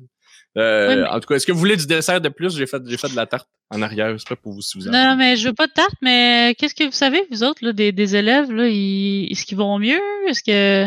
Euh, 0.58 0.88
Oui, 0.88 0.96
mais- 1.02 1.08
En 1.08 1.20
tout 1.20 1.26
cas, 1.28 1.36
est-ce 1.36 1.46
que 1.46 1.52
vous 1.52 1.58
voulez 1.58 1.76
du 1.76 1.86
dessert 1.86 2.20
de 2.20 2.28
plus? 2.28 2.56
J'ai 2.56 2.66
fait, 2.66 2.82
j'ai 2.86 2.96
fait 2.98 3.08
de 3.08 3.16
la 3.16 3.26
tarte 3.26 3.48
en 3.70 3.80
arrière, 3.80 4.14
c'est 4.18 4.28
pas 4.28 4.36
pour 4.36 4.52
vous 4.52 4.60
si 4.62 4.76
vous 4.78 4.86
en 4.88 4.90
Non, 4.90 5.16
mais 5.16 5.36
je 5.36 5.48
veux 5.48 5.54
pas 5.54 5.66
de 5.66 5.72
tarte, 5.72 5.94
mais 6.02 6.54
qu'est-ce 6.58 6.74
que 6.74 6.84
vous 6.84 6.92
savez, 6.92 7.26
vous 7.30 7.42
autres, 7.42 7.64
là, 7.64 7.72
des, 7.72 7.90
des 7.92 8.16
élèves, 8.16 8.52
là, 8.52 8.68
ils- 8.68 9.28
est-ce 9.32 9.44
qu'ils 9.46 9.56
vont 9.58 9.78
mieux? 9.78 10.00
Est-ce 10.28 10.42
que. 10.42 10.86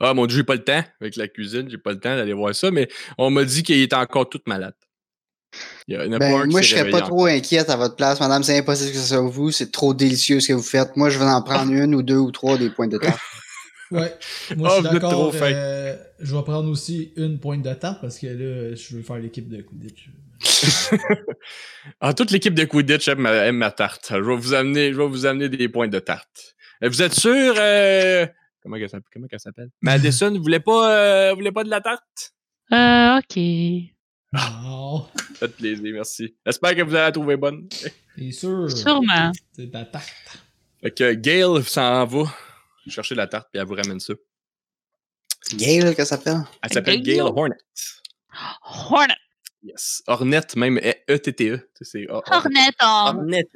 Ah 0.00 0.12
mon 0.14 0.26
dieu, 0.26 0.36
j'ai 0.38 0.44
pas 0.44 0.54
le 0.54 0.62
temps 0.64 0.82
avec 1.00 1.16
la 1.16 1.28
cuisine, 1.28 1.68
j'ai 1.70 1.78
pas 1.78 1.92
le 1.92 2.00
temps 2.00 2.14
d'aller 2.16 2.32
voir 2.32 2.54
ça, 2.54 2.70
mais 2.70 2.88
on 3.18 3.30
m'a 3.30 3.44
dit 3.44 3.62
qu'il 3.62 3.80
était 3.80 3.96
encore 3.96 4.28
tout 4.28 4.40
malade. 4.46 4.74
Il 5.86 5.94
y 5.94 5.96
a 5.96 6.06
Ben, 6.18 6.46
moi, 6.50 6.62
je 6.62 6.68
serais 6.70 6.90
pas 6.90 7.00
trop 7.02 7.26
inquiète 7.26 7.70
à 7.70 7.76
votre 7.76 7.94
place, 7.94 8.18
madame. 8.18 8.42
C'est 8.42 8.58
impossible 8.58 8.90
que 8.90 8.98
ce 8.98 9.06
soit 9.14 9.20
vous. 9.20 9.52
C'est 9.52 9.70
trop 9.70 9.94
délicieux 9.94 10.40
ce 10.40 10.48
que 10.48 10.52
vous 10.52 10.62
faites. 10.64 10.96
Moi, 10.96 11.10
je 11.10 11.18
vais 11.18 11.24
en 11.26 11.42
prendre 11.42 11.70
une 11.72 11.94
ou 11.94 12.02
deux 12.02 12.16
ou 12.16 12.32
trois 12.32 12.58
des 12.58 12.70
points 12.70 12.88
de 12.88 12.98
tarte. 12.98 13.18
Ouais. 13.94 14.12
Moi, 14.56 14.68
Ah, 14.72 14.76
je 14.76 14.80
vous 14.82 14.88
suis 14.88 14.94
d'accord. 14.94 15.32
euh, 15.42 15.96
je 16.20 16.36
vais 16.36 16.42
prendre 16.42 16.68
aussi 16.70 17.12
une 17.16 17.38
pointe 17.38 17.62
de 17.62 17.72
tarte 17.74 18.00
parce 18.00 18.18
que 18.18 18.26
là, 18.26 18.74
je 18.74 18.96
veux 18.96 19.02
faire 19.02 19.16
l'équipe 19.16 19.48
de 19.48 19.62
Quidditch. 19.62 20.10
Ah, 22.00 22.12
toute 22.14 22.30
l'équipe 22.30 22.54
de 22.54 22.64
Quidditch 22.64 23.08
aime 23.08 23.20
ma, 23.20 23.32
aime 23.46 23.56
ma 23.56 23.70
tarte. 23.70 24.08
Je 24.10 24.16
vais 24.20 24.36
vous 24.36 24.54
amener, 24.54 24.92
je 24.92 24.98
vais 24.98 25.06
vous 25.06 25.26
amener 25.26 25.48
des 25.48 25.68
points 25.68 25.88
de 25.88 25.98
tarte. 25.98 26.54
Euh, 26.82 26.88
Vous 26.88 27.02
êtes 27.02 27.14
sûr, 27.14 27.54
euh, 27.56 28.26
comment 28.62 28.76
s'appelle? 28.88 29.02
Comment 29.12 29.26
s'appelle? 29.38 29.70
Madison, 29.82 30.30
vous 30.34 30.42
voulez 30.42 30.60
pas, 30.60 30.90
euh, 30.90 31.30
vous 31.30 31.36
voulez 31.36 31.52
pas 31.52 31.64
de 31.64 31.70
la 31.70 31.80
tarte? 31.80 32.34
Euh, 32.72 33.18
ok. 33.18 33.36
Non. 34.32 35.06
Faites 35.36 35.56
plaisir, 35.56 35.92
merci. 35.92 36.34
J'espère 36.44 36.74
que 36.74 36.82
vous 36.82 36.94
allez 36.94 37.04
la 37.04 37.12
trouver 37.12 37.36
bonne. 37.36 37.68
T'es 38.16 38.32
sûr? 38.32 38.70
Sûrement. 38.70 39.30
C'est 39.52 39.66
de 39.66 39.72
la 39.72 39.84
tarte. 39.84 40.38
Fait 40.82 40.90
que 40.90 41.12
Gail 41.14 41.62
s'en 41.64 42.04
va 42.06 42.24
chercher 42.92 43.14
la 43.14 43.26
tarte 43.26 43.48
puis 43.52 43.60
elle 43.60 43.66
vous 43.66 43.74
ramène 43.74 44.00
ça. 44.00 44.14
Gail, 45.54 45.94
que 45.94 46.04
ça 46.04 46.16
s'appelle? 46.16 46.38
Elle 46.62 46.72
s'appelle 46.72 47.02
Gail? 47.02 47.20
Hornet. 47.20 47.56
Hornet. 48.90 49.14
Yes. 49.62 50.02
Hornet, 50.06 50.40
même 50.56 50.78
E- 50.78 50.94
E-T-T-E. 51.10 51.68
Hor- 52.08 52.22
Hornet. 52.30 52.70
Hornet. 52.80 53.46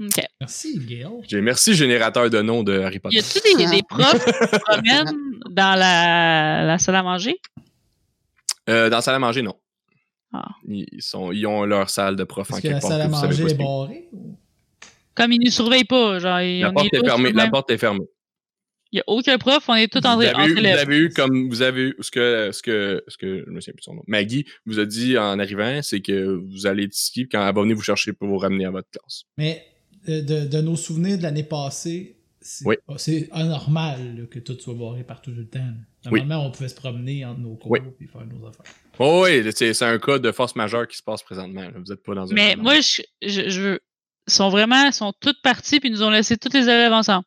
Ok. 0.00 0.24
Merci, 0.40 0.78
Gail. 0.80 1.06
Merci 1.42 1.74
générateur 1.74 2.28
de 2.28 2.42
noms 2.42 2.62
de 2.62 2.80
Harry 2.80 2.96
Y 2.96 3.00
Potter. 3.00 3.18
a-tu 3.18 3.40
des, 3.56 3.66
des 3.76 3.82
profs 3.82 4.24
qui 4.24 4.32
se 4.32 4.58
promènent 4.58 5.38
dans 5.50 5.78
la, 5.78 6.64
la 6.64 6.78
salle 6.78 6.96
à 6.96 7.02
manger? 7.02 7.36
Euh, 8.68 8.88
dans 8.90 8.96
la 8.96 9.02
salle 9.02 9.14
à 9.14 9.18
manger, 9.18 9.42
non. 9.42 9.54
Ah. 10.32 10.48
Ils, 10.66 10.86
ils 10.90 11.02
sont, 11.02 11.30
ils 11.30 11.46
ont 11.46 11.64
leur 11.64 11.90
salle 11.90 12.16
de 12.16 12.24
prof 12.24 12.50
en 12.50 12.54
Est-ce 12.56 12.62
que 12.62 12.68
quelque 12.68 12.74
la 12.74 12.80
part. 12.80 12.90
salle 12.90 13.00
à 13.02 13.08
manger 13.08 13.44
est 13.44 13.50
y 13.50 13.54
barrée? 13.54 14.08
ou- 14.12 14.36
Comme 15.14 15.32
ils 15.32 15.40
nous 15.44 15.50
surveillent 15.50 15.84
pas, 15.84 16.18
genre, 16.18 16.40
il 16.40 16.60
La 16.60 16.72
porte 16.72 16.92
est 16.92 17.04
fermée. 17.04 17.32
La 17.32 17.48
porte 17.50 17.70
est 17.70 17.78
fermée. 17.78 18.06
Il 18.92 18.98
y 18.98 19.00
a 19.00 19.04
aucun 19.08 19.38
prof, 19.38 19.64
on 19.68 19.74
est 19.74 19.88
tous 19.92 19.98
Vous 20.00 20.06
en 20.06 20.20
avez, 20.20 20.26
eu, 20.26 20.30
entre 20.30 20.60
vous 20.60 20.66
avez 20.66 20.96
eu 20.98 21.08
comme 21.10 21.48
vous 21.48 21.62
avez 21.62 21.82
eu 21.82 21.96
ce 21.98 22.10
que 22.12 22.50
ce 22.52 22.62
que 22.62 23.02
ce 23.08 23.16
que 23.16 23.44
je 23.44 23.50
me 23.50 23.60
souviens 23.60 23.72
plus 23.72 23.80
de 23.80 23.84
son 23.84 23.94
nom. 23.94 24.02
Maggie 24.06 24.44
vous 24.66 24.78
a 24.78 24.86
dit 24.86 25.18
en 25.18 25.38
arrivant, 25.40 25.80
c'est 25.82 26.00
que 26.00 26.26
vous 26.52 26.66
allez 26.66 26.84
être 26.84 26.94
ici 26.94 27.10
puis 27.12 27.28
quand 27.28 27.44
elle 27.44 27.52
va 27.54 27.60
venir 27.62 27.74
vous 27.74 27.82
chercher 27.82 28.12
pour 28.12 28.28
vous 28.28 28.38
ramener 28.38 28.66
à 28.66 28.70
votre 28.70 28.88
classe. 28.90 29.24
Mais 29.36 29.64
euh, 30.08 30.22
de, 30.22 30.46
de 30.46 30.60
nos 30.60 30.76
souvenirs 30.76 31.18
de 31.18 31.24
l'année 31.24 31.42
passée, 31.42 32.18
c'est 32.40 32.64
Oui. 32.66 32.76
anormal 33.32 34.16
là, 34.16 34.26
que 34.26 34.38
tout 34.38 34.56
soit 34.60 34.74
barré 34.74 35.02
partout 35.02 35.32
tout 35.32 35.38
le 35.38 35.48
temps. 35.48 35.58
Oui. 36.12 36.20
Normalement, 36.20 36.46
on 36.46 36.50
pouvait 36.52 36.68
se 36.68 36.74
promener 36.76 37.24
entre 37.24 37.40
nos 37.40 37.56
cours 37.56 37.72
Oui. 37.72 37.80
et 38.00 38.06
faire 38.06 38.26
nos 38.26 38.46
affaires. 38.46 38.66
Oh 39.00 39.22
oui, 39.24 39.42
c'est 39.56 39.74
c'est 39.74 39.84
un 39.86 39.98
cas 39.98 40.18
de 40.20 40.30
force 40.30 40.54
majeure 40.54 40.86
qui 40.86 40.96
se 40.96 41.02
passe 41.02 41.22
présentement. 41.22 41.62
là. 41.62 41.72
Vous 41.84 41.90
êtes 41.92 42.02
pas 42.04 42.14
dans 42.14 42.30
un 42.30 42.34
Mais 42.34 42.54
moi, 42.54 42.80
je, 42.80 43.02
je, 43.22 43.48
je 43.48 43.60
veux. 43.60 43.80
Ils 44.26 44.32
sont 44.32 44.48
vraiment, 44.48 44.84
ils 44.84 44.92
sont 44.92 45.12
toutes 45.20 45.40
parties 45.42 45.80
puis 45.80 45.90
nous 45.90 46.02
ont 46.02 46.10
laissé 46.10 46.36
tous 46.36 46.52
les 46.52 46.62
élèves 46.64 46.92
ensemble. 46.92 47.24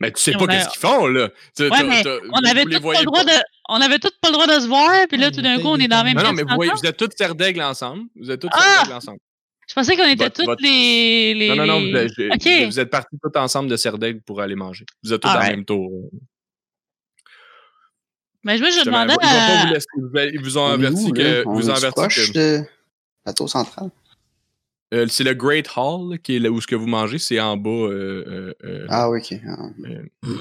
Mais 0.00 0.10
tu 0.10 0.20
sais 0.20 0.32
pas 0.32 0.46
qu'est-ce 0.48 0.68
qu'ils 0.70 0.80
font 0.80 1.06
là. 1.06 1.28
Ouais, 1.60 1.68
mais 1.84 2.02
On 2.32 2.44
avait 2.50 2.64
tous 2.64 2.80
pas 2.80 2.98
le 2.98 3.04
droit 3.04 3.24
de, 3.24 3.30
on 3.68 3.80
avait 3.80 3.98
tous 4.00 4.10
pas 4.20 4.28
le 4.28 4.32
droit 4.34 4.46
de 4.48 4.60
se 4.60 4.66
voir 4.66 4.90
puis 5.08 5.16
là, 5.16 5.26
Ouais, 5.26 5.32
tout 5.32 5.40
d'un 5.40 5.56
coup, 5.60 5.68
on 5.68 5.76
est 5.78 5.86
dans 5.88 5.98
la 5.98 6.04
même 6.04 6.16
Non, 6.16 6.24
non, 6.24 6.32
mais 6.32 6.42
vous 6.42 6.54
voyez, 6.56 6.72
vous 6.72 6.84
êtes 6.84 6.96
tous 6.96 7.08
Serdaigle 7.16 7.62
ensemble. 7.62 8.02
Vous 8.16 8.30
êtes 8.30 8.40
tous 8.40 8.48
Ah! 8.52 8.84
Ensemble. 8.92 9.18
Je 9.66 9.72
pensais 9.72 9.96
qu'on 9.96 10.06
était 10.08 10.28
toutes 10.30 10.44
votre- 10.46 10.62
les, 10.62 11.32
les. 11.34 11.48
Non, 11.48 11.56
non, 11.64 11.66
non, 11.66 11.80
vous 11.80 11.96
êtes, 11.96 12.10
Ok. 12.34 12.66
vous 12.66 12.80
êtes 12.80 12.90
partis 12.90 13.16
tous 13.22 13.38
ensemble 13.38 13.70
de 13.70 13.76
Serdaigle 13.76 14.20
pour 14.20 14.42
aller 14.42 14.56
manger. 14.56 14.84
Vous 15.02 15.12
êtes 15.12 15.22
tous 15.22 15.28
Ah 15.28 15.34
dans 15.36 15.40
ouais. 15.40 15.50
le 15.50 15.56
même 15.56 15.64
tour. 15.64 16.10
Mais 18.42 18.58
je 18.58 18.64
Justement, 18.64 19.04
demandais 19.06 19.14
ils 19.22 19.26
à. 19.26 19.78
vous 19.96 20.18
Ils 20.34 20.40
vous 20.40 20.58
ont 20.58 20.66
averti 20.66 21.12
que. 21.12 21.44
Vous 21.46 21.70
averti 21.70 22.08
que. 22.08 22.32
de 22.32 22.64
la 23.26 23.32
tour 23.32 23.48
centrale. 23.48 23.90
Euh, 24.92 25.06
c'est 25.08 25.24
le 25.24 25.34
Great 25.34 25.68
Hall 25.76 26.12
là, 26.12 26.18
qui 26.18 26.36
est 26.36 26.38
là 26.38 26.50
où 26.50 26.60
ce 26.60 26.66
que 26.66 26.74
vous 26.76 26.86
mangez, 26.86 27.18
c'est 27.18 27.40
en 27.40 27.56
bas. 27.56 27.70
Euh, 27.70 28.54
euh, 28.64 28.86
Ah 28.88 29.10
oui, 29.10 29.18
ok. 29.20 29.40
Ah, 29.46 29.66
euh, 29.86 30.38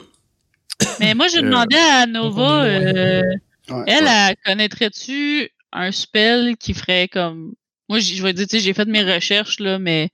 Mais 0.99 1.15
moi, 1.15 1.27
je 1.27 1.39
demandais 1.39 1.77
à 1.77 2.05
Nova, 2.05 2.63
euh, 2.65 3.21
ouais, 3.69 3.83
elle, 3.87 4.03
ouais. 4.03 4.09
elle 4.29 4.35
connaîtrait-tu 4.45 5.49
un 5.71 5.91
spell 5.91 6.57
qui 6.57 6.73
ferait 6.73 7.07
comme. 7.07 7.53
Moi, 7.89 7.99
je 7.99 8.21
vais 8.21 8.33
dire, 8.33 8.47
tu 8.47 8.57
sais, 8.57 8.63
j'ai 8.63 8.73
fait 8.73 8.85
mes 8.85 9.03
recherches, 9.03 9.59
là, 9.59 9.79
mais 9.79 10.09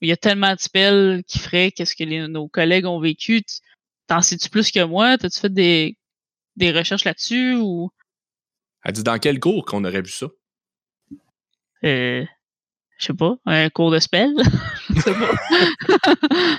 il 0.00 0.08
y 0.08 0.12
a 0.12 0.16
tellement 0.16 0.54
de 0.54 0.60
spells 0.60 1.22
qui 1.26 1.38
feraient 1.38 1.70
qu'est-ce 1.72 1.94
que 1.96 2.04
les- 2.04 2.28
nos 2.28 2.48
collègues 2.48 2.86
ont 2.86 3.00
vécu. 3.00 3.42
T'en 4.06 4.20
sais-tu 4.22 4.48
plus 4.50 4.70
que 4.70 4.82
moi? 4.84 5.16
T'as-tu 5.18 5.40
fait 5.40 5.52
des, 5.52 5.96
des 6.56 6.72
recherches 6.72 7.04
là-dessus 7.04 7.54
ou? 7.56 7.90
Elle 8.84 8.92
dit 8.92 9.02
dans 9.02 9.18
quel 9.18 9.40
cours 9.40 9.64
qu'on 9.64 9.84
aurait 9.84 10.02
vu 10.02 10.10
ça? 10.10 10.26
Euh, 11.84 12.24
je 12.98 13.06
sais 13.06 13.14
pas, 13.14 13.34
un 13.46 13.68
cours 13.70 13.90
de 13.90 13.98
spell? 13.98 14.30
je 14.94 15.00
sais 15.00 15.14
pas. 15.14 16.58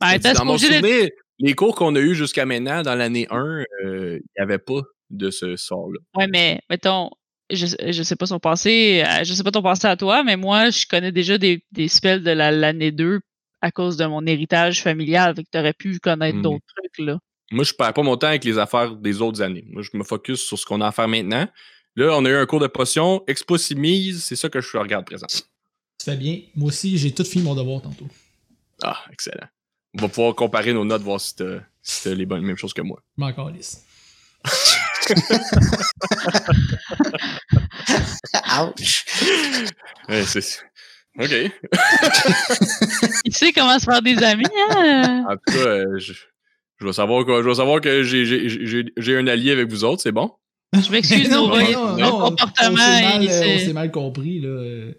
ben, 0.00 0.18
dans 0.34 0.44
mon 0.44 0.58
souvenir, 0.58 1.08
les 1.38 1.54
cours 1.54 1.74
qu'on 1.74 1.94
a 1.96 2.00
eu 2.00 2.14
jusqu'à 2.14 2.46
maintenant, 2.46 2.82
dans 2.82 2.94
l'année 2.94 3.26
1, 3.30 3.64
euh, 3.84 4.18
il 4.18 4.22
n'y 4.38 4.42
avait 4.42 4.58
pas 4.58 4.80
de 5.10 5.30
ce 5.30 5.56
sort-là. 5.56 5.98
Ouais, 6.14 6.26
mais 6.28 6.60
mettons, 6.70 7.10
je, 7.50 7.66
je 7.66 8.02
sais 8.02 8.16
pas 8.16 8.26
son 8.26 8.38
passé, 8.38 9.04
euh, 9.06 9.24
je 9.24 9.32
sais 9.34 9.42
pas 9.44 9.50
ton 9.50 9.62
passé 9.62 9.86
à 9.86 9.96
toi, 9.96 10.22
mais 10.24 10.36
moi, 10.36 10.70
je 10.70 10.86
connais 10.88 11.12
déjà 11.12 11.38
des, 11.38 11.62
des 11.72 11.88
spells 11.88 12.22
de 12.22 12.30
la- 12.30 12.50
l'année 12.50 12.92
2 12.92 13.20
à 13.60 13.70
cause 13.70 13.96
de 13.96 14.04
mon 14.06 14.24
héritage 14.26 14.82
familial, 14.82 15.34
fait 15.34 15.42
que 15.44 15.48
t'aurais 15.50 15.72
pu 15.74 15.98
connaître 15.98 16.36
Mhm. 16.36 16.42
d'autres 16.42 16.64
trucs, 16.76 17.06
là. 17.06 17.18
Moi, 17.52 17.62
je 17.64 17.72
perds 17.74 17.94
pas 17.94 18.02
mon 18.02 18.16
temps 18.16 18.26
avec 18.26 18.44
les 18.44 18.58
affaires 18.58 18.96
des 18.96 19.22
autres 19.22 19.40
années. 19.40 19.64
Moi, 19.68 19.82
je 19.82 19.96
me 19.96 20.02
focus 20.02 20.40
sur 20.40 20.58
ce 20.58 20.66
qu'on 20.66 20.80
a 20.80 20.88
à 20.88 20.92
faire 20.92 21.06
maintenant. 21.06 21.46
Là, 21.96 22.14
on 22.14 22.24
a 22.26 22.28
eu 22.28 22.36
un 22.36 22.44
cours 22.44 22.60
de 22.60 22.66
potion, 22.66 23.24
expo 23.26 23.56
mise, 23.74 24.22
c'est 24.22 24.36
ça 24.36 24.50
que 24.50 24.60
je 24.60 24.76
regarde 24.76 25.06
présent. 25.06 25.26
Tu 25.26 25.40
fais 26.04 26.16
bien. 26.16 26.40
Moi 26.54 26.68
aussi, 26.68 26.98
j'ai 26.98 27.12
tout 27.12 27.24
fini 27.24 27.42
mon 27.42 27.54
devoir 27.54 27.80
tantôt. 27.80 28.06
Ah, 28.82 29.02
excellent. 29.10 29.46
On 29.96 30.02
va 30.02 30.08
pouvoir 30.08 30.34
comparer 30.34 30.74
nos 30.74 30.84
notes, 30.84 31.00
voir 31.00 31.18
si 31.18 31.34
t'as 31.36 31.60
si 31.80 32.14
les 32.14 32.26
bonnes 32.26 32.42
mêmes 32.42 32.58
choses 32.58 32.74
que 32.74 32.82
moi. 32.82 33.02
Je 33.16 33.22
m'en 33.22 33.32
calisse. 33.32 33.82
Ouch! 38.60 39.04
Ouais, 40.08 40.24
c'est... 40.26 40.60
OK. 41.18 41.32
Il 43.24 43.34
sait 43.34 43.52
comment 43.52 43.78
se 43.78 43.86
faire 43.86 44.02
des 44.02 44.22
amis, 44.22 44.44
hein? 44.70 45.24
En 45.30 45.36
tout 45.36 45.40
cas, 45.46 45.66
euh, 45.66 45.98
je, 45.98 46.12
je 46.12 46.86
vais 46.86 46.92
savoir 46.92 47.24
quoi. 47.24 47.42
Je 47.42 47.48
vais 47.48 47.54
savoir 47.54 47.80
que 47.80 48.02
j'ai, 48.02 48.26
j'ai, 48.26 48.50
j'ai, 48.66 48.84
j'ai 48.98 49.16
un 49.16 49.26
allié 49.26 49.52
avec 49.52 49.70
vous 49.70 49.82
autres, 49.84 50.02
c'est 50.02 50.12
bon? 50.12 50.30
Je 50.72 50.90
m'excuse, 50.90 51.30
non, 51.30 51.48
Nova, 51.48 51.62
non, 51.62 51.70
non, 51.70 51.86
mon 51.88 51.96
non, 51.98 52.18
comportement, 52.30 52.72
on 52.72 52.76
s'est 52.76 53.02
mal, 53.02 53.22
il 53.22 53.30
euh, 53.30 53.54
on 53.54 53.58
s'est 53.58 53.72
mal 53.72 53.90
compris, 53.90 54.40
là. 54.40 54.92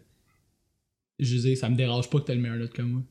Je 1.19 1.35
veux 1.35 1.41
dire, 1.41 1.57
ça 1.57 1.69
me 1.69 1.75
dérange 1.75 2.09
pas 2.09 2.19
que 2.19 2.25
t'aies 2.25 2.35
le 2.35 2.41
meilleur 2.41 2.57
note 2.57 2.73
que 2.73 2.81
moi. 2.81 3.01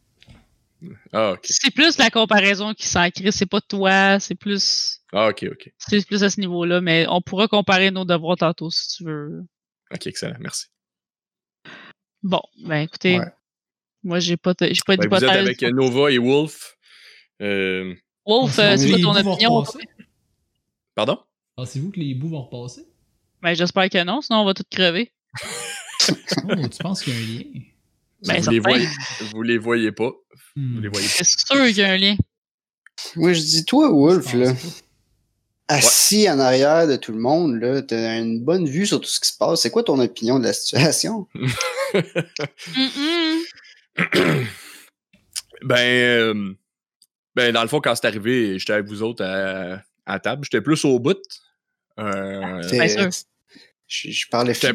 Ah, 1.13 1.33
ok. 1.33 1.41
C'est 1.45 1.73
plus 1.73 1.97
la 1.99 2.11
comparaison 2.11 2.73
qui 2.75 2.87
s'en 2.87 3.09
crée, 3.11 3.33
c'est 3.33 3.47
pas 3.47 3.61
toi, 3.61 4.21
c'est 4.21 4.35
plus 4.35 5.01
Ah, 5.13 5.29
ok, 5.29 5.47
ok. 5.51 5.73
c'est 5.79 6.07
plus 6.07 6.23
à 6.23 6.31
ce 6.31 6.39
niveau-là, 6.41 6.81
mais 6.81 7.07
on 7.09 7.21
pourra 7.21 7.49
comparer 7.49 7.91
nos 7.91 8.05
devoirs 8.05 8.37
tantôt 8.37 8.71
si 8.71 8.97
tu 8.97 9.05
veux. 9.05 9.45
Ok, 9.93 10.07
excellent, 10.07 10.37
merci. 10.41 10.67
Bon, 12.23 12.43
ben 12.65 12.81
écoutez, 12.83 13.19
Ouais. 13.19 13.27
moi 14.03 14.19
j'ai 14.19 14.37
pas 14.37 14.53
j'ai 14.61 14.75
pas 14.87 14.97
Ben, 14.97 15.09
vous 15.09 15.15
êtes 15.17 15.21
d'hypothèse. 15.21 15.47
avec 15.47 15.63
euh, 15.63 15.71
Nova 15.71 16.11
et 16.11 16.19
Wolf. 16.19 16.77
Euh, 17.41 17.95
Wolf, 18.27 18.59
euh, 18.59 18.77
c'est 18.77 18.89
quoi 18.89 18.99
que 18.99 19.03
ton 19.03 19.33
opinion? 19.33 19.65
Pardon? 20.95 21.19
Pensez-vous 21.57 21.91
que 21.91 21.99
les 21.99 22.15
bouts 22.15 22.29
vont 22.29 22.43
repasser? 22.43 22.83
Ben 23.43 23.55
j'espère 23.55 23.89
que 23.89 24.05
non, 24.05 24.21
sinon 24.21 24.41
on 24.41 24.45
va 24.45 24.53
tout 24.53 24.63
crever. 24.71 25.11
Oh, 26.11 26.55
tu 26.71 26.79
penses 26.83 27.03
qu'il 27.03 27.15
y 27.15 27.17
a 27.17 27.19
un 27.19 27.25
lien? 27.25 27.61
Ben, 28.27 28.41
vous, 28.43 28.51
les 28.51 28.59
voyez, 28.61 28.89
vous 29.33 29.43
les 29.43 29.59
voyez 29.59 29.93
pas. 29.93 30.11
Vous 30.11 30.63
Hmm. 30.63 30.81
les 30.83 30.89
voyez 30.89 31.07
pas. 31.07 31.13
C'est 31.25 31.47
sûr 31.47 31.67
qu'il 31.67 31.77
y 31.79 31.83
a 31.83 31.91
un 31.93 31.97
lien. 31.97 32.17
Moi, 33.15 33.33
je 33.35 33.41
dis, 33.41 33.65
toi, 33.67 33.91
Wolf, 33.91 34.33
là, 34.35 34.53
assis 35.69 36.29
en 36.31 36.39
arrière 36.39 36.87
de 36.87 36.97
tout 36.97 37.13
le 37.13 37.19
monde, 37.19 37.57
là, 37.61 37.83
t'as 37.83 38.19
une 38.21 38.43
bonne 38.43 38.67
vue 38.67 38.87
sur 38.87 39.01
tout 39.01 39.09
ce 39.09 39.21
qui 39.21 39.29
se 39.29 39.37
passe. 39.37 39.61
C'est 39.63 39.71
quoi 39.71 39.83
ton 39.83 39.99
opinion 39.99 40.39
de 40.39 40.45
la 40.45 40.53
situation? 40.53 41.27
Ben, 45.63 45.77
euh, 45.79 46.53
ben, 47.35 47.51
dans 47.53 47.63
le 47.63 47.69
fond, 47.69 47.81
quand 47.81 47.95
c'est 47.95 48.07
arrivé, 48.07 48.59
j'étais 48.59 48.75
avec 48.75 48.87
vous 48.87 49.03
autres 49.03 49.25
à, 49.25 49.83
à 50.05 50.21
table. 50.21 50.45
J'étais 50.45 50.61
plus 50.61 50.85
au 50.85 50.99
bout. 51.01 51.17
Euh. 51.99 52.63
Je, 53.89 54.11
je 54.11 54.29
parlais 54.29 54.53
J'étais 54.53 54.73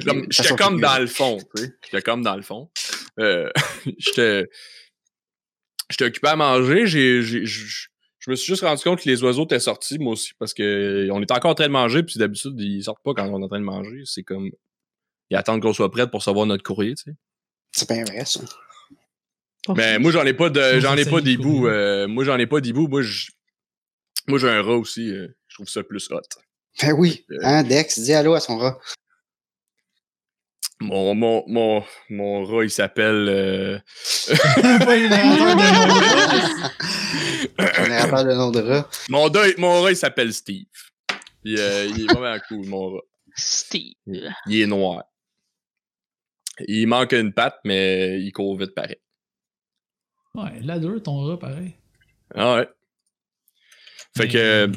comme, 0.56 0.80
dans 0.80 0.98
le 1.00 1.08
fond, 1.08 1.38
tu 1.56 1.62
sais. 1.64 1.74
J'étais 1.84 2.02
comme 2.02 2.24
dans 2.24 2.36
le 2.36 2.42
fond. 2.42 2.72
Euh, 3.20 3.50
j'étais, 3.98 4.48
j'étais 5.90 6.06
occupé 6.06 6.30
à 6.30 6.36
manger. 6.36 6.88
J'ai, 6.88 7.22
j'ai, 7.22 7.46
je 7.46 7.88
je 8.20 8.30
me 8.30 8.36
suis 8.36 8.46
juste 8.54 8.62
rendu 8.62 8.84
compte 8.84 9.02
que 9.02 9.10
les 9.10 9.24
oiseaux 9.24 9.46
étaient 9.46 9.60
sortis, 9.60 9.98
moi 9.98 10.14
aussi, 10.14 10.34
parce 10.38 10.54
que 10.54 11.10
on 11.12 11.24
était 11.24 11.34
encore 11.34 11.52
en 11.52 11.56
train 11.56 11.66
de 11.68 11.72
manger, 11.72 12.04
puis 12.04 12.20
d'habitude, 12.20 12.54
ils 12.60 12.84
sortent 12.84 13.02
pas 13.04 13.16
quand 13.16 13.28
on 13.28 13.42
est 13.42 13.44
en 13.44 13.48
train 13.48 13.60
de 13.60 13.66
manger. 13.66 14.04
C'est 14.06 14.22
comme, 14.22 14.52
ils 15.32 15.36
attendent 15.38 15.62
qu'on 15.62 15.74
soit 15.74 15.90
prêt 15.90 16.08
pour 16.10 16.20
recevoir 16.20 16.46
notre 16.46 16.62
courrier, 16.64 16.94
tu 16.94 17.06
sais. 17.06 17.16
C'est 17.72 17.90
bien 17.90 18.04
vrai, 18.04 18.24
ça. 18.26 18.42
Pas 19.66 19.74
Ben, 19.74 20.00
moi, 20.02 20.12
j'en 20.12 20.24
ai 20.24 20.34
pas 20.36 20.50
de, 20.52 20.80
j'en 20.80 20.96
ai 20.98 21.06
pas 21.06 21.20
de 21.20 21.26
d'hibou. 21.26 21.44
trouver. 21.56 21.72
euh, 21.72 22.08
moi, 22.08 22.24
j'en 22.24 22.38
ai 22.38 22.46
pas 22.48 22.62
d'hibou. 22.62 22.88
Moi, 22.88 23.02
je- 23.02 23.32
moi, 24.28 24.38
j'ai 24.38 24.50
un 24.50 24.62
rat 24.62 24.76
aussi. 24.78 25.10
euh, 25.10 25.28
je 25.48 25.56
trouve 25.56 25.68
ça 25.68 25.82
plus 25.84 26.08
hot. 26.12 26.22
Ben 26.82 26.94
oui. 26.94 27.26
Euh. 27.32 27.38
Hein, 27.44 27.64
Dex, 27.64 28.00
dis 28.00 28.14
allô 28.14 28.34
à 28.34 28.40
son 28.40 28.58
rat. 28.58 28.78
Mon, 30.80 31.14
mon, 31.14 31.44
mon, 31.48 31.84
mon 32.10 32.44
rat, 32.46 32.64
il 32.64 32.72
s'appelle, 32.72 33.28
euh, 33.30 33.80
pas 34.82 34.96
le 34.98 35.10
narrateur 37.90 38.26
de 38.26 38.34
nom 38.34 38.52
de 38.52 38.62
rat. 38.62 38.90
mon, 39.10 39.30
deuil- 39.30 39.54
mon 39.60 39.82
rat, 39.82 39.92
il 39.92 39.98
s'appelle 39.98 40.34
Steve. 40.34 40.66
Puis, 41.44 41.56
euh, 41.60 41.86
il 41.86 42.02
est 42.10 42.14
vraiment 42.14 42.38
cool, 42.48 42.66
mon 42.68 42.94
rat. 42.96 43.02
Steve. 43.36 43.94
Il 44.06 44.62
est 44.62 44.66
noir. 44.68 45.04
Il 46.68 46.88
manque 46.88 47.14
une 47.14 47.34
patte, 47.34 47.60
mais 47.64 48.20
il 48.22 48.32
court 48.32 48.58
vite 48.58 48.74
pareil. 48.76 48.98
Ouais, 50.34 50.60
là 50.62 50.80
deux, 50.80 51.00
ton 51.02 51.26
rat, 51.28 51.38
pareil. 51.38 51.76
Ah 52.34 52.56
ouais. 52.56 52.70
Fait 54.18 54.24
Mais- 54.26 54.30
que. 54.30 54.72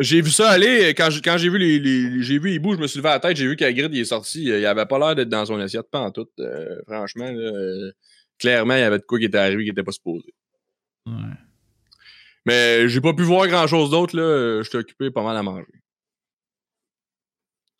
Euh, 0.00 0.02
J'ai 0.02 0.20
vu 0.20 0.30
ça 0.30 0.50
aller, 0.50 0.94
quand 0.94 1.10
j'ai, 1.10 1.20
quand 1.20 1.36
vu 1.36 1.58
les, 1.58 1.78
les- 1.78 2.22
j'ai 2.22 2.38
vu 2.38 2.58
bouts, 2.58 2.74
je 2.74 2.80
me 2.80 2.86
suis 2.86 2.98
levé 2.98 3.08
à 3.08 3.12
la 3.14 3.20
tête, 3.20 3.36
j'ai 3.36 3.46
vu 3.46 3.56
qu'Agrid 3.56 3.92
il 3.92 4.00
est 4.00 4.04
sorti, 4.04 4.50
euh, 4.50 4.58
il 4.60 4.66
avait 4.66 4.86
pas 4.86 4.98
l'air 4.98 5.14
d'être 5.14 5.28
dans 5.28 5.44
son 5.46 5.58
assiette, 5.58 5.90
pas 5.90 6.00
en 6.00 6.10
tout. 6.10 6.26
euh, 6.40 6.80
franchement, 6.86 7.30
là, 7.30 7.40
euh, 7.40 7.92
clairement, 8.38 8.74
il 8.74 8.80
y 8.80 8.82
avait 8.82 8.98
de 8.98 9.04
quoi 9.04 9.18
qui 9.18 9.24
était 9.26 9.38
arrivé 9.38 9.64
qui 9.64 9.70
était 9.70 9.82
pas 9.82 9.92
supposé. 9.92 10.32
Ouais. 11.06 11.12
Mais 12.46 12.88
j'ai 12.88 13.00
pas 13.00 13.12
pu 13.12 13.22
voir 13.24 13.46
grand 13.48 13.66
chose 13.66 13.90
d'autre, 13.90 14.16
là. 14.16 14.22
euh, 14.22 14.62
J'étais 14.62 14.78
occupé 14.78 15.10
pas 15.10 15.22
mal 15.22 15.36
à 15.36 15.42
manger. 15.42 15.66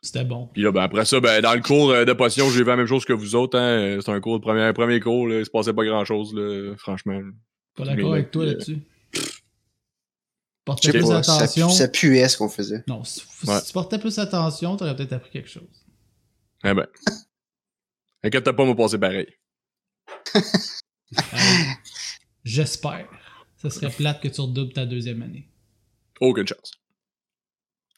C'était 0.02 0.24
bon. 0.24 0.48
Puis 0.52 0.62
là, 0.62 0.70
ben, 0.70 0.82
après 0.82 1.04
ça, 1.04 1.18
ben, 1.20 1.40
dans 1.42 1.54
le 1.54 1.60
cours 1.60 1.90
euh, 1.90 2.04
de 2.04 2.12
potion, 2.12 2.48
j'ai 2.50 2.58
vu 2.62 2.66
la 2.68 2.76
même 2.76 2.86
chose 2.86 3.04
que 3.04 3.12
vous 3.12 3.34
autres, 3.34 3.58
hein. 3.58 3.96
euh, 3.96 4.00
C'est 4.00 4.12
un 4.12 4.20
cours 4.20 4.38
de 4.38 4.44
premier, 4.44 4.72
premier 4.72 5.00
cours, 5.00 5.26
là. 5.26 5.40
Il 5.40 5.44
se 5.44 5.50
passait 5.50 5.72
pas 5.72 5.84
grand 5.84 6.04
chose, 6.04 6.32
là, 6.34 6.74
franchement. 6.76 7.20
Pas 7.76 7.84
d'accord 7.84 8.12
avec 8.14 8.30
toi 8.30 8.42
euh, 8.44 8.46
là-dessus. 8.46 8.78
Je 10.68 10.72
Portais 10.72 10.92
sais 10.92 10.98
plus 10.98 11.08
pas, 11.08 11.22
ça, 11.22 11.36
attention. 11.36 11.68
ça 11.70 11.88
puait 11.88 12.28
ce 12.28 12.36
qu'on 12.36 12.48
faisait. 12.48 12.84
Non, 12.86 13.02
si, 13.04 13.22
Ouais. 13.46 13.58
si 13.60 13.66
tu 13.68 13.72
portais 13.72 13.98
plus 13.98 14.18
attention, 14.18 14.76
t'aurais 14.76 14.94
peut-être 14.94 15.14
appris 15.14 15.30
quelque 15.30 15.48
chose. 15.48 15.86
Eh 16.64 16.74
ben. 16.74 16.86
Inquiète 18.22 18.50
pas, 18.52 18.64
me 18.66 18.74
passer 18.74 18.98
pareil. 18.98 19.26
Euh, 20.36 20.40
J'espère. 22.44 23.08
Ça 23.56 23.70
serait 23.70 23.90
plate 23.90 24.20
que 24.22 24.28
tu 24.28 24.40
redoubles 24.40 24.72
ta 24.72 24.86
deuxième 24.86 25.22
année. 25.22 25.48
Aucune 26.20 26.46
chance. 26.46 26.72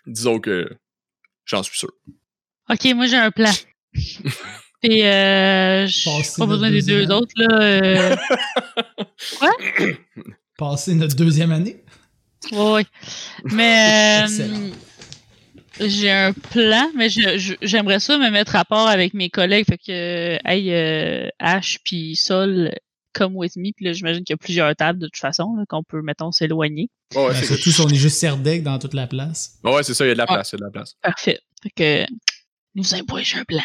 Disons 0.07 0.39
que 0.41 0.69
j'en 1.45 1.63
suis 1.63 1.79
sûr. 1.79 1.91
Ok, 2.69 2.85
moi 2.95 3.07
j'ai 3.07 3.17
un 3.17 3.31
plan. 3.31 3.51
Et 4.83 5.07
euh, 5.07 5.87
j'ai 5.87 6.11
pas 6.39 6.47
besoin 6.47 6.71
des 6.71 6.81
deux 6.83 7.03
année. 7.05 7.13
autres 7.13 7.33
là. 7.37 7.61
euh, 7.61 8.17
Passer 10.57 10.95
notre 10.95 11.17
deuxième 11.17 11.53
année? 11.53 11.85
Ouais, 12.53 12.73
ouais. 12.73 12.87
Mais 13.45 14.25
euh, 14.41 14.71
j'ai 15.81 16.11
un 16.11 16.33
plan, 16.33 16.91
mais 16.95 17.09
j'aimerais 17.09 18.01
ça 18.01 18.19
me 18.19 18.31
mettre 18.31 18.57
à 18.57 18.65
part 18.65 18.89
avec 18.89 19.15
mes 19.15 19.31
collègues. 19.31 19.67
Fait 19.67 19.79
que, 19.79 20.39
hey, 20.49 20.73
euh, 20.73 21.29
Ash 21.39 21.79
puis 21.85 22.17
Sol, 22.17 22.73
come 23.13 23.37
with 23.37 23.57
me. 23.57 23.73
Puis 23.75 23.85
là, 23.85 23.93
j'imagine 23.93 24.25
qu'il 24.25 24.35
y 24.35 24.39
a 24.39 24.39
plusieurs 24.39 24.75
tables 24.77 24.99
de 24.99 25.07
toute 25.07 25.17
façon, 25.17 25.57
qu'on 25.69 25.83
peut, 25.83 26.03
mettons, 26.03 26.33
s'éloigner. 26.33 26.89
Ouais, 27.15 27.23
ouais, 27.23 27.29
Ben, 27.33 27.37
c'est 27.37 27.47
surtout 27.47 27.71
si 27.71 27.81
on 27.81 27.89
est 27.89 27.95
juste 27.95 28.19
Serdec 28.19 28.63
dans 28.63 28.79
toute 28.79 28.95
la 28.95 29.07
place. 29.07 29.59
Ouais, 29.65 29.75
ouais, 29.75 29.83
c'est 29.83 29.95
ça, 29.95 30.05
il 30.05 30.09
y 30.09 30.11
a 30.11 30.15
de 30.15 30.19
la 30.19 30.27
place, 30.27 30.53
il 30.53 30.55
y 30.55 30.57
a 30.57 30.59
de 30.59 30.65
la 30.65 30.71
place. 30.71 30.95
Parfait. 31.03 31.41
Fait 31.63 31.71
que, 31.71 32.07
nous 32.75 32.95
avons 32.95 33.23
j'ai 33.23 33.39
un 33.39 33.45
plan? 33.45 33.63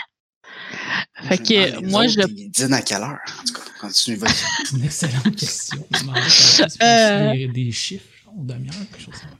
Fait 1.23 1.37
que, 1.37 1.79
les 1.79 1.87
moi, 1.87 2.05
autres, 2.05 2.13
je 2.13 2.33
Ils 2.33 2.49
dînent 2.49 2.73
à 2.73 2.81
quelle 2.81 3.01
heure? 3.01 3.17
En 3.39 3.43
tout 3.43 3.53
cas, 3.53 3.61
continue, 3.81 4.17
vas-y. 4.17 4.33
C'est 4.65 4.75
une 4.77 4.83
excellente 4.83 5.35
question. 5.35 5.87
Je. 5.91 6.83
Euh. 6.83 7.47
Des 7.51 7.71
chiffres, 7.71 8.05
genre, 8.35 8.45
demi-heure, 8.45 8.75
quelque 8.91 9.01
chose 9.01 9.15
comme 9.19 9.29
ça. 9.29 9.37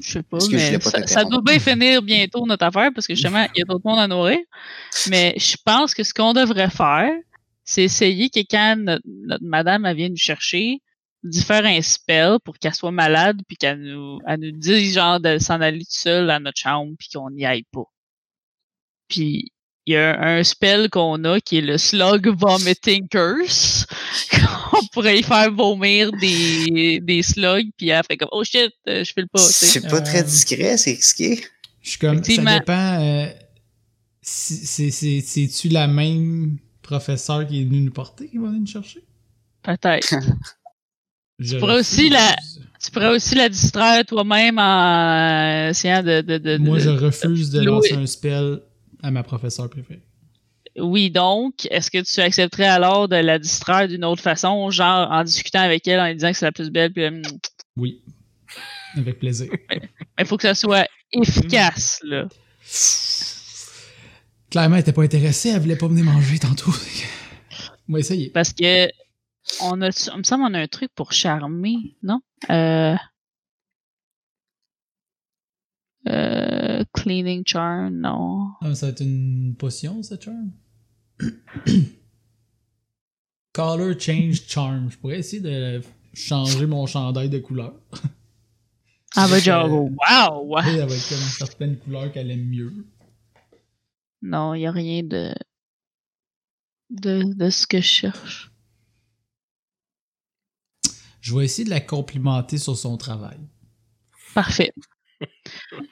Je 0.00 0.10
sais 0.12 0.22
pas, 0.22 0.38
mais 0.52 0.78
pas 0.78 0.90
ça, 0.90 1.06
ça 1.08 1.24
doit 1.24 1.42
bien 1.42 1.58
finir 1.58 2.02
bientôt 2.02 2.46
notre 2.46 2.64
affaire 2.64 2.90
parce 2.94 3.06
que 3.06 3.14
justement, 3.16 3.48
il 3.54 3.58
y 3.58 3.62
a 3.62 3.64
d'autres 3.64 3.84
monde 3.84 3.98
à 3.98 4.06
nourrir. 4.06 4.38
Mais 5.10 5.34
je 5.36 5.56
pense 5.64 5.92
que 5.92 6.04
ce 6.04 6.14
qu'on 6.14 6.32
devrait 6.32 6.70
faire, 6.70 7.10
c'est 7.64 7.82
essayer 7.82 8.30
que 8.30 8.40
quand 8.48 8.76
notre, 8.76 9.02
notre 9.04 9.44
madame 9.44 9.84
elle 9.86 9.96
vient 9.96 10.08
nous 10.08 10.16
chercher, 10.16 10.80
d'y 11.24 11.42
faire 11.42 11.64
un 11.64 11.82
spell 11.82 12.38
pour 12.44 12.58
qu'elle 12.58 12.74
soit 12.74 12.92
malade 12.92 13.40
puis 13.46 13.56
qu'elle 13.56 13.80
nous, 13.80 14.20
elle 14.26 14.40
nous 14.40 14.52
dise 14.52 14.94
genre 14.94 15.20
de 15.20 15.38
s'en 15.38 15.60
aller 15.60 15.80
toute 15.80 15.90
seule 15.90 16.30
à 16.30 16.38
notre 16.38 16.58
chambre 16.58 16.94
puis 16.98 17.08
qu'on 17.12 17.30
n'y 17.30 17.44
aille 17.44 17.66
pas. 17.72 17.84
Puis 19.08 19.52
il 19.86 19.94
y 19.94 19.96
a 19.96 20.20
un 20.20 20.44
spell 20.44 20.90
qu'on 20.90 21.24
a 21.24 21.40
qui 21.40 21.58
est 21.58 21.62
le 21.62 21.78
Slug 21.78 22.28
Vomiting 22.28 23.08
Curse. 23.08 23.86
Pourrait 24.98 25.18
y 25.20 25.22
faire 25.22 25.52
vomir 25.52 26.10
des, 26.12 26.98
des 27.00 27.22
slugs 27.22 27.70
puis 27.76 27.88
elle 27.90 28.02
fait 28.04 28.16
comme 28.16 28.30
oh 28.32 28.42
shit, 28.42 28.72
euh, 28.88 29.04
je 29.04 29.12
file 29.12 29.28
pas. 29.28 29.38
tu 29.46 29.52
sais. 29.52 29.66
C'est 29.66 29.88
pas 29.88 30.00
très 30.00 30.20
Euh, 30.20 30.24
discret, 30.24 30.76
c'est 30.76 30.90
risqué. 30.92 31.40
Je 31.82 31.90
suis 31.90 31.98
comme, 32.00 32.22
ça 32.24 32.42
dépend. 32.58 33.00
euh, 33.00 33.26
si- 34.22 34.66
c'est- 34.66 34.90
c'est- 34.90 35.20
C'est-tu 35.20 35.68
la 35.68 35.86
même 35.86 36.56
professeure 36.82 37.46
qui 37.46 37.60
est 37.60 37.64
venue 37.64 37.80
nous 37.82 37.92
porter 37.92 38.28
qui 38.28 38.38
va 38.38 38.46
venir 38.48 38.60
nous 38.60 38.66
chercher? 38.66 39.04
Peut-être. 39.62 40.14
Je 41.38 41.56
pourrais 41.58 41.78
aussi 41.78 42.08
la- 42.10 42.34
Tu 42.84 42.90
pourrais 42.90 43.14
aussi 43.14 43.34
la 43.36 43.48
distraire 43.48 44.04
toi-même 44.04 44.58
en 44.58 45.68
essayant 45.70 46.02
de. 46.02 46.20
de, 46.22 46.38
de- 46.38 46.58
Moi, 46.58 46.78
de- 46.78 46.82
je 46.82 46.88
refuse 46.90 47.50
de 47.50 47.60
lancer 47.60 47.92
un 47.94 48.06
spell 48.06 48.60
à 49.02 49.10
ma 49.12 49.22
professeure 49.22 49.68
préférée. 49.70 50.02
Oui, 50.76 51.10
donc, 51.10 51.66
est-ce 51.70 51.90
que 51.90 52.02
tu 52.02 52.20
accepterais 52.20 52.66
alors 52.66 53.08
de 53.08 53.16
la 53.16 53.38
distraire 53.38 53.88
d'une 53.88 54.04
autre 54.04 54.22
façon, 54.22 54.70
genre 54.70 55.10
en 55.10 55.24
discutant 55.24 55.60
avec 55.60 55.86
elle, 55.88 56.00
en 56.00 56.06
lui 56.06 56.14
disant 56.14 56.30
que 56.30 56.36
c'est 56.36 56.44
la 56.46 56.52
plus 56.52 56.70
belle, 56.70 56.92
puis 56.92 57.04
euh, 57.04 57.22
Oui. 57.76 58.02
Avec 58.96 59.18
plaisir. 59.18 59.50
mais 59.70 59.80
il 60.18 60.26
faut 60.26 60.36
que 60.36 60.42
ça 60.42 60.54
soit 60.54 60.86
efficace, 61.12 62.00
là. 62.04 62.28
Clairement, 64.50 64.76
elle 64.76 64.80
était 64.80 64.92
pas 64.92 65.02
intéressée, 65.02 65.50
elle 65.50 65.60
voulait 65.60 65.76
pas 65.76 65.88
venir 65.88 66.04
manger 66.04 66.38
tantôt. 66.38 66.70
On 67.88 67.92
va 67.92 67.98
essayer. 67.98 68.30
Parce 68.30 68.52
que 68.52 68.88
on 69.62 69.80
a, 69.80 69.88
il 69.88 70.18
me 70.18 70.22
semble 70.22 70.44
qu'on 70.44 70.54
a 70.54 70.60
un 70.60 70.66
truc 70.66 70.90
pour 70.94 71.12
charmer, 71.12 71.96
non? 72.02 72.20
Euh, 72.50 72.94
euh, 76.08 76.84
cleaning 76.92 77.42
charm, 77.46 77.94
non. 78.00 78.52
Ah, 78.60 78.74
ça 78.74 78.86
va 78.86 78.92
être 78.92 79.02
une 79.02 79.54
potion, 79.56 80.02
cette 80.02 80.24
charm? 80.24 80.52
Color 83.52 83.98
change 83.98 84.46
charm. 84.46 84.90
Je 84.90 84.98
pourrais 84.98 85.18
essayer 85.18 85.42
de 85.42 85.82
changer 86.14 86.66
mon 86.66 86.86
chandail 86.86 87.28
de 87.28 87.38
couleur. 87.38 87.74
Elle 89.16 89.28
va 89.28 89.38
genre, 89.38 89.70
wow! 89.70 90.58
Elle 90.58 90.86
va 90.86 90.94
être 90.94 91.08
comme 91.08 91.18
certaines 91.18 91.78
couleurs 91.78 92.12
qu'elle 92.12 92.30
aime 92.30 92.44
mieux. 92.44 92.72
Non, 94.22 94.54
il 94.54 94.60
n'y 94.60 94.66
a 94.66 94.72
rien 94.72 95.02
de... 95.02 95.34
de. 96.90 97.22
de 97.34 97.50
ce 97.50 97.66
que 97.66 97.78
je 97.78 97.86
cherche. 97.86 98.52
Je 101.20 101.36
vais 101.36 101.44
essayer 101.44 101.64
de 101.64 101.70
la 101.70 101.80
complimenter 101.80 102.58
sur 102.58 102.76
son 102.76 102.96
travail. 102.96 103.38
Parfait. 104.34 104.72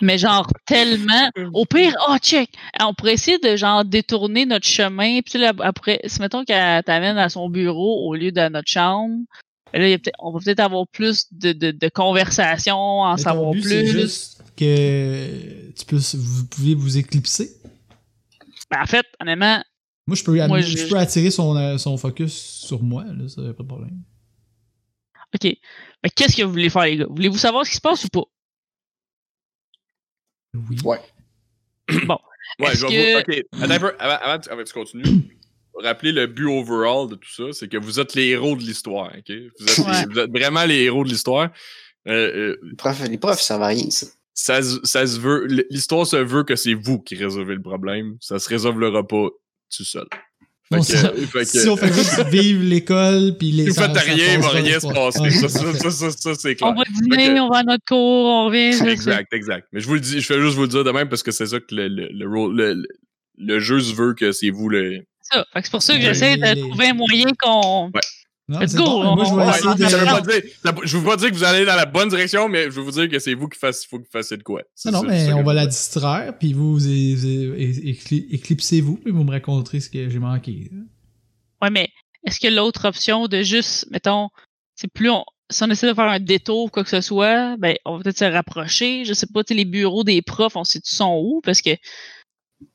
Mais 0.00 0.18
genre 0.18 0.46
tellement. 0.66 1.30
Au 1.52 1.64
pire, 1.64 1.94
oh 2.08 2.16
check! 2.18 2.50
On 2.80 2.94
pourrait 2.94 3.14
essayer 3.14 3.38
de 3.38 3.56
genre 3.56 3.84
détourner 3.84 4.46
notre 4.46 4.66
chemin. 4.66 5.20
Puis 5.22 5.38
là, 5.38 5.52
après, 5.60 6.00
si 6.06 6.20
mettons 6.20 6.44
qu'elle 6.44 6.82
t'amène 6.84 7.18
à 7.18 7.28
son 7.28 7.48
bureau 7.48 8.06
au 8.08 8.14
lieu 8.14 8.30
de 8.32 8.48
notre 8.48 8.68
chambre, 8.70 9.16
là, 9.74 9.88
y 9.88 9.94
a 9.94 9.98
on 10.20 10.30
va 10.32 10.38
peut-être 10.40 10.60
avoir 10.60 10.86
plus 10.86 11.26
de, 11.32 11.52
de, 11.52 11.70
de 11.72 11.88
conversations, 11.88 12.76
en 12.76 13.10
Mais 13.12 13.16
ton 13.16 13.22
savoir 13.22 13.50
but, 13.50 13.62
plus. 13.62 13.86
juste 13.88 14.42
que 14.56 15.70
tu 15.72 15.84
peux, 15.86 15.98
vous 16.16 16.46
pouvez 16.46 16.74
vous 16.74 16.96
éclipser. 16.98 17.50
Ben, 18.70 18.82
en 18.82 18.86
fait, 18.86 19.06
honnêtement, 19.20 19.62
Moi, 20.06 20.16
je 20.16 20.24
peux, 20.24 20.46
Moi, 20.46 20.60
je 20.60 20.76
je- 20.76 20.86
peux 20.88 20.96
attirer 20.96 21.30
son, 21.30 21.56
euh, 21.56 21.78
son 21.78 21.96
focus 21.96 22.32
sur 22.32 22.82
moi, 22.82 23.04
là, 23.04 23.28
ça, 23.28 23.42
pas 23.42 23.62
de 23.62 23.68
problème. 23.68 24.02
OK. 25.34 25.44
Mais 26.02 26.10
qu'est-ce 26.10 26.36
que 26.36 26.42
vous 26.42 26.50
voulez 26.52 26.70
faire, 26.70 26.84
les 26.84 26.96
gars? 26.98 27.06
Voulez-vous 27.10 27.38
savoir 27.38 27.64
ce 27.66 27.70
qui 27.70 27.76
se 27.76 27.80
passe 27.80 28.04
ou 28.04 28.08
pas? 28.08 28.22
Oui. 30.70 30.76
Ouais. 30.84 31.00
Ouais, 32.60 32.68
Est-ce 32.68 32.78
je 32.80 32.86
vais 32.86 33.22
que- 33.24 33.32
vous. 33.32 33.38
Ok, 33.38 33.62
attends 33.62 33.74
un 33.74 33.78
peu, 33.80 33.92
avant, 33.98 34.14
avant, 34.24 34.40
avant 34.50 34.62
que 34.62 34.68
tu 34.68 34.72
continues. 34.72 35.04
Rappeler 35.82 36.12
le 36.12 36.26
but 36.26 36.46
overall 36.46 37.08
de 37.08 37.16
tout 37.16 37.28
ça, 37.30 37.42
c'est 37.52 37.68
que 37.68 37.76
vous 37.76 38.00
êtes 38.00 38.14
les 38.14 38.28
héros 38.28 38.56
de 38.56 38.62
l'histoire, 38.62 39.08
ok? 39.14 39.28
Vous 39.58 39.66
êtes, 39.68 39.76
les- 39.78 39.84
Ouais. 39.84 40.06
vous 40.10 40.18
êtes 40.20 40.30
vraiment 40.30 40.64
les 40.64 40.82
héros 40.84 41.04
de 41.04 41.08
l'histoire. 41.10 41.50
Euh, 42.08 42.12
euh, 42.54 42.60
Les 42.62 42.76
profs, 42.76 43.02
les 43.08 43.18
profs, 43.18 43.40
ça 43.42 43.58
va 43.58 43.66
rien, 43.66 43.90
ça. 43.90 44.06
ça, 44.32 44.62
se- 44.62 44.78
ça 44.84 45.06
se 45.06 45.18
veut, 45.18 45.46
l'histoire 45.70 46.06
se 46.06 46.16
veut 46.16 46.44
que 46.44 46.56
c'est 46.56 46.72
vous 46.74 46.98
qui 47.00 47.14
résolvez 47.16 47.54
le 47.56 47.62
problème. 47.62 48.16
Ça 48.20 48.38
se 48.38 48.48
résolvera 48.48 49.06
pas 49.06 49.28
tout 49.76 49.84
seul. 49.84 50.06
Fait 50.68 50.76
Non, 50.78 50.82
que- 50.82 50.86
ça- 50.97 51.12
fait 51.12 51.38
que- 51.40 51.44
Si 51.44 51.68
on 51.68 51.76
fait 51.76 51.93
juste 51.93 52.26
vivre 52.28 52.62
l'école, 52.64 53.36
puis 53.38 53.52
les. 53.52 53.66
vous 53.66 53.74
ça- 53.74 53.82
faites 53.88 53.94
ça 53.97 54.01
rien, 54.02 54.34
il 54.34 54.40
va 54.40 54.48
rien 54.48 54.80
se 54.80 54.86
pas. 54.88 54.94
passer. 54.94 55.20
Ouais, 55.20 55.30
Ça, 55.30 55.48
ça, 55.48 55.72
ça, 55.74 55.90
ça, 55.93 56.10
ça, 56.10 56.34
c'est 56.34 56.62
On 56.62 56.72
clair. 56.72 56.74
va 56.74 56.82
dîner, 57.02 57.40
on 57.40 57.48
va 57.48 57.59
à 57.59 57.62
notre 57.62 57.84
cours, 57.86 57.98
on 58.26 58.47
revient. 58.47 58.76
Exact, 58.90 59.32
exact. 59.32 59.68
Mais 59.72 59.80
je 59.80 59.86
vous 59.86 59.94
le 59.94 60.01
dis, 60.01 60.20
je 60.20 60.26
fais 60.26 60.40
juste 60.40 60.56
vous 60.56 60.62
le 60.62 60.68
dire 60.68 60.82
de 60.82 60.90
même 60.90 61.09
parce 61.09 61.22
que 61.22 61.30
c'est 61.30 61.47
ça 61.47 61.60
que 61.60 61.72
le, 61.72 61.86
le, 61.86 62.09
le, 62.10 62.28
rôle- 62.28 62.56
le, 62.56 62.74
le- 62.74 62.88
le 63.38 63.60
jeu 63.60 63.80
se 63.80 63.94
veut 63.94 64.14
que 64.14 64.32
c'est 64.32 64.51
vous 64.51 64.68
le. 64.68 65.02
Ça. 65.22 65.44
Fait 65.52 65.60
que 65.60 65.66
c'est 65.66 65.70
pour 65.70 65.82
ça 65.82 65.93
que 65.94 65.98
Ouais, 65.98 66.05
j'essaie 66.06 66.36
de 66.36 66.60
trouver 66.60 66.86
un 66.88 66.94
moyen 66.94 67.26
qu'on. 67.40 67.90
Non, 68.48 68.60
Let's 68.60 68.77
go, 68.77 68.85
bon, 68.85 69.16
Moi, 69.16 69.24
je 69.24 69.35
vais 69.35 69.43
on- 69.43 69.51
essayer 69.51 69.66
on- 69.68 69.74
de. 69.74 69.85
Ça 69.86 69.98
veut 69.98 70.05
Non. 70.06 70.12
pas 70.12 70.20
dire, 70.20 70.43
ça- 70.62 70.74
je 70.85 70.97
veux 70.98 71.05
pas 71.05 71.16
dire 71.16 71.31
que 71.31 71.35
vous 71.35 71.43
allez 71.43 71.64
dans 71.64 71.74
la 71.74 71.85
bonne 71.86 72.09
direction, 72.09 72.48
mais 72.48 72.64
je 72.66 72.70
veux 72.70 72.82
vous 72.82 72.93
dire 72.93 73.09
que 73.09 73.18
c'est 73.18 73.35
vous 73.35 73.48
qui 73.48 73.59
fassiez, 73.59 73.89
faut 73.90 73.98
que 73.98 74.05
vous 74.05 74.10
fassiez 74.12 74.36
de 74.36 74.44
quoi. 74.44 74.62
Non, 74.85 74.93
non, 74.93 75.01
ça- 75.01 75.06
mais 75.09 75.32
on 75.32 75.43
va 75.43 75.52
la 75.52 75.66
distraire, 75.66 76.32
puis 76.39 76.52
vous, 76.52 76.78
éclipsez-vous, 78.06 78.97
puis 78.98 79.10
vous 79.12 79.24
me 79.24 79.31
raconterez 79.32 79.81
ce 79.81 79.90
que 79.90 80.09
j'ai 80.09 80.18
manqué. 80.18 80.70
Ouais, 81.62 81.70
mais 81.70 81.89
est-ce 82.24 82.39
que 82.40 82.48
l'autre 82.48 82.86
option 82.86 83.27
de 83.27 83.43
juste, 83.43 83.86
mettons, 83.90 84.28
c'est 84.74 84.93
plus 84.93 85.10
on. 85.10 85.24
Si 85.48 85.62
on 85.62 85.70
essaie 85.70 85.86
de 85.89 85.94
faire 85.94 86.05
un 86.09 86.18
détour 86.18 86.64
ou 86.64 86.68
quoi 86.68 86.82
que 86.82 86.90
ce 86.90 87.01
soit, 87.01 87.56
ben, 87.59 87.77
on 87.85 87.97
va 87.98 88.02
peut-être 88.02 88.18
se 88.18 88.24
rapprocher. 88.24 89.05
Je 89.05 89.12
sais 89.12 89.28
pas, 89.32 89.44
tu 89.44 89.55
sais, 89.55 89.59
les 89.59 89.64
bureaux 89.64 90.02
des 90.02 90.20
profs, 90.20 90.56
on 90.56 90.64
sait-tu 90.64 90.93
sont 90.93 91.20
où? 91.23 91.40
Parce 91.44 91.62
que. 91.62 91.70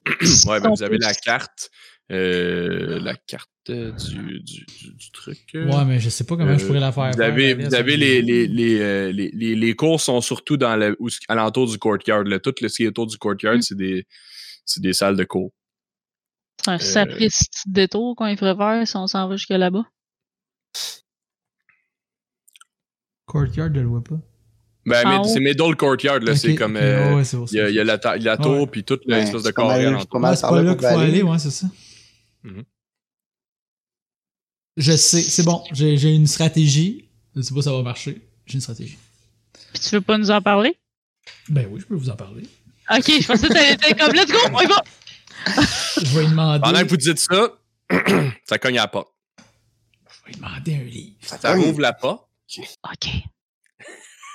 Ouais, 0.47 0.59
ben, 0.61 0.69
vous 0.69 0.83
avez 0.83 0.97
la 0.97 1.13
carte, 1.13 1.69
euh, 2.11 2.99
la 2.99 3.15
carte 3.15 3.49
euh, 3.69 3.91
du, 3.91 4.39
du, 4.41 4.65
du, 4.65 4.93
du 4.93 5.11
truc. 5.11 5.39
euh. 5.55 5.65
Ouais, 5.69 5.85
mais 5.85 5.99
je 5.99 6.09
sais 6.09 6.23
pas 6.25 6.35
comment 6.35 6.57
je 6.57 6.65
pourrais 6.65 6.79
la 6.79 6.91
faire. 6.91 7.11
Vous 7.11 7.21
avez, 7.21 7.55
faire, 7.55 7.69
vous 7.69 7.75
avez 7.75 7.95
les, 7.97 8.21
les, 8.21 8.47
les, 8.47 9.11
les, 9.13 9.29
les, 9.31 9.55
les 9.55 9.75
cours 9.75 10.01
sont 10.01 10.19
surtout 10.21 10.57
dans 10.57 10.75
le, 10.75 10.95
où- 10.99 11.09
alentour 11.27 11.67
du 11.69 11.77
courtyard. 11.77 12.23
Là. 12.23 12.39
Tout 12.39 12.53
le 12.61 12.67
ce 12.67 12.75
qui 12.77 12.83
est 12.83 12.87
autour 12.87 13.07
du 13.07 13.17
courtyard, 13.17 13.55
Mm. 13.55 13.61
c'est 13.61 13.75
des, 13.77 14.05
c'est 14.65 14.81
des 14.81 14.93
salles 14.93 15.15
de 15.15 15.23
cours. 15.23 15.51
C'est 16.63 16.71
un 16.71 16.75
Euh, 16.75 16.79
sapristi 16.79 17.47
détour 17.67 18.15
qu'on 18.15 18.35
ferait 18.37 18.55
faire 18.55 18.87
si 18.87 18.95
on 18.97 19.07
s'en 19.07 19.27
va 19.27 19.35
jusque 19.35 19.49
là-bas. 19.49 19.85
Courtyard, 23.25 23.69
je 23.73 23.79
le 23.79 23.87
vois 23.87 24.03
pas. 24.03 24.19
Ben, 24.85 25.05
En 25.05 25.21
mais 25.23 25.27
c'est 25.29 25.39
middle 25.39 25.75
courtyard, 25.75 26.19
là. 26.19 26.35
c'est 26.35 26.55
comme. 26.55 26.75
euh, 26.75 27.15
ouais, 27.17 27.23
Il 27.51 27.57
y 27.57 27.59
a, 27.61 27.69
il 27.69 27.75
y 27.75 27.79
a 27.79 27.83
la, 27.83 27.97
ta- 27.99 28.17
la 28.17 28.35
tour, 28.37 28.69
puis 28.69 28.83
toute 28.83 29.05
Ouais, 29.05 29.17
l'espèce 29.19 29.43
de 29.43 29.47
c'est 29.47 29.53
pas 29.53 29.63
mal- 29.67 29.81
carré 29.83 30.35
c'est 30.35 30.41
pas 30.41 30.61
là 30.63 30.73
qu'il 30.75 30.81
faut 30.81 30.87
aller. 30.99 31.03
aller, 31.11 31.21
ouais, 31.23 31.39
c'est 31.39 31.51
ça. 31.51 31.67
Mhm. 32.43 32.63
Je 34.77 34.95
sais, 34.95 35.21
c'est 35.21 35.43
bon, 35.43 35.63
j'ai 35.73 36.15
une 36.15 36.27
stratégie. 36.27 37.09
Je 37.35 37.41
sais 37.41 37.53
pas 37.53 37.61
si 37.61 37.65
ça 37.65 37.73
va 37.73 37.81
marcher. 37.83 38.21
J'ai 38.45 38.55
une 38.55 38.61
stratégie. 38.61 38.97
Puis 39.73 39.81
tu 39.81 39.89
veux 39.95 40.01
pas 40.01 40.17
nous 40.17 40.31
en 40.31 40.41
parler? 40.41 40.77
Ben 41.49 41.67
oui, 41.69 41.79
je 41.81 41.85
peux 41.85 41.95
vous 41.95 42.09
en 42.09 42.15
parler. 42.15 42.43
Ok, 42.89 43.05
je 43.21 43.27
pensais 43.27 43.47
que 43.47 43.53
t'allais 43.53 43.95
comme, 43.95 44.13
let's 44.13 44.31
go, 44.31 44.37
on 44.53 44.61
y 44.61 44.65
va! 44.65 44.81
Je 46.01 46.15
vais 46.15 46.21
lui 46.23 46.29
demander. 46.29 46.61
Pendant 46.61 46.79
que 46.83 46.87
vous 46.89 46.97
dites 46.97 47.19
ça, 47.19 47.57
ça 48.45 48.57
cogne 48.57 48.77
à 48.77 48.83
la 48.83 48.87
porte. 48.87 49.13
Je 50.09 50.25
vais 50.25 50.31
lui 50.31 50.35
demander 50.35 50.75
un 50.75 50.83
livre. 50.83 51.15
Ça 51.21 51.57
ouvre 51.57 51.79
la 51.81 51.93
porte. 51.93 52.27
Ok. 52.83 53.07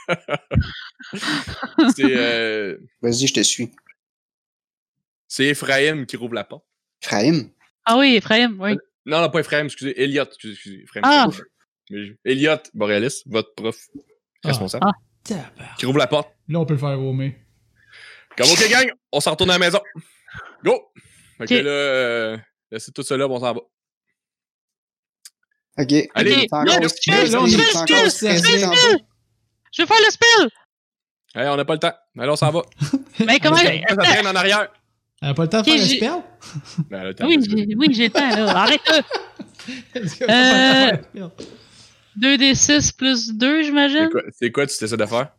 C'est 1.97 2.05
euh, 2.17 2.79
Vas-y, 3.03 3.27
je 3.27 3.35
te 3.35 3.43
suis. 3.43 3.71
c'est 5.27 5.47
Ephraim 5.47 6.05
qui 6.07 6.17
rouvre 6.17 6.35
la 6.35 6.45
porte. 6.45 6.65
Ephraim? 7.03 7.51
Ah 7.87 7.97
oui, 7.99 8.17
Ephraim, 8.17 8.57
oui. 8.59 8.77
Non, 9.07 9.21
non, 9.21 9.31
pas 9.31 9.41
Ephraim, 9.41 9.65
excusez. 9.67 10.01
Elliot, 10.03 10.25
excusez. 10.25 10.53
excusez 10.55 10.83
Ephraim, 10.83 11.01
Ah. 11.05 11.27
c'est- 11.33 11.43
mais 11.91 12.07
je- 12.07 12.13
Elliot 12.25 12.57
Borealis, 12.75 13.23
votre 13.27 13.55
prof 13.55 13.77
responsable, 14.45 14.85
Ah. 14.87 14.93
Qui 15.79 15.87
rouvre 15.87 15.99
la 15.99 16.07
porte. 16.07 16.31
Là, 16.49 16.61
on 16.61 16.67
peut 16.67 16.75
le 16.75 16.81
faire 16.81 16.97
vomir. 16.99 17.33
Comme 18.37 18.51
OK, 18.51 18.69
gang, 18.71 18.91
on 19.13 19.21
s'en 19.21 19.31
retourne 19.33 19.51
à 19.51 19.55
la 19.55 19.59
maison. 19.59 19.81
Go! 20.65 20.93
Fait 21.39 21.47
que 21.47 21.55
Ok. 21.55 21.63
là, 21.65 21.71
euh, 21.71 22.39
laissez 22.71 22.93
tout 22.93 23.03
là, 23.11 23.27
on 23.29 23.41
s'en 23.41 23.53
va. 23.55 23.61
OK. 25.79 25.93
Allez! 26.15 26.47
Je 29.73 29.83
vais 29.83 29.87
faire 29.87 29.97
le 30.01 30.11
spell! 30.11 30.49
Hey, 31.35 31.49
on 31.49 31.57
n'a 31.57 31.65
pas 31.65 31.75
le 31.75 31.79
temps. 31.81 31.93
Allez, 32.19 32.31
on 32.31 32.37
s'en 32.37 32.51
va. 32.51 32.63
Mais 33.27 33.39
comment. 33.41 33.57
Ça 33.57 33.97
traîne 33.97 34.27
en 34.27 34.35
arrière. 34.35 34.69
Elle 35.27 35.31
a 35.31 35.35
pas 35.35 35.43
le 35.43 35.49
temps 35.49 35.61
de 35.61 35.65
faire 35.67 35.83
spell? 35.83 36.13
Ben, 36.89 37.03
le 37.03 37.15
temps, 37.15 37.27
Oui, 37.27 37.39
j'ai 37.43 37.75
oui, 37.77 37.89
j'ai 37.93 38.05
le 38.05 38.11
temps, 38.13 38.29
là. 38.31 38.57
Arrête-le! 38.59 38.99
Est-ce 40.01 40.17
qu'elle 40.19 40.31
a 40.31 40.33
pas 40.33 40.93
le 40.93 40.97
temps 40.99 41.03
de 41.13 41.19
faire 41.19 41.31
le 41.39 41.45
spell? 42.17 42.39
2d6 42.49 42.97
plus 42.97 43.33
2, 43.35 43.57
C'est 43.63 43.65
j'imagine. 43.65 44.09
quoi, 44.13 44.23
c'est 44.39 44.53
quoi 44.53 44.67
tu 44.69 44.79
t'essaies 44.79 44.97
de 44.97 45.05
faire? 45.05 45.33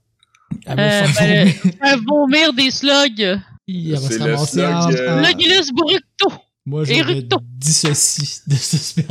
Elle 0.65 0.75
va 0.75 1.03
Euh, 1.03 1.07
ben, 1.17 1.47
vomir. 1.47 1.73
Un 1.81 1.97
vomir 2.05 2.53
des 2.53 2.69
slugs. 2.69 3.21
Elle 3.21 3.91
va 3.91 3.97
c'est 3.97 4.13
se 4.13 4.17
le 4.17 4.23
ramasser 4.35 4.51
slug, 4.51 4.65
en... 4.73 4.91
euh, 4.91 5.61
Bructo. 5.73 6.33
Moi, 6.65 6.83
je 6.83 6.93
me 6.93 7.21
dissocie 7.57 8.41
de 8.45 8.55
ce 8.55 8.77
spell. 8.77 9.05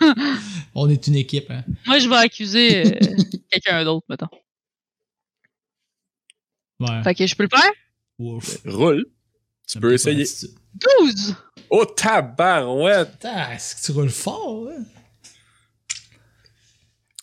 on 0.74 0.90
est 0.90 1.06
une 1.06 1.16
équipe, 1.16 1.50
hein. 1.50 1.64
Moi, 1.86 1.98
je 1.98 2.10
vais 2.10 2.16
accuser 2.16 2.86
euh, 2.86 2.98
quelqu'un 3.50 3.84
d'autre, 3.86 4.04
mettons. 4.10 4.28
Ouais. 6.78 7.02
Fait 7.04 7.14
que 7.14 7.26
je 7.26 7.34
peux 7.34 7.44
le 7.44 7.48
faire? 7.58 7.70
Ouf. 8.18 8.58
Roule. 8.66 9.06
Tu 9.70 9.78
peux 9.80 9.92
essayer. 9.92 10.24
12! 10.74 11.34
Oh, 11.70 11.84
tabarouette! 11.84 13.12
Putain, 13.12 13.50
est-ce 13.52 13.76
que 13.76 13.80
tu 13.86 13.92
roules 13.92 14.10
fort, 14.10 14.68
hein? 14.70 14.84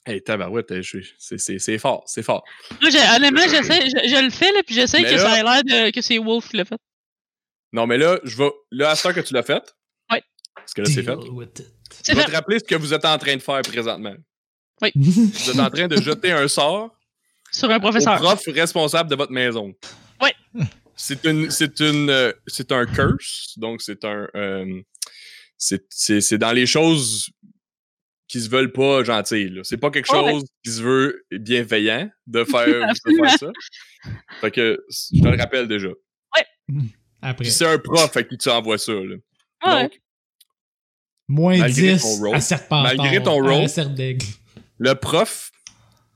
Hey, 0.08 0.22
tabarouette, 0.22 0.72
c'est- 1.18 1.78
fort, 1.80 2.04
c'est 2.06 2.22
fort. 2.22 2.44
Moi, 2.80 2.92
j'ai- 2.92 3.00
honnêtement, 3.16 3.42
j'essaie, 3.50 3.82
je, 3.90 4.08
je 4.08 4.24
le 4.24 4.30
fais, 4.30 4.52
là, 4.52 4.62
puis 4.64 4.76
j'essaie 4.76 5.02
que 5.02 5.10
là- 5.10 5.18
ça 5.18 5.40
ait 5.40 5.44
l'air 5.44 5.64
de, 5.64 5.92
que 5.92 6.00
c'est 6.02 6.20
Wolf 6.20 6.48
qui 6.50 6.58
l'a 6.58 6.66
fait. 6.66 6.78
Non, 7.74 7.88
mais 7.88 7.98
là, 7.98 8.20
je 8.24 8.38
vais. 8.38 8.52
Là, 8.72 8.92
à 8.92 8.96
ce 8.96 9.02
temps 9.04 9.14
que 9.14 9.22
tu 9.22 9.34
l'as 9.34 9.42
fait. 9.42 9.64
Ouais. 10.12 10.22
Parce 10.54 10.74
que 10.76 10.82
là, 10.82 10.88
c'est 10.88 11.02
fait. 11.02 11.18
Je 12.08 12.14
vais 12.16 12.24
te 12.26 12.32
rappeler 12.32 12.60
ce 12.60 12.64
que 12.64 12.76
vous 12.76 12.94
êtes 12.94 13.04
en 13.06 13.18
train 13.18 13.36
de 13.36 13.42
faire 13.42 13.62
présentement. 13.64 14.14
ouais. 14.84 14.92
Vous 14.96 15.50
êtes 15.50 15.60
en 15.60 15.70
train 15.72 15.88
de 15.88 16.00
jeter 16.00 16.32
un 16.32 16.48
sort 16.48 16.96
Sur 17.52 17.72
un 17.72 17.78
au 17.78 17.80
professeur. 17.80 18.18
prof 18.20 18.44
responsable 18.48 19.10
de 19.10 19.16
votre 19.16 19.32
maison. 19.32 19.74
Ouais. 20.22 20.34
C'est 20.96 21.26
une, 21.26 21.52
c'est 21.52 21.80
une, 21.82 22.10
euh, 22.10 22.32
c'est 22.48 22.72
un 22.72 22.86
curse. 22.86 23.54
Donc, 23.58 23.82
c'est 23.82 24.04
un, 24.06 24.28
euh, 24.36 24.82
c'est, 25.58 25.86
c'est, 25.90 26.22
c'est 26.22 26.38
dans 26.38 26.54
les 26.54 26.66
choses 26.66 27.30
qui 28.28 28.40
se 28.42 28.50
veulent 28.50 28.72
pas 28.72 29.04
gentilles. 29.04 29.60
C'est 29.64 29.78
pas 29.78 29.92
quelque 29.92 30.12
Ouais. 30.12 30.32
chose 30.32 30.44
qui 30.64 30.72
se 30.72 30.82
veut 30.82 31.26
bienveillant 31.32 32.10
de 32.28 32.44
faire, 32.46 32.66
de 32.94 33.16
faire 33.26 33.38
ça. 33.40 33.52
Fait 34.42 34.52
que, 34.52 34.84
je 34.90 35.22
te 35.22 35.28
le 35.28 35.38
rappelle 35.38 35.68
déjà. 35.68 35.90
Après. 37.22 37.44
Puis 37.44 37.52
c'est 37.52 37.66
un 37.68 37.78
prof 37.80 38.16
à 38.16 38.24
qui 38.24 38.38
tu 38.38 38.50
envoies 38.50 38.78
ça. 38.78 38.94
Là. 38.94 39.16
Ouais. 39.66 39.84
Donc, 39.84 40.02
Moins 41.28 41.58
malgré 41.58 41.94
10 41.94 42.02
ton 42.02 42.18
roll- 42.20 42.36
à 42.36 42.40
Serpentard. 42.42 42.84
malgré 42.96 43.24
ton 43.24 43.42
roll- 43.42 43.68
Serdaigle. 43.70 44.26
le 44.78 44.94
prof, 44.94 45.52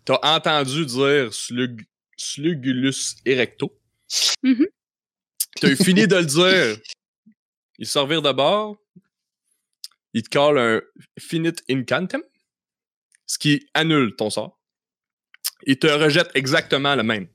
t'as 0.06 0.20
entendu 0.36 0.86
dire 0.86 1.34
slug, 1.34 1.82
Slugulus 2.16 3.16
erecto. 3.26 3.76
T'as 5.62 5.70
eu 5.70 5.76
fini 5.76 6.08
de 6.08 6.16
le 6.16 6.26
dire. 6.26 6.78
Il 7.78 7.88
se 7.88 7.98
revire 8.00 8.22
de 8.22 8.32
bord. 8.32 8.78
Il 10.14 10.24
te 10.24 10.30
colle 10.30 10.58
un 10.58 10.82
finite 11.20 11.64
incantem, 11.70 12.24
ce 13.28 13.38
qui 13.38 13.70
annule 13.74 14.16
ton 14.16 14.30
sort. 14.30 14.60
Il 15.68 15.78
te 15.78 15.88
rejette 15.88 16.32
exactement 16.34 16.96
le 16.96 17.04
même. 17.04 17.28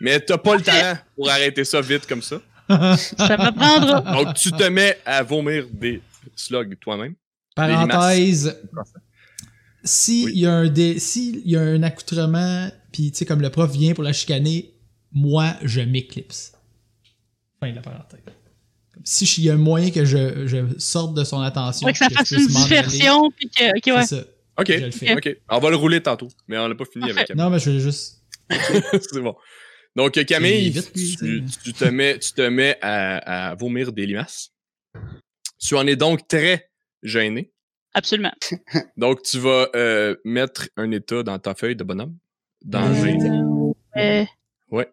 Mais 0.00 0.18
t'as 0.20 0.38
pas 0.38 0.56
le 0.56 0.62
talent 0.62 0.98
pour 1.14 1.28
arrêter 1.28 1.64
ça 1.64 1.80
vite 1.82 2.06
comme 2.06 2.22
ça. 2.22 2.40
Ça 2.68 3.36
m'apprendra. 3.36 4.00
Donc, 4.00 4.34
tu 4.34 4.50
te 4.50 4.64
mets 4.64 4.98
à 5.04 5.22
vomir 5.22 5.66
des 5.70 6.00
slugs 6.34 6.78
toi-même. 6.78 7.14
Parenthèse. 7.54 8.62
S'il 9.84 10.24
Oui. 10.26 10.38
y 10.38 10.46
a 10.46 10.52
un 10.52 10.68
dé, 10.68 10.98
s'il 10.98 11.46
y 11.46 11.56
a 11.56 11.60
un 11.60 11.82
accoutrement, 11.82 12.70
puis 12.92 13.12
tu 13.12 13.18
sais, 13.18 13.26
comme 13.26 13.42
le 13.42 13.50
prof 13.50 13.70
vient 13.70 13.92
pour 13.94 14.02
la 14.04 14.12
chicaner, 14.12 14.72
moi, 15.12 15.54
je 15.62 15.80
m'éclipse. 15.82 16.52
Fin 17.60 17.70
de 17.70 17.76
la 17.76 17.82
parenthèse. 17.82 18.20
Si 19.04 19.24
il 19.38 19.44
y 19.44 19.50
a 19.50 19.54
un 19.54 19.58
moyen 19.58 19.90
que 19.90 20.04
je, 20.04 20.46
je 20.46 20.58
sorte 20.78 21.14
de 21.14 21.24
son 21.24 21.40
attention, 21.40 21.86
Ouais, 21.86 21.92
que 21.92 21.98
ça 21.98 22.06
je 22.10 22.14
fasse 22.14 22.30
une 22.30 22.46
diversion, 22.46 23.30
puis 23.30 23.50
que. 23.50 23.64
Ok, 23.76 23.94
ouais. 23.96 24.06
C'est 24.06 24.16
ça. 24.20 24.24
Ok, 24.58 24.66
Je 24.70 24.84
le 24.84 24.90
fais. 24.92 25.12
ok. 25.14 25.36
On 25.50 25.58
va 25.58 25.70
le 25.70 25.76
rouler 25.76 26.00
tantôt, 26.00 26.28
mais 26.48 26.56
on 26.58 26.68
n'a 26.68 26.74
pas 26.74 26.84
fini 26.84 27.10
avec 27.10 27.28
elle. 27.28 27.36
Non, 27.36 27.50
mais 27.50 27.58
je 27.58 27.70
vais 27.70 27.80
juste. 27.80 28.22
C'est 28.50 29.20
bon. 29.20 29.34
Donc, 29.96 30.12
Camille, 30.24 30.70
vite, 30.70 30.90
lui, 30.94 31.16
tu, 31.16 31.44
tu 31.44 31.58
tu 31.64 31.72
te 31.72 31.84
mets, 31.84 32.18
tu 32.18 32.32
te 32.32 32.42
mets 32.48 32.78
à, 32.80 33.50
à 33.50 33.54
vomir 33.54 33.92
des 33.92 34.06
limaces. 34.06 34.50
Tu 35.60 35.74
en 35.76 35.86
es 35.86 35.96
donc 35.96 36.26
très 36.28 36.70
gêné. 37.02 37.52
Absolument. 37.94 38.32
Donc, 38.96 39.22
tu 39.22 39.38
vas 39.38 39.68
euh, 39.74 40.16
mettre 40.24 40.68
un 40.76 40.90
état 40.90 41.22
dans 41.22 41.38
ta 41.38 41.54
feuille 41.54 41.76
de 41.76 41.84
bonhomme? 41.84 42.16
Dans 42.64 42.82
Euh. 42.82 43.72
Euh, 43.96 44.24
Ouais. 44.70 44.88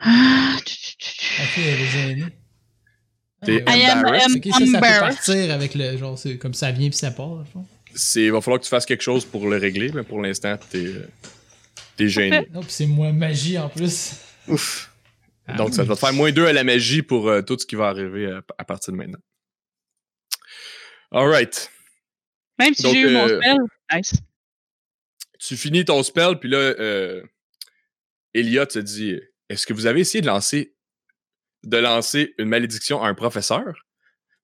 Ah, 0.00 0.56
tu- 0.64 0.96
tu- 0.98 1.42
Ok, 1.42 1.58
elle 1.58 1.80
est 1.80 1.86
gênée. 1.86 2.24
T'es 3.44 3.62
am, 3.66 3.98
embarrassed. 3.98 4.30
am 4.32 4.36
Ok, 4.36 4.46
ça, 4.52 4.66
ça 4.66 4.78
peut 4.80 5.00
partir 5.14 5.50
avec 5.54 5.74
le. 5.74 5.96
Genre, 5.96 6.18
c'est 6.18 6.36
comme 6.38 6.54
ça 6.54 6.70
vient 6.72 6.88
puis 6.88 6.98
ça 6.98 7.10
part, 7.10 7.28
dans 7.28 7.38
le 7.38 7.44
fond. 7.44 7.64
C'est, 7.94 8.24
il 8.24 8.32
va 8.32 8.40
falloir 8.40 8.60
que 8.60 8.64
tu 8.64 8.70
fasses 8.70 8.86
quelque 8.86 9.02
chose 9.02 9.24
pour 9.24 9.48
le 9.48 9.56
régler, 9.56 9.90
mais 9.94 10.02
pour 10.02 10.20
l'instant, 10.20 10.56
t'es, 10.70 10.78
euh, 10.86 11.08
t'es 11.96 12.08
gêné. 12.08 12.46
Non, 12.52 12.60
puis 12.60 12.70
c'est 12.70 12.86
moi 12.86 13.12
magie 13.12 13.58
en 13.58 13.68
plus. 13.68 14.12
Ouf. 14.48 14.90
Ah 15.46 15.54
Donc, 15.54 15.68
oui. 15.70 15.74
ça 15.74 15.84
va 15.84 15.94
te 15.94 16.00
faire 16.00 16.12
moins 16.12 16.30
2 16.32 16.46
à 16.46 16.52
la 16.52 16.62
magie 16.64 17.02
pour 17.02 17.28
euh, 17.28 17.42
tout 17.42 17.56
ce 17.58 17.66
qui 17.66 17.74
va 17.76 17.88
arriver 17.88 18.26
à, 18.30 18.42
à 18.58 18.64
partir 18.64 18.92
de 18.92 18.98
maintenant. 18.98 19.18
Alright. 21.12 21.70
Même 22.58 22.74
si 22.74 22.88
j'ai 22.90 23.00
eu 23.00 23.10
mon 23.12 23.28
euh, 23.28 23.40
spell. 23.40 23.58
Nice. 23.92 24.14
Tu 25.38 25.56
finis 25.56 25.84
ton 25.84 26.02
spell, 26.02 26.38
puis 26.38 26.48
là, 26.48 26.58
euh, 26.58 27.22
Elliot 28.34 28.66
te 28.66 28.78
dit 28.78 29.18
Est-ce 29.48 29.66
que 29.66 29.72
vous 29.72 29.86
avez 29.86 30.00
essayé 30.00 30.20
de 30.20 30.26
lancer, 30.26 30.74
de 31.64 31.76
lancer 31.78 32.34
une 32.38 32.48
malédiction 32.48 33.02
à 33.02 33.08
un 33.08 33.14
professeur, 33.14 33.86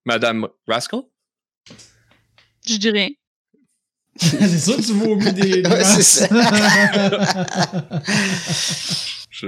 Madame 0.05 0.47
Rascal? 0.67 1.01
Je 2.67 2.75
dis 2.77 2.89
rien. 2.89 3.09
c'est 4.17 4.47
ça, 4.57 4.75
tu 4.75 4.93
vomis 4.93 5.31
des. 5.33 5.61
Ouais, 5.67 5.83
c'est 5.83 6.01
ça. 6.01 6.27
Je... 9.29 9.47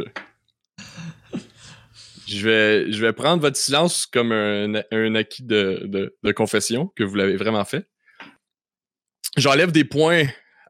Je 2.29 2.47
vais, 2.47 2.91
je 2.91 3.01
vais 3.01 3.11
prendre 3.13 3.41
votre 3.41 3.57
silence 3.57 4.05
comme 4.05 4.31
un, 4.31 4.83
un 4.91 5.15
acquis 5.15 5.41
de, 5.43 5.81
de, 5.85 6.15
de 6.21 6.31
confession, 6.31 6.87
que 6.95 7.03
vous 7.03 7.15
l'avez 7.15 7.35
vraiment 7.37 7.65
fait. 7.65 7.89
J'enlève 9.35 9.71
des 9.71 9.83
points 9.83 10.25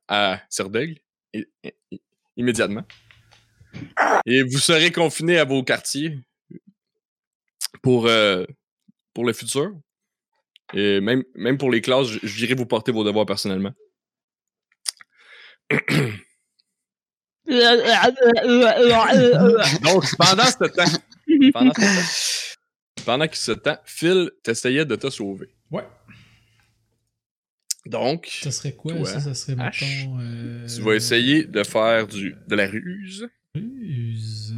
à 0.08 0.42
Serdaigle 0.50 1.00
immédiatement. 2.38 2.84
Et 4.26 4.42
vous 4.44 4.58
serez 4.58 4.92
confiné 4.92 5.38
à 5.38 5.44
vos 5.44 5.62
quartiers 5.64 6.18
pour, 7.84 8.08
euh, 8.08 8.46
pour 9.14 9.26
le 9.26 9.34
futur. 9.34 9.72
Et 10.74 11.02
même, 11.02 11.24
même 11.36 11.58
pour 11.58 11.72
les 11.72 11.82
classes, 11.82 12.08
je- 12.08 12.20
j'irai 12.24 12.54
vous 12.54 12.66
porter 12.66 12.92
vos 12.92 13.04
devoirs 13.04 13.26
personnellement. 13.26 13.74
Donc, 19.82 20.04
pendant 20.18 20.46
ce 20.46 20.68
temps, 20.70 21.00
pendant 21.54 21.74
ce 21.74 21.82
temps, 21.82 22.56
pendant 23.06 23.28
que 23.28 23.38
ce 23.38 23.52
temps, 23.52 23.78
Phil 23.86 24.32
t'essayait 24.44 24.86
de 24.86 24.96
te 24.96 25.10
sauver. 25.10 25.50
Ouais. 25.72 25.84
Donc, 27.86 28.30
Ça 28.42 28.52
serait 28.52 28.74
quoi, 28.74 28.94
Toi, 28.94 29.06
ça? 29.06 29.20
Ça 29.20 29.34
serait, 29.34 29.54
H. 29.54 29.58
mettons... 29.64 30.20
Euh... 30.20 30.68
tu 30.68 30.82
vas 30.82 30.96
essayer 30.96 31.44
de 31.46 31.64
faire 31.64 32.08
du, 32.08 32.36
de 32.48 32.56
la 32.56 32.68
ruse. 32.68 33.28
Ruse. 33.56 34.56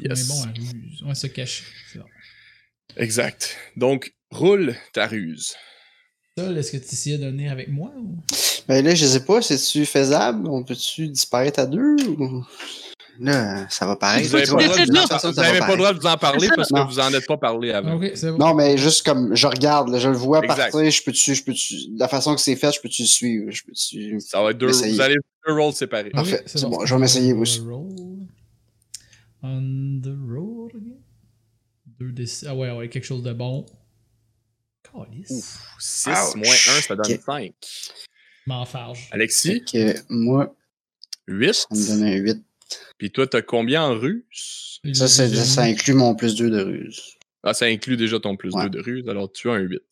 Yes. 0.00 0.28
Mais 0.28 0.34
bon, 0.34 0.42
à 0.42 0.52
ruse. 0.52 1.02
Ouais, 1.02 1.14
se 1.14 1.26
cacher. 1.28 1.64
Exact. 2.96 3.56
Donc, 3.76 4.14
roule 4.30 4.74
ta 4.92 5.06
ruse. 5.06 5.54
Est-ce 6.38 6.72
que 6.72 6.76
tu 6.76 6.92
essayais 6.92 7.18
de 7.18 7.26
venir 7.26 7.50
avec 7.52 7.68
moi 7.68 7.92
ou... 7.96 8.18
Ben 8.68 8.84
là, 8.84 8.94
je 8.94 9.06
sais 9.06 9.24
pas, 9.24 9.40
c'est-tu 9.40 9.86
faisable? 9.86 10.48
On 10.48 10.64
peut-tu 10.64 11.08
disparaître 11.08 11.60
à 11.60 11.66
deux? 11.66 11.96
Ou... 12.08 12.44
Là, 13.20 13.66
ça 13.70 13.86
va 13.86 13.96
pareil. 13.96 14.26
Vous 14.26 14.36
n'avez 14.36 14.46
pas, 15.58 15.70
le 15.70 15.76
droit 15.76 15.92
de 15.92 15.98
vous 16.00 16.06
en 16.06 16.16
parler 16.16 16.48
parce 16.54 16.68
que 16.70 16.74
Non. 16.74 16.86
vous 16.86 16.98
en 16.98 17.12
êtes 17.12 17.26
pas 17.26 17.36
parlé 17.36 17.72
avant. 17.72 17.98
Non, 18.38 18.54
mais 18.54 18.76
juste 18.76 19.04
comme 19.06 19.34
je 19.34 19.46
regarde, 19.46 19.88
là, 19.88 19.98
je 19.98 20.08
le 20.08 20.16
vois 20.16 20.42
Exact. 20.44 20.72
partir, 20.72 20.90
je 20.90 21.02
peux-tu, 21.02 21.34
je 21.34 21.44
peux-tu, 21.44 21.74
la 21.96 22.08
façon 22.08 22.34
que 22.34 22.40
c'est 22.40 22.56
fait, 22.56 22.72
je 22.72 22.80
peux-tu 22.80 23.02
le 23.02 23.08
suivre, 23.08 23.50
je 23.50 23.64
peux-tu. 23.64 24.20
Ça 24.20 24.42
va 24.42 24.50
être 24.50 24.58
deux, 24.58 24.66
vous 24.70 25.00
allez 25.00 25.16
deux 25.46 25.52
rôles 25.54 25.72
séparés. 25.72 26.10
Parfait, 26.10 26.42
c'est 26.46 26.62
bon, 26.66 26.84
je 26.84 26.94
vais 26.94 27.00
m'essayer 27.00 27.32
aussi. 27.32 27.62
On 29.42 30.00
the 30.02 30.14
road 30.28 30.72
again? 30.74 30.96
Deux 32.00 32.12
des... 32.12 32.26
Ah 32.46 32.54
ouais, 32.54 32.70
ouais, 32.72 32.88
quelque 32.88 33.04
chose 33.04 33.22
de 33.22 33.32
bon. 33.32 33.64
Calice. 34.82 35.30
Ouf, 35.30 35.76
6 35.78 36.08
Ouch. 36.08 36.34
moins 36.36 36.48
1, 36.48 36.80
ça 36.82 36.96
donne 36.96 37.12
Ok. 37.12 37.20
5. 37.24 37.52
M'enfarge. 38.46 39.08
Alexis, 39.12 39.62
moi, 40.08 40.54
8. 41.26 41.54
ça 41.54 41.66
me 41.70 41.86
donne 41.88 42.04
un 42.04 42.14
8. 42.16 42.44
Puis 42.98 43.10
toi, 43.12 43.26
t'as 43.26 43.42
combien 43.42 43.82
en 43.82 43.98
ruse? 43.98 44.80
Ça, 44.92 45.08
c'est- 45.08 45.34
ça 45.34 45.62
inclut 45.62 45.94
mon 45.94 46.14
plus 46.14 46.34
2 46.34 46.50
de 46.50 46.60
ruse. 46.62 47.14
Ah, 47.42 47.54
ça 47.54 47.66
inclut 47.66 47.96
déjà 47.96 48.18
ton 48.18 48.36
plus 48.36 48.50
2 48.52 48.58
Ouais. 48.58 48.70
de 48.70 48.80
ruse, 48.80 49.08
alors 49.08 49.30
tu 49.32 49.48
as 49.50 49.52
un 49.54 49.58
8. 49.60 49.82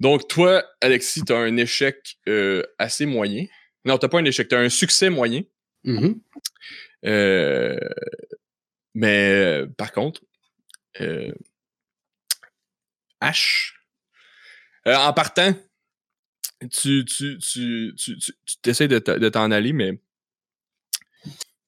Donc, 0.00 0.26
toi, 0.28 0.64
Alexis, 0.80 1.22
t'as 1.22 1.36
un 1.38 1.56
échec 1.56 2.16
euh, 2.28 2.62
assez 2.78 3.06
moyen. 3.06 3.46
Non, 3.84 3.98
t'as 3.98 4.08
pas 4.08 4.18
un 4.18 4.24
échec, 4.24 4.48
t'as 4.48 4.58
un 4.60 4.68
succès 4.68 5.10
moyen. 5.10 5.42
Mhm. 5.84 6.20
Euh, 7.04 7.76
mais 8.94 9.30
euh, 9.32 9.66
par 9.76 9.92
contre, 9.92 10.22
euh, 11.00 11.32
H, 13.20 13.72
en 14.86 15.12
partant, 15.12 15.54
tu, 16.70 17.04
tu, 17.04 17.38
tu, 17.38 17.94
tu, 17.96 18.16
tu, 18.16 18.88
de 18.88 19.28
t'en 19.28 19.50
aller, 19.50 19.72
mais 19.72 20.00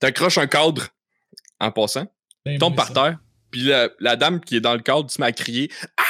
t'accroches 0.04 0.38
un 0.38 0.46
cadre 0.46 0.88
en 1.60 1.70
passant, 1.70 2.06
Ben, 2.44 2.58
tombe 2.58 2.76
par 2.76 2.88
ça. 2.88 2.94
terre, 2.94 3.18
puis 3.50 3.62
la, 3.62 3.88
la 4.00 4.16
dame 4.16 4.40
qui 4.40 4.56
est 4.56 4.60
dans 4.60 4.74
le 4.74 4.80
cadre 4.82 5.10
se 5.10 5.20
met 5.20 5.28
à 5.28 5.32
crier 5.32 5.70
Ah! 5.96 6.02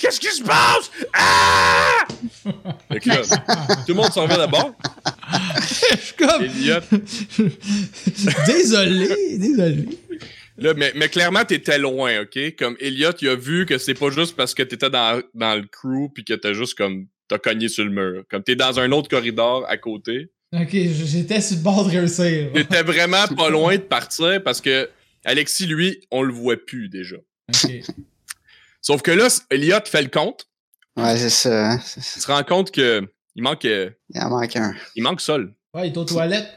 Qu'est-ce 0.00 0.18
qui 0.18 0.28
se 0.28 0.42
passe? 0.42 0.90
Ah! 1.12 2.06
Là, 2.44 3.22
tout 3.86 3.88
le 3.88 3.94
monde 3.94 4.12
s'en 4.12 4.26
va 4.26 4.36
d'abord. 4.38 4.72
Je 5.60 5.96
suis 5.96 6.14
comme. 6.14 6.42
Désolé, 8.46 9.38
désolé. 9.38 9.88
Là, 10.56 10.72
mais, 10.74 10.92
mais 10.94 11.08
clairement, 11.08 11.44
t'étais 11.44 11.78
loin, 11.78 12.22
OK? 12.22 12.38
Comme 12.56 12.76
Elliot, 12.80 13.10
il 13.20 13.28
a 13.28 13.34
vu 13.34 13.66
que 13.66 13.76
c'est 13.76 13.94
pas 13.94 14.10
juste 14.10 14.36
parce 14.36 14.54
que 14.54 14.62
t'étais 14.62 14.88
dans, 14.90 15.20
dans 15.34 15.56
le 15.56 15.66
crew 15.66 16.08
puis 16.14 16.24
que 16.24 16.34
t'as 16.34 16.52
juste 16.52 16.78
comme 16.78 17.06
t'as 17.28 17.38
cogné 17.38 17.68
sur 17.68 17.84
le 17.84 17.90
mur. 17.90 18.24
Comme 18.30 18.42
t'es 18.42 18.54
dans 18.56 18.78
un 18.78 18.90
autre 18.92 19.08
corridor 19.10 19.64
à 19.68 19.76
côté. 19.76 20.30
Ok, 20.54 20.70
j'étais 20.70 21.40
sur 21.40 21.56
le 21.56 21.62
bord 21.62 21.84
de 21.86 21.90
réussir. 21.90 22.50
T'étais 22.54 22.82
vraiment 22.82 23.26
pas 23.28 23.50
loin 23.50 23.74
de 23.76 23.80
partir 23.82 24.42
parce 24.44 24.60
que 24.60 24.88
Alexis, 25.24 25.66
lui, 25.66 26.06
on 26.10 26.22
le 26.22 26.32
voit 26.32 26.56
plus 26.56 26.88
déjà. 26.88 27.16
Ok. 27.48 27.72
Sauf 28.80 29.02
que 29.02 29.10
là, 29.10 29.28
Elliot 29.50 29.78
fait 29.86 30.02
le 30.02 30.08
compte. 30.10 30.46
Ouais, 30.96 31.16
c'est 31.16 31.30
ça. 31.30 31.72
hein. 31.72 31.80
Il 31.96 32.02
se 32.02 32.26
rend 32.30 32.44
compte 32.44 32.70
que 32.70 33.02
il 33.34 33.42
manque, 33.42 33.64
euh, 33.64 33.90
Il 34.10 34.20
en 34.20 34.28
manque 34.30 34.54
un. 34.56 34.74
il 34.94 35.02
manque 35.02 35.20
Sol. 35.20 35.52
Ouais, 35.74 35.88
il 35.88 35.92
est 35.92 35.96
aux 35.98 36.04
toilettes. 36.04 36.48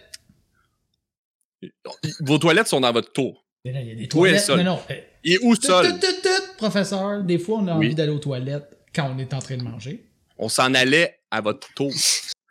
Vos 2.20 2.38
toilettes 2.38 2.68
sont 2.68 2.82
dans 2.82 2.92
votre 2.94 3.12
tour. 3.12 3.46
Il 3.66 3.74
y 3.74 3.78
a 3.78 3.82
des 3.82 3.96
Où 3.96 4.04
est 4.04 4.08
toilettes. 4.08 4.42
Sol? 4.42 4.58
Non, 4.60 4.64
non. 4.76 4.82
eh, 4.90 5.04
Il 5.24 5.34
est 5.34 5.40
où 5.44 5.56
Tout, 5.56 5.64
Sol? 5.66 5.88
tout, 5.88 6.00
tout, 6.00 6.14
tout, 6.22 6.54
professeur. 6.58 7.24
Des 7.24 7.40
fois, 7.40 7.60
on 7.60 7.68
a 7.68 7.74
envie 7.74 7.96
d'aller 7.96 8.12
aux 8.12 8.20
toilettes 8.20 8.78
quand 8.94 9.12
on 9.16 9.18
est 9.18 9.34
en 9.34 9.40
train 9.40 9.58
de 9.58 9.64
manger. 9.64 10.04
On 10.38 10.50
s'en 10.50 10.74
allait 10.76 11.20
à 11.32 11.42
votre 11.42 11.68
tour. 11.74 11.92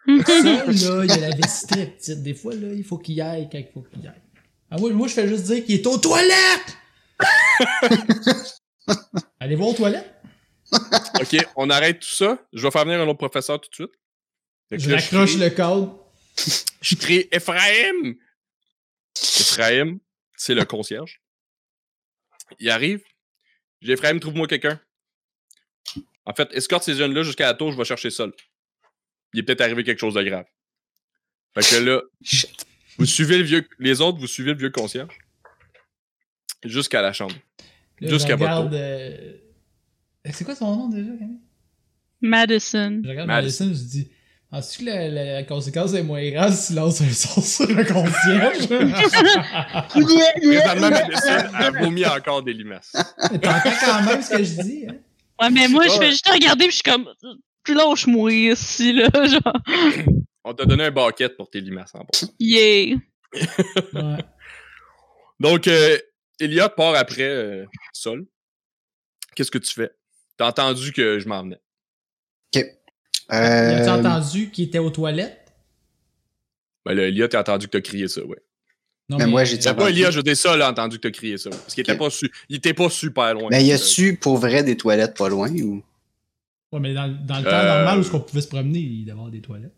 Ça, 0.26 0.42
là, 0.42 0.64
il 1.04 1.08
y 1.08 1.12
a 1.12 1.16
la 1.18 1.30
vie. 1.30 2.16
Des 2.16 2.34
fois, 2.34 2.54
là, 2.54 2.72
il 2.72 2.84
faut 2.84 2.98
qu'il 2.98 3.16
y 3.16 3.20
aille 3.20 3.48
quand 3.50 3.58
il 3.58 3.68
faut 3.72 3.82
qu'il 3.82 4.02
y 4.04 4.06
aille. 4.06 4.20
Ah, 4.70 4.78
moi, 4.78 4.90
moi, 4.92 5.08
je 5.08 5.14
fais 5.14 5.28
juste 5.28 5.44
dire 5.44 5.64
qu'il 5.64 5.74
est 5.76 5.86
aux 5.86 5.98
toilettes! 5.98 6.76
Allez 9.40 9.56
voir 9.56 9.70
aux 9.70 9.74
toilettes? 9.74 10.12
OK, 11.20 11.36
on 11.56 11.70
arrête 11.70 12.00
tout 12.00 12.08
ça. 12.14 12.38
Je 12.52 12.62
vais 12.62 12.70
faire 12.70 12.84
venir 12.84 13.00
un 13.00 13.06
autre 13.08 13.18
professeur 13.18 13.60
tout 13.60 13.70
de 13.70 13.74
suite. 13.74 13.92
Je 14.70 14.90
là, 14.90 14.96
raccroche 14.96 15.36
crie- 15.36 15.38
le 15.40 15.50
code. 15.50 15.90
Je 16.80 16.94
crie 16.96 17.28
Ephraim! 17.30 18.14
Ephraim, 19.40 19.98
c'est 20.36 20.54
le 20.54 20.64
concierge. 20.64 21.22
Il 22.58 22.68
arrive. 22.70 23.02
J'ai 23.80 23.92
Ephraim, 23.92 24.18
trouve-moi 24.18 24.46
quelqu'un. 24.46 24.80
En 26.24 26.34
fait, 26.34 26.48
escorte 26.52 26.84
ces 26.84 26.94
jeunes-là 26.94 27.22
jusqu'à 27.22 27.46
la 27.46 27.54
tour, 27.54 27.70
je 27.72 27.76
vais 27.76 27.84
chercher 27.84 28.10
Sol. 28.10 28.32
Il 29.36 29.40
est 29.40 29.42
peut-être 29.42 29.60
arrivé 29.60 29.84
quelque 29.84 29.98
chose 30.00 30.14
de 30.14 30.22
grave. 30.22 30.46
Fait 31.54 31.60
que 31.76 31.82
là, 31.84 32.00
Shit. 32.22 32.66
vous 32.96 33.04
suivez 33.04 33.36
le 33.36 33.44
vieux, 33.44 33.68
les 33.78 34.00
autres, 34.00 34.18
vous 34.18 34.26
suivez 34.26 34.52
le 34.52 34.58
vieux 34.58 34.70
concierge 34.70 35.14
jusqu'à 36.64 37.02
la 37.02 37.12
chambre. 37.12 37.34
Jusqu'à 38.00 38.36
votre 38.36 38.50
regarde, 38.50 38.74
euh, 38.74 39.32
C'est 40.32 40.44
quoi 40.44 40.54
son 40.54 40.74
nom 40.74 40.88
déjà, 40.88 41.10
Camille? 41.18 41.40
Madison. 42.22 43.00
Je 43.04 43.08
regarde 43.10 43.28
Madison. 43.28 43.66
Madison, 43.66 43.84
je 43.84 43.88
dis. 43.90 44.10
Penses-tu 44.50 44.80
que 44.80 44.84
la, 44.90 45.08
la- 45.08 45.32
la 45.34 45.42
conséquence 45.42 45.92
est 45.92 46.02
moins 46.02 46.26
grave 46.30 46.54
si 46.54 46.68
tu 46.68 46.74
lances 46.74 47.00
un 47.02 47.10
sort 47.10 47.44
sur 47.44 47.66
le 47.66 47.84
concierge? 47.84 48.68
Présentement, 49.90 50.90
Madison 50.90 51.54
a 51.54 51.70
vomi 51.70 52.06
encore 52.06 52.42
des 52.42 52.52
limaces. 52.52 52.92
T'entends 53.42 53.70
quand 53.84 54.02
même 54.04 54.22
ce 54.22 54.30
que 54.30 54.44
je 54.44 54.62
dis, 54.62 54.86
hein? 54.88 54.94
Ouais, 55.40 55.50
mais 55.50 55.68
moi, 55.68 55.84
je 55.88 55.92
fais 55.98 56.10
juste 56.10 56.28
regarder, 56.28 56.64
puis 56.68 56.76
je 56.76 56.82
suis 56.82 56.82
comme, 56.90 57.08
lâche-moi 57.74 58.32
ici, 58.32 58.92
là, 58.92 59.08
genre, 59.26 59.52
On 60.44 60.54
t'a 60.54 60.64
donné 60.64 60.84
un 60.84 60.90
bucket 60.90 61.36
pour 61.36 61.50
tes 61.50 61.60
limaces 61.60 61.94
en 61.94 62.00
bas. 62.00 62.28
yeah. 62.38 62.96
Ouais. 63.94 64.24
Donc, 65.40 65.68
euh, 65.68 65.98
Elliot 66.40 66.68
part 66.76 66.94
après 66.94 67.22
euh, 67.28 67.64
Sol. 67.92 68.26
Qu'est-ce 69.34 69.50
que 69.50 69.58
tu 69.58 69.72
fais? 69.74 69.90
T'as 70.38 70.48
entendu 70.48 70.92
que 70.92 71.18
je 71.18 71.28
m'en 71.28 71.42
venais. 71.42 71.60
As-tu 72.54 72.64
Euh, 73.32 73.88
entendu 73.98 74.50
qu'il 74.50 74.66
était 74.66 74.78
aux 74.78 74.90
toilettes? 74.90 75.52
Ben 76.84 76.94
là, 76.94 77.02
Elliot 77.08 77.34
a 77.34 77.40
entendu 77.40 77.66
que 77.66 77.72
t'as 77.72 77.80
crié 77.82 78.06
ça, 78.08 78.22
ouais. 78.24 78.38
Non, 79.08 79.18
Mais 79.18 79.26
moi, 79.26 79.44
j'ai 79.44 79.56
dit 79.56 79.62
C'est 79.62 79.68
T'as 79.70 79.74
pas? 79.74 79.90
Elliot, 79.90 80.10
je 80.10 80.20
dis 80.20 80.36
ça, 80.36 80.56
là, 80.56 80.70
entendu 80.70 80.96
que 80.98 81.02
t'as 81.08 81.12
crié 81.12 81.36
ça. 81.38 81.50
Parce 81.50 81.74
qu'il 81.74 81.82
était, 81.82 81.92
Ok. 81.92 81.98
pas 81.98 82.10
su- 82.10 82.30
il 82.48 82.56
était 82.56 82.74
pas 82.74 82.88
super 82.88 83.34
loin. 83.34 83.50
Ben, 83.50 83.58
y 83.60 83.72
a-tu 83.72 84.16
pour 84.16 84.38
vrai 84.38 84.62
des 84.62 84.76
toilettes 84.76 85.16
pas 85.16 85.28
loin 85.28 85.50
ou? 85.50 85.82
Ouais, 86.72 86.80
mais 86.80 86.94
dans, 86.94 87.08
dans 87.08 87.38
le 87.38 87.44
temps 87.44 87.50
Euh, 87.50 87.84
normal 87.84 88.00
où 88.00 88.16
on 88.16 88.20
pouvait 88.20 88.40
se 88.40 88.48
promener, 88.48 88.78
il 88.80 89.00
devait 89.04 89.08
y 89.08 89.10
avoir 89.12 89.30
des 89.30 89.40
toilettes. 89.40 89.74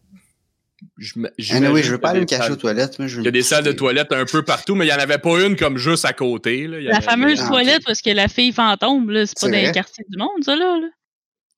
je 0.97 1.12
Ah, 1.24 1.28
j'imagine 1.39 1.69
oui, 1.73 1.82
je 1.82 1.90
veux 1.93 1.98
pas 1.98 2.09
a 2.09 2.10
aller 2.12 2.20
me 2.20 2.27
cacher 2.27 2.52
aux 2.52 2.56
toilettes. 2.56 2.98
Moi, 2.98 3.09
je 3.09 3.16
veux 3.16 3.23
Il 3.23 3.24
y 3.27 3.28
a 3.28 3.32
des 3.32 3.43
salles 3.43 3.65
de 3.65 3.73
toilettes 3.73 4.12
un 4.12 4.24
peu 4.24 4.43
partout, 4.44 4.74
mais 4.74 4.85
il 4.86 4.89
n'y 4.89 4.94
en 4.94 4.98
avait 4.98 5.19
pas 5.19 5.44
une 5.44 5.56
comme 5.56 5.77
juste 5.77 6.05
à 6.05 6.12
côté. 6.12 6.66
Là. 6.66 6.78
Il 6.78 6.85
y 6.85 6.86
La 6.89 6.97
avait- 6.97 7.05
fameuse 7.05 7.40
Ah, 7.44 7.48
toilette 7.48 7.82
parce 7.85 8.01
que 8.01 8.10
la 8.10 8.28
fille 8.28 8.52
fantôme, 8.52 9.10
là, 9.10 9.27
c'est 9.27 9.39
pas 9.40 9.48
dans 9.48 9.52
les 9.52 9.73
quartiers 9.73 10.05
du 10.09 10.16
monde, 10.19 10.43
ça, 10.43 10.56
là. 10.56 10.78
là. 10.81 10.89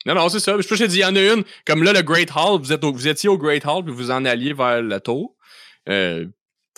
Non, 0.06 0.14
non, 0.14 0.28
c'est 0.30 0.40
ça. 0.40 0.56
Je 0.58 0.66
peux 0.66 0.76
te 0.78 0.84
dire, 0.84 1.08
il 1.08 1.10
y 1.10 1.12
en 1.12 1.16
a 1.16 1.34
une. 1.34 1.44
Comme 1.66 1.82
là, 1.82 1.92
le 1.92 2.00
Great 2.02 2.30
Hall, 2.34 2.58
vous, 2.60 2.72
êtes 2.72 2.82
au- 2.82 2.92
vous 2.92 3.06
étiez 3.06 3.28
au 3.28 3.36
Great 3.36 3.64
Hall, 3.66 3.84
puis 3.84 3.92
vous 3.92 4.10
en 4.10 4.24
alliez 4.24 4.54
vers 4.54 4.82
la 4.82 4.98
tour. 4.98 5.36
Euh, 5.90 6.26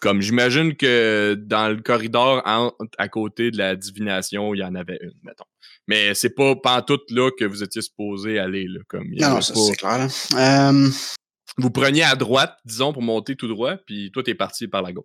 comme 0.00 0.20
j'imagine 0.20 0.74
que 0.74 1.34
dans 1.40 1.68
le 1.68 1.76
corridor 1.80 2.42
en- 2.44 2.72
à 2.98 3.08
côté 3.08 3.52
de 3.52 3.58
la 3.58 3.76
divination, 3.76 4.52
il 4.54 4.58
y 4.58 4.64
en 4.64 4.74
avait 4.74 4.98
une, 5.00 5.12
mettons. 5.22 5.44
Mais 5.88 6.14
c'est 6.14 6.30
pas 6.34 6.54
pantoute 6.56 7.10
là 7.10 7.30
que 7.36 7.44
vous 7.44 7.62
étiez 7.62 7.82
supposé 7.82 8.38
aller. 8.38 8.66
Là, 8.68 8.80
comme 8.88 9.06
il 9.12 9.18
y 9.18 9.22
Non, 9.22 9.40
ça, 9.40 9.52
pas- 9.52 9.60
c'est 9.60 9.76
clair, 9.76 9.98
là. 9.98 10.70
Euh, 10.70 10.88
Vous 11.58 11.70
preniez 11.70 12.02
à 12.04 12.14
droite, 12.14 12.56
disons, 12.64 12.92
pour 12.92 13.02
monter 13.02 13.36
tout 13.36 13.48
droit, 13.48 13.76
puis 13.86 14.10
toi, 14.12 14.22
t'es 14.22 14.34
parti 14.34 14.68
par 14.68 14.82
la 14.82 14.92
gauche. 14.92 15.04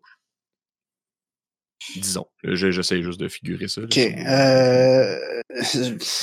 Disons. 1.96 2.26
Je- 2.44 2.72
J'essaie 2.72 3.02
juste 3.02 3.20
de 3.20 3.28
figurer 3.28 3.68
ça. 3.68 3.82
là. 3.82 3.88
Ok. 3.88 3.98
Euh, 3.98 5.42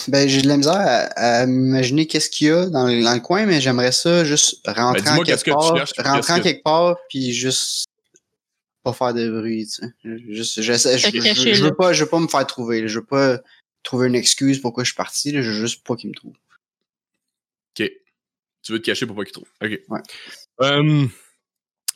ben, 0.09 0.29
j'ai 0.29 0.43
de 0.43 0.49
la 0.49 0.57
misère 0.57 0.75
à, 0.75 1.41
à 1.43 1.47
m'imaginer 1.47 2.07
qu'est-ce 2.07 2.29
qu'il 2.29 2.49
y 2.49 2.51
a 2.51 2.67
dans 2.67 2.87
le, 2.87 3.03
dans 3.03 3.15
le 3.15 3.21
coin, 3.21 3.47
mais 3.47 3.61
j'aimerais 3.61 3.93
ça 3.93 4.25
juste 4.25 4.61
rentrer 4.67 5.01
Ben, 5.01 5.05
dis-moi 5.05 5.21
en 5.21 5.23
qu'est-ce 5.25 5.45
quelque 5.45 5.57
que 5.57 5.63
tu 5.63 5.69
part, 5.69 5.77
cherches, 5.77 5.93
puis 5.93 6.03
rentrer 6.03 6.33
en 6.33 6.37
que- 6.39 6.43
quelque 6.43 6.63
part, 6.63 6.97
puis 7.09 7.33
juste 7.33 7.85
pas 8.83 8.93
faire 8.93 9.15
de 9.15 9.31
bruit, 9.31 9.67
tu 9.67 9.87
sais. 9.87 9.93
Juste, 10.29 10.61
j'essaie, 10.61 10.99
je, 10.99 11.09
je- 11.55 11.65
veux 11.65 11.75
pas, 11.75 11.93
je 11.95 12.05
veux 12.05 12.11
pas 12.11 12.21
me 12.21 12.29
faire 12.29 12.47
trouver, 12.47 12.87
je 12.87 12.99
veux 12.99 13.07
pas 13.07 13.39
trouver 13.85 14.09
une 14.09 14.15
excuse 14.17 14.61
pourquoi 14.61 14.83
je 14.83 14.89
suis 14.89 14.97
parti, 14.97 15.31
là. 15.31 15.41
je 15.43 15.51
veux 15.51 15.57
juste 15.61 15.87
pas 15.87 15.95
qu'il 15.95 16.11
me 16.11 16.15
trouve. 16.15 16.35
OK. 17.79 17.91
Tu 18.63 18.73
veux 18.73 18.81
te 18.81 18.85
cacher 18.87 19.07
pour 19.07 19.15
pas 19.15 19.25
qu'il 19.25 19.33
trouve. 19.33 19.49
OK. 19.63 19.81
Ouais. 19.89 20.01
Euh, 20.63 21.07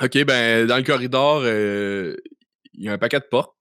OK, 0.02 0.24
ben, 0.24 0.66
dans 0.66 0.76
le 0.76 0.82
corridor, 0.84 1.40
euh, 1.42 2.14
il 2.74 2.84
y 2.84 2.88
a 2.88 2.92
un 2.92 2.98
paquet 2.98 3.18
de 3.18 3.24
portes. 3.24 3.56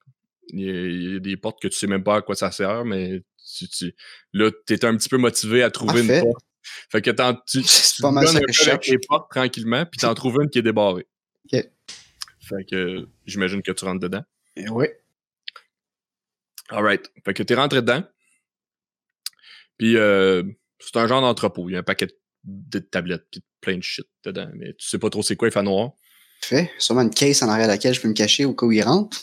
Il 0.49 0.60
y, 0.62 0.70
a, 0.70 0.74
il 0.74 1.14
y 1.14 1.16
a 1.16 1.20
des 1.20 1.36
portes 1.38 1.62
que 1.62 1.68
tu 1.68 1.78
sais 1.78 1.88
même 1.88 2.04
pas 2.04 2.18
à 2.18 2.22
quoi 2.22 2.36
ça 2.36 2.52
sert, 2.52 2.86
mais 2.86 3.22
tu, 3.58 3.68
tu, 3.68 3.95
là, 4.34 4.49
t'es 4.66 4.86
un 4.86 4.95
petit 4.95 5.10
peu 5.10 5.18
motivé 5.18 5.64
à 5.64 5.72
trouver 5.72 6.02
Parfait. 6.06 6.20
une 6.20 6.24
porte. 6.24 6.45
Fait 6.90 7.02
que 7.02 7.12
tu, 7.45 7.62
tu 7.95 8.02
pas 8.02 8.12
mal 8.12 8.26
donnes 8.26 8.38
un 8.38 8.40
peu 8.41 8.70
avec 8.70 8.88
les 8.88 8.98
portes 8.99 9.30
tranquillement, 9.32 9.86
puis 9.86 9.99
t'en 9.99 10.14
trouves 10.14 10.40
une 10.41 10.49
qui 10.49 10.60
est 10.60 10.64
débarrée. 10.64 11.08
OK. 11.52 11.64
Fait 12.40 12.66
que 12.70 13.08
j'imagine 13.26 13.62
que 13.62 13.72
tu 13.72 13.84
rentres 13.86 13.99
dedans. 14.02 14.24
Euh, 14.58 14.64
Oui. 14.70 14.88
Alright. 16.70 17.10
Fait 17.26 17.34
que 17.34 17.44
t'es 17.44 17.56
rentré 17.56 17.82
dedans. 17.82 18.04
Puis 19.78 19.98
euh, 19.98 20.44
c'est 20.80 20.95
un 20.98 21.08
genre 21.08 21.22
d'entrepôt. 21.22 21.70
Il 21.70 21.74
y 21.74 21.76
a 21.76 21.80
un 21.80 21.84
paquet 21.84 22.08
de 22.44 22.80
tablettes 22.80 23.28
puis 23.32 23.44
plein 23.62 23.78
de 23.78 23.84
shit 23.84 24.08
dedans. 24.24 24.49
Mais 24.56 24.74
tu 24.74 24.88
sais 24.88 24.99
pas 24.99 25.10
trop 25.10 25.22
c'est 25.24 25.36
quoi, 25.36 25.48
il 25.48 25.52
fait 25.52 25.64
noir. 25.64 25.91
Fait. 26.41 26.72
Sûrement 26.78 27.02
une 27.02 27.10
case 27.14 27.41
en 27.44 27.49
arrière 27.49 27.68
de 27.68 27.72
laquelle 27.72 27.94
je 27.94 28.02
peux 28.02 28.08
me 28.08 28.14
cacher 28.14 28.45
au 28.45 28.54
cas 28.54 28.66
où 28.66 28.72
il 28.72 28.82
rentre. 28.84 29.18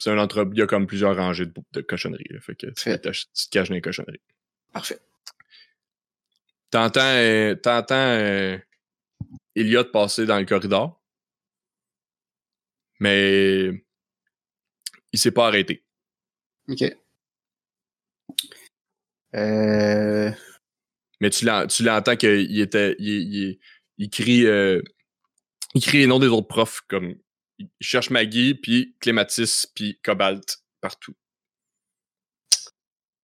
C'est 0.00 0.10
un 0.10 0.18
entrepôt. 0.18 0.50
Il 0.52 0.58
y 0.58 0.62
a 0.62 0.66
comme 0.66 0.86
plusieurs 0.86 1.16
rangées 1.16 1.46
de, 1.46 1.52
de 1.72 1.80
cochonneries. 1.80 2.24
là. 2.30 2.40
Fait 2.40 2.54
que 2.54 2.66
tu, 2.66 2.72
Fait. 2.82 2.98
te- 2.98 3.08
tu 3.10 3.24
te 3.46 3.50
caches 3.50 3.68
dans 3.68 3.74
les 3.74 3.80
cochonneries. 3.80 4.20
Parfait. 4.72 4.98
T'entends, 6.70 7.00
euh, 7.00 7.54
t'entends 7.54 7.94
euh, 7.94 8.58
Elliot 9.54 9.84
passer 9.84 10.26
dans 10.26 10.38
le 10.38 10.44
corridor. 10.44 11.00
Mais 13.00 13.70
il 15.12 15.18
s'est 15.18 15.30
pas 15.30 15.46
arrêté. 15.48 15.84
OK. 16.68 16.82
Euh, 19.34 20.30
Mais 21.20 21.30
tu 21.30 21.44
l'en- 21.44 21.66
tu 21.66 21.82
l'entends 21.82 22.16
qu'il 22.16 22.60
était. 22.60 22.96
Il, 22.98 23.08
il- 23.34 23.58
il 23.98 24.10
crie. 24.10 24.46
euh, 24.46 24.80
il 25.74 25.82
crie 25.82 25.98
les 25.98 26.06
noms 26.06 26.18
des 26.18 26.28
autres 26.28 26.46
profs 26.48 26.80
comme. 26.88 27.14
Il 27.58 27.68
cherche 27.80 28.10
Maggie, 28.10 28.54
puis 28.54 28.96
Clématis, 29.00 29.66
puis 29.74 29.98
Cobalt 30.02 30.58
partout. 30.80 31.14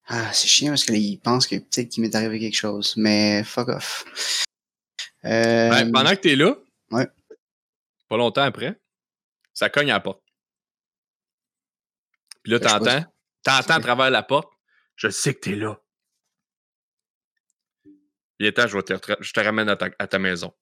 Ah, 0.06 0.32
c'est 0.32 0.48
chiant 0.48 0.70
parce 0.70 0.84
qu'il 0.84 1.20
pense 1.20 1.46
que 1.46 1.56
peut-être 1.56 1.88
qu'il 1.88 2.02
m'est 2.02 2.14
arrivé 2.14 2.38
quelque 2.40 2.56
chose. 2.56 2.94
Mais 2.96 3.44
fuck 3.44 3.68
off. 3.68 4.04
Euh, 5.24 5.68
Ben, 5.70 5.92
pendant 5.92 6.10
que 6.10 6.20
t'es 6.20 6.34
là, 6.36 6.56
Ouais. 6.90 7.06
pas 8.08 8.16
longtemps 8.16 8.42
après, 8.42 8.80
ça 9.52 9.68
cogne 9.68 9.90
à 9.90 9.94
la 9.94 10.00
porte. 10.00 10.22
Puis 12.42 12.52
là, 12.52 12.58
Ben, 12.58 12.66
t'entends, 12.68 13.04
t'entends 13.42 13.74
à 13.74 13.80
travers 13.80 14.10
la 14.10 14.22
porte, 14.22 14.52
je 14.96 15.08
sais 15.10 15.34
que 15.34 15.40
t'es 15.40 15.54
là. 15.56 15.80
Viens, 18.40 18.66
je, 18.66 18.74
vais 18.76 18.82
te, 18.82 18.94
je 19.20 19.32
te 19.32 19.40
ramène 19.40 19.68
à 19.68 19.76
ta, 19.76 19.90
à 19.98 20.06
ta 20.06 20.18
maison. 20.18 20.52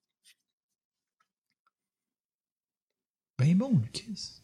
Ben 3.39 3.57
bon, 3.57 3.71
Lucas. 3.81 4.41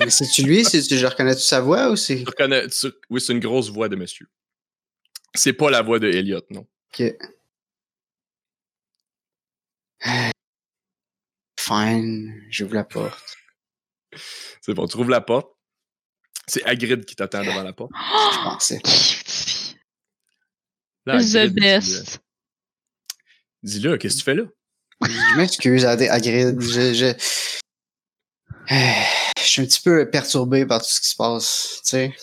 mais 0.00 0.10
C'est-tu 0.10 0.42
lui? 0.42 0.64
C'est-tu, 0.64 0.98
je 0.98 1.06
reconnais-tu 1.06 1.42
sa 1.42 1.60
voix 1.60 1.88
ou 1.88 1.94
c'est? 1.94 2.18
Tu 2.18 2.24
reconnais, 2.28 2.66
tu- 2.68 2.92
oui, 3.10 3.20
c'est 3.20 3.32
une 3.32 3.38
grosse 3.38 3.70
voix 3.70 3.88
de 3.88 3.94
monsieur. 3.94 4.26
C'est 5.34 5.52
pas 5.52 5.70
la 5.70 5.82
voix 5.82 6.00
de 6.00 6.08
Elliot, 6.08 6.42
non. 6.50 6.66
Ok. 6.92 7.14
Fine, 11.60 12.42
j'ouvre 12.50 12.74
la 12.74 12.84
porte. 12.84 13.36
C'est 14.60 14.74
bon, 14.74 14.86
tu 14.88 14.96
ouvres 14.96 15.10
la 15.10 15.20
porte. 15.20 15.52
C'est 16.48 16.64
Hagrid 16.64 17.04
qui 17.04 17.14
t'attend 17.16 17.42
devant 17.44 17.62
la 17.62 17.72
porte. 17.72 17.92
Je 17.94 18.38
pensais. 18.44 18.80
Là, 21.06 21.22
The 21.22 21.48
best. 21.52 22.18
Dis, 23.62 23.78
dis-le, 23.78 23.96
qu'est-ce 23.96 24.16
que 24.16 24.18
tu 24.18 24.24
fais 24.24 24.34
là? 24.34 24.42
Je 25.02 25.36
m'excuse, 25.36 25.84
Hagrid. 25.84 26.60
Je, 26.60 26.94
je... 26.94 27.14
je 28.68 29.42
suis 29.42 29.62
un 29.62 29.64
petit 29.66 29.80
peu 29.82 30.10
perturbé 30.10 30.66
par 30.66 30.82
tout 30.82 30.88
ce 30.88 31.00
qui 31.00 31.08
se 31.08 31.16
passe. 31.16 31.80
Tu 31.84 31.90
sais, 31.90 32.14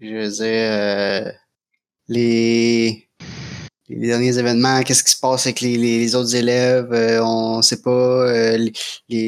je 0.00 0.14
veux 0.14 0.30
dire, 0.30 0.42
euh, 0.44 1.32
les... 2.08 3.08
les 3.88 4.06
derniers 4.06 4.38
événements, 4.38 4.82
qu'est-ce 4.82 5.04
qui 5.04 5.12
se 5.12 5.20
passe 5.20 5.46
avec 5.46 5.60
les, 5.60 5.76
les, 5.76 5.98
les 5.98 6.14
autres 6.14 6.34
élèves, 6.34 6.92
euh, 6.92 7.22
on 7.22 7.60
sait 7.62 7.82
pas. 7.82 7.90
euh, 7.90 8.56
les, 8.56 8.72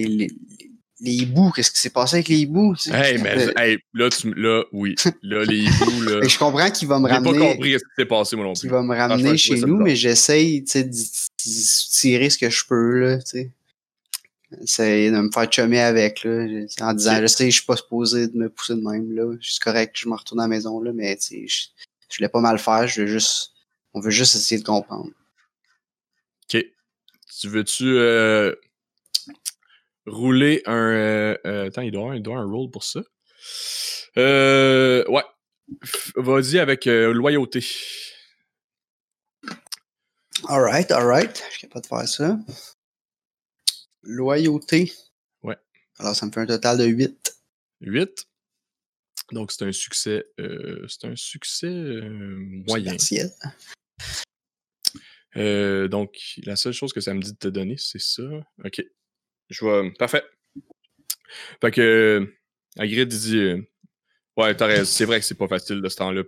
les, 0.04 0.28
les, 1.00 1.12
hiboux, 1.12 1.50
qu'est-ce 1.50 1.70
qui 1.70 1.78
s'est 1.80 1.90
passé 1.90 2.16
avec 2.16 2.28
les 2.28 2.38
hiboux? 2.38 2.74
tu 2.76 2.90
sais? 2.90 3.14
Hey, 3.14 3.18
mais 3.22 3.48
hey, 3.56 3.78
là, 3.94 4.08
tu, 4.10 4.32
là, 4.34 4.64
oui. 4.72 4.94
Là, 5.22 5.44
les 5.44 5.58
hiboux, 5.64 6.00
là. 6.02 6.26
je 6.26 6.38
comprends 6.38 6.70
qu'il 6.70 6.88
va 6.88 6.98
me 6.98 7.08
J'ai 7.08 7.14
pas 7.14 7.20
ramener. 7.20 7.38
compris 7.38 7.72
ce 7.72 7.78
qui 7.78 7.90
s'est 7.98 8.06
passé, 8.06 8.36
moi 8.36 8.44
non 8.46 8.54
plus. 8.54 8.68
va 8.68 8.82
me 8.82 8.94
Franchement, 8.94 9.14
ramener 9.14 9.36
chez 9.36 9.56
nous, 9.60 9.76
mais 9.76 9.94
j'essaye, 9.96 10.64
tu 10.64 10.72
sais, 10.72 10.84
d'y 10.84 11.10
tirer 11.90 12.30
ce 12.30 12.38
que 12.38 12.50
je 12.50 12.64
peux, 12.66 12.98
là, 13.00 13.18
tu 13.18 13.24
sais. 13.26 13.50
Essayer 14.62 15.10
de 15.10 15.16
me 15.20 15.30
faire 15.32 15.52
chummer 15.52 15.80
avec, 15.80 16.22
là, 16.24 16.46
en 16.80 16.94
disant, 16.94 17.20
je 17.20 17.26
sais, 17.26 17.50
je 17.50 17.56
suis 17.56 17.66
pas 17.66 17.76
supposé 17.76 18.28
de 18.28 18.36
me 18.36 18.48
pousser 18.48 18.74
de 18.74 18.80
même, 18.80 19.12
là. 19.14 19.36
Je 19.40 19.50
suis 19.50 19.60
correct, 19.60 19.94
je 19.98 20.08
me 20.08 20.14
retourne 20.14 20.40
à 20.40 20.44
la 20.44 20.48
maison, 20.48 20.80
là, 20.80 20.92
mais, 20.94 21.16
tu 21.16 21.22
sais, 21.22 21.46
je, 21.48 21.66
je 22.10 22.18
voulais 22.18 22.28
pas 22.28 22.40
mal 22.40 22.58
faire, 22.58 22.86
je 22.86 23.02
veux 23.02 23.06
juste, 23.08 23.52
on 23.92 24.00
veut 24.00 24.10
juste 24.10 24.34
essayer 24.36 24.60
de 24.60 24.66
comprendre. 24.66 25.10
OK. 26.54 26.64
Tu 27.38 27.48
veux-tu 27.48 27.84
euh, 27.84 28.54
rouler 30.06 30.62
un... 30.66 30.92
euh, 30.92 31.36
euh, 31.46 31.66
attends, 31.66 31.82
il 31.82 31.90
doit, 31.90 32.02
avoir, 32.02 32.16
il 32.16 32.22
doit 32.22 32.34
avoir 32.34 32.48
un 32.48 32.52
roll 32.52 32.70
pour 32.70 32.84
ça. 32.84 33.02
Euh, 34.16 35.04
ouais. 35.08 35.24
Vas-y 36.16 36.58
avec 36.58 36.86
euh, 36.86 37.12
loyauté. 37.12 37.64
Alright, 40.48 40.90
alright. 40.92 41.42
Je 41.48 41.52
suis 41.52 41.60
capable 41.62 41.82
de 41.82 41.88
faire 41.88 42.08
ça. 42.08 42.38
Loyauté. 44.02 44.92
Ouais. 45.42 45.56
Alors, 45.98 46.14
ça 46.14 46.26
me 46.26 46.30
fait 46.30 46.40
un 46.40 46.46
total 46.46 46.78
de 46.78 46.84
8. 46.84 47.36
8. 47.80 48.26
Donc, 49.32 49.50
c'est 49.50 49.64
un 49.64 49.72
succès. 49.72 50.24
c'est 50.38 51.04
un 51.04 51.16
succès 51.16 51.68
moyen. 52.68 52.92
Partiel. 52.92 53.32
Euh, 55.36 55.88
donc, 55.88 56.16
la 56.44 56.56
seule 56.56 56.72
chose 56.72 56.92
que 56.92 57.00
ça 57.00 57.12
me 57.12 57.20
dit 57.20 57.32
de 57.32 57.36
te 57.36 57.48
donner, 57.48 57.76
c'est 57.76 58.00
ça. 58.00 58.22
Ok. 58.64 58.82
Je 59.50 59.64
vois. 59.64 59.84
Parfait. 59.98 60.24
Fait 61.60 61.70
que. 61.70 61.80
euh, 61.80 62.36
Hagrid 62.78 63.12
il 63.12 63.18
dit. 63.18 63.38
euh, 63.38 63.62
ouais, 64.36 64.54
t'as. 64.56 64.84
C'est 64.84 65.04
vrai 65.04 65.20
que 65.20 65.26
c'est 65.26 65.34
pas 65.38 65.48
facile 65.48 65.80
de 65.80 65.88
ce 65.88 65.96
temps-là. 65.96 66.22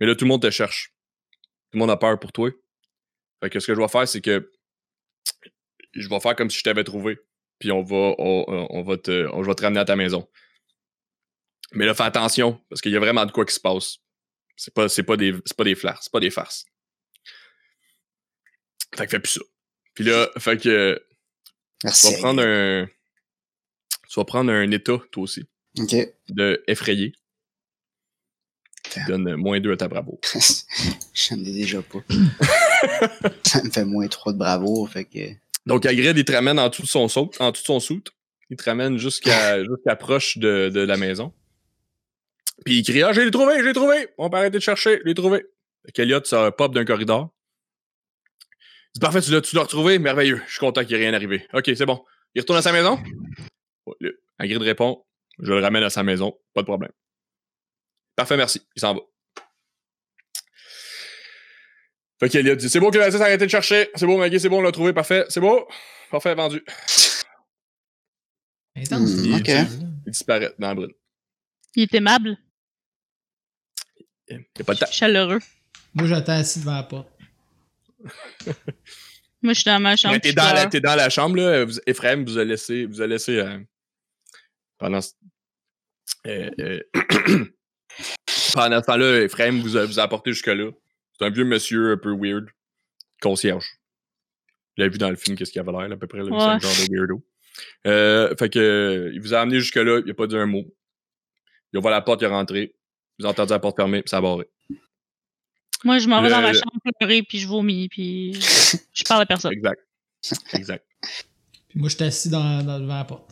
Mais 0.00 0.06
là, 0.06 0.14
tout 0.16 0.24
le 0.24 0.28
monde 0.30 0.42
te 0.42 0.50
cherche. 0.50 0.94
Tout 1.70 1.74
le 1.74 1.78
monde 1.80 1.90
a 1.90 1.96
peur 1.96 2.18
pour 2.18 2.32
toi. 2.32 2.50
Fait 3.42 3.50
que 3.50 3.60
ce 3.60 3.66
que 3.66 3.74
je 3.74 3.80
vais 3.80 3.88
faire, 3.88 4.06
c'est 4.08 4.20
que. 4.20 4.50
Je 5.94 6.08
vais 6.08 6.20
faire 6.20 6.34
comme 6.36 6.48
si 6.50 6.58
je 6.58 6.64
t'avais 6.64 6.84
trouvé. 6.84 7.18
Puis 7.58 7.70
on 7.70 7.82
va, 7.82 8.14
on, 8.18 8.44
on- 8.70 8.82
va 8.82 8.96
te, 8.96 9.28
on 9.32 9.42
va 9.42 9.54
te 9.54 9.62
ramener 9.62 9.80
à 9.80 9.84
ta 9.84 9.94
maison. 9.94 10.28
Mais 11.72 11.86
là, 11.86 11.94
fais 11.94 12.02
attention, 12.02 12.60
parce 12.68 12.80
qu'il 12.80 12.90
y 12.92 12.96
a 12.96 13.00
vraiment 13.00 13.24
de 13.24 13.30
quoi 13.30 13.44
qui 13.44 13.54
se 13.54 13.60
passe. 13.60 13.98
C'est 14.56 14.74
pas, 14.74 14.88
c'est 14.88 15.02
pas 15.04 15.16
des, 15.16 15.34
c'est 15.44 15.56
pas 15.56 15.64
des 15.64 15.74
flars, 15.74 16.02
c'est 16.02 16.10
pas 16.12 16.18
des 16.20 16.30
farces. 16.30 16.64
Fait 18.96 19.04
que 19.04 19.10
fais 19.10 19.20
plus 19.20 19.32
ça. 19.32 19.40
Puis 19.94 20.04
là, 20.04 20.30
fait 20.38 20.60
que 20.60 21.02
tu 21.82 21.86
Merci. 21.88 22.12
vas 22.12 22.18
prendre 22.18 22.42
un. 22.42 22.86
Tu 24.08 24.20
vas 24.20 24.24
prendre 24.24 24.50
un 24.52 24.70
état, 24.70 24.98
toi 25.10 25.22
aussi, 25.22 25.44
Ok. 25.78 25.94
de 26.28 26.62
effrayé. 26.66 27.12
Qui 28.82 29.00
donne 29.06 29.36
moins 29.36 29.60
2 29.60 29.72
à 29.72 29.76
ta 29.76 29.88
bravo. 29.88 30.20
Je 31.14 31.34
n'en 31.34 31.44
ai 31.44 31.52
déjà 31.52 31.80
pas. 31.82 32.00
ça 33.44 33.62
me 33.62 33.70
fait 33.70 33.84
moins 33.84 34.08
trop 34.08 34.32
de 34.32 34.38
bravo, 34.38 34.86
fait 34.86 35.04
que. 35.04 35.18
Donc, 35.66 35.86
Hagrid, 35.86 36.16
il 36.18 36.24
te 36.24 36.32
ramène 36.32 36.58
en 36.58 36.68
dessous 36.68 36.82
de 36.82 36.88
son 36.88 37.06
saut, 37.08 37.30
en 37.38 37.52
dessous 37.52 37.62
de 37.62 37.66
son 37.66 37.80
soute. 37.80 38.12
Il 38.50 38.56
te 38.56 38.64
ramène 38.64 38.98
jusqu'à 38.98 39.56
proche 39.98 40.36
de, 40.38 40.68
de 40.68 40.80
la 40.80 40.96
maison. 40.96 41.32
Puis 42.64 42.78
il 42.78 42.82
crie 42.84 43.02
Ah, 43.02 43.12
je 43.12 43.20
l'ai 43.22 43.30
trouvé, 43.30 43.58
je 43.60 43.64
l'ai 43.64 43.72
trouvé! 43.72 44.08
On 44.18 44.28
peut 44.28 44.36
arrêter 44.36 44.58
de 44.58 44.62
chercher, 44.62 44.98
je 44.98 45.04
l'ai 45.08 45.14
trouvé. 45.14 45.44
Fait 45.86 45.92
qu'Eliott, 45.92 46.26
ça 46.26 46.50
pop 46.52 46.74
d'un 46.74 46.84
corridor. 46.84 47.30
Dit 48.94 49.00
Parfait, 49.00 49.20
tu 49.20 49.30
l'as, 49.30 49.40
tu 49.40 49.56
l'as 49.56 49.62
retrouvé, 49.62 49.98
merveilleux. 49.98 50.42
Je 50.46 50.50
suis 50.52 50.60
content 50.60 50.82
qu'il 50.84 50.96
n'y 50.96 51.02
ait 51.02 51.06
rien 51.06 51.14
arrivé. 51.14 51.46
Ok, 51.52 51.70
c'est 51.74 51.86
bon. 51.86 52.04
Il 52.34 52.40
retourne 52.40 52.58
à 52.58 52.62
sa 52.62 52.72
maison? 52.72 53.02
Hagrid 54.38 54.62
répond 54.62 55.04
Je 55.38 55.52
le 55.52 55.60
ramène 55.60 55.82
à 55.82 55.90
sa 55.90 56.02
maison, 56.02 56.38
pas 56.54 56.62
de 56.62 56.66
problème. 56.66 56.92
Parfait, 58.16 58.36
merci. 58.36 58.62
Il 58.76 58.80
s'en 58.80 58.94
va. 58.94 59.00
Fait 62.20 62.28
qu'Eliott 62.28 62.58
dit 62.58 62.70
C'est 62.70 62.80
beau 62.80 62.90
que 62.90 62.98
la 62.98 63.06
a 63.06 63.22
arrêté 63.22 63.46
de 63.46 63.50
chercher. 63.50 63.90
C'est 63.94 64.06
beau, 64.06 64.16
Maggie, 64.18 64.38
c'est 64.38 64.48
bon, 64.48 64.58
on 64.58 64.62
l'a 64.62 64.72
trouvé, 64.72 64.92
parfait. 64.92 65.24
C'est 65.28 65.40
beau. 65.40 65.66
Parfait, 66.10 66.34
vendu. 66.34 66.62
Épisode-là. 68.76 69.66
Il 70.06 70.10
disparaît 70.10 70.54
dans 70.58 70.68
la 70.68 70.74
brune. 70.74 70.92
Il 71.74 71.82
est 71.84 71.94
aimable, 71.94 72.36
Il 74.28 74.36
n'y 74.38 74.44
a 74.60 74.64
pas 74.64 74.74
de 74.74 74.80
temps. 74.80 74.86
chaleureux. 74.90 75.38
Moi, 75.94 76.06
j'attends 76.06 76.32
assis 76.32 76.60
devant 76.60 76.76
la 76.76 76.82
porte. 76.82 77.11
Moi, 79.42 79.52
je 79.54 79.60
suis 79.60 79.64
dans 79.64 79.80
ma 79.80 79.96
chambre. 79.96 80.14
Mais 80.14 80.20
t'es 80.20 80.32
dans, 80.32 80.52
la, 80.54 80.66
dans 80.66 80.94
la 80.94 81.10
chambre, 81.10 81.36
là. 81.36 81.64
Vous, 81.64 81.78
Ephraim 81.86 82.24
vous 82.24 82.38
a 82.38 82.44
laissé, 82.44 82.86
vous 82.86 83.00
a 83.02 83.06
laissé 83.06 83.38
euh, 83.40 83.58
pendant 84.78 85.00
ce- 85.00 85.12
euh, 86.28 86.50
euh, 86.60 86.80
pendant 88.54 88.80
ce 88.80 88.86
temps-là, 88.86 89.22
Ephraim 89.22 89.60
vous 89.60 89.76
a, 89.76 89.84
vous 89.84 89.98
a 89.98 90.02
apporté 90.04 90.32
jusque-là. 90.32 90.70
C'est 91.18 91.24
un 91.24 91.30
vieux 91.30 91.44
monsieur 91.44 91.92
un 91.92 91.96
peu 91.96 92.14
weird, 92.16 92.48
concierge. 93.20 93.66
Vous 94.76 94.82
l'avez 94.82 94.90
vu 94.92 94.98
dans 94.98 95.10
le 95.10 95.16
film, 95.16 95.36
qu'est-ce 95.36 95.50
qu'il 95.52 95.60
avait 95.60 95.72
l'air, 95.72 95.92
à 95.92 95.96
peu 95.96 96.06
près, 96.06 96.20
un 96.20 96.24
Ouais. 96.24 96.30
genre 96.38 96.58
de 96.58 96.92
weirdo. 96.94 97.24
Euh, 97.86 98.34
fait 98.36 98.48
que, 98.48 99.10
il 99.12 99.20
vous 99.20 99.34
a 99.34 99.40
amené 99.40 99.58
jusque-là, 99.60 100.00
il 100.04 100.10
a 100.10 100.14
pas 100.14 100.26
dit 100.26 100.36
un 100.36 100.46
mot. 100.46 100.64
Il 101.72 101.76
a 101.76 101.80
ouvert 101.80 101.90
la 101.90 102.00
porte, 102.00 102.22
il 102.22 102.24
est 102.24 102.28
rentré. 102.28 102.74
Vous 103.18 103.26
entendu 103.26 103.50
la 103.52 103.58
porte 103.58 103.76
fermée, 103.76 104.02
puis 104.02 104.08
ça 104.08 104.18
a 104.18 104.20
barré. 104.20 104.46
Moi, 105.84 105.98
je 105.98 106.08
m'en 106.08 106.22
vais 106.22 106.30
dans 106.30 106.40
ma 106.40 106.52
chambre 106.52 106.70
pleurer, 106.98 107.22
puis 107.22 107.38
je 107.38 107.48
vomis, 107.48 107.88
puis 107.88 108.34
je 108.92 109.04
parle 109.04 109.22
à 109.22 109.26
personne. 109.26 109.52
Exact. 109.52 109.80
Exact. 110.52 110.84
Puis 111.68 111.78
moi, 111.80 111.88
je 111.88 111.96
suis 111.96 112.04
assis 112.04 112.28
dans, 112.28 112.62
dans- 112.62 112.78
devant 112.78 112.94
la 112.98 113.04
porte. 113.04 113.30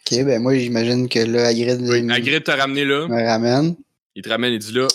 Ok, 0.00 0.22
ben 0.24 0.42
moi, 0.42 0.54
j'imagine 0.58 1.08
que 1.08 1.18
là, 1.20 1.46
Hagrid 1.48 1.80
Oui, 1.80 2.42
t'a 2.42 2.56
ramené 2.56 2.84
là. 2.84 3.08
me 3.08 3.24
ramène. 3.26 3.76
Il 4.14 4.22
te 4.22 4.28
ramène, 4.28 4.52
il 4.52 4.58
dit 4.58 4.72
là, 4.72 4.86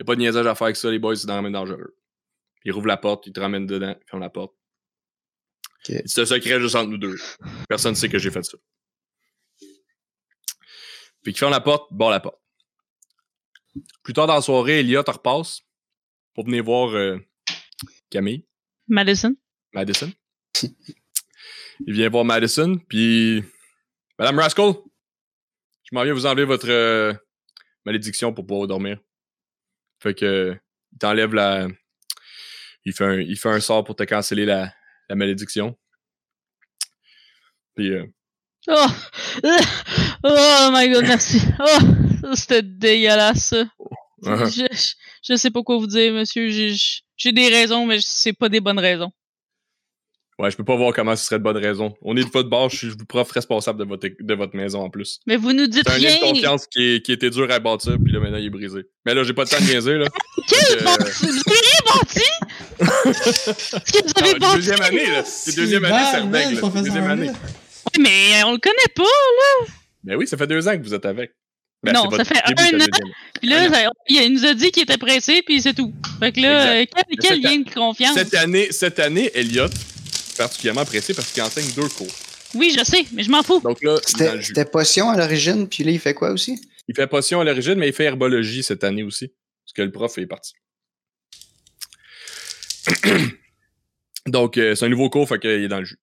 y 0.00 0.02
a 0.02 0.04
pas 0.06 0.14
de 0.14 0.20
niaisage 0.20 0.46
à 0.46 0.54
faire 0.54 0.64
avec 0.66 0.76
ça, 0.76 0.90
les 0.90 0.98
boys, 0.98 1.14
c'est 1.16 1.26
dans 1.26 1.36
la 1.36 1.42
main 1.42 1.50
dangereux. 1.50 1.94
Il 2.64 2.72
rouvre 2.72 2.86
la 2.86 2.96
porte, 2.96 3.26
il 3.26 3.32
te 3.34 3.40
ramène 3.40 3.66
dedans, 3.66 3.94
il 4.00 4.08
ferme 4.10 4.22
la 4.22 4.30
porte. 4.30 4.54
C'est 5.84 6.20
un 6.22 6.26
secret 6.26 6.60
juste 6.60 6.74
entre 6.74 6.90
nous 6.90 6.98
deux. 6.98 7.16
Personne 7.68 7.92
ne 7.92 7.96
sait 7.96 8.08
que 8.08 8.18
j'ai 8.18 8.30
fait 8.30 8.42
ça. 8.44 8.56
Puis 11.22 11.32
qu'il 11.32 11.38
ferme 11.38 11.52
la 11.52 11.60
porte, 11.60 11.92
barre 11.92 12.10
la 12.10 12.20
porte. 12.20 12.40
Plus 14.02 14.12
tard 14.12 14.26
dans 14.26 14.34
la 14.34 14.42
soirée, 14.42 14.80
Elliot 14.80 15.02
te 15.02 15.10
repasse 15.10 15.60
pour 16.34 16.44
venir 16.44 16.64
voir 16.64 16.90
euh, 16.90 17.18
Camille, 18.10 18.44
Madison? 18.88 19.34
Madison. 19.72 20.12
Il 20.62 21.94
vient 21.94 22.08
voir 22.08 22.24
Madison, 22.24 22.78
puis 22.88 23.42
Madame 24.18 24.38
Rascal, 24.38 24.74
je 25.84 25.94
m'en 25.94 26.04
viens 26.04 26.12
vous 26.12 26.26
enlever 26.26 26.44
votre 26.44 26.68
euh, 26.68 27.14
malédiction 27.86 28.34
pour 28.34 28.46
pouvoir 28.46 28.66
dormir. 28.66 28.98
Fait 30.00 30.14
que 30.14 30.56
il 30.92 30.98
t'enlève 30.98 31.34
la. 31.34 31.68
Il 32.84 32.92
fait, 32.94 33.04
un, 33.04 33.20
il 33.20 33.36
fait 33.36 33.50
un 33.50 33.60
sort 33.60 33.84
pour 33.84 33.94
te 33.94 34.02
canceller 34.02 34.46
la, 34.46 34.72
la 35.08 35.14
malédiction. 35.14 35.78
Puis 37.74 37.92
euh, 37.92 38.06
Oh! 38.68 38.86
Oh 40.22 40.70
my 40.72 40.90
god, 40.90 41.04
merci. 41.04 41.40
Oh! 41.58 41.78
C'était 42.34 42.62
dégueulasse, 42.62 43.44
ça. 43.46 43.64
uh-huh. 44.22 44.50
Je, 44.70 44.92
je, 45.22 45.36
sais 45.36 45.50
pas 45.50 45.62
quoi 45.62 45.78
vous 45.78 45.86
dire, 45.86 46.12
monsieur. 46.12 46.48
J'ai- 46.50 46.74
J'ai 47.16 47.32
des 47.32 47.48
raisons, 47.48 47.86
mais 47.86 47.98
c'est 48.00 48.32
pas 48.32 48.48
des 48.48 48.60
bonnes 48.60 48.78
raisons. 48.78 49.10
ouais, 50.38 50.50
je 50.50 50.56
peux 50.56 50.64
pas 50.64 50.76
voir 50.76 50.94
comment 50.94 51.14
ce 51.16 51.24
serait 51.26 51.38
de 51.38 51.44
bonne 51.44 51.58
raison. 51.58 51.94
On 52.02 52.16
est 52.16 52.24
de 52.24 52.30
votre 52.30 52.48
bord, 52.48 52.70
je 52.70 52.76
suis 52.76 52.86
le 52.88 53.04
prof 53.06 53.30
responsable 53.30 53.78
de 53.78 53.84
votre, 53.84 54.08
de 54.18 54.34
votre 54.34 54.56
maison 54.56 54.80
en 54.80 54.88
plus. 54.90 55.20
Mais 55.26 55.36
vous 55.36 55.52
nous 55.52 55.66
dites 55.66 55.82
C'est 55.86 55.94
un 55.94 55.98
lien 55.98 56.08
rien! 56.08 56.16
de 56.18 56.32
confiance 56.32 56.66
qui, 56.66 56.82
est- 56.94 57.04
qui 57.04 57.12
était 57.12 57.28
dur 57.30 57.50
à 57.50 57.58
bâtir, 57.58 57.96
puis 58.02 58.12
là 58.12 58.20
maintenant 58.20 58.38
il 58.38 58.46
est 58.46 58.50
brisé. 58.50 58.80
Mais 59.04 59.12
là, 59.14 59.22
j'ai 59.22 59.34
pas 59.34 59.42
le 59.44 59.48
temps 59.48 59.60
de 59.60 59.70
niaiser, 59.70 59.98
là. 59.98 60.06
Quel 60.48 60.78
euh, 60.78 60.80
Vous 60.80 61.28
avez 61.28 61.60
rien 61.60 61.80
bâti? 61.94 62.20
Ce 62.80 63.92
que 63.92 64.04
vous 64.06 64.12
Ah, 64.16 64.20
avez 64.24 64.38
bâti? 64.38 64.56
deuxième 64.56 64.80
année, 64.82 65.06
là. 65.10 65.24
C'est 65.24 65.56
deuxième 65.56 65.84
année, 65.84 66.04
ça 66.10 66.20
règle. 66.24 66.72
Deuxième 66.82 67.04
année. 67.10 67.26
là. 67.26 67.32
Ouais, 67.32 68.00
mais 68.02 68.44
on 68.44 68.52
le 68.52 68.58
connaît 68.58 68.92
pas. 68.94 69.02
Ben 70.04 70.16
oui, 70.16 70.26
ça 70.26 70.36
fait 70.38 70.46
deux 70.46 70.66
ans 70.68 70.72
que 70.78 70.82
vous 70.82 70.94
êtes 70.94 71.04
avec. 71.06 71.32
Ben, 71.82 71.92
Non, 71.94 72.10
ça 72.10 72.24
fait 72.24 72.34
début 72.46 72.62
un 72.76 72.80
an. 72.80 72.86
Puis 73.40 73.48
là, 73.48 73.68
ça- 73.70 73.90
il 74.08 74.32
nous 74.34 74.44
a 74.44 74.52
dit 74.54 74.70
qu'il 74.70 74.82
était 74.82 74.98
pressé, 74.98 75.42
puis 75.42 75.62
c'est 75.62 75.72
tout. 75.72 75.94
Fait 76.18 76.30
que 76.30 76.40
là, 76.40 76.72
euh, 76.74 76.84
quel, 77.22 77.40
lien 77.40 77.58
de 77.60 77.70
confiance? 77.72 78.14
Cette 78.14 78.34
année, 78.34 78.70
cette 78.70 78.98
année, 78.98 79.30
Elliot, 79.34 79.68
particulièrement 80.36 80.84
pressé 80.84 81.14
parce 81.14 81.32
qu'il 81.32 81.42
enseigne 81.42 81.70
deux 81.74 81.88
cours. 81.88 82.12
Oui, 82.54 82.74
je 82.78 82.84
sais, 82.84 83.06
mais 83.12 83.22
je 83.22 83.30
m'en 83.30 83.42
fous. 83.42 83.60
Donc 83.60 83.82
là, 83.82 83.92
il 83.92 83.96
est 83.96 83.96
dans 83.96 84.06
C'était 84.06 84.34
le 84.34 84.40
jus. 84.40 84.46
c'était 84.48 84.64
potion 84.66 85.08
à 85.08 85.16
l'origine, 85.16 85.68
puis 85.68 85.84
là, 85.84 85.90
il 85.92 85.98
fait 86.00 86.12
quoi 86.12 86.32
aussi? 86.32 86.60
Il 86.88 86.94
fait 86.94 87.06
potion 87.06 87.40
à 87.40 87.44
l'origine, 87.44 87.76
mais 87.76 87.88
il 87.88 87.94
fait 87.94 88.04
herbologie 88.04 88.62
cette 88.62 88.84
année 88.84 89.02
aussi. 89.04 89.28
Parce 89.64 89.72
que 89.74 89.82
le 89.82 89.90
prof 89.92 90.18
est 90.18 90.26
parti. 90.26 90.52
Donc, 94.26 94.58
euh, 94.58 94.74
c'est 94.74 94.84
un 94.84 94.88
nouveau 94.88 95.08
cours, 95.08 95.28
fait 95.28 95.38
qu'il 95.38 95.50
est 95.50 95.68
dans 95.68 95.78
le 95.78 95.84
jus. 95.86 95.98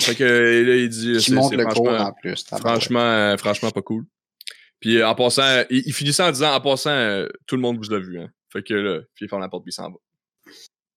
Fait 0.00 0.14
que 0.14 0.24
là, 0.24 0.76
il 0.76 0.88
dit. 0.88 1.12
Qui 1.18 1.24
c'est- 1.24 1.32
monte 1.34 1.52
le 1.54 1.64
cours 1.64 1.84
franchement- 1.86 2.06
en 2.08 2.12
plus. 2.12 2.44
Franchement, 2.58 3.00
euh, 3.00 3.36
franchement, 3.36 3.70
pas 3.70 3.82
cool. 3.82 4.04
Puis 4.84 4.98
euh, 4.98 5.08
en 5.08 5.14
passant, 5.14 5.62
il, 5.70 5.82
il 5.86 5.94
finissait 5.94 6.22
en 6.22 6.30
disant 6.30 6.52
en 6.54 6.60
passant, 6.60 6.90
euh, 6.90 7.26
tout 7.46 7.56
le 7.56 7.62
monde 7.62 7.78
vous 7.78 7.90
a 7.94 7.98
vu. 7.98 8.20
Hein. 8.20 8.28
Fait 8.52 8.62
que 8.62 8.74
là, 8.74 9.00
puis 9.14 9.24
il 9.24 9.28
ferme 9.30 9.40
la 9.40 9.48
porte 9.48 9.64
puis 9.64 9.70
il 9.70 9.74
s'en 9.74 9.90
va. 9.90 9.96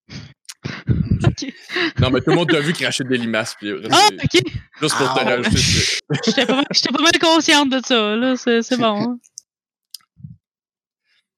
Ok. 1.23 1.51
Non, 1.99 2.09
mais 2.11 2.19
tout 2.19 2.29
le 2.31 2.35
monde 2.35 2.49
t'a 2.49 2.59
vu 2.59 2.73
cracher 2.73 3.03
des 3.05 3.17
limaces. 3.17 3.55
Puis, 3.57 3.71
Ah, 3.89 4.07
ok. 4.11 4.41
juste 4.81 4.97
pour 4.97 5.13
te 5.13 5.19
Ah, 5.19 5.23
rajouter. 5.23 5.57
J'étais 6.25 6.45
pas, 6.45 6.63
pas 6.63 7.03
mal 7.03 7.19
consciente 7.19 7.69
de 7.71 7.79
ça, 7.83 8.15
là. 8.15 8.35
C'est, 8.35 8.61
c'est 8.61 8.77
bon. 8.77 9.01
hein. 9.01 9.19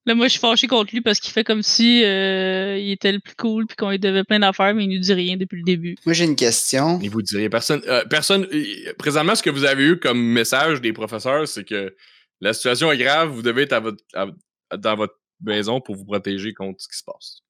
Là, 0.06 0.14
moi, 0.14 0.26
je 0.26 0.32
suis 0.32 0.40
fâchée 0.40 0.66
contre 0.66 0.92
lui 0.94 1.00
parce 1.02 1.20
qu'il 1.20 1.32
fait 1.32 1.44
comme 1.44 1.62
si 1.62 2.02
euh, 2.04 2.78
il 2.78 2.90
était 2.90 3.12
le 3.12 3.20
plus 3.20 3.34
cool 3.36 3.66
puis 3.66 3.76
qu'on 3.76 3.90
lui 3.90 3.98
devait 3.98 4.24
plein 4.24 4.40
d'affaires, 4.40 4.74
mais 4.74 4.84
il 4.84 4.90
nous 4.90 4.98
dit 5.00 5.12
rien 5.14 5.36
depuis 5.36 5.58
le 5.58 5.64
début. 5.64 5.96
Moi, 6.04 6.14
j'ai 6.14 6.24
une 6.24 6.36
question. 6.36 6.98
Il 7.02 7.10
vous 7.10 7.20
personne. 7.50 7.82
euh, 7.86 8.04
personne. 8.04 8.46
euh, 8.52 8.92
présentement, 8.98 9.34
ce 9.34 9.42
que 9.42 9.50
vous 9.50 9.64
avez 9.64 9.84
eu 9.84 9.98
comme 9.98 10.20
message 10.20 10.80
des 10.80 10.92
professeurs, 10.92 11.46
c'est 11.46 11.64
que 11.64 11.94
la 12.40 12.52
situation 12.52 12.90
est 12.92 12.98
grave, 12.98 13.28
vous 13.30 13.42
devez 13.42 13.62
être 13.62 13.72
à 13.72 13.80
votre, 13.80 14.02
à- 14.14 14.76
dans 14.76 14.96
votre 14.96 15.14
maison 15.42 15.80
pour 15.80 15.96
vous 15.96 16.04
protéger 16.04 16.52
contre 16.54 16.80
ce 16.80 16.88
qui 16.88 16.96
se 16.98 17.04
passe. 17.04 17.40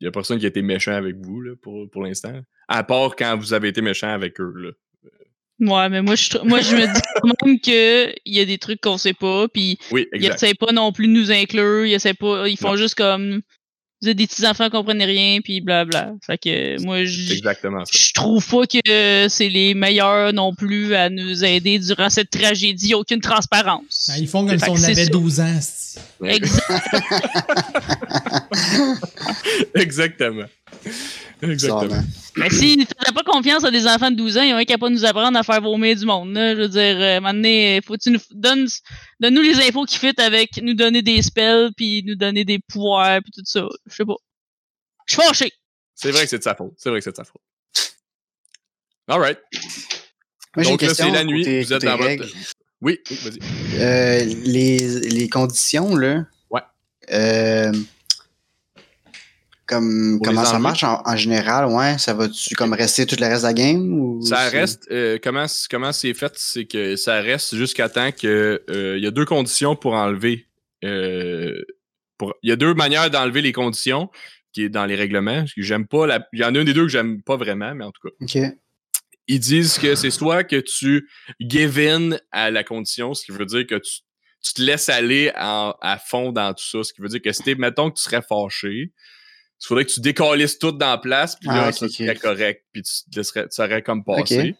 Il 0.00 0.04
y 0.04 0.08
a 0.08 0.10
personne 0.10 0.38
qui 0.38 0.44
a 0.44 0.48
été 0.48 0.62
méchant 0.62 0.92
avec 0.92 1.16
vous 1.16 1.40
là, 1.40 1.52
pour, 1.62 1.88
pour 1.90 2.02
l'instant. 2.04 2.40
À 2.68 2.84
part 2.84 3.16
quand 3.16 3.36
vous 3.38 3.54
avez 3.54 3.68
été 3.68 3.80
méchant 3.80 4.08
avec 4.12 4.40
eux. 4.40 4.52
Là. 4.56 4.70
Ouais, 5.58 5.88
mais 5.88 6.02
moi, 6.02 6.16
je, 6.16 6.36
moi, 6.44 6.60
je 6.60 6.76
me 6.76 6.84
dis 6.92 7.00
quand 7.22 7.46
même 7.46 7.58
qu'il 7.60 8.14
y 8.26 8.40
a 8.40 8.44
des 8.44 8.58
trucs 8.58 8.80
qu'on 8.82 8.98
sait 8.98 9.14
pas, 9.14 9.48
puis 9.48 9.78
Oui, 9.90 10.06
ils 10.12 10.26
essaient 10.26 10.54
pas 10.54 10.72
non 10.72 10.92
plus 10.92 11.06
de 11.06 11.12
nous 11.12 11.32
inclure, 11.32 11.86
ils 11.86 11.94
essaient 11.94 12.12
pas, 12.12 12.46
ils 12.46 12.58
font 12.58 12.70
Non. 12.72 12.76
juste 12.76 12.94
comme, 12.96 13.40
des 14.14 14.26
petits 14.26 14.46
enfants 14.46 14.64
qui 14.64 14.70
comprennent 14.70 15.02
rien, 15.02 15.40
puis 15.42 15.60
blabla. 15.60 16.12
Fait 16.24 16.38
que 16.38 16.82
moi, 16.82 17.04
je 17.04 18.12
trouve 18.12 18.46
pas 18.48 18.66
que 18.66 19.28
c'est 19.28 19.48
les 19.48 19.74
meilleurs 19.74 20.32
non 20.32 20.54
plus 20.54 20.94
à 20.94 21.10
nous 21.10 21.44
aider 21.44 21.78
durant 21.78 22.10
cette 22.10 22.30
tragédie. 22.30 22.94
Aucune 22.94 23.20
transparence. 23.20 24.10
Ah, 24.12 24.18
Ils 24.18 24.28
font 24.28 24.46
comme 24.46 24.58
si 24.58 24.70
on 24.70 24.82
avait 24.82 25.04
ça. 25.04 25.10
12 25.10 25.40
ans. 25.40 25.60
Exactement. 29.74 30.46
Exactement. 31.42 32.02
Mais 32.36 32.50
s'ils 32.50 32.78
ne 32.78 32.84
faisaient 32.84 33.12
pas 33.14 33.22
confiance 33.22 33.64
à 33.64 33.70
des 33.70 33.86
enfants 33.86 34.10
de 34.10 34.16
12 34.16 34.38
ans, 34.38 34.42
ils 34.42 34.52
ont 34.52 34.56
rien 34.56 34.64
qu'à 34.64 34.78
pas 34.78 34.88
nous 34.88 35.04
apprendre 35.04 35.38
à 35.38 35.42
faire 35.42 35.60
vomir 35.60 35.96
du 35.96 36.04
monde. 36.04 36.32
Là. 36.32 36.54
Je 36.54 36.60
veux 36.60 36.68
dire, 36.68 36.96
euh, 36.98 37.20
maintenant, 37.20 37.78
faut 37.86 37.96
tu 37.96 38.10
nous 38.10 38.20
donne, 38.30 38.66
donne-nous 39.20 39.42
les 39.42 39.58
infos 39.60 39.84
qui 39.84 39.98
fit 39.98 40.14
avec 40.18 40.60
nous 40.62 40.74
donner 40.74 41.02
des 41.02 41.20
spells 41.22 41.70
puis 41.76 42.02
nous 42.06 42.14
donner 42.14 42.44
des 42.44 42.58
pouvoirs 42.58 43.20
puis 43.22 43.32
tout 43.32 43.42
ça. 43.44 43.66
Je 43.96 44.02
sais 44.02 44.06
pas. 44.06 44.16
Je 45.06 45.14
suis 45.14 45.22
fâché. 45.22 45.52
C'est 45.94 46.10
vrai 46.10 46.24
que 46.24 46.28
c'est 46.28 46.38
de 46.38 46.42
sa 46.42 46.54
faute. 46.54 46.74
C'est 46.76 46.90
vrai 46.90 46.98
que 46.98 47.04
c'est 47.04 47.12
de 47.12 47.16
sa 47.16 47.24
faute. 47.24 47.40
Alright. 49.08 49.38
Moi, 50.54 50.64
j'ai 50.64 50.70
une 50.70 50.76
Donc 50.76 50.82
là, 50.82 50.94
c'est 50.94 51.10
la 51.10 51.24
nuit. 51.24 51.40
côté- 51.44 51.62
vous 51.62 51.72
êtes 51.72 51.82
dans 51.82 51.96
votre. 51.96 52.24
Oui, 52.82 53.00
oui, 53.10 53.18
vas-y. 53.22 53.80
Euh, 53.80 54.24
les, 54.44 55.00
les 55.08 55.28
conditions, 55.30 55.96
là. 55.96 56.26
Ouais. 56.50 56.60
Euh, 57.10 57.72
comme, 59.64 60.20
comment 60.22 60.44
ça 60.44 60.50
enlever? 60.50 60.62
marche 60.62 60.84
en, 60.84 61.02
en 61.06 61.16
général, 61.16 61.66
ouais? 61.66 61.96
Ça 61.98 62.12
va-tu 62.12 62.54
comme 62.54 62.74
rester 62.74 63.06
tout 63.06 63.16
le 63.18 63.26
reste 63.26 63.42
de 63.42 63.46
la 63.46 63.54
game? 63.54 63.98
Ou 63.98 64.20
Ça 64.26 64.48
reste. 64.50 64.86
euh, 64.90 65.18
comment 65.22 65.46
c'est 65.92 66.12
fait, 66.14 66.32
c'est 66.36 66.66
que 66.66 66.96
ça 66.96 67.14
reste 67.22 67.54
jusqu'à 67.56 67.88
temps 67.88 68.12
que. 68.12 68.62
euh, 68.68 68.98
Il 68.98 69.04
y 69.04 69.06
a 69.06 69.10
deux 69.10 69.24
conditions 69.24 69.74
pour 69.74 69.94
enlever. 69.94 70.46
Pour- 72.18 72.34
Il 72.42 72.48
y 72.50 72.52
a 72.52 72.56
deux 72.56 72.74
manières 72.74 73.10
d'enlever 73.10 73.42
les 73.42 73.52
conditions 73.52 74.10
qui 74.52 74.62
est 74.64 74.68
dans 74.68 74.86
les 74.86 74.94
règlements. 74.96 75.44
J'aime 75.56 75.86
pas 75.86 76.06
la. 76.06 76.26
Il 76.32 76.40
y 76.40 76.44
en 76.44 76.54
a 76.54 76.60
un 76.60 76.64
des 76.64 76.72
deux 76.74 76.82
que 76.84 76.88
j'aime 76.88 77.22
pas 77.22 77.36
vraiment, 77.36 77.74
mais 77.74 77.84
en 77.84 77.90
tout 77.92 78.08
cas. 78.08 78.14
Ok. 78.20 78.52
Ils 79.28 79.40
disent 79.40 79.78
que 79.78 79.94
c'est 79.96 80.10
soit 80.10 80.44
que 80.44 80.56
tu 80.56 81.08
give 81.40 81.78
in 81.78 82.16
à 82.30 82.50
la 82.50 82.62
condition, 82.64 83.12
ce 83.12 83.24
qui 83.24 83.32
veut 83.32 83.44
dire 83.44 83.66
que 83.66 83.74
tu, 83.74 84.00
tu 84.40 84.52
te 84.54 84.62
laisses 84.62 84.88
aller 84.88 85.32
en- 85.36 85.74
à 85.80 85.98
fond 85.98 86.30
dans 86.30 86.54
tout 86.54 86.64
ça. 86.64 86.84
Ce 86.84 86.92
qui 86.92 87.00
veut 87.00 87.08
dire 87.08 87.20
que 87.20 87.32
si 87.32 87.54
mettons 87.56 87.90
que 87.90 87.96
tu 87.96 88.04
serais 88.04 88.22
fâché, 88.22 88.92
il 88.92 89.66
faudrait 89.66 89.84
que 89.84 89.90
tu 89.90 90.00
décalisses 90.00 90.58
tout 90.58 90.70
dans 90.72 90.90
la 90.90 90.98
place, 90.98 91.34
puis 91.36 91.48
là, 91.48 91.64
Ah, 91.66 91.72
ça 91.72 91.86
serait 91.88 92.14
correct, 92.20 92.64
puis 92.72 92.82
tu 92.82 92.92
te 93.10 93.16
laisserais, 93.18 93.42
tu 93.44 93.54
serais 93.56 93.82
comme 93.82 94.04
passé. 94.04 94.54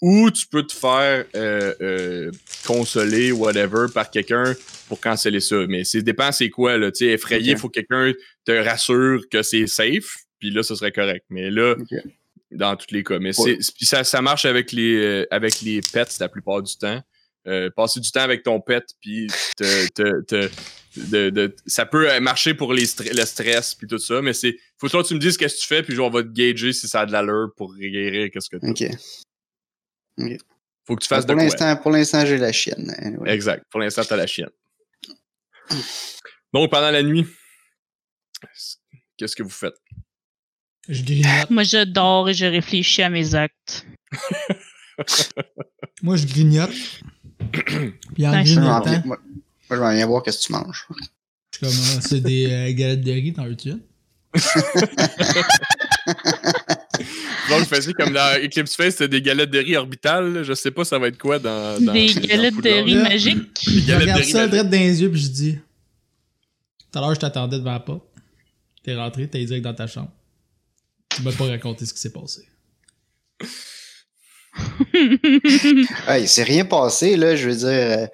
Ou 0.00 0.30
tu 0.30 0.46
peux 0.46 0.62
te 0.66 0.72
faire 0.74 1.24
euh, 1.34 1.74
euh, 1.80 2.30
consoler, 2.66 3.32
whatever, 3.32 3.86
par 3.92 4.10
quelqu'un 4.10 4.54
pour 4.88 5.00
canceller 5.00 5.40
ça. 5.40 5.66
Mais 5.68 5.84
c'est 5.84 6.02
dépend 6.02 6.30
c'est 6.32 6.50
quoi, 6.50 6.76
là. 6.76 6.90
Tu 6.90 7.06
sais, 7.06 7.12
effrayé, 7.12 7.52
il 7.52 7.58
faut 7.58 7.68
que 7.68 7.80
quelqu'un 7.80 8.12
te 8.44 8.52
rassure 8.52 9.20
que 9.30 9.42
c'est 9.42 9.66
safe, 9.66 10.16
puis 10.38 10.50
là, 10.50 10.62
ce 10.62 10.74
serait 10.74 10.92
correct. 10.92 11.24
Mais 11.30 11.50
là, 11.50 11.74
dans 12.50 12.76
tous 12.76 12.92
les 12.94 13.02
cas. 13.02 13.18
Mais 13.18 13.38
Ouais. 13.40 13.56
c'est 13.60 13.74
puis 13.74 13.86
ça, 13.86 14.04
ça 14.04 14.20
marche 14.22 14.44
avec 14.44 14.72
les 14.72 14.96
euh, 14.96 15.26
avec 15.30 15.60
les 15.62 15.80
pets 15.92 16.18
la 16.20 16.28
plupart 16.28 16.62
du 16.62 16.76
temps. 16.76 17.00
Passer 17.76 18.00
du 18.00 18.10
temps 18.10 18.20
avec 18.22 18.42
ton 18.42 18.58
pet, 18.60 18.82
puis 19.02 19.26
te, 19.58 19.86
te, 19.92 20.22
te- 20.22 20.50
de, 20.96 21.28
de- 21.28 21.54
ça 21.66 21.84
peut 21.84 22.08
marcher 22.20 22.54
pour 22.54 22.72
les 22.72 22.84
le 23.12 23.24
stress 23.26 23.74
puis 23.74 23.86
tout 23.86 23.98
ça, 23.98 24.22
mais 24.22 24.32
c'est 24.32 24.56
faut 24.78 24.86
que 24.88 25.06
tu 25.06 25.12
me 25.14 25.18
dises 25.18 25.36
qu'est-ce 25.36 25.56
que 25.56 25.60
tu 25.60 25.66
fais, 25.66 25.82
puis 25.82 25.98
on 25.98 26.08
va 26.08 26.22
te 26.22 26.28
gager 26.28 26.72
si 26.72 26.88
ça 26.88 27.00
a 27.00 27.06
de 27.06 27.12
l'allure 27.12 27.48
pour 27.56 27.74
guérir 27.76 28.30
qu'est-ce 28.32 28.48
que 28.48 28.56
tu 28.56 28.70
Ok. 28.70 28.96
Faut 30.84 30.96
que 30.96 31.02
tu 31.02 31.08
fasses 31.08 31.24
pour 31.26 31.36
de 31.36 31.82
pour 31.82 31.90
l'instant, 31.90 32.24
j'ai 32.26 32.38
la 32.38 32.52
chienne. 32.52 32.94
anyway. 32.98 33.30
Exact. 33.30 33.64
Pour 33.70 33.80
l'instant, 33.80 34.02
t'as 34.04 34.16
la 34.16 34.26
chienne. 34.26 34.50
Donc 36.52 36.70
pendant 36.70 36.90
la 36.90 37.02
nuit, 37.02 37.26
qu'est-ce 39.16 39.34
que 39.34 39.42
vous 39.42 39.50
faites? 39.50 39.74
Je 40.88 41.02
grignote. 41.02 41.28
Moi, 41.50 41.62
je 41.62 41.84
dors 41.84 42.28
et 42.28 42.34
je 42.34 42.44
réfléchis 42.44 43.02
à 43.02 43.10
mes 43.10 43.34
actes. 43.34 43.86
Moi, 46.02 46.16
je 46.16 46.26
grignote. 46.26 46.70
Puis 48.14 48.26
en. 48.26 48.44
Je 48.44 48.60
vais 48.60 48.60
m'en 48.60 48.80
grignotant, 48.80 48.84
venir- 48.84 49.06
moi, 49.06 49.18
moi, 49.24 49.42
je 49.70 49.74
vais 49.74 49.90
venir 49.92 50.08
voir 50.08 50.22
qu'est-ce 50.22 50.40
que 50.40 50.46
tu 50.46 50.52
manges? 50.52 50.86
je 51.60 51.66
c'est 52.00 52.20
des 52.20 52.50
euh, 52.50 52.72
galettes 52.74 53.02
de 53.02 53.12
riz, 53.12 53.32
t'en 53.32 53.44
veux-tu 53.46 53.74
Donc, 57.48 57.66
fais 57.66 57.92
comme 57.92 58.12
dans 58.12 58.36
Eclipse 58.42 58.76
Face, 58.76 58.92
c'était 58.94 59.08
des 59.08 59.22
galettes 59.22 59.50
de 59.50 59.58
riz 59.58 59.76
orbitales. 59.76 60.32
là. 60.32 60.42
Je 60.42 60.54
sais 60.54 60.70
pas, 60.70 60.84
ça 60.84 60.98
va 60.98 61.08
être 61.08 61.18
quoi 61.18 61.38
dans. 61.38 61.80
dans 61.80 61.92
Des 61.92 62.12
dans 62.14 62.20
galettes 62.22 62.56
de 62.56 62.82
riz 62.84 62.96
magiques. 62.96 63.58
Je 63.66 63.86
galettes 63.86 64.06
de 64.08 64.12
regarde 64.12 64.24
ça 64.24 64.48
direct 64.48 64.70
dans 64.70 64.78
les 64.78 65.02
yeux, 65.02 65.10
puis 65.10 65.20
je 65.20 65.28
dis 65.28 65.58
Tout 66.92 66.98
à 66.98 67.02
l'heure, 67.02 67.14
je 67.14 67.20
t'attendais 67.20 67.58
devant 67.58 67.72
la 67.72 67.80
porte. 67.80 68.04
T'es 68.82 68.94
rentré, 68.94 69.28
t'es 69.28 69.44
direct 69.44 69.64
dans 69.64 69.74
ta 69.74 69.86
chambre. 69.86 70.12
Tu 71.08 71.22
m'as 71.22 71.32
pas 71.32 71.46
raconté 71.46 71.86
ce 71.86 71.94
qui 71.94 72.00
s'est 72.00 72.12
passé. 72.12 72.42
Ouais, 74.94 76.22
il 76.22 76.28
s'est 76.28 76.44
rien 76.44 76.64
passé, 76.64 77.16
là, 77.16 77.34
je 77.34 77.48
veux 77.50 77.56
dire. 77.56 78.08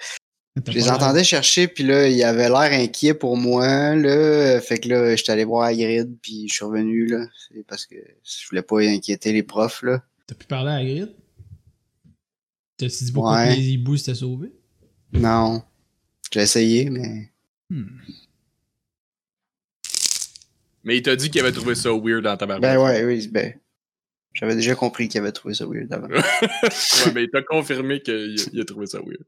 Je 0.57 0.73
les 0.73 0.91
entendais 0.91 1.23
chercher, 1.23 1.69
puis 1.69 1.85
là, 1.85 2.09
il 2.09 2.23
avait 2.25 2.49
l'air 2.49 2.73
inquiet 2.73 3.15
pour 3.15 3.37
moi, 3.37 3.95
là. 3.95 4.61
Fait 4.61 4.79
que 4.79 4.89
là, 4.89 5.15
j'étais 5.15 5.33
allé 5.33 5.45
voir 5.45 5.65
Hagrid, 5.65 6.17
puis 6.21 6.49
je 6.49 6.55
suis 6.55 6.65
revenu, 6.65 7.07
là. 7.07 7.27
C'est 7.49 7.65
parce 7.67 7.87
que 7.87 7.95
je 7.95 8.49
voulais 8.49 8.63
pas 8.63 8.81
inquiéter 8.81 9.33
les 9.33 9.45
profs, 9.45 9.83
là. 9.83 10.03
T'as 10.27 10.35
pu 10.35 10.47
parler 10.47 10.71
à 10.73 10.85
Grid? 10.85 11.15
T'as-tu 12.77 13.05
dit 13.05 13.13
pourquoi 13.13 13.37
Ouais. 13.37 13.57
les 13.57 13.69
hiboux 13.71 13.97
s'étaient 13.97 14.15
sauvés? 14.15 14.53
Non. 15.13 15.63
J'ai 16.33 16.41
essayé, 16.41 16.91
mais. 16.91 17.31
Hmm. 17.69 17.87
Mais 20.83 20.97
il 20.97 21.03
t'a 21.03 21.15
dit 21.15 21.31
qu'il 21.31 21.41
avait 21.41 21.53
trouvé 21.53 21.75
ça 21.75 21.91
weird 21.93 22.23
dans 22.23 22.37
ta 22.37 22.47
barbe. 22.47 22.63
Ben 22.63 22.79
ouais, 22.79 23.05
oui, 23.05 23.29
ben. 23.29 23.55
J'avais 24.33 24.55
déjà 24.55 24.75
compris 24.75 25.09
qu'il 25.09 25.21
avait 25.21 25.33
trouvé 25.33 25.55
ça 25.55 25.67
weird 25.67 25.93
avant. 25.93 26.09
ouais, 26.13 27.13
mais 27.15 27.25
il 27.25 27.31
t'a 27.31 27.43
confirmé 27.43 28.01
qu'il 28.01 28.15
a, 28.15 28.49
il 28.53 28.61
a 28.61 28.65
trouvé 28.65 28.87
ça 28.87 28.99
weird. 28.99 29.25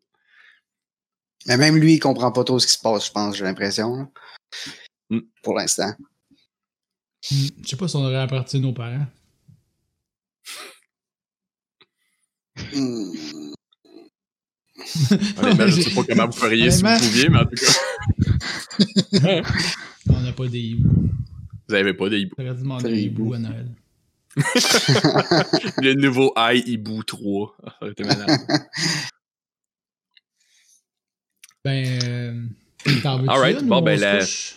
Mais 1.47 1.57
même 1.57 1.77
lui, 1.77 1.95
il 1.95 1.99
comprend 1.99 2.31
pas 2.33 2.45
trop 2.45 2.59
ce 2.59 2.67
qui 2.67 2.73
se 2.73 2.79
passe, 2.79 3.07
je 3.07 3.13
pense, 3.13 3.37
j'ai 3.37 3.45
l'impression. 3.45 4.09
Mm. 5.11 5.21
Pour 5.43 5.55
l'instant. 5.55 5.93
Je 7.23 7.51
sais 7.65 7.77
pas 7.77 7.89
si 7.89 7.97
on 7.97 8.05
aurait 8.05 8.17
appartenu 8.17 8.61
nos 8.61 8.73
parents. 8.73 9.07
Honnêtement, 15.39 15.67
je 15.69 15.81
sais 15.81 15.95
pas 15.95 16.03
comment 16.05 16.27
vous 16.27 16.33
feriez 16.33 16.71
si 16.71 16.83
vous 16.83 16.99
pouviez, 16.99 17.29
mais 17.29 17.39
en 17.39 17.45
tout 17.45 17.55
cas, 17.55 17.73
On 20.09 20.21
n'a 20.21 20.33
pas 20.33 20.49
des 20.49 20.59
hiboux. 20.59 21.11
vous 21.69 21.75
avez 21.75 21.95
pas 21.95 22.09
des 22.09 22.19
hiboux. 22.19 22.35
T'aurais 22.37 22.55
dû 22.55 22.63
demander 22.63 22.91
des 22.91 23.03
hiboux. 23.03 23.35
à 23.35 23.39
Noël. 23.39 23.69
Le 25.83 25.95
nouveau 25.95 26.33
i 26.37 26.63
Hibou 26.67 27.03
3. 27.03 27.57
Ah, 27.63 27.71
ça 27.71 27.77
aurait 27.83 27.93
été 27.93 28.05
malade. 28.05 28.41
Ben, 31.65 31.87
euh, 32.03 32.43
t'en 33.03 33.19
veux-tu 33.19 33.31
Alright, 33.31 33.61
une 33.61 33.69
bon, 33.69 33.81
ou 33.81 33.85
ben, 33.85 33.95
on 33.95 33.97
se 33.97 34.01
la- 34.03 34.19
couche? 34.21 34.57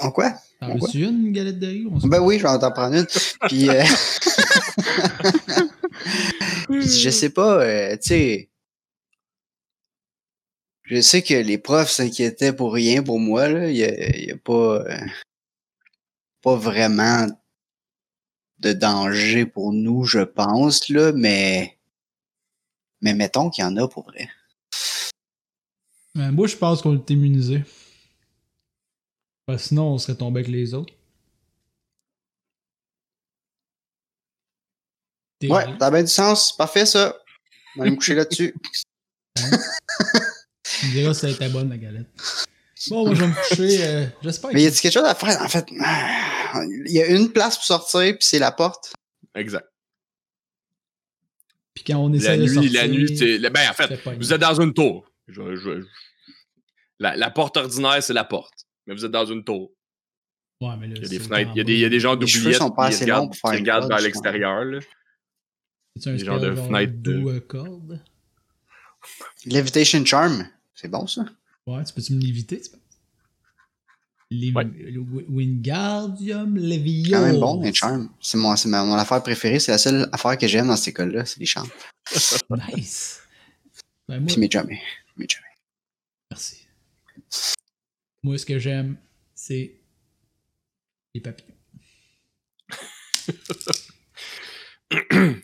En 0.00 0.10
quoi? 0.10 0.32
T'en 0.58 0.70
en 0.70 0.78
quoi? 0.78 0.88
veux-tu 0.88 1.04
une 1.04 1.32
galette 1.32 1.58
de 1.60 1.66
riz 1.66 1.84
ou 1.84 1.92
on 1.94 2.00
se 2.00 2.06
Ben 2.08 2.20
oui, 2.20 2.38
je 2.38 2.42
vais 2.42 2.48
en 2.48 2.58
t'en 2.58 2.72
prendre 2.72 2.96
une. 2.96 3.06
Puis, 3.48 3.68
euh... 3.70 3.84
je 6.70 7.10
sais 7.10 7.30
pas, 7.30 7.62
euh, 7.62 7.92
tu 7.96 8.08
sais. 8.08 8.48
Je 10.84 11.00
sais 11.00 11.22
que 11.22 11.34
les 11.34 11.58
profs 11.58 11.90
s'inquiétaient 11.90 12.52
pour 12.52 12.74
rien 12.74 13.02
pour 13.02 13.20
moi, 13.20 13.48
là. 13.48 13.70
Il 13.70 13.76
y 13.76 13.84
a, 13.84 14.16
il 14.16 14.24
y 14.26 14.32
a 14.32 14.36
pas, 14.36 14.82
euh, 14.84 14.98
pas 16.42 16.56
vraiment 16.56 17.26
de 18.58 18.72
danger 18.72 19.46
pour 19.46 19.72
nous, 19.72 20.04
je 20.04 20.20
pense, 20.20 20.88
là, 20.88 21.12
mais, 21.12 21.78
mais 23.00 23.14
mettons 23.14 23.50
qu'il 23.50 23.62
y 23.62 23.66
en 23.66 23.76
a 23.76 23.86
pour 23.86 24.04
vrai. 24.06 24.28
Ben, 26.14 26.30
moi, 26.30 26.46
je 26.46 26.56
pense 26.56 26.82
qu'on 26.82 26.94
est 26.96 27.10
immunisé. 27.10 27.62
Sinon, 29.58 29.94
on 29.94 29.98
serait 29.98 30.16
tombé 30.16 30.40
avec 30.40 30.50
les 30.52 30.72
autres. 30.74 30.94
Ouais, 35.42 35.64
ça 35.78 35.86
a 35.86 35.90
bien 35.90 36.02
du 36.02 36.08
sens. 36.08 36.56
Parfait, 36.56 36.86
ça. 36.86 37.16
On 37.74 37.80
va 37.80 37.82
aller 37.84 37.90
me 37.92 37.96
coucher 37.96 38.14
là-dessus. 38.14 38.54
Tu 40.80 40.86
me 40.88 40.92
diras 40.92 41.14
si 41.14 41.26
elle 41.26 41.32
était 41.32 41.48
bonne, 41.48 41.68
la 41.70 41.76
galette. 41.76 42.06
Bon, 42.88 43.04
moi, 43.06 43.14
je 43.14 43.20
vais 43.20 43.28
me 43.28 43.48
coucher. 43.48 43.84
euh, 43.84 44.06
J'espère 44.22 44.50
Mais 44.52 44.62
y 44.62 44.66
que. 44.70 44.76
a 44.76 44.80
quelque 44.80 44.92
chose 44.92 45.04
à 45.04 45.14
faire, 45.14 45.40
en 45.42 45.48
fait? 45.48 45.66
Il 45.70 46.92
y 46.92 47.00
a 47.02 47.06
une 47.06 47.30
place 47.32 47.56
pour 47.56 47.64
sortir, 47.64 48.00
puis 48.16 48.24
c'est 48.26 48.38
la 48.38 48.50
porte. 48.52 48.92
Exact. 49.34 49.68
Puis 51.74 51.84
quand 51.84 51.98
on 51.98 52.08
La 52.08 52.16
essaie 52.16 52.36
de 52.36 52.42
nuit, 52.42 52.54
sortir. 52.54 52.72
la 52.82 52.88
nuit, 52.88 53.16
c'est. 53.16 53.38
Ben, 53.50 53.70
en 53.70 53.74
fait, 53.74 54.00
vous 54.18 54.32
êtes 54.32 54.40
dans 54.40 54.60
une 54.60 54.72
tour. 54.74 55.06
Je- 55.32 55.56
je- 55.56 55.80
je- 55.80 55.86
La, 56.98 57.16
la 57.16 57.30
porte 57.30 57.56
ordinaire, 57.56 58.02
c'est 58.02 58.12
la 58.12 58.24
porte. 58.24 58.66
Mais 58.86 58.94
vous 58.94 59.04
êtes 59.04 59.10
dans 59.10 59.24
une 59.26 59.42
tour. 59.44 59.72
Ouais, 60.60 60.76
mais 60.78 60.86
là, 60.88 60.94
Il 60.96 61.02
y 61.02 61.06
a 61.06 61.08
des 61.08 61.18
fenêtres. 61.18 61.50
en 61.50 61.54
Il 61.54 61.58
y 61.58 61.60
a 61.60 61.64
des, 61.64 61.74
il 61.74 61.80
y 61.80 61.84
a 61.84 61.88
des 61.88 62.00
gens 62.00 62.14
d'oubliettes 62.16 62.54
sont 62.54 62.70
pas 62.70 62.88
qui 62.88 62.94
assez 62.94 63.04
regardent, 63.04 63.22
longs 63.24 63.28
pour 63.28 63.36
faire 63.36 63.50
qui 63.50 63.56
une 63.56 63.62
regardent 63.62 63.80
corde, 63.82 63.92
vers 63.92 64.00
l'extérieur. 64.02 64.64
là. 64.64 64.80
C'est 65.96 66.10
un 66.10 66.18
spell 66.18 66.40
de 66.40 66.54
genre 66.54 66.66
fenêtres 66.66 66.92
de- 66.92 67.12
doux, 67.12 67.28
euh, 67.30 67.40
corde? 67.40 68.00
Levitation 69.46 70.04
Charm. 70.04 70.48
C'est 70.74 70.88
bon, 70.88 71.06
ça? 71.06 71.24
Ouais, 71.66 71.82
tu 71.84 71.92
peux-tu 71.92 72.12
me 72.14 72.20
l'éviter, 72.20 72.60
tu? 72.60 72.70
Lev- 74.30 74.56
Ouais. 74.56 74.64
Wi- 74.64 75.24
Wingardium 75.28 76.56
Leviosa. 76.56 77.18
Quand 77.18 77.26
même 77.26 77.40
bon, 77.40 77.60
les 77.60 77.74
charms. 77.74 78.08
C'est 78.20 78.38
mon, 78.38 78.56
c'est 78.56 78.68
ma- 78.68 78.84
mon 78.84 78.94
affaire 78.94 79.22
préférée. 79.22 79.58
C'est 79.58 79.72
la 79.72 79.78
seule 79.78 80.08
affaire 80.12 80.38
que 80.38 80.46
j'aime 80.46 80.68
dans 80.68 80.76
cette 80.76 80.88
école-là, 80.88 81.26
c'est 81.26 81.38
les 81.40 81.46
charms. 81.46 81.68
Nice. 82.76 83.20
Ben, 84.08 84.18
moi, 84.20 84.26
Puis 84.26 84.38
mes 84.38 84.48
jamais. 84.50 84.80
Merci. 86.30 86.66
Moi, 88.22 88.38
ce 88.38 88.46
que 88.46 88.58
j'aime, 88.58 88.96
c'est 89.34 89.80
les 91.14 91.20
papillons. 91.20 91.54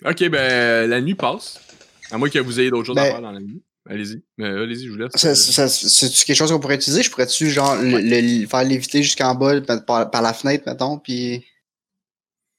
ok, 0.04 0.28
ben, 0.30 0.88
la 0.88 1.00
nuit 1.00 1.14
passe. 1.14 1.60
À 2.10 2.18
moins 2.18 2.28
que 2.30 2.38
vous 2.38 2.58
ayez 2.60 2.70
d'autres 2.70 2.86
choses 2.86 2.98
à 2.98 3.02
Ben- 3.02 3.10
faire 3.12 3.22
dans 3.22 3.32
la 3.32 3.40
nuit. 3.40 3.62
Allez-y. 3.90 4.22
Euh, 4.40 4.64
Allez-y, 4.64 4.86
je 4.86 4.90
vous 4.90 4.96
laisse. 4.98 5.12
C'est-tu 5.16 6.24
quelque 6.26 6.36
chose 6.36 6.50
qu'on 6.52 6.60
pourrait 6.60 6.74
utiliser? 6.76 7.02
Je 7.02 7.10
pourrais-tu, 7.10 7.50
genre, 7.50 7.76
le, 7.76 7.98
le- 8.00 8.46
faire 8.46 8.62
léviter 8.64 9.02
jusqu'en 9.02 9.34
bas 9.34 9.60
par 9.86 10.22
la 10.22 10.34
fenêtre, 10.34 10.64
mettons, 10.66 10.98
puis 10.98 11.44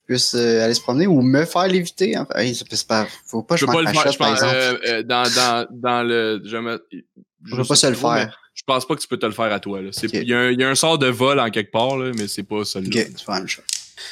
plus 0.10 0.34
euh, 0.34 0.64
aller 0.65 0.73
se 0.73 0.81
promener 0.81 1.06
ou 1.06 1.22
me 1.22 1.45
faire 1.45 1.68
léviter? 1.68 2.18
En 2.18 2.26
fait. 2.26 2.40
Hey, 2.48 2.56
c'est 2.56 2.88
pas, 2.88 3.07
faut 3.27 3.44
pas 3.44 3.56
que 3.56 3.61
je 3.61 3.65
pas 3.68 3.80
le 3.81 3.88
faire. 3.88 4.02
shot, 4.03 4.11
Je 4.14 4.18
par 4.18 4.30
pense, 4.30 4.40
exemple. 4.41 4.56
euh, 4.57 4.77
euh, 4.88 5.03
dans, 5.03 5.23
dans, 5.36 5.68
dans 5.72 6.03
le. 6.03 6.41
Je, 6.44 6.57
me, 6.57 6.84
Je 6.91 7.56
peux 7.56 7.64
pas 7.64 7.76
se 7.76 7.86
le 7.88 7.94
mais 7.94 7.98
faire. 7.99 8.40
Je 8.56 8.64
pense 8.65 8.86
pas 8.88 8.95
que 8.95 9.02
tu 9.02 9.07
peux 9.07 9.18
te 9.18 9.26
le 9.27 9.31
faire 9.31 9.53
à 9.53 9.60
toi. 9.60 9.81
là. 9.81 9.90
C'est- 9.94 10.07
Ok. 10.07 10.14
Il 10.15 10.27
y, 10.27 10.34
a 10.34 10.40
un- 10.40 10.49
il 10.52 10.60
y 10.60 10.64
a 10.64 10.69
un 10.69 10.76
sort 10.76 10.98
de 10.98 11.07
vol 11.07 11.40
en 11.40 11.49
quelque 11.52 11.72
part, 11.72 11.95
là, 11.98 12.11
mais 12.18 12.27
c'est 12.27 12.44
pas 12.44 12.65
celui-là. 12.65 13.03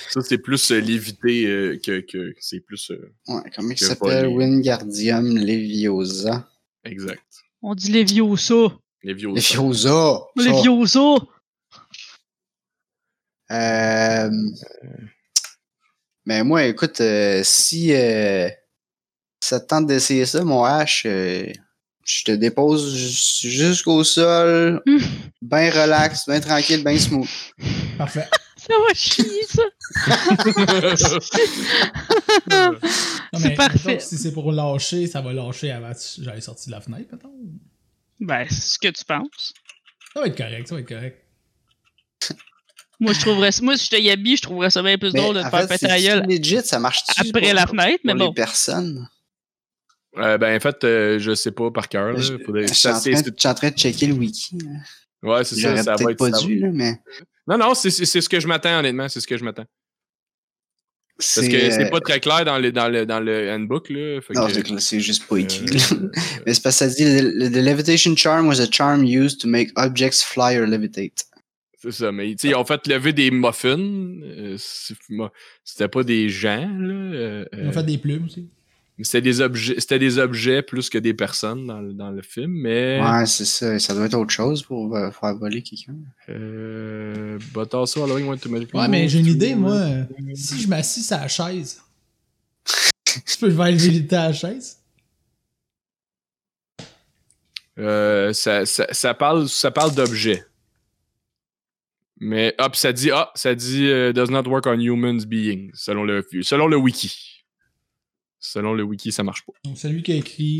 Ça, 0.09 0.21
c'est 0.21 0.37
plus 0.37 0.71
euh, 0.71 0.79
l'éviter 0.79 1.45
euh, 1.47 1.79
que, 1.83 1.99
que 2.01 2.33
c'est 2.39 2.59
plus. 2.59 2.91
euh, 2.91 3.11
Ouais, 3.27 3.41
comment 3.55 3.71
il 3.71 3.77
s'appelle? 3.77 4.27
Wingardium 4.27 5.35
Leviosa. 5.37 6.47
exact. 6.85 7.21
On 7.61 7.73
dit 7.73 7.91
Leviosa. 7.91 8.77
Leviosa! 9.03 9.73
ça. 9.73 10.19
Leviosa! 10.43 11.15
Euh... 13.51 14.29
Mais 16.27 16.43
moi, 16.43 16.65
écoute, 16.65 16.99
euh, 16.99 17.41
si 17.43 17.93
euh, 17.93 18.49
ça 19.39 19.61
te 19.61 19.65
tente 19.67 19.87
d'essayer 19.87 20.25
ça, 20.25 20.43
mon 20.43 20.65
H, 20.65 21.03
euh, 21.07 21.45
je 22.05 22.23
te 22.25 22.31
dépose 22.33 22.93
jus- 22.95 23.49
jusqu'au 23.49 24.03
sol, 24.03 24.81
Hmm. 24.85 24.97
bien 25.41 25.71
relax, 25.71 26.27
bien 26.27 26.41
tranquille, 26.41 26.83
bien 26.83 26.97
smooth. 26.99 27.29
Parfait. 27.97 28.27
Ça 28.57 28.73
va 28.85 28.93
chier, 28.93 29.43
ça! 29.47 29.61
Non, 32.49 32.71
C'est 33.33 33.39
mais, 33.49 33.55
parfait. 33.55 33.79
mettons, 33.93 33.99
Si 34.05 34.17
c'est 34.17 34.33
pour 34.33 34.51
lâcher, 34.51 35.07
ça 35.07 35.21
va 35.21 35.31
lâcher 35.31 35.71
avant 35.71 35.93
que 35.93 35.99
j'aille 36.21 36.41
sorti 36.41 36.67
de 36.67 36.71
la 36.71 36.81
fenêtre, 36.81 37.07
mettons. 37.11 37.31
Ben, 38.19 38.45
c'est 38.49 38.73
ce 38.73 38.79
que 38.79 38.87
tu 38.89 39.05
penses. 39.05 39.53
Ça 40.13 40.19
va 40.19 40.27
être 40.27 40.35
correct, 40.37 40.67
ça 40.67 40.75
va 40.75 40.81
être 40.81 40.87
correct. 40.89 41.23
Moi, 42.99 43.13
je 43.13 43.19
trouverais 43.19 43.51
ça- 43.51 43.61
moi, 43.63 43.77
si 43.77 43.83
j'étais 43.85 44.01
Yabi, 44.03 44.37
je 44.37 44.41
trouverais 44.41 44.69
ça 44.71 44.81
bien 44.81 44.97
plus 44.97 45.13
Mais 45.13 45.19
drôle 45.21 45.35
de 45.35 45.41
te 45.43 45.49
faire 45.49 45.67
péter 45.67 45.87
la 45.87 45.97
c'est 45.97 46.03
gueule 46.03 46.25
legit, 46.27 46.61
ça 46.63 46.79
marche 46.79 47.03
après 47.17 47.53
la 47.53 47.67
fenêtre, 47.67 47.99
mais 48.03 48.13
pour 48.13 48.19
bon. 48.19 48.27
les 48.29 48.33
personnes? 48.33 49.07
Euh, 50.17 50.37
ben, 50.39 50.57
en 50.57 50.59
fait, 50.59 50.83
euh, 50.83 51.19
je 51.19 51.35
sais 51.35 51.51
pas 51.51 51.69
par 51.69 51.87
cœur. 51.89 52.17
Je, 52.17 52.37
Faudrait- 52.43 52.67
je 52.67 52.73
suis 52.73 52.87
en 52.87 52.91
train, 52.93 52.99
c'est- 53.01 53.13
je 53.27 53.31
suis 53.37 53.47
en 53.47 53.53
train 53.53 53.69
de 53.69 53.75
checker 53.77 54.07
le 54.07 54.13
wiki. 54.13 54.57
là. 54.57 54.71
Ouais, 55.31 55.43
c'est 55.43 55.55
ça. 55.55 55.75
Ça 55.83 55.95
va 55.95 56.11
être. 56.11 56.17
pas 56.17 56.31
ça 56.31 56.37
va- 56.39 56.43
dû, 56.43 56.59
là, 56.59 56.69
mais 56.73 56.93
Non, 57.47 57.57
non, 57.57 57.73
c'est 57.75 57.89
ce 57.91 58.27
que 58.29 58.39
je 58.39 58.47
m'attends, 58.47 58.79
honnêtement. 58.79 59.07
C'est 59.09 59.19
ce 59.21 59.27
que 59.27 59.37
je 59.37 59.43
m'attends. 59.43 59.65
Parce 61.17 61.47
que 61.47 61.71
c'est 61.71 61.85
euh, 61.85 61.89
pas 61.89 61.99
très 61.99 62.19
clair 62.19 62.45
dans 62.45 62.59
le, 62.59 62.71
dans 62.71 62.89
le, 62.89 63.05
dans 63.05 63.19
le 63.19 63.51
handbook. 63.51 63.89
Là, 63.89 64.21
fait 64.21 64.33
Non, 64.33 64.47
que- 64.47 64.53
c'est 64.53 64.63
que 64.63 64.77
c'est 64.79 64.99
juste 64.99 65.25
pas 65.27 65.37
écrit. 65.37 65.65
Euh, 65.65 66.11
Mais 66.45 66.53
c'est 66.53 66.61
parce 66.61 66.77
que 66.79 66.85
ça 66.85 66.87
dit 66.87 67.03
the, 67.05 67.51
the 67.51 67.57
levitation 67.57 68.15
charm 68.15 68.47
was 68.47 68.59
a 68.59 68.67
charm 68.71 69.03
used 69.03 69.39
to 69.41 69.47
make 69.47 69.71
objects 69.75 70.21
fly 70.23 70.57
or 70.59 70.67
levitate. 70.67 71.25
C'est 71.79 71.91
ça, 71.91 72.11
mais 72.11 72.31
tu 72.31 72.37
sais, 72.39 72.47
ils 72.49 72.55
ont 72.55 72.65
fait 72.65 72.87
lever 72.87 73.13
des 73.13 73.29
muffins. 73.29 73.77
euh, 73.77 74.57
C'était 75.63 75.87
pas 75.87 76.03
des 76.03 76.27
gens, 76.27 76.67
là. 76.79 76.93
euh, 76.93 77.45
On 77.53 77.57
euh, 77.57 77.71
fait 77.71 77.83
des 77.83 77.97
plumes 77.99 78.25
aussi. 78.25 78.49
C'était 78.99 79.21
des 79.21 79.41
objets, 79.41 79.75
c'était 79.79 79.99
des 79.99 80.17
objets 80.17 80.63
plus 80.63 80.89
que 80.89 80.97
des 80.97 81.13
personnes 81.13 81.67
dans, 81.67 81.79
le- 81.81 81.93
dans 81.93 82.09
le 82.09 82.23
film, 82.23 82.51
mais 82.51 82.99
Ouais, 82.99 83.27
c'est 83.27 83.45
ça. 83.45 83.77
Ça 83.77 83.93
doit 83.93 84.07
être 84.07 84.15
autre 84.15 84.31
chose 84.31 84.63
pour 84.63 84.95
euh, 84.95 85.11
faire 85.11 85.35
voler 85.35 85.61
quelqu'un. 85.61 85.93
euh, 86.29 87.37
but 87.53 87.71
also 87.75 88.03
allowing 88.03 88.27
one 88.27 88.39
to 88.39 88.49
make 88.49 88.73
Ouais, 88.73 88.87
mais 88.87 89.07
j'ai 89.07 89.19
une 89.19 89.27
idée, 89.27 89.53
moi. 89.53 89.79
Si 90.33 90.59
je 90.59 90.67
m'assis 90.67 91.03
sur 91.03 91.17
la 91.17 91.27
chaise, 91.27 91.79
tu 93.05 93.37
peux 93.39 93.51
je 93.51 93.55
vais 93.55 93.63
aller 93.65 94.07
à 94.15 94.27
la 94.29 94.33
chaise? 94.33 94.79
Euh, 97.77 98.33
ça, 98.33 98.65
ça, 98.65 98.87
ça 98.91 99.13
parle, 99.13 99.47
ça 99.47 99.69
parle 99.69 99.93
d'objets. 99.93 100.43
Mais 102.19 102.55
hop, 102.57 102.75
ça 102.75 102.93
dit 102.93 103.11
ah, 103.11 103.31
ça 103.35 103.53
dit 103.55 103.85
euh, 103.87 104.11
does 104.13 104.31
not 104.31 104.49
work 104.49 104.65
on 104.65 104.79
humans 104.79 105.23
beings 105.27 105.69
selon 105.73 106.03
le 106.03 106.25
selon 106.41 106.67
le 106.67 106.75
wiki. 106.77 107.45
Selon 108.39 108.73
le 108.73 108.83
wiki, 108.83 109.11
ça 109.11 109.23
marche 109.23 109.45
pas. 109.45 109.53
Donc, 109.65 109.77
celui 109.77 110.01
qui 110.03 110.11
a 110.13 110.15
écrit. 110.15 110.59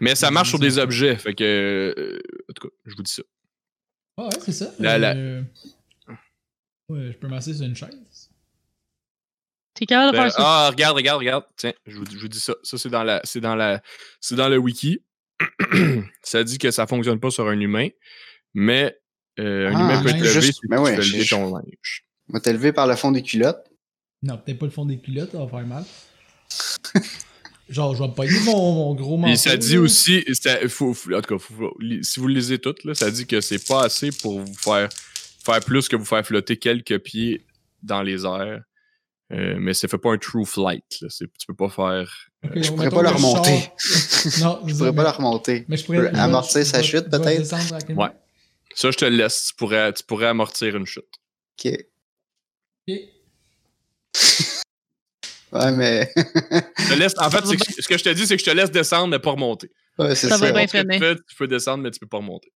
Mais 0.00 0.14
ça 0.14 0.30
marche 0.30 0.48
sur 0.50 0.58
des 0.58 0.78
objets, 0.78 1.16
fait 1.16 1.34
que 1.34 1.94
euh, 1.96 2.18
en 2.48 2.52
tout 2.54 2.68
cas, 2.68 2.74
je 2.86 2.94
vous 2.96 3.02
dis 3.02 3.12
ça. 3.12 3.22
Ah 4.16 4.24
ouais, 4.24 4.38
c'est 4.40 4.52
ça. 4.52 4.72
Euh, 4.80 5.42
Ouais, 6.88 7.12
je 7.12 7.18
peux 7.18 7.28
m'asseoir 7.28 7.56
sur 7.56 7.64
une 7.64 7.76
chaise. 7.76 8.30
T'es 9.74 9.86
capable 9.86 10.12
de 10.12 10.16
Ben, 10.18 10.22
faire 10.24 10.32
ça? 10.32 10.42
ah, 10.44 10.70
regarde, 10.70 10.96
regarde, 10.96 11.18
regarde. 11.20 11.44
Tiens, 11.56 11.72
je 11.86 11.96
vous, 11.96 12.04
je 12.10 12.18
vous 12.18 12.28
dis 12.28 12.40
ça. 12.40 12.54
Ça, 12.62 12.76
c'est 12.76 12.90
dans 12.90 13.04
la. 13.04 13.20
C'est 13.24 13.40
dans 13.40 13.54
la. 13.54 13.82
C'est 14.20 14.34
dans 14.34 14.48
le 14.48 14.58
wiki. 14.58 15.02
ça 16.22 16.44
dit 16.44 16.58
que 16.58 16.70
ça 16.70 16.86
fonctionne 16.86 17.18
pas 17.20 17.30
sur 17.30 17.48
un 17.48 17.58
humain, 17.58 17.88
mais 18.54 18.98
euh, 19.40 19.68
un 19.70 19.74
Ah, 19.76 19.80
humain 19.80 20.02
peut 20.02 20.08
être 20.10 20.18
levé 20.20 20.28
juste- 20.40 20.52
si 20.54 20.60
tu 20.68 20.74
ouais, 20.78 20.96
lever 20.96 21.24
ton 21.26 21.54
linge. 21.54 22.04
On 22.28 22.34
va 22.34 22.40
t'élever 22.40 22.72
par 22.72 22.86
le 22.86 22.96
fond 22.96 23.10
des 23.12 23.22
culottes. 23.22 23.64
Non, 24.22 24.38
peut-être 24.38 24.58
pas 24.58 24.66
le 24.66 24.72
fond 24.72 24.84
des 24.84 24.98
culottes, 24.98 25.32
ça 25.32 25.38
va 25.38 25.48
faire 25.48 25.66
mal. 25.66 25.84
Genre, 27.68 27.94
je 27.94 28.02
vais 28.02 28.10
pogner 28.10 28.38
mon, 28.44 28.72
mon 28.74 28.94
gros 28.94 29.16
manteau. 29.16 29.32
Et 29.32 29.36
ça 29.36 29.56
dit 29.56 29.74
là. 29.74 29.80
aussi, 29.80 30.24
ça- 30.34 30.58
faut, 30.68 30.90
en 30.90 30.94
tout 30.94 31.10
cas, 31.20 31.38
faut- 31.38 31.54
faut- 31.54 31.76
li- 31.80 32.04
si 32.04 32.20
vous 32.20 32.28
le 32.28 32.34
lisez 32.34 32.58
tout, 32.58 32.74
là, 32.84 32.94
ça 32.94 33.10
dit 33.10 33.26
que 33.26 33.40
c'est 33.40 33.66
pas 33.66 33.84
assez 33.84 34.10
pour 34.10 34.40
vous 34.40 34.54
faire, 34.54 34.88
faire 35.44 35.60
plus 35.60 35.88
que 35.88 35.96
vous 35.96 36.04
faire 36.04 36.24
flotter 36.26 36.58
quelques 36.58 36.98
pieds 36.98 37.46
dans 37.82 38.02
les 38.02 38.24
airs. 38.26 38.60
Euh, 39.32 39.56
mais 39.58 39.72
ça 39.72 39.88
fait 39.88 39.96
pas 39.96 40.12
un 40.12 40.18
true 40.18 40.44
flight. 40.44 40.84
Là. 41.00 41.08
Tu 41.08 41.26
peux 41.48 41.54
pas 41.54 41.70
faire. 41.70 42.12
Ok, 42.44 42.50
Je 42.56 42.70
pourrais 42.70 42.90
pas 42.90 43.02
le 43.02 43.08
remonter. 43.08 43.70
sors- 43.78 44.60
Non, 44.60 44.68
Je 44.68 44.74
pourrais 44.74 44.94
pas 44.94 45.04
la 45.04 45.12
remonter. 45.12 45.64
Mais 45.68 45.78
je 45.78 45.84
pourrais 45.86 46.10
Je 46.12 46.18
amortir 46.18 46.60
je- 46.60 46.66
sa 46.66 46.82
je- 46.82 46.86
chute, 46.98 47.08
peut-être? 47.08 47.96
Ouais. 47.96 48.08
Ça, 48.74 48.90
je 48.90 48.96
te 48.96 49.04
le 49.04 49.16
laisse. 49.16 49.46
Tu 49.48 49.54
pourrais, 49.54 49.92
tu 49.92 50.02
pourrais 50.04 50.26
amortir 50.28 50.76
une 50.76 50.86
chute. 50.86 51.04
Ok. 51.64 51.72
Ok. 52.88 52.94
Ouais, 55.52 55.70
mais. 55.70 56.10
Je 56.16 56.88
te 56.88 56.94
laisse, 56.94 57.12
en 57.18 57.30
fait, 57.30 57.42
que- 57.42 57.82
ce 57.82 57.86
que 57.86 57.98
je 57.98 58.04
te 58.04 58.08
dis, 58.08 58.26
c'est 58.26 58.36
que 58.38 58.40
je 58.42 58.50
te 58.50 58.56
laisse 58.56 58.70
descendre, 58.70 59.08
mais 59.08 59.18
pas 59.18 59.32
remonter. 59.32 59.70
ouais, 59.98 60.14
c'est 60.14 60.30
Ça 60.30 60.38
ça. 60.38 60.46
va 60.46 60.52
bien 60.52 60.64
tu 60.66 60.98
fais, 60.98 61.14
tu 61.16 61.36
peux 61.36 61.46
descendre, 61.46 61.82
mais 61.82 61.90
tu 61.90 62.00
peux 62.00 62.06
pas 62.06 62.16
remonter. 62.16 62.50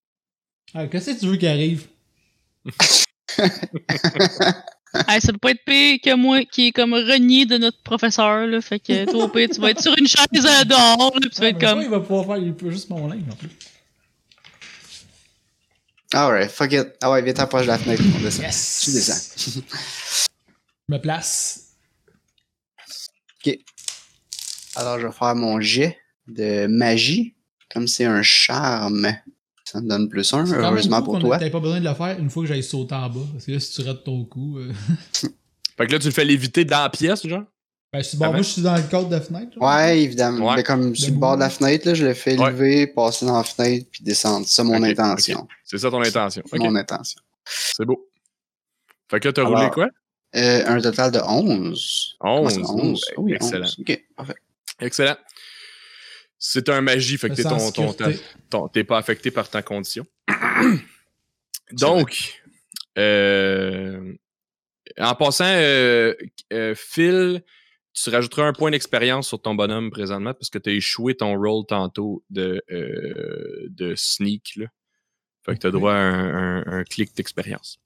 Ah, 0.72 0.86
Qu'est-ce 0.86 1.10
que 1.10 1.20
tu 1.20 1.26
veux 1.26 1.36
qu'il 1.36 1.48
arrive? 1.48 1.88
Hey, 5.08 5.20
ça 5.20 5.30
peut 5.32 5.38
pas 5.38 5.50
être 5.50 5.64
pire 5.66 5.98
que 6.02 6.14
moi 6.16 6.42
qui 6.46 6.68
est 6.68 6.72
comme 6.72 6.94
renié 6.94 7.44
de 7.44 7.58
notre 7.58 7.82
professeur, 7.82 8.46
là. 8.46 8.60
Fait 8.62 8.80
que 8.80 9.04
toi, 9.04 9.24
au 9.24 9.28
pire, 9.28 9.48
tu 9.52 9.60
vas 9.60 9.70
être 9.72 9.82
sur 9.82 9.94
une 9.98 10.06
chaise 10.06 10.26
dehors, 10.32 11.12
là, 11.14 11.20
pis 11.20 11.28
tu 11.30 11.40
vas 11.42 11.46
Ah, 11.46 11.50
être 11.50 11.60
comme. 11.60 11.82
il 11.82 11.90
va 11.90 12.00
pouvoir 12.00 12.24
faire 12.26 12.38
il 12.38 12.54
peut 12.54 12.70
juste 12.70 12.88
mon 12.88 13.06
linge 13.06 13.20
en 13.30 13.36
plus. 13.36 13.50
Alright, 16.14 16.50
fuck 16.50 16.72
it. 16.72 16.86
Ah 17.02 17.10
ouais, 17.10 17.22
viens 17.22 17.32
t'approche 17.34 17.62
de 17.62 17.68
la 17.68 17.78
fenêtre. 17.78 18.02
On 18.16 18.20
descend. 18.20 18.44
Yes! 18.44 18.80
Tu 18.84 18.92
descends. 18.92 19.34
Je 19.36 19.60
me 20.94 20.98
place. 20.98 21.62
Alors, 24.76 24.98
je 25.00 25.06
vais 25.06 25.12
faire 25.12 25.34
mon 25.34 25.60
jet 25.60 25.96
de 26.28 26.66
magie. 26.66 27.34
Comme 27.72 27.88
c'est 27.88 28.04
un 28.04 28.22
charme. 28.22 29.08
Ça 29.64 29.80
me 29.80 29.88
donne 29.88 30.08
plus 30.08 30.32
un, 30.32 30.44
heureusement 30.52 31.02
pour 31.02 31.18
toi. 31.18 31.38
T'avais 31.38 31.50
pas 31.50 31.60
besoin 31.60 31.80
de 31.80 31.88
le 31.88 31.94
faire 31.94 32.18
une 32.18 32.30
fois 32.30 32.42
que 32.44 32.48
j'aille 32.48 32.62
sauter 32.62 32.94
en 32.94 33.08
bas. 33.10 33.20
Parce 33.32 33.44
que 33.46 33.52
là, 33.52 33.60
si 33.60 33.72
tu 33.72 33.88
rates 33.88 34.04
ton 34.04 34.24
coup. 34.24 34.58
euh, 34.58 34.72
Fait 35.76 35.86
que 35.86 35.92
là, 35.92 35.98
tu 35.98 36.06
le 36.06 36.12
fais 36.12 36.24
léviter 36.24 36.64
dans 36.64 36.82
la 36.82 36.90
pièce, 36.90 37.26
genre? 37.26 37.42
Ben, 37.92 38.00
je 38.02 38.08
suis, 38.08 38.16
bon, 38.18 38.26
Ah 38.26 38.28
ouais? 38.28 38.34
moi, 38.34 38.42
je 38.42 38.48
suis 38.48 38.62
dans 38.62 38.76
le 38.76 38.82
cadre 38.82 39.08
de 39.08 39.18
fenêtre. 39.18 39.52
genre. 39.54 39.64
Ouais, 39.64 40.00
évidemment. 40.02 40.48
Ouais. 40.50 40.56
Mais 40.56 40.62
comme 40.62 40.94
sur 40.94 41.06
le 41.06 41.10
Debout. 41.10 41.20
bord 41.20 41.34
de 41.36 41.40
la 41.40 41.50
fenêtre, 41.50 41.86
là, 41.88 41.94
je 41.94 42.04
le 42.06 42.14
fais 42.14 42.38
Ouais. 42.38 42.50
lever, 42.50 42.86
passer 42.86 43.26
dans 43.26 43.36
la 43.38 43.44
fenêtre, 43.44 43.86
puis 43.90 44.04
descendre. 44.04 44.46
C'est 44.46 44.54
ça 44.56 44.64
mon 44.64 44.76
Ok, 44.78 44.84
intention. 44.84 45.48
C'est 45.66 45.78
ça 45.78 45.90
ton 45.90 46.00
intention. 46.00 46.42
Mon 46.52 46.74
intention. 46.76 47.20
c'est 47.44 47.84
beau. 47.84 48.08
Fait 49.10 49.20
que 49.20 49.28
là, 49.28 49.32
t'as 49.34 49.42
Alors, 49.46 49.58
roulé 49.58 49.70
quoi? 49.70 49.88
Euh, 50.34 50.64
un 50.66 50.80
total 50.80 51.12
de 51.12 51.18
11. 51.18 52.16
11. 52.20 52.44
Ouais, 52.46 52.50
c'est 52.52 52.60
Oh, 52.70 52.78
11. 52.80 53.00
ben, 53.08 53.14
Oui, 53.22 53.32
excellent. 53.34 53.64
11. 53.66 53.76
Ok, 53.80 54.04
parfait. 54.16 54.34
Excellent. 54.80 55.16
C'est 56.38 56.68
un 56.68 56.80
magie, 56.80 57.18
fait 57.18 57.28
que 57.30 57.34
t'es 57.34 57.42
sens 57.42 57.62
en 57.68 57.72
ton, 57.72 57.86
ton, 57.88 57.92
ta- 57.92 58.04
sécurité. 58.12 58.28
ton- 58.50 58.68
t'es 58.68 58.84
pas 58.84 58.98
affecté 58.98 59.30
par 59.30 59.48
ta 59.50 59.62
condition. 59.62 60.06
Donc, 61.72 62.42
euh, 62.98 64.12
en 64.98 65.14
passant, 65.14 65.44
euh, 65.46 66.14
euh, 66.52 66.74
Phil, 66.76 67.42
tu 67.92 68.10
rajouteras 68.10 68.44
un 68.46 68.52
point 68.52 68.70
d'expérience 68.70 69.28
sur 69.28 69.40
ton 69.40 69.54
bonhomme 69.54 69.90
présentement 69.90 70.34
parce 70.34 70.50
que 70.50 70.58
tu 70.58 70.70
as 70.70 70.72
échoué 70.74 71.14
ton 71.16 71.34
roll 71.36 71.64
tantôt 71.66 72.22
de, 72.30 72.62
euh, 72.70 73.66
de 73.70 73.94
sneak. 73.96 74.52
Là. 74.56 74.66
Fait 75.46 75.54
que 75.54 75.60
tu 75.60 75.66
as 75.68 75.70
droit 75.70 75.92
à 75.92 75.96
un, 75.96 76.58
un- 76.58 76.80
un 76.80 76.84
clic 76.84 77.14
d'expérience. 77.16 77.78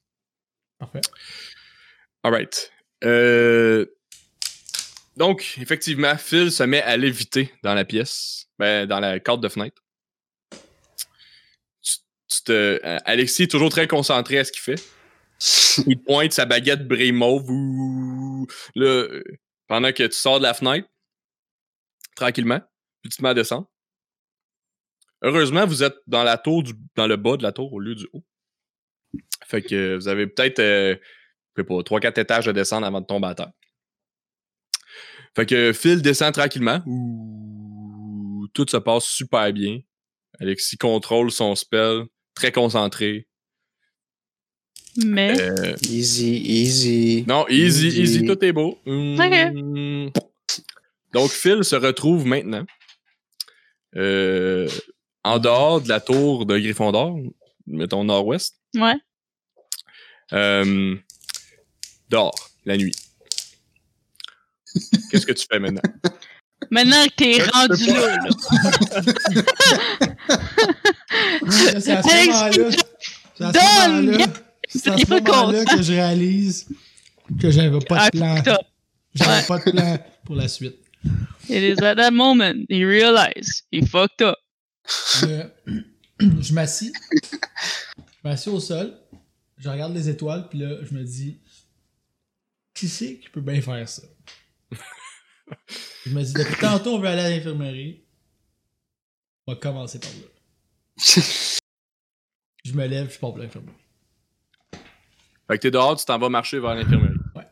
Parfait. 0.78 1.02
Alright. 2.22 2.72
Euh... 3.04 3.86
Donc, 5.16 5.58
effectivement, 5.60 6.16
Phil 6.16 6.50
se 6.50 6.62
met 6.62 6.82
à 6.82 6.96
léviter 6.96 7.52
dans 7.62 7.74
la 7.74 7.84
pièce, 7.84 8.46
ben, 8.58 8.86
dans 8.86 8.98
la 8.98 9.20
carte 9.20 9.42
de 9.42 9.48
fenêtre. 9.48 9.82
Tu, 11.82 11.92
tu 12.28 12.42
te... 12.44 12.52
euh, 12.52 12.98
Alexis 13.04 13.42
est 13.42 13.50
toujours 13.50 13.70
très 13.70 13.86
concentré 13.86 14.38
à 14.38 14.44
ce 14.44 14.52
qu'il 14.52 14.62
fait. 14.62 14.82
Il 15.86 16.02
pointe 16.02 16.32
sa 16.32 16.46
baguette 16.46 16.86
brille 16.88 17.12
mauve 17.12 17.46
là, 18.74 18.86
euh, 18.86 19.22
pendant 19.66 19.92
que 19.92 20.02
tu 20.02 20.16
sors 20.16 20.38
de 20.38 20.44
la 20.44 20.54
fenêtre, 20.54 20.88
tranquillement, 22.16 22.60
puis 23.02 23.10
tu 23.10 23.18
te 23.18 23.22
mets 23.22 23.30
à 23.30 23.34
descendre. 23.34 23.69
Heureusement, 25.22 25.66
vous 25.66 25.82
êtes 25.82 25.96
dans 26.06 26.22
la 26.22 26.38
tour 26.38 26.62
du, 26.62 26.72
dans 26.96 27.06
le 27.06 27.16
bas 27.16 27.36
de 27.36 27.42
la 27.42 27.52
tour 27.52 27.72
au 27.72 27.78
lieu 27.80 27.94
du 27.94 28.06
haut. 28.12 28.24
Fait 29.46 29.62
que 29.62 29.96
vous 29.96 30.08
avez 30.08 30.26
peut-être, 30.26 30.60
euh, 30.60 30.96
je 31.56 31.62
sais 31.62 31.66
pas, 31.66 31.74
3-4 31.82 32.20
étages 32.20 32.48
à 32.48 32.52
descendre 32.52 32.86
avant 32.86 33.00
de 33.00 33.06
tomber 33.06 33.26
à 33.28 33.34
terre. 33.34 33.50
Fait 35.36 35.46
que 35.46 35.72
Phil 35.72 36.00
descend 36.02 36.32
tranquillement. 36.32 36.82
Ouh, 36.86 38.48
tout 38.54 38.66
se 38.68 38.76
passe 38.78 39.04
super 39.04 39.52
bien. 39.52 39.80
Alexis 40.40 40.76
contrôle 40.78 41.30
son 41.30 41.54
spell, 41.54 42.04
très 42.34 42.50
concentré. 42.52 43.26
Mais? 45.04 45.40
Euh, 45.40 45.74
Easy, 45.82 46.36
easy. 46.36 47.24
non, 47.28 47.46
easy, 47.48 47.88
Easy. 47.88 48.00
easy, 48.02 48.24
tout 48.24 48.42
est 48.44 48.52
beau. 48.52 48.78
Hum. 48.86 50.10
Donc, 51.12 51.30
Phil 51.30 51.62
se 51.64 51.76
retrouve 51.76 52.26
maintenant 52.26 52.64
euh, 53.96 54.68
en 55.24 55.38
dehors 55.38 55.80
de 55.80 55.88
la 55.88 56.00
tour 56.00 56.46
de 56.46 56.58
Gryffondor, 56.58 57.18
mettons 57.66 58.04
nord-ouest, 58.04 58.56
Ouais. 58.74 58.94
euh, 60.32 60.96
dehors, 62.08 62.50
la 62.64 62.76
nuit. 62.76 62.94
Qu'est-ce 65.10 65.26
que 65.26 65.32
tu 65.32 65.46
fais 65.50 65.58
maintenant? 65.58 65.82
Maintenant 66.70 67.04
que 67.06 67.14
t'es 67.16 67.42
rendu 67.42 67.86
là, 67.86 68.16
là. 68.16 68.28
C'est 74.68 74.88
à 74.90 74.96
ce 74.98 75.08
moment-là. 75.10 75.64
Que 75.64 75.82
je 75.82 75.92
réalise 75.92 76.66
que 77.40 77.50
j'avais 77.50 77.78
pas 77.80 77.96
Ah, 78.00 78.10
de 78.10 78.18
plan. 78.18 78.42
top. 78.42 78.58
J'avais 79.14 79.46
pas 79.46 79.58
de 79.58 79.70
plan 79.70 79.98
pour 80.24 80.36
la 80.36 80.48
suite. 80.48 80.76
It 81.48 81.62
is 81.62 81.82
at 81.82 81.96
that 81.96 82.10
moment 82.12 82.66
he 82.68 82.84
realized 82.84 83.64
he 83.72 83.84
fucked 83.84 84.22
up. 84.22 84.36
Euh, 85.24 85.48
je 86.20 86.52
m'assis. 86.52 86.92
Je 87.22 88.28
m'assis 88.28 88.48
au 88.48 88.60
sol. 88.60 88.96
Je 89.56 89.68
regarde 89.68 89.94
les 89.94 90.08
étoiles, 90.08 90.48
puis 90.48 90.58
là, 90.58 90.82
je 90.82 90.94
me 90.94 91.04
dis 91.04 91.40
Qui 92.74 92.88
c'est 92.88 93.18
qui 93.18 93.28
peut 93.28 93.40
bien 93.40 93.60
faire 93.60 93.88
ça? 93.88 94.02
Je 96.06 96.10
me 96.10 96.22
dis 96.22 96.32
Depuis 96.32 96.56
tantôt, 96.56 96.94
on 96.94 96.98
veut 96.98 97.08
aller 97.08 97.22
à 97.22 97.30
l'infirmerie. 97.30 98.04
On 99.46 99.52
va 99.52 99.58
commencer 99.58 99.98
par 99.98 100.10
là. 100.10 101.22
Je 102.64 102.72
me 102.72 102.86
lève, 102.86 103.12
je 103.12 103.18
pars 103.18 103.30
pour 103.30 103.38
l'infirmerie. 103.38 103.74
Fait 104.72 105.56
que 105.56 105.62
t'es 105.62 105.70
dehors, 105.70 105.98
tu 105.98 106.04
t'en 106.04 106.18
vas 106.18 106.28
marcher 106.28 106.60
vers 106.60 106.74
l'infirmerie. 106.74 107.16
Ok. 107.34 107.44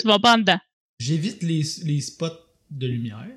Tu 0.00 0.06
vas 0.06 0.18
pas 0.18 0.34
en 0.34 0.38
dedans. 0.38 0.58
J'évite 0.98 1.42
les, 1.42 1.62
les 1.84 2.00
spots 2.00 2.26
de 2.70 2.86
lumière. 2.86 3.28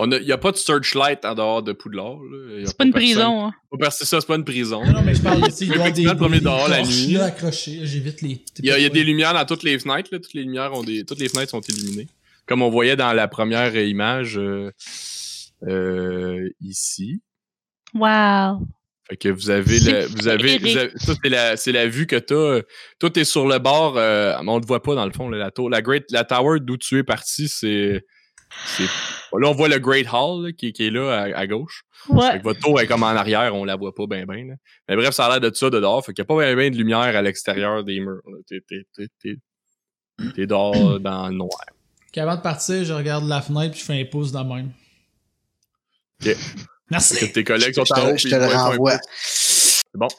Il 0.00 0.08
n'y 0.24 0.32
a 0.32 0.38
pas 0.38 0.50
de 0.50 0.56
searchlight 0.56 1.24
en 1.24 1.34
dehors 1.36 1.62
de 1.62 1.72
Poudlard. 1.72 2.16
a 2.16 2.66
C'est 2.66 2.76
pas 2.76 2.84
une 2.84 2.92
personne- 2.92 3.14
prison, 3.14 3.46
hein. 3.46 3.54
Pas 3.78 3.90
ça, 3.92 4.20
c'est 4.20 4.26
pas 4.26 4.34
une 4.34 4.44
prison. 4.44 4.84
Non, 4.84 4.92
non, 4.92 5.02
mais 5.02 5.14
je 5.14 5.22
parle 5.22 5.38
ici, 5.48 5.66
il 5.66 5.68
y 5.68 5.72
avoir 5.72 5.92
des, 5.92 6.02
Effectivement, 6.02 6.12
le 6.12 6.18
premier 6.18 6.38
des 6.38 6.44
dehors 6.44 6.68
la 6.68 6.78
torches, 6.78 7.06
nuit. 7.06 7.12
là, 7.14 7.24
accrochées. 7.26 7.80
J'évite 7.86 8.20
les. 8.22 8.44
Il 8.58 8.64
y 8.66 8.70
a, 8.72 8.78
il 8.78 8.82
y 8.82 8.86
a 8.86 8.88
des 8.88 9.04
lumières 9.04 9.34
dans 9.34 9.44
toutes 9.44 9.62
les 9.62 9.78
fenêtres. 9.78 10.08
Là. 10.12 10.18
Toutes 10.18 10.34
les 10.34 10.42
lumières 10.42 10.72
ont 10.72 10.82
des. 10.82 11.04
Toutes 11.04 11.20
les 11.20 11.28
fenêtres 11.28 11.50
sont 11.52 11.60
illuminées. 11.60 12.08
Comme 12.46 12.60
on 12.62 12.70
voyait 12.70 12.96
dans 12.96 13.12
la 13.12 13.28
première 13.28 13.72
euh, 13.74 13.84
image 13.84 14.36
euh, 14.36 14.70
euh, 15.66 16.48
ici. 16.60 17.20
Wow. 17.94 18.66
Fait 19.08 19.16
que 19.16 19.28
vous 19.28 19.50
avez 19.50 19.78
la, 19.80 20.06
vous 20.06 20.28
avez, 20.28 20.58
vous 20.58 20.64
féerique. 20.64 20.76
avez- 20.76 20.90
ça 20.98 21.12
c'est 21.22 21.28
la, 21.28 21.56
c'est 21.56 21.72
la 21.72 21.86
vue 21.86 22.06
que 22.06 22.16
t'as. 22.16 22.62
Toi 22.98 23.10
t'es 23.10 23.24
sur 23.24 23.46
le 23.46 23.58
bord, 23.58 23.96
euh, 23.96 24.34
mais 24.42 24.50
on 24.50 24.60
te 24.60 24.66
voit 24.66 24.82
pas 24.82 24.94
dans 24.94 25.04
le 25.06 25.12
fond 25.12 25.28
là, 25.28 25.38
la 25.38 25.50
tour, 25.50 25.68
la 25.70 25.82
Great, 25.82 26.04
la 26.10 26.24
tower 26.24 26.58
d'où 26.60 26.76
tu 26.78 26.98
es 26.98 27.02
parti, 27.04 27.48
c'est, 27.48 28.04
là 28.80 29.48
on 29.48 29.52
voit 29.52 29.68
le 29.68 29.78
Great 29.78 30.06
Hall 30.12 30.46
là, 30.46 30.52
qui, 30.52 30.72
qui 30.72 30.86
est 30.86 30.90
là 30.90 31.10
à, 31.12 31.38
à 31.38 31.46
gauche. 31.46 31.82
Fait 32.06 32.12
Ouais. 32.12 32.38
que 32.38 32.42
votre 32.44 32.60
tour 32.60 32.80
est 32.80 32.86
comme 32.86 33.02
en 33.02 33.06
arrière, 33.08 33.54
on 33.54 33.64
la 33.64 33.76
voit 33.76 33.94
pas 33.94 34.06
bien 34.06 34.24
bien. 34.26 34.56
Mais 34.88 34.96
bref, 34.96 35.10
ça 35.14 35.26
a 35.26 35.30
l'air 35.38 35.50
de 35.50 35.54
ça 35.54 35.70
de 35.70 35.80
dehors, 35.80 36.04
fait 36.04 36.12
qu'il 36.12 36.22
y 36.22 36.26
a 36.26 36.26
pas 36.26 36.36
bien 36.38 36.54
ben 36.54 36.72
de 36.72 36.76
lumière 36.76 36.98
à 37.16 37.22
l'extérieur 37.22 37.82
des 37.84 38.00
murs. 38.00 38.20
T'es, 38.46 38.60
t'es, 38.68 38.82
t'es, 38.94 39.06
t'es, 39.22 39.36
t'es 40.34 40.46
dehors 40.46 41.00
dans 41.00 41.28
le 41.28 41.34
noir. 41.34 41.50
Puis 42.12 42.20
avant 42.20 42.36
de 42.36 42.42
partir, 42.42 42.84
je 42.84 42.92
regarde 42.92 43.26
la 43.26 43.42
fenêtre 43.42 43.72
puis 43.72 43.80
je 43.80 43.84
fais 43.86 44.00
un 44.00 44.04
pouce 44.04 44.30
dans 44.32 44.44
le 44.44 44.54
même. 44.54 44.70
Ok. 46.24 46.36
Merci! 46.90 47.16
Que 47.18 47.32
tes 47.32 47.42
collègues 47.44 47.74
Je 47.76 47.82
sont 47.84 47.94
en 47.94 48.08
haut, 48.08 48.12
te, 48.12 48.16
je 48.18 48.22
puis 48.28 48.30
te 48.30 48.36
le 48.36 48.46
renvoie. 48.46 48.98
C'est 49.16 49.82
bon? 49.94 50.08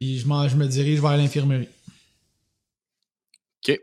Puis 0.00 0.18
je, 0.18 0.24
je 0.24 0.56
me 0.56 0.66
dirige 0.66 1.00
vers 1.00 1.16
l'infirmerie. 1.16 1.68
OK. 3.66 3.80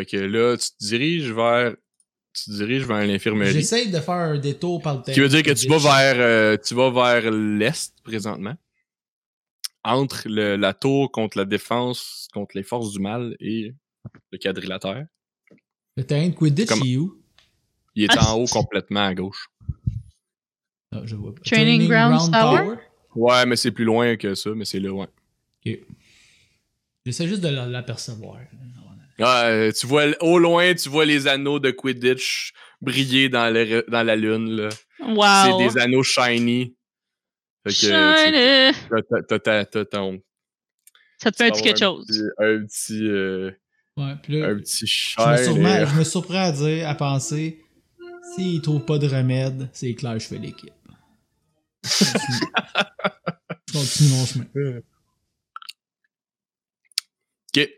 Fait 0.00 0.06
que 0.06 0.16
là, 0.16 0.56
tu 0.56 0.70
te 0.70 0.78
diriges 0.78 1.30
vers. 1.30 1.74
Tu 2.32 2.44
te 2.44 2.50
diriges 2.52 2.86
vers 2.86 3.06
l'infirmerie. 3.06 3.52
J'essaye 3.52 3.90
de 3.90 4.00
faire 4.00 4.14
un 4.14 4.38
détour 4.38 4.80
par 4.80 4.96
le 4.96 5.02
Ce 5.06 5.12
qui 5.12 5.20
veut 5.20 5.28
dire 5.28 5.42
que 5.42 5.50
tu 5.50 5.68
vas 5.68 5.76
vers, 5.76 6.14
euh, 6.16 6.56
tu 6.56 6.74
vas 6.74 6.90
vers 6.90 7.30
l'est 7.30 7.92
présentement. 8.02 8.56
Entre 9.84 10.26
le- 10.26 10.56
la 10.56 10.72
tour 10.72 11.12
contre 11.12 11.36
la 11.36 11.44
défense, 11.44 12.28
contre 12.32 12.56
les 12.56 12.62
forces 12.62 12.92
du 12.92 12.98
mal 13.00 13.36
et 13.40 13.74
le 14.30 14.38
quadrilatère. 14.38 15.06
Le 15.96 16.04
terrain 16.04 16.28
de 16.28 16.34
Quidditch, 16.34 16.70
il 16.82 16.94
est 16.94 16.96
où? 16.96 17.20
Il 17.94 18.04
est 18.04 18.16
Ah, 18.16 18.32
en 18.32 18.38
haut 18.38 18.46
complètement 18.46 19.04
à 19.04 19.14
gauche. 19.14 19.50
Ah, 20.92 21.02
je 21.04 21.14
vois 21.14 21.34
pas. 21.34 21.42
Training 21.42 21.88
Grounds 21.88 22.30
Tower? 22.30 22.76
Ouais, 23.14 23.44
mais 23.44 23.56
c'est 23.56 23.70
plus 23.72 23.84
loin 23.84 24.16
que 24.16 24.34
ça, 24.34 24.50
mais 24.54 24.64
c'est 24.64 24.80
là, 24.80 24.92
ouais. 24.92 25.08
Ok. 25.66 25.78
J'essaie 27.04 27.26
juste 27.28 27.42
de 27.42 27.48
la- 27.48 27.66
l'apercevoir. 27.66 28.38
Euh, 29.20 29.70
tu 29.72 29.86
vois, 29.86 30.04
au 30.20 30.38
loin, 30.38 30.74
tu 30.74 30.88
vois 30.88 31.04
les 31.04 31.26
anneaux 31.28 31.58
de 31.58 31.70
Quidditch 31.70 32.52
briller 32.80 33.28
dans, 33.28 33.52
le- 33.52 33.84
dans 33.88 34.02
la 34.02 34.16
lune, 34.16 34.50
là. 34.50 34.68
Wow. 35.00 35.58
C'est 35.60 35.74
des 35.74 35.78
anneaux 35.80 36.02
shiny. 36.02 36.74
Fait 37.66 37.70
que, 37.70 37.74
Shiny. 37.76 38.78
Ça 41.18 41.30
te 41.30 41.36
fait 41.36 41.48
un 41.48 41.50
petit 41.50 41.62
quelque 41.62 41.78
chose. 41.78 42.06
petit- 42.06 42.22
Un 42.38 42.64
petit, 42.64 43.06
euh, 43.08 43.50
Ouais, 43.96 44.14
puis 44.22 44.40
là, 44.40 44.46
un 44.48 44.56
petit 44.56 44.86
je 44.86 45.20
me, 45.20 45.36
surprends, 45.36 45.36
shine. 45.36 45.86
je 45.92 45.98
me 45.98 46.04
surprends 46.04 46.44
à 46.44 46.52
dire, 46.52 46.88
à 46.88 46.94
penser, 46.94 47.62
s'ils 48.34 48.62
trouvent 48.62 48.84
pas 48.86 48.96
de 48.98 49.06
remède, 49.06 49.68
c'est 49.74 49.94
clair, 49.94 50.18
je 50.18 50.26
fais 50.26 50.38
l'équipe. 50.38 50.72
Je 51.84 51.90
continue 53.72 54.08
mon 54.10 54.24
chemin. 54.26 54.80
OK. 57.56 57.68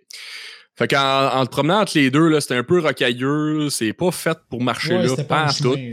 Fait 0.77 0.89
qu'en 0.89 1.29
en 1.35 1.45
te 1.47 1.51
promenant 1.51 1.81
entre 1.83 1.97
les 1.99 2.11
deux, 2.11 2.29
là, 2.29 2.41
c'était 2.41 2.57
un 2.57 2.65
peu 2.65 2.81
rocailleux. 2.81 3.69
C'est 3.71 3.93
pas 3.93 4.11
fait 4.11 4.39
pour 4.49 4.63
marcher 4.63 4.97
Ouais, 4.97 5.07
là, 5.07 5.25
pas 5.25 5.47
en 5.47 5.53
tout. 5.53 5.75
ouais. 5.75 5.93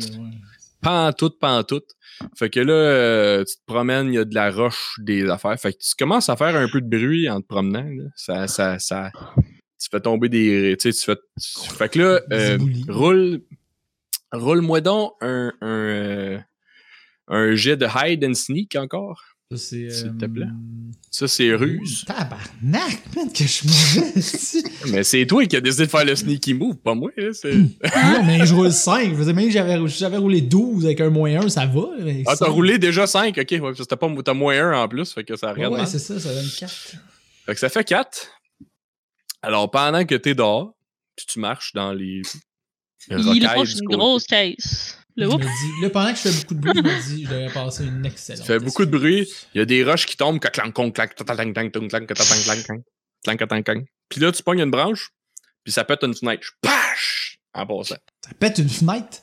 Pas 0.82 1.08
en 1.08 1.14
tout, 1.14 1.32
pas 1.32 1.58
en 1.58 1.64
tout. 1.64 1.82
Fait 2.38 2.50
que 2.50 2.60
là, 2.62 2.74
euh, 2.74 3.44
tu 3.46 3.56
te 3.56 3.62
promènes, 3.66 4.08
il 4.08 4.16
y 4.16 4.18
a 4.18 4.26
de 4.26 4.34
la 4.36 4.52
roche, 4.52 4.96
des 5.00 5.30
affaires. 5.30 5.58
Fait 5.60 5.74
que 5.74 5.78
tu 5.80 5.94
commences 5.98 6.30
à 6.30 6.36
faire 6.38 6.56
un 6.56 6.68
peu 6.70 6.82
de 6.82 6.88
bruit 6.88 7.30
en 7.30 7.42
te 7.42 7.48
promenant. 7.48 7.84
là. 7.84 8.06
Ça, 8.16 8.48
ça, 8.48 8.80
ça... 8.80 9.12
Tu 9.82 9.88
fais 9.92 10.00
tomber 10.02 10.28
des... 10.30 10.76
Tu 10.80 10.92
sais, 10.92 10.98
tu 10.98 11.06
fais... 11.06 11.16
tu- 11.16 11.70
Fait 11.76 11.90
que 11.90 12.00
là, 12.00 12.22
euh, 12.34 12.58
roule... 12.90 13.42
Roule-moi 14.32 14.82
donc 14.82 15.14
un... 15.22 15.52
un 15.62 15.68
euh, 15.68 16.38
un 17.28 17.56
jet 17.56 17.78
de 17.78 17.86
hide 17.86 18.24
and 18.26 18.34
sneak 18.34 18.76
encore. 18.76 19.22
Ça, 19.52 19.58
c'est. 19.58 19.90
S'il 19.90 20.08
euh, 20.10 20.12
te 20.12 20.26
plaît. 20.26 20.46
Ça, 21.10 21.28
c'est 21.28 21.56
ruse. 21.56 22.06
Tabarnak, 22.06 23.02
man, 23.16 23.34
que 23.34 23.44
je 23.46 23.66
mauvais. 23.66 24.22
c'est- 24.22 24.64
Mais 24.92 25.04
c'est 25.04 25.26
toi 25.26 25.44
qui 25.48 25.56
as 25.56 25.62
décidé 25.62 25.88
de 25.88 25.90
faire 25.90 26.06
le 26.06 26.16
sneaky 26.16 26.54
move, 26.54 26.78
pas 26.78 26.94
moi. 26.94 27.10
hein, 27.18 27.32
c'est- 27.34 27.56
non, 27.56 28.24
mais 28.24 28.46
je 28.46 28.54
roule 28.54 28.72
5. 28.72 29.10
Je 29.10 29.16
faisais 29.16 29.34
même 29.34 29.46
que 29.48 29.52
j'avais, 29.52 29.88
j'avais 29.88 30.18
roulé 30.18 30.42
12 30.42 30.86
avec 30.86 31.02
un 31.02 31.10
moins 31.10 31.36
1, 31.42 31.50
ça 31.50 31.66
va. 31.66 31.82
Ah, 32.28 32.36
t'as 32.38 32.46
roulé 32.48 32.78
déjà 32.78 33.08
5, 33.08 33.36
ok. 33.40 33.60
Ouais, 33.60 33.72
c'était 33.76 33.96
pas, 33.96 34.08
t'as 34.24 34.34
moins 34.36 34.54
1 34.72 34.84
en 34.84 34.88
plus, 34.88 35.12
fait 35.12 35.24
que 35.24 35.36
ça 35.36 35.48
Ouais, 35.48 35.54
regarde 35.54 35.74
ouais, 35.74 35.86
c'est 35.88 35.98
ça, 35.98 36.20
ça 36.20 36.32
donne 36.32 36.50
4. 36.60 36.72
Fait 37.48 37.54
que 37.56 37.60
ça 37.60 37.70
fait 37.70 37.84
4. 37.84 38.28
Alors, 39.42 39.72
pendant 39.72 40.06
que 40.06 40.14
t'es 40.14 40.36
dehors, 40.36 40.76
puis 41.16 41.26
tu 41.28 41.40
marches 41.40 41.74
dans 41.74 41.92
les 41.92 42.22
Il 43.10 43.16
du 43.18 43.24
une 43.24 43.48
côté, 43.88 43.98
grosse 43.98 44.26
caisse. 44.28 44.99
Je 45.20 45.24
Le 45.26 45.28
me 45.28 45.34
whoop. 45.34 45.42
dis, 45.42 45.82
là, 45.82 45.90
pendant 45.90 46.12
que 46.14 46.18
je 46.18 46.22
fais 46.30 46.32
beaucoup 46.42 46.54
de 46.56 46.60
bruit, 46.62 46.74
je 46.76 46.82
me 46.82 47.04
dis, 47.16 47.24
je 47.26 47.30
devrais 47.30 47.54
passer 47.54 47.84
une 47.86 48.06
excellente. 48.06 48.42
Tu 48.42 48.48
fais 48.48 48.60
beaucoup 48.60 48.86
de 48.86 48.92
bruit, 48.92 49.28
il 49.54 49.58
y 49.58 49.62
a 49.62 49.66
des 49.66 49.84
roches 49.84 50.06
qui 50.06 50.16
tombent, 50.16 50.40
clank, 50.40 50.54
clank, 50.74 50.74
clank, 50.74 50.94
clank, 50.94 51.16
clank, 51.16 51.54
clank, 51.54 51.74
clank, 51.74 51.90
clank, 51.90 52.08
clank, 52.08 52.44
clank, 52.46 52.66
clank, 52.66 52.84
clank, 53.24 53.48
clank, 53.50 53.66
clank. 53.66 53.86
Puis 54.08 54.22
là, 54.22 54.32
tu 54.32 54.42
pognes 54.44 54.60
une 54.62 54.72
branche, 54.72 55.10
puis 55.64 55.74
ça 55.74 55.84
pète 55.84 56.04
une 56.04 56.16
fenêtre. 56.16 56.48
Pash! 56.62 57.40
En 57.54 57.66
passant. 57.68 57.98
Ça 58.26 58.32
pète 58.40 58.58
une 58.60 58.70
fenêtre. 58.70 59.20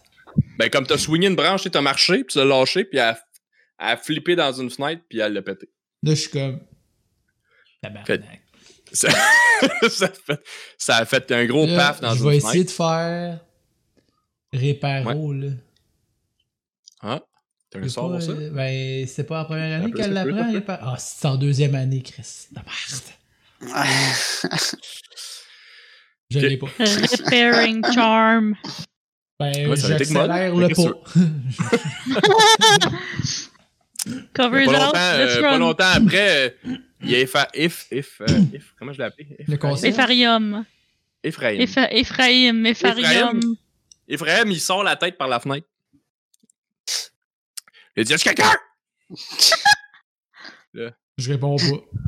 Ben, 0.58 0.68
comme 0.68 0.86
t'as 0.86 0.98
swingé 0.98 1.28
une 1.28 1.36
branche, 1.36 1.62
t'as 1.70 1.80
marché, 1.80 2.24
puis 2.24 2.32
tu 2.32 2.38
l'as 2.38 2.44
lâché, 2.44 2.84
puis 2.84 2.98
elle, 2.98 3.16
a- 3.78 3.96
flippé 3.96 4.36
dans 4.36 4.52
une 4.52 4.68
fenêtre, 4.70 5.02
puis 5.08 5.18
elle 5.20 5.32
l'a 5.32 5.40
pété. 5.42 5.70
Là, 6.02 6.10
je 6.14 6.20
suis 6.20 6.30
comme. 6.30 6.60
Tabarnak. 7.82 8.42
ça, 8.92 9.08
ça, 9.88 10.06
a 10.06 10.08
fait, 10.12 10.40
ça 10.76 10.96
a 10.98 11.04
fait 11.06 11.32
un 11.32 11.46
gros 11.46 11.66
Là, 11.66 11.76
paf 11.76 12.00
dans 12.00 12.14
je 12.14 12.22
une 12.22 12.30
vais 12.30 12.40
fenêtre. 12.40 12.48
essayer 12.48 12.64
de 12.64 12.70
faire 12.70 13.40
Réparo, 14.52 15.32
là. 15.32 15.48
Ah, 17.08 17.20
t'as 17.70 17.78
un 17.78 17.82
C'est 17.84 17.88
sort 17.90 18.08
pas, 18.10 18.14
pour 18.18 18.22
ça? 18.22 18.32
euh, 18.32 18.50
Ben, 18.50 19.06
c'est 19.06 19.24
pas 19.24 19.38
la 19.38 19.44
première 19.44 19.80
année 19.80 19.92
qu'elle 19.92 20.12
l'apprend, 20.12 20.36
ça 20.38 20.44
peut. 20.44 20.52
Réparo. 20.54 20.82
Ah, 20.84 20.96
c'est 20.98 21.26
en 21.28 21.36
deuxième 21.36 21.74
année, 21.76 22.02
Chris. 22.02 22.46
De 22.50 22.60
merde. 22.60 23.04
Je 26.30 26.38
l'ai 26.40 26.56
pas. 26.56 26.66
Repairing 26.78 27.84
charm. 27.92 28.56
Ben, 29.38 29.68
Ouais, 29.70 29.76
j'accélère 29.76 30.54
le 30.54 30.66
y 30.66 30.74
Covers 34.34 34.68
a 34.68 34.72
pas 34.72 34.88
out, 34.88 34.94
euh, 34.96 35.40
pas 35.40 35.58
longtemps 35.58 35.90
après, 35.94 36.46
euh, 36.64 36.76
il 37.02 37.10
y 37.10 37.14
a 37.16 37.22
Efa- 37.24 37.48
If, 37.54 37.86
If, 37.90 38.20
euh, 38.20 38.26
If, 38.52 38.74
comment 38.78 38.92
je 38.92 38.98
l'ai 38.98 39.04
appelé? 39.04 39.36
Le 39.46 39.56
conseil. 39.56 39.90
Epharium. 39.90 40.64
Ephraim. 41.22 41.58
Epha- 41.58 41.88
Ephraim, 41.90 42.64
Epharium. 42.64 43.40
Ephraim, 44.08 44.50
il 44.50 44.60
sort 44.60 44.84
la 44.84 44.96
tête 44.96 45.18
par 45.18 45.28
la 45.28 45.38
fenêtre. 45.40 45.66
Il 47.96 48.04
dit, 48.04 48.12
a 48.12 48.18
quelqu'un? 48.18 48.52
Je 51.18 51.32
réponds 51.32 51.56
pas. 51.56 51.98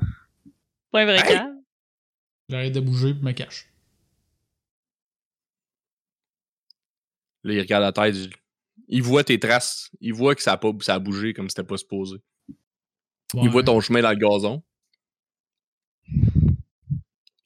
Pas 0.92 1.00
un 1.00 1.04
vrai 1.06 1.16
Hey! 1.16 1.22
cas. 1.34 1.50
J'arrête 2.50 2.72
de 2.74 2.80
bouger 2.80 3.08
et 3.10 3.14
me 3.14 3.32
cache. 3.32 3.68
Là, 7.44 7.54
il 7.54 7.60
regarde 7.60 7.82
la 7.84 7.92
tête. 7.92 8.16
il- 8.16 8.34
Il 8.90 9.02
voit 9.02 9.22
tes 9.24 9.38
traces. 9.38 9.90
Il 10.00 10.14
voit 10.14 10.34
que 10.34 10.42
ça 10.42 10.52
a, 10.52 10.56
pas, 10.56 10.70
ça 10.80 10.94
a 10.94 10.98
bougé 10.98 11.32
comme 11.34 11.48
c'était 11.48 11.64
pas 11.64 11.76
supposé. 11.76 12.18
Il 13.34 13.50
voit 13.50 13.62
ton 13.62 13.80
chemin 13.80 14.00
dans 14.02 14.10
le 14.10 14.16
gazon. 14.16 14.62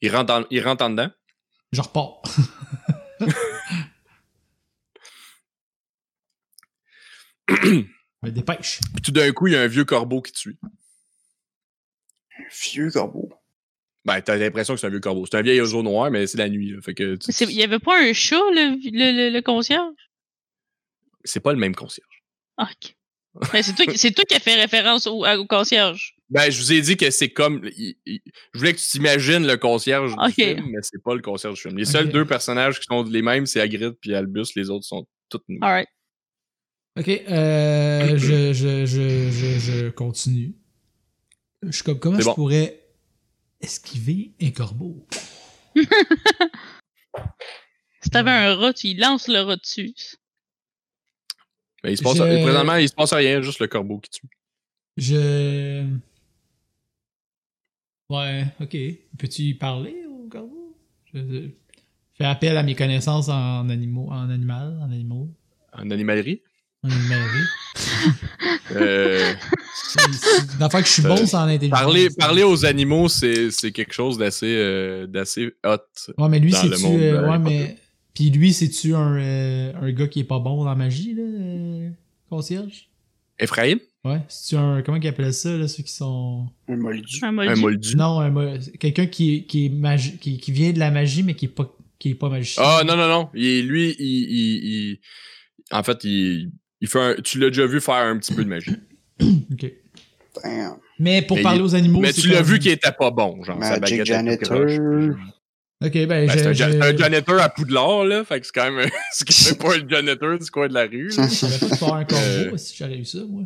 Il 0.01 0.13
rentre 0.15 0.33
en, 0.33 0.43
il 0.49 0.61
rentre 0.63 0.83
en 0.85 0.89
dedans. 0.89 1.11
Je 1.71 1.81
repars. 1.81 2.21
Me 8.23 8.31
dépêche. 8.31 8.79
Puis 8.93 9.01
tout 9.03 9.11
d'un 9.11 9.31
coup, 9.31 9.47
il 9.47 9.53
y 9.53 9.55
a 9.55 9.61
un 9.61 9.67
vieux 9.67 9.85
corbeau 9.85 10.21
qui 10.21 10.31
te 10.31 10.37
suit. 10.39 10.57
Vieux 12.71 12.89
corbeau. 12.91 13.29
Ben, 14.05 14.21
t'as 14.21 14.35
l'impression 14.35 14.73
que 14.73 14.79
c'est 14.79 14.87
un 14.87 14.89
vieux 14.89 14.99
corbeau. 14.99 15.25
C'est 15.25 15.37
un 15.37 15.41
vieil 15.41 15.59
oiseau 15.61 15.81
noir, 15.83 16.09
mais 16.11 16.27
c'est 16.27 16.37
la 16.37 16.49
nuit. 16.49 16.71
là. 16.71 16.81
Fait 16.81 16.93
que 16.93 17.15
tu- 17.15 17.31
C'est- 17.31 17.45
Il 17.45 17.51
y 17.51 17.63
avait 17.63 17.79
pas 17.79 17.99
un 18.01 18.11
chat, 18.13 18.35
le, 18.51 18.75
le, 18.91 19.29
le, 19.29 19.29
le 19.33 19.41
concierge? 19.41 19.93
c'est 21.25 21.39
pas 21.39 21.53
le 21.53 21.59
même 21.59 21.73
concierge. 21.73 22.21
Ah, 22.57 22.67
ok. 22.69 22.95
Ben, 23.53 23.63
c'est 23.63 23.73
toi, 23.73 23.85
toi 23.85 24.25
qui 24.25 24.35
as 24.35 24.39
fait 24.39 24.55
référence 24.55 25.07
au, 25.07 25.25
au 25.25 25.45
concierge. 25.47 26.15
Ben, 26.29 26.51
je 26.51 26.59
vous 26.59 26.73
ai 26.73 26.81
dit 26.81 26.97
que 26.97 27.09
c'est 27.11 27.29
comme. 27.29 27.61
il- 27.77 27.95
il- 28.05 28.21
je 28.53 28.59
voulais 28.59 28.73
que 28.73 28.79
tu 28.79 28.85
t'imagines 28.87 29.47
le 29.47 29.55
concierge 29.57 30.11
du 30.11 30.33
film, 30.55 30.65
mais 30.69 30.79
c'est 30.81 31.01
pas 31.01 31.15
le 31.15 31.21
concierge 31.21 31.55
du 31.55 31.61
film. 31.61 31.77
Les 31.77 31.85
seuls 31.85 32.09
deux 32.11 32.25
personnages 32.25 32.79
qui 32.79 32.85
sont 32.89 33.03
les 33.03 33.21
mêmes, 33.21 33.45
c'est 33.45 33.61
Hagrid 33.61 33.93
puis 34.01 34.13
Albus. 34.13 34.47
Les 34.55 34.69
autres 34.69 34.85
sont 34.85 35.07
toutes 35.29 35.47
nouveaux. 35.47 35.65
Alright. 35.65 35.87
Ok, 36.97 37.07
euh, 37.09 38.17
je, 38.17 38.53
je, 38.53 38.85
je, 38.85 39.31
je, 39.31 39.59
je 39.59 39.89
continue. 39.89 40.55
Je 41.63 41.71
suis 41.71 41.83
comme, 41.83 41.99
comment 41.99 42.19
je 42.19 42.25
bon. 42.25 42.33
pourrais 42.35 42.81
esquiver 43.61 44.33
un 44.41 44.51
corbeau? 44.51 45.07
Si 48.01 48.09
t'avais 48.09 48.31
un 48.31 48.55
rat, 48.55 48.73
tu 48.73 48.87
y 48.87 48.93
lances 48.95 49.29
le 49.29 49.39
rat 49.39 49.55
dessus. 49.55 49.93
Mais 51.85 51.93
il 51.93 51.97
se 51.97 52.03
passe, 52.03 52.17
Je- 52.17 52.41
présentement, 52.43 52.75
il 52.75 52.89
se 52.89 52.93
passe 52.93 53.13
rien, 53.13 53.41
juste 53.41 53.59
le 53.61 53.67
corbeau 53.67 53.99
qui 53.99 54.09
tue. 54.09 54.27
Je. 54.97 55.85
Ouais, 58.09 58.45
ok. 58.59 58.75
Peux-tu 59.17 59.41
y 59.43 59.53
parler 59.53 60.05
au 60.05 60.27
corbeau? 60.27 60.75
Je, 61.13 61.19
je 61.19 61.49
fais 62.15 62.25
appel 62.25 62.57
à 62.57 62.63
mes 62.63 62.75
connaissances 62.75 63.29
en 63.29 63.69
animaux, 63.69 64.09
en 64.11 64.29
animal, 64.29 64.77
en 64.81 64.91
animaux, 64.91 65.29
En 65.71 65.89
animalerie? 65.89 66.41
Euh, 68.75 69.33
C'est 69.75 70.55
une 70.57 70.63
affaire 70.63 70.81
que 70.81 70.87
je 70.87 70.93
suis 70.93 71.01
bon, 71.03 71.13
Euh, 71.15 71.25
c'est 71.25 71.35
en 71.35 71.41
intelligence. 71.47 71.79
parler, 71.79 72.09
parler 72.17 72.43
aux 72.43 72.65
animaux, 72.65 73.07
c'est 73.07 73.49
quelque 73.73 73.93
chose 73.93 74.17
d'assez 74.17 74.47
euh, 74.57 75.07
d'assez 75.07 75.53
hot. 75.65 75.77
Ouais, 76.17 76.29
mais 76.29 76.39
lui, 76.39 76.51
c'est-tu. 76.53 76.85
euh, 76.85 77.21
euh, 77.23 77.29
ouais, 77.29 77.39
mais. 77.39 77.77
Puis 78.13 78.29
lui, 78.29 78.53
c'est-tu 78.53 78.93
un, 78.95 79.17
euh, 79.17 79.73
un 79.81 79.91
gars 79.91 80.07
qui 80.07 80.19
est 80.19 80.23
pas 80.25 80.39
bon 80.39 80.57
dans 80.57 80.69
la 80.69 80.75
magie, 80.75 81.13
là, 81.15 81.89
concierge? 82.29 82.89
Ephraim, 83.39 83.77
Ouais. 84.05 84.19
C'est-tu 84.27 84.55
un. 84.57 84.81
Comment 84.81 84.99
qu'ils 84.99 85.09
appellent 85.09 85.33
ça, 85.33 85.55
là, 85.55 85.67
ceux 85.67 85.83
qui 85.83 85.91
sont. 85.93 86.47
Un 86.67 86.75
moldu. 86.77 87.19
Un 87.23 87.37
un 87.39 87.55
moldu. 87.55 87.95
Non, 87.95 88.19
un 88.19 88.29
mo- 88.29 88.57
quelqu'un 88.79 89.05
qui, 89.07 89.45
qui 89.45 89.65
est 89.65 89.69
magi... 89.69 90.17
qui, 90.17 90.37
qui 90.37 90.51
vient 90.51 90.71
de 90.73 90.79
la 90.79 90.91
magie, 90.91 91.23
mais 91.23 91.33
qui 91.35 91.45
est 91.45 91.49
pas, 91.49 91.73
qui 91.99 92.09
est 92.09 92.15
pas 92.15 92.29
magicien. 92.29 92.63
Ah 92.65 92.83
non, 92.85 92.95
non, 92.97 93.07
non. 93.07 93.29
Il- 93.33 93.67
lui, 93.67 93.95
il, 93.99 94.05
il- 94.05 94.65
il- 94.65 94.99
En 95.71 95.81
fait, 95.83 96.03
il, 96.03 96.51
il 96.83 96.87
fait 96.87 96.99
un... 96.99 97.15
Tu 97.15 97.39
l'as 97.39 97.47
déjà 97.47 97.65
vu 97.65 97.81
faire 97.81 97.95
un 97.95 98.17
petit 98.19 98.33
peu 98.35 98.43
de 98.43 98.49
magie. 98.49 98.75
Ok. 99.51 99.71
Damn. 100.43 100.75
Mais 100.99 101.21
pour 101.21 101.37
Mais 101.37 101.43
parler 101.43 101.59
il- 101.59 101.63
aux 101.63 101.75
animaux. 101.75 101.99
Mais 102.01 102.11
tu 102.13 102.27
l'as 102.29 102.41
vu 102.43 102.59
qu'il 102.59 102.71
était 102.71 102.91
pas 102.91 103.09
bon, 103.11 103.43
genre. 103.43 103.57
sa 103.63 103.79
baguette 103.79 104.05
janitor. 104.05 104.65
Ok, 105.83 105.91
ben, 105.93 106.07
Ben, 106.07 106.29
je- 106.29 106.53
c'est 106.53 106.63
un, 106.63 106.81
un 106.81 106.95
janitor 106.97 107.39
à 107.41 107.49
Poudlard, 107.49 108.05
là. 108.05 108.23
Fait 108.23 108.39
que 108.39 108.45
c'est 108.45 108.53
quand 108.53 108.71
même. 108.71 108.89
c'est 109.11 109.57
pas 109.59 109.75
un 109.75 109.87
janitor 109.87 110.39
du 110.39 110.49
coin 110.49 110.67
de 110.67 110.73
la 110.73 110.85
rue. 110.85 111.11
J'aurais 111.11 111.59
pu 111.59 111.75
faire 111.75 111.93
un 111.93 112.05
corbeau 112.05 112.57
si 112.57 112.75
j'avais 112.77 112.97
eu 112.97 113.05
ça, 113.05 113.19
moi. 113.27 113.43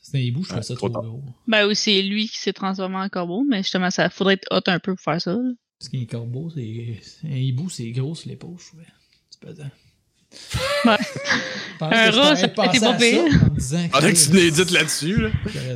C'est 0.00 0.16
un 0.18 0.20
hibou, 0.20 0.42
je 0.42 0.48
trouve 0.48 0.58
Ouais, 0.58 0.64
ça 0.64 0.74
trop 0.74 0.88
trop 0.88 1.02
gros. 1.02 1.22
Ben 1.48 1.66
oui, 1.66 1.74
c'est 1.76 2.02
lui 2.02 2.28
qui 2.28 2.38
s'est 2.38 2.52
transformé 2.52 2.96
en 2.96 3.08
corbeau, 3.08 3.44
mais 3.48 3.58
justement, 3.62 3.90
ça 3.90 4.10
faudrait 4.10 4.34
être 4.34 4.46
hot 4.50 4.60
un 4.66 4.78
peu 4.80 4.94
pour 4.94 5.02
faire 5.02 5.20
ça. 5.20 5.32
là. 5.32 5.52
Parce 5.78 5.88
qu'un 5.90 6.04
corbeau, 6.04 6.50
c'est. 6.54 7.00
Un 7.24 7.36
hibou, 7.36 7.68
c'est 7.70 7.90
gros 7.90 8.14
sur 8.14 8.28
l'épaule, 8.28 8.56
je 8.60 8.66
trouvais. 8.68 8.84
C'est 9.30 9.40
pesant. 9.40 9.70
Ouais. 10.84 10.96
Un 11.80 12.10
je 12.12 12.18
rat, 12.18 12.36
ça 12.36 12.48
pas 12.48 12.68
pire. 12.68 13.22
Pendant 13.90 14.06
que 14.08 14.12
tu 14.12 14.14
Chris, 14.14 14.28
médites 14.32 14.70
là-dessus, 14.70 15.20
là. 15.22 15.30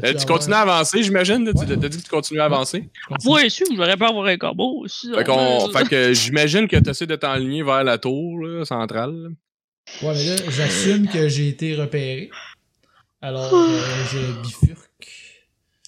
Euh, 0.04 0.14
tu 0.14 0.26
continues 0.26 0.54
à 0.54 0.60
avancer, 0.60 1.02
j'imagine. 1.02 1.44
là? 1.44 1.52
Tu 1.52 1.66
t'as 1.66 1.88
dit 1.88 1.98
que 1.98 2.02
tu 2.02 2.08
continues 2.10 2.40
à 2.40 2.44
avancer. 2.44 2.88
Je. 3.22 3.28
Ouais, 3.28 3.48
sûr, 3.48 3.66
j'aurais 3.74 3.96
pas 3.96 4.08
avoir 4.08 4.26
un 4.26 4.36
corbeau 4.36 4.82
aussi. 4.84 5.12
Fait, 5.12 5.24
qu'on- 5.24 5.68
fait 5.72 5.88
que 5.88 6.12
j'imagine 6.12 6.68
que 6.68 6.76
tu 6.76 6.90
essaies 6.90 7.06
de 7.06 7.16
t'enligner 7.16 7.62
vers 7.62 7.82
la 7.84 7.98
tour 7.98 8.38
là, 8.44 8.64
centrale. 8.64 9.12
là. 9.14 9.28
Ouais, 10.08 10.14
mais 10.14 10.24
là, 10.24 10.36
j'assume 10.50 11.08
que 11.08 11.28
j'ai 11.28 11.48
été 11.48 11.74
repéré. 11.74 12.30
Alors, 13.20 13.52
euh, 13.52 13.78
je 14.12 14.42
bifurque 14.42 15.08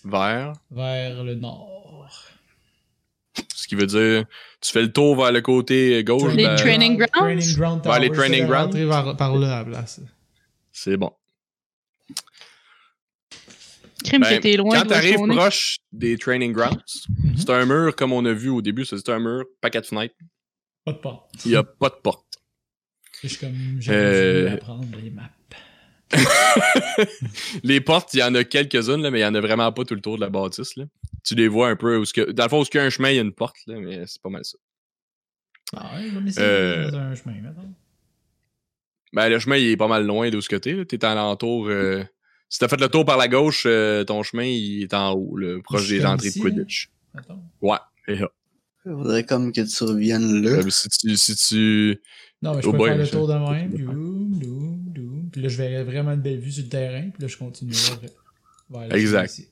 Vers? 0.04 0.52
vers 0.70 1.22
le 1.24 1.34
nord. 1.34 2.08
Ce 3.54 3.68
qui 3.68 3.74
veut 3.74 3.86
dire, 3.86 4.24
tu 4.60 4.72
fais 4.72 4.82
le 4.82 4.93
tour 4.93 5.16
vers 5.16 5.32
le 5.32 5.40
côté 5.40 6.02
gauche. 6.05 6.35
Les 6.35 6.44
ben, 6.44 6.56
training 6.56 6.97
grounds? 6.97 7.10
Training 7.12 7.56
ground 7.56 7.86
Ouais, 7.86 8.01
les 8.01 8.10
training 8.10 8.47
grounds. 8.47 8.74
vers- 8.74 9.16
par 9.16 9.36
là 9.36 9.59
à 9.59 9.59
la 9.59 9.64
place. 9.64 10.01
C'est 10.72 10.97
bon. 10.97 11.12
Crime 14.05 14.22
Ben, 14.22 14.40
que 14.40 14.56
loin 14.56 14.80
Quand 14.80 14.86
t'arrives 14.86 15.12
retourner. 15.14 15.36
proche 15.36 15.78
des 15.93 16.16
training 16.16 16.52
grounds, 16.52 17.05
Mhm. 17.09 17.36
c'est 17.36 17.51
un 17.51 17.66
mur 17.66 17.94
comme 17.97 18.12
on 18.12 18.24
a 18.24 18.32
vu 18.32 18.48
au 18.48 18.62
début, 18.62 18.85
c'est 18.85 19.09
un 19.09 19.18
mur, 19.18 19.44
paquet 19.60 19.80
de 19.80 19.86
fenêtres. 19.86 20.14
Pas 20.85 20.93
de 20.93 20.98
porte. 20.98 21.30
Il 21.44 21.51
y 21.52 21.56
a 21.56 21.62
pas 21.64 21.89
de 21.90 21.97
porte. 22.02 22.24
Je 23.22 23.28
suis 23.28 23.39
comme. 23.39 23.55
J'ai 23.80 23.93
Euh, 23.93 24.55
apprendre 24.55 24.86
les 25.02 25.10
maps. 25.10 25.24
Les 27.62 27.80
portes, 27.82 28.14
il 28.14 28.20
y 28.20 28.22
en 28.22 28.35
a 28.35 28.44
quelques-unes, 28.44 29.02
là, 29.02 29.10
mais 29.10 29.18
il 29.18 29.22
y 29.22 29.26
en 29.26 29.35
a 29.35 29.40
vraiment 29.40 29.70
pas 29.72 29.85
tout 29.85 29.94
le 29.94 30.01
tour 30.01 30.16
de 30.16 30.22
la 30.22 30.30
bâtisse. 30.30 30.76
Là. 30.76 30.85
Tu 31.28 31.34
les 31.34 31.48
vois 31.48 31.68
un 31.68 31.76
peu. 31.76 31.98
Où 31.98 32.05
ce 32.06 32.12
que, 32.14 32.30
dans 32.32 32.44
le 32.44 32.48
fond, 32.48 32.62
où 32.62 32.64
il 32.72 32.76
y 32.76 32.80
a 32.80 32.84
un 32.84 32.90
chemin, 32.90 33.10
il 33.10 33.16
y 33.16 33.18
a 33.18 33.22
une 33.22 33.32
porte, 33.34 33.56
là, 33.66 33.78
mais 33.78 34.05
c'est 34.06 34.22
pas 34.22 34.30
mal 34.30 34.44
ça. 34.44 34.56
Ah 35.76 35.96
ouais, 35.96 36.09
vais 36.09 36.20
m'essayer 36.22 36.46
Euh, 36.46 36.90
un 36.94 37.14
chemin, 37.14 37.34
maintenant. 37.42 37.70
Ben, 39.12 39.28
le 39.28 39.38
chemin, 39.38 39.56
il 39.56 39.68
est 39.68 39.76
pas 39.76 39.88
mal 39.88 40.06
loin 40.06 40.30
de 40.30 40.40
ce 40.40 40.48
côté. 40.48 40.86
Tu 40.86 40.94
es 40.96 41.05
en 41.05 41.14
l'entour. 41.14 41.66
euh, 41.68 42.02
si 42.48 42.59
t'as 42.59 42.68
fait 42.68 42.80
le 42.80 42.88
tour 42.88 43.05
par 43.05 43.18
la 43.18 43.28
gauche, 43.28 43.64
euh, 43.66 44.05
ton 44.05 44.22
chemin, 44.22 44.44
il 44.44 44.82
est 44.84 44.94
en 44.94 45.12
haut, 45.12 45.36
là, 45.36 45.59
proche 45.62 45.88
des 45.88 46.05
entrées 46.06 46.28
ici, 46.28 46.40
de 46.40 46.44
Quidditch. 46.48 46.90
Attends. 47.14 47.42
Ouais. 47.60 47.76
Et 48.06 48.16
là. 48.16 48.30
Faudrait 48.84 49.24
comme 49.24 49.52
que 49.52 49.60
tu 49.60 49.84
reviennes 49.84 50.42
là. 50.42 50.50
Euh, 50.50 50.70
si 50.70 50.88
tu. 50.88 51.16
Si 51.18 51.36
tu... 51.36 52.00
Non, 52.40 52.55
mais 52.55 52.62
je 52.62 52.68
Oh 52.68 52.72
peux 52.72 52.78
boy, 52.78 52.88
faire 52.90 52.98
le 52.98 53.09
tour 53.09 53.28
de 53.28 53.34
même. 53.34 53.70
Doum, 53.72 54.38
doum, 54.38 54.84
doum. 54.94 55.28
Puis 55.30 55.42
là, 55.42 55.48
je 55.48 55.56
verrai 55.59 55.84
vraiment 55.84 56.12
une 56.12 56.22
belle 56.22 56.38
vue 56.38 56.52
sur 56.52 56.62
le 56.64 56.70
terrain. 56.70 57.10
Puis 57.10 57.20
là, 57.20 57.28
je 57.28 57.36
continuerai 57.36 57.76
vers- 58.70 58.88
la 58.88 58.96
Exact. 58.96 59.30
ici. 59.30 59.48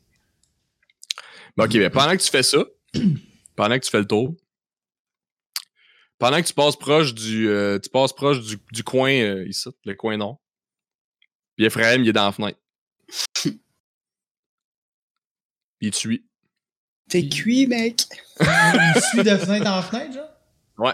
Ok, 1.59 1.73
ben, 1.73 1.91
pendant 1.91 2.13
que 2.17 2.23
tu 2.23 2.31
fais 2.31 2.43
ça, 2.43 2.65
pendant 3.57 3.79
que 3.79 3.85
tu 3.85 3.91
fais 3.91 3.99
le 4.01 4.07
tour, 4.07 4.35
pendant 6.19 6.41
que 6.41 6.47
tu 6.47 6.55
passes 6.55 6.77
proche 6.77 7.15
du, 7.15 7.49
euh, 7.49 7.79
tu 7.79 7.89
passes 7.91 8.13
proche 8.13 8.41
du, 8.41 8.59
du 8.73 8.83
coin 8.85 9.11
euh, 9.13 9.47
ici, 9.49 9.69
le 9.85 9.95
coin 9.95 10.17
nord, 10.17 10.41
puis 11.57 11.65
Ephraim, 11.67 12.03
il 12.03 12.09
est 12.09 12.13
dans 12.13 12.27
la 12.27 12.33
fenêtre. 12.33 12.59
Puis 13.43 13.53
il 15.81 15.91
te 15.91 15.97
suit. 15.97 16.25
T'es 17.09 17.29
cuit, 17.29 17.67
mec. 17.67 18.03
Une 18.41 19.01
suite 19.11 19.25
de 19.25 19.37
fenêtre 19.37 19.67
en 19.71 19.83
fenêtre, 19.83 20.13
genre? 20.15 20.29
Ouais. 20.79 20.93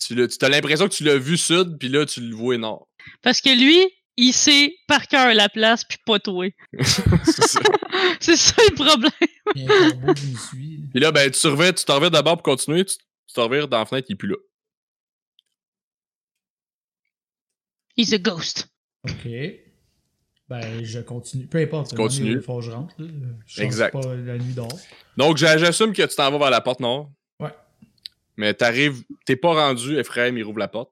Tu 0.00 0.14
l'as- 0.14 0.28
tu 0.28 0.44
as 0.44 0.48
l'impression 0.48 0.88
que 0.88 0.94
tu 0.94 1.04
l'as 1.04 1.16
vu 1.16 1.36
sud, 1.38 1.78
puis 1.78 1.88
là, 1.88 2.04
tu 2.04 2.20
le 2.20 2.34
vois 2.34 2.58
nord. 2.58 2.88
Parce 3.22 3.40
que 3.40 3.50
lui, 3.50 3.86
il 4.16 4.32
sait 4.32 4.74
par 4.88 5.06
cœur 5.08 5.32
la 5.34 5.48
place, 5.48 5.84
puis 5.84 5.98
pas 6.04 6.18
toi. 6.18 6.46
C'est 6.82 6.82
ça. 7.48 7.60
C'est 8.20 8.36
ça 8.36 8.54
le 8.68 8.74
problème. 8.74 9.12
Puis 10.90 11.00
là, 11.00 11.12
ben, 11.12 11.30
tu 11.30 11.38
surveilles, 11.38 11.74
tu 11.74 11.84
t'en 11.84 11.96
revires 11.96 12.10
d'abord 12.10 12.34
pour 12.36 12.42
continuer, 12.42 12.84
tu 12.84 12.96
t'en 13.34 13.44
revires 13.48 13.68
dans 13.68 13.78
la 13.78 13.86
fenêtre, 13.86 14.06
il 14.08 14.12
est 14.14 14.16
plus 14.16 14.28
là. 14.28 14.36
He's 17.96 18.12
a 18.12 18.18
ghost. 18.18 18.68
Ok. 19.08 19.28
Ben, 20.48 20.84
je 20.84 21.00
continue. 21.00 21.46
Peu 21.46 21.58
importe. 21.58 21.90
Tu 21.90 21.96
continues. 21.96 22.32
Il 22.32 22.40
faut 22.42 22.58
que 22.58 22.64
je 22.64 22.70
rentre. 22.70 22.94
là. 22.98 23.08
Je 23.46 23.54
change 23.54 23.64
Exact. 23.64 23.92
pas 23.92 24.14
la 24.14 24.38
nuit 24.38 24.54
dehors. 24.54 24.78
Donc, 25.16 25.36
j'a- 25.36 25.58
j'assume 25.58 25.92
que 25.92 26.02
tu 26.02 26.14
t'en 26.16 26.30
vas 26.30 26.38
vers 26.38 26.50
la 26.50 26.60
porte 26.60 26.80
nord. 26.80 27.10
Ouais. 27.40 27.54
Mais 28.36 28.54
t'arrives, 28.54 29.02
t'es 29.26 29.36
pas 29.36 29.54
rendu, 29.54 29.96
Ephraim, 29.98 30.36
il 30.36 30.42
rouvre 30.44 30.58
la 30.58 30.68
porte. 30.68 30.90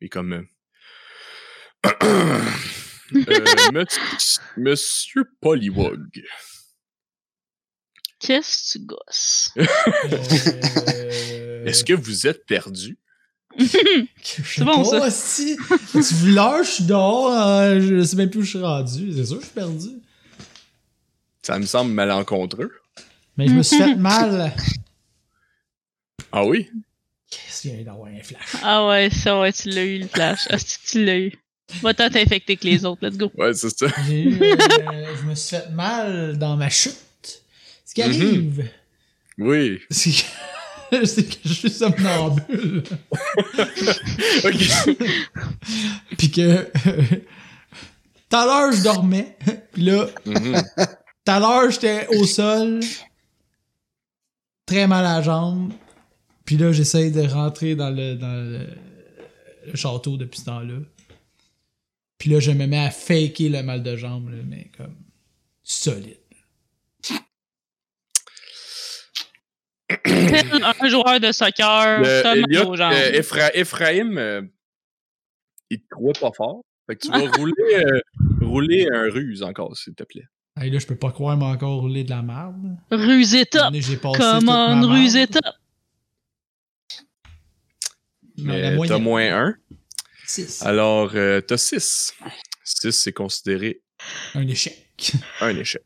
Et 0.00 0.08
comme. 0.08 0.46
Euh, 2.02 2.40
monsieur, 3.72 4.42
monsieur 4.56 5.24
Polywog. 5.40 6.22
Qu'est-ce 8.18 8.72
que 8.72 8.78
tu 8.78 8.84
gosses? 8.86 9.50
Euh... 10.86 11.64
Est-ce 11.64 11.84
que 11.84 11.92
vous 11.92 12.26
êtes 12.26 12.44
perdu? 12.46 12.98
C'est 13.58 14.64
bon, 14.64 14.84
ça. 14.84 15.10
Si. 15.10 15.56
Tu 15.92 16.02
suis 16.02 16.84
dehors, 16.84 17.32
euh, 17.32 17.80
je 17.80 18.02
sais 18.02 18.16
même 18.16 18.30
plus 18.30 18.40
où 18.40 18.42
je 18.42 18.50
suis 18.50 18.60
rendu. 18.60 19.12
C'est 19.14 19.24
sûr 19.24 19.36
que 19.36 19.42
je 19.42 19.46
suis 19.46 19.54
perdu. 19.54 19.88
Ça 21.42 21.58
me 21.58 21.66
semble 21.66 21.92
malencontreux. 21.92 22.72
Mais 23.36 23.48
je 23.48 23.54
me 23.54 23.62
suis 23.62 23.78
fait 23.78 23.94
mal. 23.94 24.54
Ah 26.32 26.44
oui? 26.44 26.70
Qu'est-ce 27.30 27.62
qu'il 27.62 27.76
y 27.76 27.80
a 27.80 27.84
d'avoir 27.84 28.08
un 28.08 28.22
flash? 28.22 28.56
Ah 28.62 28.86
ouais, 28.88 29.10
ça 29.10 29.40
ouais, 29.40 29.52
tu 29.52 29.70
l'as 29.70 29.84
eu 29.84 29.98
le 30.00 30.08
flash. 30.08 30.46
Ah, 30.50 30.56
tu 30.58 31.04
l'as 31.04 31.18
eu. 31.18 31.32
Va 31.82 31.94
t'en 31.94 32.08
t'infecter 32.10 32.56
que 32.56 32.64
les 32.66 32.84
autres, 32.84 33.06
let's 33.06 33.16
go. 33.16 33.30
Ouais, 33.36 33.54
c'est 33.54 33.70
ça. 33.76 33.86
J'ai 34.06 34.22
eu, 34.22 34.42
euh, 34.42 35.16
je 35.20 35.22
me 35.28 35.34
suis 35.34 35.56
fait 35.56 35.70
mal 35.70 36.38
dans 36.38 36.56
ma 36.56 36.68
chute. 36.68 36.94
Ce 37.84 37.94
qui 37.94 38.02
Mhm. 38.02 38.10
arrive, 38.10 38.70
Oui. 39.38 39.80
c'est 39.90 40.10
que, 40.10 41.04
c'est 41.06 41.24
que 41.24 41.36
je 41.44 41.52
suis 41.52 41.70
somnambule. 41.70 42.82
ok. 44.44 44.96
Puis 46.18 46.30
que. 46.30 46.70
Tout 48.30 48.36
à 48.36 48.46
l'heure, 48.46 48.72
je 48.72 48.82
dormais. 48.82 49.36
Puis 49.72 49.82
là, 49.82 50.06
Mhm. 50.26 50.60
tout 50.74 51.32
à 51.32 51.38
l'heure, 51.40 51.70
j'étais 51.70 52.08
au 52.16 52.24
sol. 52.26 52.80
Très 54.66 54.86
mal 54.88 55.04
à 55.06 55.16
la 55.16 55.22
jambe. 55.22 55.72
Puis 56.44 56.56
là, 56.56 56.72
j'essaye 56.72 57.10
de 57.12 57.22
rentrer 57.22 57.74
dans 57.76 57.90
le, 57.90 58.14
dans 58.16 58.32
le, 58.32 58.66
le 59.66 59.76
château 59.76 60.16
depuis 60.16 60.40
ce 60.40 60.46
temps-là. 60.46 60.74
Puis 62.24 62.32
là, 62.32 62.40
je 62.40 62.52
me 62.52 62.66
mets 62.66 62.78
à 62.82 62.90
faker 62.90 63.50
le 63.50 63.62
mal 63.62 63.82
de 63.82 63.96
jambe, 63.96 64.30
là, 64.30 64.38
mais 64.48 64.70
comme 64.78 64.96
solide. 65.62 66.16
Un 70.06 70.88
joueur 70.88 71.20
de 71.20 71.32
soccer, 71.32 72.00
Le- 72.00 72.22
euh, 72.94 73.20
Ephra- 73.20 73.50
Ephraim, 73.52 74.16
euh, 74.16 74.40
il 75.68 75.80
te 75.82 75.86
croit 75.90 76.14
pas 76.18 76.30
fort. 76.34 76.62
Fait 76.86 76.96
que 76.96 77.02
tu 77.02 77.10
vas 77.12 77.30
rouler, 77.36 77.52
euh, 77.74 78.00
rouler 78.40 78.88
un 78.90 79.02
ruse 79.10 79.42
encore, 79.42 79.76
s'il 79.76 79.94
te 79.94 80.04
plaît. 80.04 80.24
Hey, 80.58 80.70
là, 80.70 80.78
je 80.78 80.86
peux 80.86 80.96
pas 80.96 81.12
croire 81.12 81.36
m'a 81.36 81.48
encore 81.48 81.80
roulé 81.82 82.04
de 82.04 82.10
la 82.10 82.22
merde. 82.22 82.74
Rusé 82.90 83.44
top. 83.44 83.64
Marde. 84.42 84.84
rusé 84.86 85.26
top? 85.26 85.42
Mais 88.38 88.76
t'as 88.88 88.96
moins 88.98 89.46
un. 89.48 89.54
Six. 90.34 90.62
Alors, 90.62 91.12
euh, 91.14 91.40
t'as 91.40 91.56
6. 91.56 92.14
6, 92.64 92.90
c'est 92.92 93.12
considéré 93.12 93.82
Un 94.34 94.46
échec. 94.48 95.12
un 95.40 95.56
échec. 95.56 95.82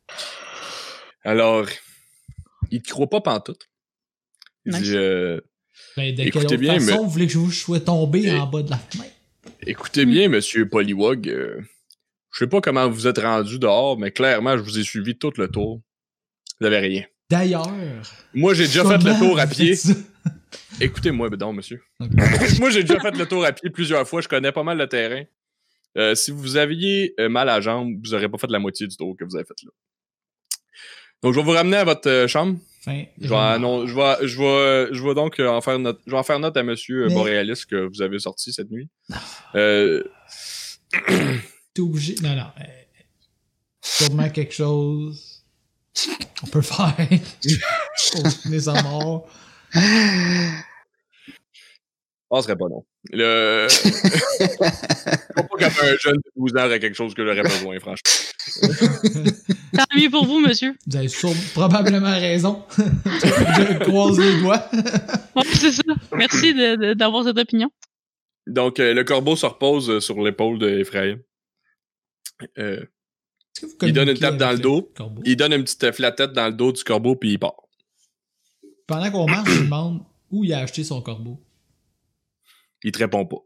Alors, 1.25 1.67
il 2.71 2.81
te 2.83 2.89
croit 2.91 3.09
pas 3.11 3.21
pantoute. 3.21 3.69
Il 4.65 4.73
Nice. 4.73 4.83
dit 4.83 4.97
euh, 4.97 5.41
Ben, 5.97 6.15
de 6.15 6.23
Écoutez 6.23 6.31
quelle 6.31 6.45
autre 6.47 6.57
bien, 6.57 6.75
façon 6.81 6.87
mais- 6.87 6.97
vous 6.99 7.09
voulez 7.11 7.27
que 7.27 7.33
je 7.33 7.39
vous 7.39 7.53
sois 7.53 7.81
tombé 7.81 8.23
Et- 8.25 8.33
en 8.39 8.47
bas 8.47 8.63
de 8.63 8.71
la 8.71 8.79
fenêtre? 8.79 9.13
Écoutez 9.67 10.07
bien, 10.07 10.29
monsieur 10.29 10.69
Polywog, 10.69 11.29
euh, 11.29 11.61
je 12.33 12.39
sais 12.39 12.47
pas 12.47 12.61
comment 12.61 12.89
vous 12.89 13.07
êtes 13.07 13.19
rendu 13.19 13.59
dehors, 13.59 13.99
mais 13.99 14.11
clairement, 14.13 14.57
je 14.57 14.63
vous 14.63 14.79
ai 14.79 14.85
suivi 14.85 15.17
tout 15.19 15.33
le 15.37 15.49
tour. 15.49 15.81
Vous 16.61 16.67
avez 16.67 16.79
rien. 16.79 17.05
D'ailleurs. 17.31 17.71
Moi, 18.35 18.55
j'ai 18.55 18.67
déjà 18.67 18.85
fait 18.85 18.97
le 19.05 19.19
tour 19.19 19.39
à 19.39 19.47
pied. 19.47 19.75
Écoutez-moi, 20.81 21.29
ben 21.31 21.37
non, 21.39 21.53
monsieur. 21.53 21.83
Moi, 22.61 22.71
j'ai 22.71 22.83
déjà 22.83 23.01
fait 23.01 23.17
le 23.17 23.27
tour 23.27 23.45
à 23.45 23.53
pied 23.53 23.71
plusieurs 23.71 24.07
fois. 24.09 24.21
Je 24.21 24.29
connais 24.29 24.53
pas 24.53 24.63
mal 24.63 24.79
le 24.79 24.87
terrain. 24.89 25.25
Euh, 25.97 26.15
si 26.15 26.31
vous 26.31 26.57
aviez 26.57 27.15
euh, 27.19 27.29
mal 27.29 27.49
à 27.49 27.55
la 27.57 27.61
jambe, 27.61 27.95
vous 28.05 28.15
aurez 28.15 28.29
pas 28.29 28.39
fait 28.39 28.51
la 28.51 28.59
moitié 28.59 28.87
du 28.87 28.97
tour 28.97 29.17
que 29.19 29.25
vous 29.25 29.37
avez 29.37 29.45
fait 29.45 29.61
là. 29.65 29.71
Donc, 31.23 31.35
je 31.35 31.39
vais 31.41 31.45
vous 31.45 31.51
ramener 31.53 31.79
à 31.79 31.85
votre 31.85 32.09
euh, 32.09 32.29
chambre. 32.29 32.59
Je 33.21 33.29
vais, 33.29 33.35
annon- 33.35 33.87
je 33.87 33.95
vais, 33.95 34.27
je 34.29 34.39
vais, 34.39 34.95
je 34.95 35.03
vais 35.03 35.15
donc 35.15 35.39
en 35.41 35.61
faire 35.61 35.79
note, 35.79 36.01
je 36.07 36.13
vais 36.13 36.17
en 36.17 36.23
faire 36.23 36.39
note 36.39 36.57
à 36.57 36.63
Monsieur 36.63 37.09
Mais- 37.09 37.15
Borealis 37.15 37.65
que 37.69 37.87
vous 37.89 38.01
avez 38.03 38.19
sorti 38.19 38.53
cette 38.53 38.71
nuit. 38.71 38.89
Euh, 39.55 40.05
T'es 41.75 41.83
obligé. 41.83 42.15
Non, 42.23 42.35
non. 42.37 42.45
sûrement 43.83 44.29
quelque 44.31 44.55
chose. 44.55 45.45
On 46.43 46.47
peut 46.47 46.63
faire. 46.63 46.95
Pour 48.13 48.29
finir 48.31 48.63
sa 48.63 48.81
mort. 48.83 49.29
Ce 49.75 49.81
serait 52.43 52.57
pas 52.57 52.69
non. 52.69 52.85
Le... 53.11 53.67
pas 55.35 55.43
comme 55.43 55.63
un 55.63 55.97
jeune 55.99 56.17
de 56.17 56.31
12 56.37 56.57
ans 56.57 56.67
aurait 56.67 56.81
quelque 56.81 56.97
chose 56.97 57.15
que 57.15 57.25
j'aurais 57.25 57.43
besoin, 57.43 57.79
franchement. 57.81 58.11
Tant 59.77 59.85
mieux 59.97 60.11
pour 60.11 60.27
vous, 60.27 60.41
monsieur. 60.41 60.75
Vous 60.87 60.97
avez 60.97 61.09
probablement 61.55 62.19
raison. 62.19 62.65
je 62.77 63.79
croise 63.85 64.19
les 64.19 64.41
doigts. 64.41 64.69
Ouais, 65.37 65.43
c'est 65.55 65.73
ça. 65.73 65.83
Merci 66.15 66.55
de- 66.55 66.77
de- 66.77 66.95
d'avoir 66.95 67.25
cette 67.25 67.39
opinion. 67.39 67.71
Donc, 68.47 68.81
euh, 68.81 68.95
le 68.95 69.05
corbeau 69.05 69.37
se 69.37 69.47
repose 69.47 69.91
euh, 69.91 70.01
sur 70.01 70.21
l'épaule 70.23 70.59
d'Ephraim. 70.59 71.19
Euh, 72.59 72.85
Il 73.83 73.93
donne 73.93 74.09
une 74.09 74.19
tape 74.19 74.37
dans 74.37 74.53
le 74.53 74.59
dos. 74.59 74.93
il 75.25 75.37
donne 75.37 75.53
une 75.53 75.65
petite 75.65 75.91
flatette 75.93 76.33
dans 76.33 76.47
le 76.47 76.53
dos 76.55 76.73
du 76.73 76.83
corbeau, 76.85 77.17
puis 77.17 77.33
il 77.33 77.39
part. 77.39 77.57
Pendant 78.89 79.11
qu'on 79.13 79.27
marche, 79.29 79.51
je 79.51 79.61
demande 79.61 80.03
où 80.33 80.43
il 80.45 80.53
a 80.53 80.59
acheté 80.61 80.83
son 80.83 81.01
corbeau. 81.01 81.39
Il 82.83 82.91
te 82.91 82.99
répond 82.99 83.25
pas. 83.27 83.37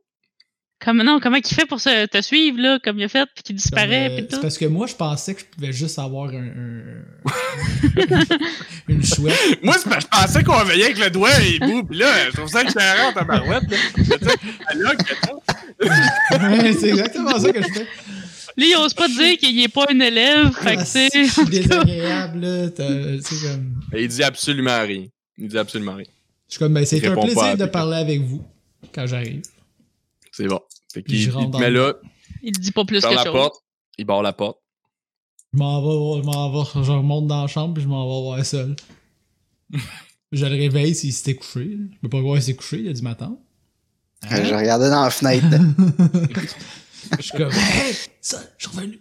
Comme, 0.85 1.01
non, 1.03 1.21
comment 1.21 1.37
il 1.37 1.47
fait 1.47 1.65
pour 1.67 1.81
se, 1.81 2.07
te 2.07 2.21
suivre, 2.23 2.59
là, 2.61 2.79
comme 2.83 2.99
il 2.99 3.05
a 3.05 3.09
fait, 3.09 3.25
puis 3.35 3.43
qu'il 3.45 3.55
Comme, 3.55 3.63
disparaît, 3.63 4.11
euh, 4.11 4.17
puis 4.17 4.27
c'est 4.31 4.37
tout? 4.37 4.43
parce 4.43 4.59
que 4.59 4.65
moi, 4.65 4.87
je 4.89 4.95
pensais 4.95 5.35
que 5.35 5.41
je 5.43 5.45
pouvais 5.47 5.73
juste 5.73 5.97
avoir 5.99 6.31
un, 6.31 6.49
un- 6.49 7.05
une 8.89 9.05
chouette. 9.05 9.63
Moi, 9.63 9.75
c'est 9.79 9.89
parce 9.89 10.05
que 10.05 10.11
je 10.13 10.21
pensais 10.23 10.43
qu'on 10.45 10.65
veillait 10.65 10.87
avec 10.87 10.99
le 10.99 11.11
doigt 11.11 11.31
et 11.41 11.55
il 11.55 11.61
boue, 11.61 11.85
pis 11.85 11.99
là, 11.99 12.31
je 12.31 12.37
trouve 12.37 12.49
ça 12.49 12.63
éclairant 12.63 13.11
en 13.11 13.13
tabarouette. 13.13 13.63
là. 13.71 13.77
Tu 13.95 14.05
sais, 14.05 14.17
elle 14.71 14.87
a 14.87 14.97
quelque 14.97 15.27
chose. 15.29 15.41
Ouais, 16.41 16.73
c'est 16.73 16.89
exactement 16.91 17.39
ça 17.39 17.53
que 17.53 17.63
je 17.63 17.69
fais. 17.73 17.87
Lui, 18.57 18.71
il 18.71 18.77
ose 18.77 18.93
pas 18.93 19.09
dire 19.09 19.39
qu'il 19.39 19.61
est 19.63 19.69
pas 19.73 19.87
un 19.89 20.01
élève, 20.01 20.51
fait 20.53 20.75
que 20.77 20.81
Ah, 20.81 20.85
c'est... 20.85 21.11
désagréable, 21.49 22.41
là. 22.41 22.69
comme... 22.77 23.75
Il 23.97 24.09
dit 24.09 24.23
absolument 24.25 24.81
rien. 24.83 25.05
Il 25.39 25.49
dit 25.49 25.59
absolument 25.59 25.95
rien. 25.95 26.07
Je 26.49 26.55
suis 26.55 26.59
comme, 26.59 26.75
ben, 26.75 26.85
c'est 26.85 27.05
un 27.07 27.15
plaisir 27.15 27.57
de 27.57 27.67
parler 27.67 27.97
avec 27.97 28.21
vous 28.21 28.45
quand 28.93 29.07
j'arrive. 29.07 29.43
C'est 30.33 30.47
bon. 30.47 30.61
Fait 30.93 31.03
qu'il 31.03 31.21
il 31.21 31.31
te 31.31 31.57
met 31.57 31.71
là, 31.71 31.95
Il 32.43 32.53
dit 32.53 32.73
pas 32.73 32.85
plus 32.85 33.01
que 33.01 33.07
la 33.07 33.25
chose. 33.25 33.33
porte, 33.33 33.63
il 33.99 34.05
barre 34.05 34.23
la 34.23 34.33
porte. 34.33 34.59
Je 35.53 35.59
m'en 35.59 35.81
vais, 35.81 36.23
je 36.23 36.27
m'en 36.27 36.51
vais, 36.51 36.85
je 36.85 36.91
remonte 36.93 37.27
dans 37.27 37.43
la 37.43 37.47
chambre 37.47 37.75
puis 37.75 37.83
je 37.83 37.89
m'en 37.89 38.05
vais 38.05 38.23
voir 38.25 38.45
seul. 38.45 38.75
je 40.33 40.47
le 40.47 40.51
réveille 40.55 40.95
s'il 40.95 41.13
s'était 41.13 41.35
couché. 41.37 41.77
Je 41.93 41.99
peux 42.01 42.09
pas 42.09 42.21
voir 42.21 42.37
s'il 42.37 42.45
s'est 42.53 42.57
couché, 42.57 42.79
il 42.81 42.89
a 42.89 42.93
dit 42.93 43.03
matin. 43.03 43.37
Euh, 44.31 44.45
Je 44.45 44.55
regardais 44.55 44.91
dans 44.91 45.03
la 45.03 45.11
fenêtre. 45.11 45.47
Je 47.19 47.23
suis 47.23 47.37
comme, 47.37 47.51
hey, 47.53 47.95
ça, 48.21 48.41
je 48.57 48.69
suis 48.69 48.77
revenu. 48.77 49.01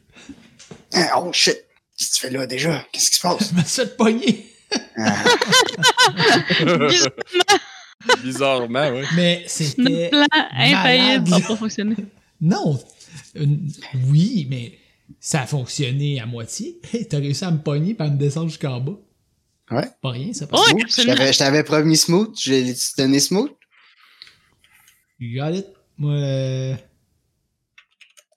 Ah, 0.94 1.22
oh 1.22 1.32
shit! 1.32 1.56
Qu'est-ce 1.98 2.10
que 2.10 2.16
tu 2.16 2.22
fais 2.22 2.30
là 2.32 2.48
déjà? 2.48 2.86
Qu'est-ce 2.91 3.12
qui 3.12 3.18
se 3.18 3.22
passe? 3.22 3.49
Je 3.52 3.56
me 3.56 3.64
suis 3.64 3.82
fait 3.84 3.95
pogner. 3.95 4.51
Bizarrement, 8.23 8.89
ouais. 8.89 9.03
Mais 9.15 9.38
Notre 9.41 9.49
c'était. 9.52 10.10
plan 10.10 10.26
infaillible 10.53 11.30
n'a 11.30 11.39
pas 11.39 11.56
fonctionné. 11.56 11.95
Non. 12.39 12.80
Euh, 13.38 13.45
oui, 14.07 14.48
mais 14.49 14.77
ça 15.19 15.41
a 15.41 15.45
fonctionné 15.45 16.19
à 16.19 16.26
moitié. 16.26 16.80
T'as 17.10 17.19
réussi 17.19 17.45
à 17.45 17.52
me 17.52 17.60
pogner 17.60 17.95
et 17.98 18.02
à 18.02 18.10
me 18.10 18.18
descendre 18.18 18.49
jusqu'en 18.49 18.80
bas. 18.80 18.98
Ouais. 19.69 19.88
Pas 20.02 20.10
rien, 20.11 20.34
ça 20.34 20.45
Ouais. 20.45 20.52
passe. 20.84 21.02
je 21.06 21.38
t'avais 21.38 21.64
promis 21.64 21.98
smooth. 21.98 22.35
Je 22.39 22.52
l'ai 22.52 22.73
donné 22.98 23.19
smooth. 23.19 23.52
You 25.19 25.39
got 25.39 25.52
it. 25.56 25.68
Moi, 25.98 26.14
euh, 26.14 26.76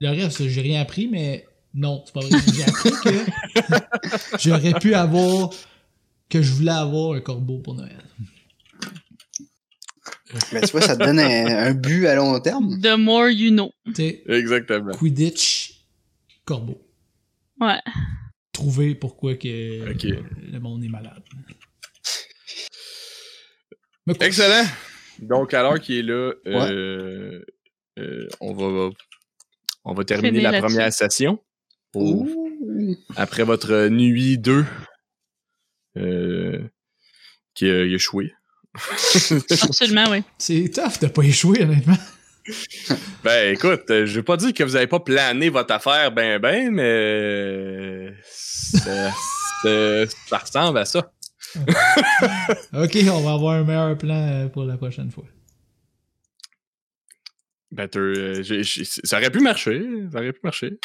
le 0.00 0.08
reste, 0.10 0.46
j'ai 0.48 0.60
rien 0.60 0.82
appris, 0.82 1.08
mais 1.10 1.46
non, 1.72 2.02
c'est 2.04 2.12
pas 2.12 2.20
vrai. 2.20 2.38
J'ai 2.54 2.62
appris 2.64 2.90
que 2.90 4.38
j'aurais 4.38 4.74
pu 4.74 4.94
avoir, 4.94 5.50
que 6.28 6.42
je 6.42 6.52
voulais 6.52 6.72
avoir 6.72 7.14
un 7.14 7.20
corbeau 7.20 7.58
pour 7.58 7.74
Noël. 7.74 8.02
Mais 10.52 10.60
tu 10.62 10.72
vois, 10.72 10.80
ça 10.80 10.96
te 10.96 11.04
donne 11.04 11.20
un, 11.20 11.46
un 11.46 11.74
but 11.74 12.06
à 12.06 12.16
long 12.16 12.38
terme. 12.40 12.80
The 12.80 12.96
more 12.98 13.28
you 13.28 13.50
know. 13.50 13.72
Tu 13.86 13.94
sais, 13.94 14.22
Exactement. 14.26 14.92
Quidditch, 14.92 15.84
corbeau. 16.44 16.80
Ouais. 17.60 17.78
Trouver 18.52 18.94
pourquoi 18.94 19.36
que 19.36 19.48
le 19.48 20.58
monde 20.58 20.82
est 20.84 20.88
malade. 20.88 21.22
Excellent. 24.20 24.66
Donc, 25.20 25.54
à 25.54 25.62
l'heure 25.62 25.80
qui 25.80 25.98
est 25.98 26.02
là, 26.02 26.32
euh, 26.46 27.44
euh, 27.98 28.28
on 28.40 28.52
va 28.52 28.90
on 29.84 29.94
va 29.94 30.04
terminer 30.04 30.40
la 30.40 30.60
première 30.60 30.92
session. 30.92 31.38
Après 33.16 33.44
votre 33.44 33.88
nuit 33.88 34.36
2 34.36 34.52
euh, 34.52 34.64
qui 37.54 37.68
a 37.70 37.84
échoué. 37.84 38.32
Absolument, 39.62 40.04
oui. 40.10 40.22
C'est 40.38 40.68
tough 40.72 41.00
de 41.00 41.06
pas 41.06 41.22
échouer, 41.22 41.62
honnêtement. 41.62 41.96
Ben 43.24 43.54
écoute, 43.54 43.84
euh, 43.88 44.04
je 44.04 44.16
vais 44.16 44.22
pas 44.22 44.36
dire 44.36 44.52
que 44.52 44.62
vous 44.62 44.76
avez 44.76 44.86
pas 44.86 45.00
plané 45.00 45.48
votre 45.48 45.72
affaire 45.72 46.12
ben 46.12 46.38
ben, 46.38 46.70
mais 46.70 48.12
ça, 48.22 49.10
ça- 49.62 50.38
ressemble 50.38 50.76
à 50.76 50.84
ça. 50.84 51.10
Ok, 52.74 52.98
on 53.10 53.20
va 53.22 53.32
avoir 53.32 53.54
un 53.54 53.64
meilleur 53.64 53.96
plan 53.96 54.14
euh, 54.28 54.48
pour 54.48 54.64
la 54.64 54.76
prochaine 54.76 55.10
fois. 55.10 55.24
Ben 57.70 57.88
euh, 57.96 58.42
ça 58.84 59.16
aurait 59.16 59.30
pu 59.30 59.40
marcher, 59.40 59.82
ça 60.12 60.18
aurait 60.18 60.32
pu 60.34 60.40
marcher. 60.44 60.78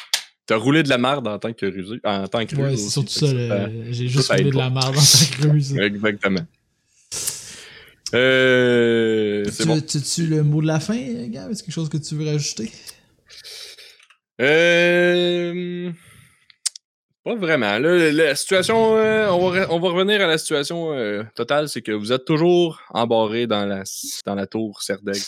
T'as 0.49 0.55
roulé 0.57 0.81
de 0.81 0.89
la 0.89 0.97
merde 0.97 1.27
en 1.27 1.37
tant 1.37 1.53
que 1.53 1.67
rusé, 1.67 1.97
en 2.03 2.27
tant 2.27 2.43
que 2.43 2.55
Ouais, 2.55 2.75
c'est 2.75 2.89
surtout 2.89 3.13
ça. 3.13 3.27
J'ai 3.91 4.07
juste 4.07 4.31
roulé 4.31 4.49
de 4.49 4.57
la 4.57 4.71
merde 4.71 4.95
en 4.97 4.99
tant 4.99 5.41
que 5.43 5.47
ruse. 5.47 5.77
Exactement. 5.79 6.43
Euh, 8.15 9.45
Tu, 9.55 9.65
bon. 9.67 9.79
tu, 9.79 10.01
tu 10.01 10.25
le 10.25 10.41
mot 10.41 10.59
de 10.63 10.65
la 10.65 10.79
fin, 10.79 10.97
Gab? 11.27 11.51
Est-ce 11.51 11.61
quelque 11.61 11.71
chose 11.73 11.87
que 11.89 11.97
tu 11.97 12.15
veux 12.15 12.25
rajouter? 12.25 12.71
Euh, 14.41 15.91
pas 17.23 17.35
vraiment. 17.35 17.77
Là, 17.77 18.11
la 18.11 18.35
situation, 18.35 18.97
euh, 18.97 19.27
on, 19.29 19.49
va, 19.51 19.59
re- 19.59 19.67
on 19.69 19.79
va 19.79 19.89
revenir 19.89 20.19
à 20.21 20.25
la 20.27 20.37
situation 20.39 20.93
euh, 20.93 21.23
totale, 21.35 21.69
c'est 21.69 21.81
que 21.83 21.91
vous 21.91 22.11
êtes 22.11 22.25
toujours 22.25 22.81
embarré 22.89 23.45
dans 23.45 23.65
la, 23.67 23.83
dans 24.25 24.33
la 24.35 24.47
tour 24.47 24.81
Serdeg. 24.81 25.21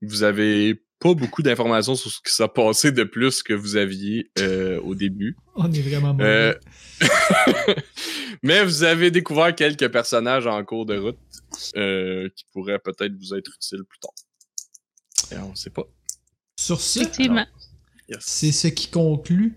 Vous 0.00 0.22
avez 0.22 0.80
pas 1.00 1.14
beaucoup 1.14 1.42
d'informations 1.42 1.94
sur 1.96 2.10
ce 2.10 2.18
qui 2.24 2.32
s'est 2.32 2.46
passé 2.48 2.92
de 2.92 3.04
plus 3.04 3.42
que 3.42 3.52
vous 3.54 3.76
aviez 3.76 4.30
euh, 4.38 4.80
au 4.82 4.94
début. 4.94 5.36
On 5.56 5.72
est 5.72 5.80
vraiment 5.80 6.16
Euh, 6.20 6.54
mauvais. 7.00 7.76
Mais 8.42 8.64
vous 8.64 8.82
avez 8.84 9.10
découvert 9.10 9.54
quelques 9.54 9.88
personnages 9.90 10.46
en 10.46 10.62
cours 10.64 10.86
de 10.86 10.96
route 10.98 11.18
euh, 11.76 12.28
qui 12.36 12.44
pourraient 12.52 12.78
peut-être 12.78 13.12
vous 13.18 13.34
être 13.34 13.50
utiles 13.56 13.84
plus 13.88 13.98
tard. 13.98 14.12
Et 15.32 15.42
on 15.42 15.54
sait 15.54 15.70
pas. 15.70 15.84
Sur 16.58 16.80
ce, 16.80 17.00
Effectivement. 17.00 17.46
Yes. 18.08 18.18
c'est 18.20 18.52
ce 18.52 18.68
qui 18.68 18.88
conclut 18.88 19.56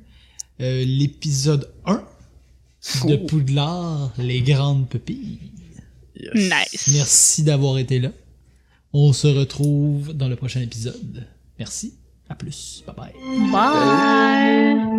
euh, 0.61 0.83
l'épisode 0.85 1.73
1 1.85 1.95
de 3.05 3.15
Oh. 3.15 3.25
Poudlard, 3.27 4.13
les 4.17 4.41
grandes 4.41 4.89
pupilles. 4.89 5.39
Yes. 6.15 6.33
Nice. 6.35 6.87
Merci 6.93 7.43
d'avoir 7.43 7.77
été 7.77 7.99
là. 7.99 8.11
On 8.91 9.13
se 9.13 9.27
retrouve 9.27 10.13
dans 10.13 10.27
le 10.27 10.35
prochain 10.35 10.61
épisode. 10.61 11.25
Merci. 11.59 11.99
À 12.29 12.35
plus. 12.35 12.83
Bye 12.87 12.95
bye. 12.95 13.51
Bye. 13.51 14.89